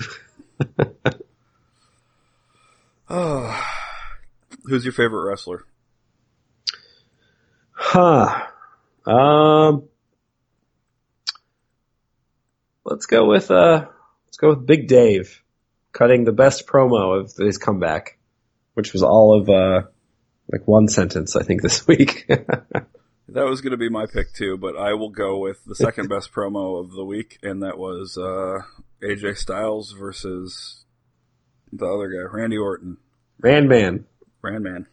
Oh. 3.16 3.64
Who's 4.64 4.84
your 4.84 4.94
favorite 4.94 5.30
wrestler? 5.30 5.66
Huh. 7.72 8.48
Um. 9.06 9.84
Let's 12.84 13.06
go 13.06 13.26
with 13.28 13.52
uh. 13.52 13.86
Let's 14.26 14.38
go 14.38 14.50
with 14.50 14.66
Big 14.66 14.88
Dave, 14.88 15.44
cutting 15.92 16.24
the 16.24 16.32
best 16.32 16.66
promo 16.66 17.20
of 17.20 17.34
his 17.38 17.60
comeback, 17.60 18.18
which 18.74 18.94
was 18.94 19.04
all 19.04 19.40
of 19.40 19.48
uh, 19.48 19.88
like 20.52 20.68
one 20.68 20.88
sentence 20.88 21.36
I 21.36 21.44
think 21.44 21.62
this 21.62 21.88
week. 21.88 22.26
That 22.28 23.46
was 23.46 23.62
going 23.62 23.72
to 23.72 23.78
be 23.78 23.90
my 23.90 24.08
pick 24.08 24.34
too, 24.34 24.58
but 24.58 24.76
I 24.76 24.94
will 24.94 25.10
go 25.10 25.38
with 25.38 25.64
the 25.66 25.76
second 25.76 26.10
best 26.10 26.32
promo 26.36 26.84
of 26.84 26.92
the 26.92 27.06
week, 27.06 27.38
and 27.44 27.62
that 27.62 27.78
was 27.78 28.18
uh, 28.18 28.64
AJ 29.04 29.38
Styles 29.38 29.92
versus 29.92 30.84
the 31.72 31.86
other 31.86 32.10
guy, 32.10 32.32
Randy 32.32 32.58
Orton, 32.58 32.98
Rand 33.44 33.70
Man. 33.70 34.06
Randman. 34.44 34.88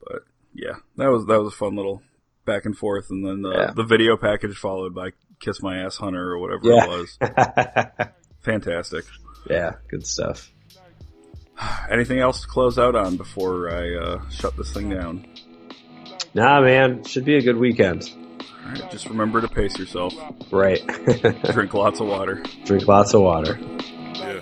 But 0.00 0.22
yeah, 0.54 0.76
that 0.96 1.08
was 1.10 1.26
that 1.26 1.40
was 1.40 1.52
a 1.52 1.56
fun 1.56 1.76
little 1.76 2.02
back 2.46 2.64
and 2.64 2.76
forth, 2.76 3.06
and 3.10 3.24
then 3.26 3.42
the, 3.42 3.50
Yeah. 3.50 3.72
the 3.74 3.84
video 3.84 4.16
package 4.16 4.56
followed 4.56 4.94
by 4.94 5.10
"Kiss 5.40 5.62
My 5.62 5.78
Ass 5.84 5.96
Hunter" 5.96 6.30
or 6.32 6.38
whatever 6.38 6.60
Yeah. 6.64 6.84
it 6.84 6.88
was. 6.88 7.18
Fantastic. 8.40 9.04
yeah, 9.48 9.72
good 9.88 10.06
stuff. 10.06 10.50
Anything 11.90 12.18
else 12.20 12.42
to 12.42 12.48
close 12.48 12.78
out 12.78 12.94
on 12.94 13.16
before 13.16 13.70
I 13.70 13.94
uh, 13.94 14.28
shut 14.30 14.56
this 14.56 14.72
thing 14.72 14.90
down? 14.90 15.26
Nah, 16.34 16.60
man, 16.60 17.04
should 17.04 17.24
be 17.24 17.36
a 17.36 17.42
good 17.42 17.56
weekend. 17.56 18.10
All 18.64 18.70
right, 18.72 18.90
just 18.90 19.08
remember 19.08 19.40
to 19.40 19.48
pace 19.48 19.78
yourself. 19.78 20.12
Right. 20.50 20.82
Drink 21.52 21.74
lots 21.74 22.00
of 22.00 22.08
water. 22.08 22.42
Drink 22.64 22.88
lots 22.88 23.14
of 23.14 23.20
water. 23.22 23.58
Yeah. 24.14 24.40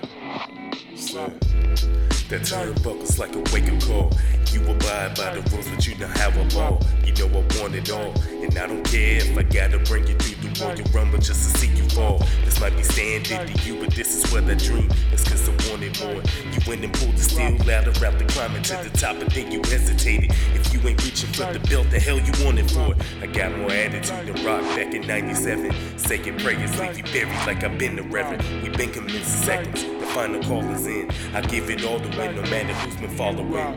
That 2.33 2.45
turnbuckle's 2.45 3.19
like 3.19 3.35
a 3.35 3.41
wake 3.53 3.71
up 3.71 3.83
call. 3.83 4.11
You 4.51 4.63
abide 4.63 5.15
by 5.19 5.35
the 5.35 5.43
rules, 5.51 5.69
but 5.69 5.87
you 5.87 5.95
don't 5.97 6.17
have 6.17 6.35
a 6.39 6.45
ball. 6.57 6.81
You 7.05 7.13
know 7.13 7.27
I 7.27 7.61
want 7.61 7.75
it 7.75 7.91
all, 7.91 8.11
and 8.43 8.59
I 8.59 8.67
don't 8.69 8.83
care 8.85 9.19
if 9.19 9.37
I 9.37 9.43
gotta 9.43 9.79
bring 9.81 10.07
you 10.07 10.15
through 10.63 10.83
the 10.83 10.91
run, 10.91 11.11
but 11.11 11.21
just 11.21 11.53
to 11.53 11.59
see 11.59 11.69
you 11.69 11.89
fall. 11.91 12.19
This 12.45 12.61
might 12.61 12.77
be 12.77 12.83
saying 12.83 13.25
standing 13.25 13.57
to 13.57 13.69
you, 13.69 13.81
but 13.81 13.95
this 13.95 14.15
is 14.15 14.33
where 14.33 14.43
I 14.43 14.55
dream. 14.55 14.91
It's 15.13 15.29
cause 15.29 15.49
I 15.49 15.53
wanted 15.71 15.99
more. 16.01 16.23
You 16.53 16.61
went 16.67 16.85
and 16.85 16.93
pulled 16.93 17.17
the 17.17 17.23
steel 17.23 17.57
ladder 17.67 17.93
out 18.05 18.19
the 18.19 18.25
climbing 18.27 18.63
to 18.63 18.77
the 18.83 18.91
top, 18.97 19.17
and 19.17 19.31
then 19.31 19.51
you 19.51 19.61
hesitated. 19.65 20.31
If 20.55 20.73
you 20.73 20.81
ain't 20.89 21.03
reaching 21.05 21.33
for 21.33 21.53
the 21.53 21.61
belt, 21.69 21.91
the 21.91 22.01
hell 22.01 22.19
you 22.19 22.33
want 22.45 22.59
it 22.59 22.71
for? 22.71 22.95
I 23.21 23.27
got 23.27 23.57
more 23.59 23.71
attitude 23.71 24.35
than 24.35 24.45
Rock 24.45 24.63
back 24.77 24.95
in 24.95 25.07
97. 25.07 25.73
Saying 25.99 26.39
prayers, 26.39 26.79
leave 26.79 26.99
you 26.99 27.05
buried 27.05 27.47
like 27.47 27.65
I've 27.65 27.79
been 27.79 27.97
the 27.97 28.03
reverend. 28.03 28.43
We've 28.63 28.77
been 28.77 28.93
convinced 28.93 29.45
seconds. 29.45 29.85
The 29.85 30.07
final 30.15 30.43
call 30.43 30.69
is 30.71 30.87
in. 30.87 31.11
I 31.35 31.41
give 31.43 31.71
it 31.71 31.85
all 31.85 31.99
the 31.99 32.09
way, 32.17 32.35
no 32.35 32.43
matter 32.43 32.75
who's 32.75 32.97
been 32.97 33.17
following. 33.17 33.77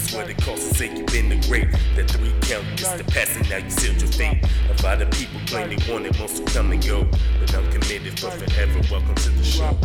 It's 0.00 0.14
what 0.14 0.30
it 0.30 0.38
costs 0.38 0.78
to 0.78 0.86
you've 0.86 1.06
been 1.06 1.28
the 1.28 1.36
great. 1.48 1.72
The 1.96 2.04
three 2.04 2.32
count 2.42 2.80
is 2.80 2.92
the 2.98 3.04
passing, 3.10 3.48
now 3.48 3.56
you 3.56 3.68
sealed 3.68 4.00
your 4.00 4.12
fate. 4.12 4.44
A 4.70 4.82
lot 4.84 5.02
of 5.02 5.10
people 5.10 5.40
claim 5.46 5.76
they 5.76 5.92
want 5.92 6.06
it, 6.06 6.16
most 6.20 6.38
will 6.38 6.46
come 6.46 6.70
and 6.70 6.86
go. 6.86 7.04
But 7.40 7.52
I'm 7.52 7.68
committed 7.72 8.18
for 8.20 8.30
forever. 8.30 8.80
Welcome 8.92 9.16
to 9.16 9.30
the 9.30 9.42
show. 9.42 9.76